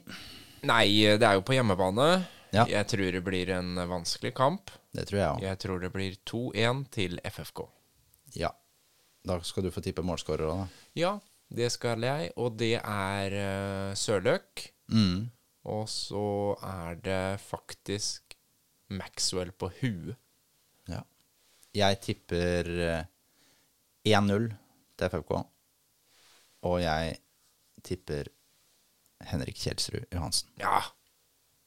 Nei, 0.69 0.87
det 1.17 1.25
er 1.25 1.39
jo 1.39 1.47
på 1.47 1.57
hjemmebane. 1.57 2.09
Ja. 2.53 2.69
Jeg 2.69 2.85
tror 2.93 3.09
det 3.17 3.25
blir 3.25 3.49
en 3.57 3.79
vanskelig 3.89 4.35
kamp. 4.37 4.69
Det 4.95 5.07
tror 5.09 5.19
jeg 5.19 5.29
òg. 5.29 5.45
Jeg 5.45 5.61
tror 5.63 5.81
det 5.83 5.91
blir 5.93 6.17
2-1 6.31 6.83
til 6.95 7.19
FFK. 7.23 7.65
Ja. 8.39 8.51
Da 9.25 9.39
skal 9.43 9.65
du 9.65 9.71
få 9.73 9.83
tippe 9.83 10.05
målskårer 10.05 10.47
òg, 10.47 10.63
da. 10.63 10.83
Ja, 10.97 11.13
det 11.55 11.71
skal 11.73 12.03
jeg, 12.05 12.31
og 12.41 12.55
det 12.59 12.75
er 12.79 13.35
uh, 13.35 13.95
Sørløk. 13.97 14.67
Mm. 14.93 15.27
Og 15.65 15.89
så 15.89 16.53
er 16.61 16.99
det 17.01 17.41
faktisk 17.41 18.35
Maxwell 18.93 19.51
på 19.51 19.71
huet. 19.81 20.15
Ja. 20.87 21.01
Jeg 21.75 21.99
tipper 22.05 22.69
eh, 22.69 23.07
1-0 24.05 24.51
til 24.95 25.09
FFK. 25.09 25.31
Og 26.69 26.75
jeg 26.83 27.17
tipper 27.85 28.29
Henrik 29.25 29.57
Kjelsrud 29.57 30.05
Johansen. 30.13 30.53
Ja, 30.61 30.77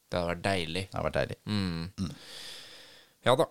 det 0.07 0.19
hadde 0.19 0.31
vært 0.31 0.45
deilig. 0.47 0.85
Det 0.87 0.95
hadde 0.95 1.09
vært 1.09 1.19
deilig. 1.19 1.39
Mm. 1.45 2.15
Ja 3.27 3.35
da. 3.39 3.47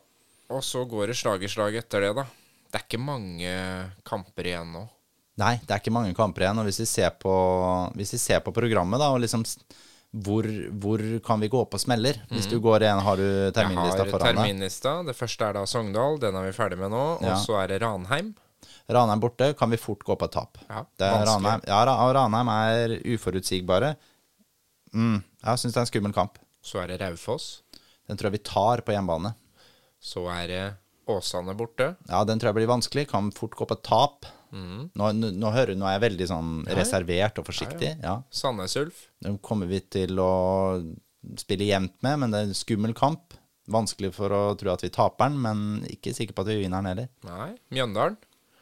Og 0.54 0.62
så 0.64 0.84
går 0.88 1.10
det 1.10 1.18
slag 1.20 1.42
i 1.44 1.50
slag 1.50 1.76
etter 1.76 2.06
det, 2.06 2.14
da. 2.16 2.24
Det 2.68 2.78
er 2.78 2.84
ikke 2.86 3.00
mange 3.00 3.50
kamper 4.08 4.48
igjen 4.48 4.72
nå. 4.72 4.86
Nei, 5.38 5.54
det 5.62 5.70
er 5.74 5.82
ikke 5.82 5.94
mange 5.94 6.14
kamper 6.16 6.44
igjen. 6.44 6.60
Og 6.60 6.66
hvis 6.68 6.80
vi 6.82 6.88
ser 6.88 7.12
på, 7.20 7.34
hvis 7.96 8.14
vi 8.16 8.20
ser 8.20 8.40
på 8.44 8.52
programmet, 8.56 9.00
da, 9.00 9.12
og 9.14 9.22
liksom 9.22 9.44
hvor, 10.08 10.46
hvor 10.80 11.02
kan 11.24 11.40
vi 11.42 11.50
gå 11.52 11.60
opp 11.60 11.76
og 11.76 11.82
smeller? 11.82 12.16
Hvis 12.32 12.48
du 12.48 12.56
går 12.64 12.84
igjen, 12.86 13.00
har 13.04 13.20
du 13.20 13.28
terminlista 13.54 14.06
foran 14.08 14.08
deg? 14.08 14.12
Jeg 14.12 14.20
har 14.24 14.38
terminlista. 14.40 14.92
Det 15.04 15.14
første 15.16 15.48
er 15.48 15.58
da 15.58 15.64
Sogndal. 15.68 16.16
Den 16.22 16.38
er 16.40 16.46
vi 16.48 16.54
ferdig 16.56 16.78
med 16.80 16.92
nå. 16.94 17.04
Ja. 17.20 17.34
Og 17.34 17.42
så 17.44 17.58
er 17.60 17.74
det 17.74 17.82
Ranheim. 17.84 18.32
Ranheim 18.88 19.20
borte 19.20 19.50
kan 19.58 19.68
vi 19.70 19.80
fort 19.80 20.04
gå 20.08 20.16
på 20.16 20.28
et 20.30 20.32
tap. 20.32 20.56
Ja, 20.64 20.80
er. 21.04 21.26
Ranheim, 21.28 21.66
ja, 21.68 21.82
og 21.92 22.14
Ranheim 22.16 22.52
er 22.54 22.96
uforutsigbare. 23.14 23.92
Mm, 24.96 25.20
jeg 25.20 25.60
syns 25.60 25.76
det 25.76 25.82
er 25.82 25.84
en 25.84 25.92
skummel 25.92 26.16
kamp. 26.16 26.40
Så 26.64 26.80
er 26.80 26.88
det 26.90 27.02
Raufoss. 27.04 27.60
Den 28.08 28.16
tror 28.16 28.30
jeg 28.30 28.40
vi 28.40 28.46
tar 28.48 28.80
på 28.86 28.96
hjemmebane. 28.96 29.34
Så 30.00 30.24
er 30.30 30.44
det 30.50 30.64
Åsane 31.08 31.54
borte. 31.56 31.94
Ja, 32.08 32.22
den 32.28 32.40
tror 32.40 32.52
jeg 32.52 32.60
blir 32.60 32.70
vanskelig. 32.70 33.06
Kan 33.10 33.30
fort 33.32 33.56
gå 33.56 33.66
på 33.68 33.78
tap. 33.80 34.28
Mm. 34.52 34.88
Nå, 34.96 35.10
nå, 35.16 35.30
nå 35.36 35.50
hører 35.52 35.76
nå 35.76 35.88
er 35.88 35.96
jeg 35.96 36.04
veldig 36.06 36.28
sånn 36.30 36.52
reservert 36.78 37.40
og 37.40 37.48
forsiktig. 37.48 37.94
Ja, 38.04 38.18
Sandnes 38.32 38.76
Ulf. 38.80 39.06
Den 39.24 39.38
kommer 39.44 39.68
vi 39.68 39.80
til 39.84 40.20
å 40.20 40.30
spille 41.40 41.68
jevnt 41.68 41.96
med, 42.04 42.22
men 42.22 42.32
det 42.32 42.40
er 42.40 42.50
en 42.50 42.56
skummel 42.56 42.94
kamp. 42.96 43.36
Vanskelig 43.68 44.14
for 44.16 44.32
å 44.32 44.42
tro 44.56 44.72
at 44.72 44.84
vi 44.84 44.92
taper 44.92 45.28
den, 45.28 45.40
men 45.44 45.64
ikke 45.92 46.14
sikker 46.16 46.36
på 46.36 46.44
at 46.44 46.52
vi 46.52 46.60
vinner 46.62 46.80
den 46.80 46.92
heller. 46.92 47.10
Nei. 47.28 47.50
Mjøndalen. 47.76 48.16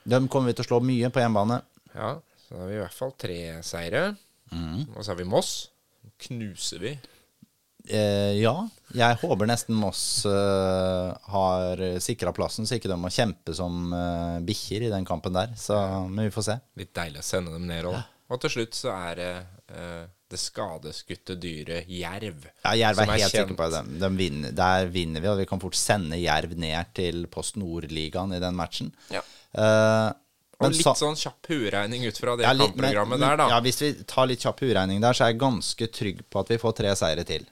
Dem 0.06 0.26
kommer 0.30 0.50
vi 0.50 0.56
til 0.58 0.66
å 0.66 0.70
slå 0.70 0.80
mye 0.86 1.10
på 1.14 1.22
hjemmebane. 1.22 1.60
Ja, 1.94 2.12
så 2.46 2.60
har 2.60 2.70
vi 2.70 2.76
i 2.76 2.82
hvert 2.82 2.94
fall 2.94 3.14
tre 3.18 3.38
seire. 3.66 4.02
Mm. 4.54 4.86
Og 4.94 5.00
så 5.00 5.12
har 5.12 5.18
vi 5.18 5.26
Moss. 5.30 5.52
Knuser 6.26 6.82
vi. 6.82 6.92
Eh, 7.88 8.32
ja, 8.40 8.54
jeg 8.96 9.18
håper 9.22 9.46
nesten 9.50 9.76
Moss 9.78 10.24
eh, 10.26 11.12
har 11.32 11.82
sikra 12.02 12.32
plassen, 12.36 12.66
så 12.66 12.78
ikke 12.78 12.90
de 12.90 12.98
må 12.98 13.10
kjempe 13.14 13.54
som 13.54 13.92
eh, 13.94 14.40
bikkjer 14.46 14.88
i 14.88 14.92
den 14.92 15.06
kampen 15.08 15.36
der. 15.36 15.54
Så, 15.60 15.76
men 16.08 16.26
vi 16.28 16.34
får 16.34 16.48
se. 16.50 16.58
Litt 16.80 16.92
deilig 16.96 17.22
å 17.22 17.26
sende 17.30 17.54
dem 17.54 17.66
ned 17.70 17.86
òg. 17.92 17.98
Og 18.34 18.40
til 18.42 18.50
slutt 18.56 18.74
så 18.74 18.90
er 18.96 19.18
det 19.20 19.32
eh, 19.70 20.04
det 20.26 20.40
skadeskutte 20.42 21.36
dyret 21.38 21.86
jerv. 21.86 22.48
Ja, 22.64 22.72
Jerv 22.74 22.98
er, 23.04 23.06
er 23.14 23.20
helt 23.22 23.30
sikker 23.36 23.54
på 23.60 23.68
det. 23.70 23.82
De 24.02 24.08
vinner, 24.18 24.50
der 24.58 24.88
vinner 24.90 25.22
vi, 25.22 25.28
og 25.30 25.38
vi 25.38 25.46
kan 25.46 25.62
fort 25.62 25.78
sende 25.78 26.18
Jerv 26.18 26.56
ned 26.58 26.90
til 26.98 27.28
Post 27.30 27.54
Nord-ligaen 27.62 28.34
i 28.34 28.40
den 28.42 28.56
matchen. 28.58 28.90
Ja. 29.14 29.22
Eh, 29.54 30.08
Og 30.58 30.72
litt 30.72 30.82
sånn 30.98 31.14
kjapp 31.20 31.46
huregning 31.52 32.08
ut 32.08 32.18
fra 32.18 32.34
det 32.34 32.46
Ja, 32.48 32.52
litt- 32.56 32.72
kampprogrammet 32.74 33.20
men- 33.20 33.28
der, 33.28 33.36
da. 33.36 33.48
Ja, 33.54 33.60
Hvis 33.62 33.78
vi 33.84 33.92
tar 34.08 34.26
litt 34.26 34.40
kjapp 34.42 34.58
huregning 34.64 35.00
der, 35.04 35.12
så 35.14 35.26
er 35.26 35.30
jeg 35.34 35.38
ganske 35.46 35.86
trygg 35.92 36.24
på 36.32 36.40
at 36.42 36.48
vi 36.50 36.58
får 36.58 36.74
tre 36.82 36.96
seire 36.96 37.24
til. 37.28 37.46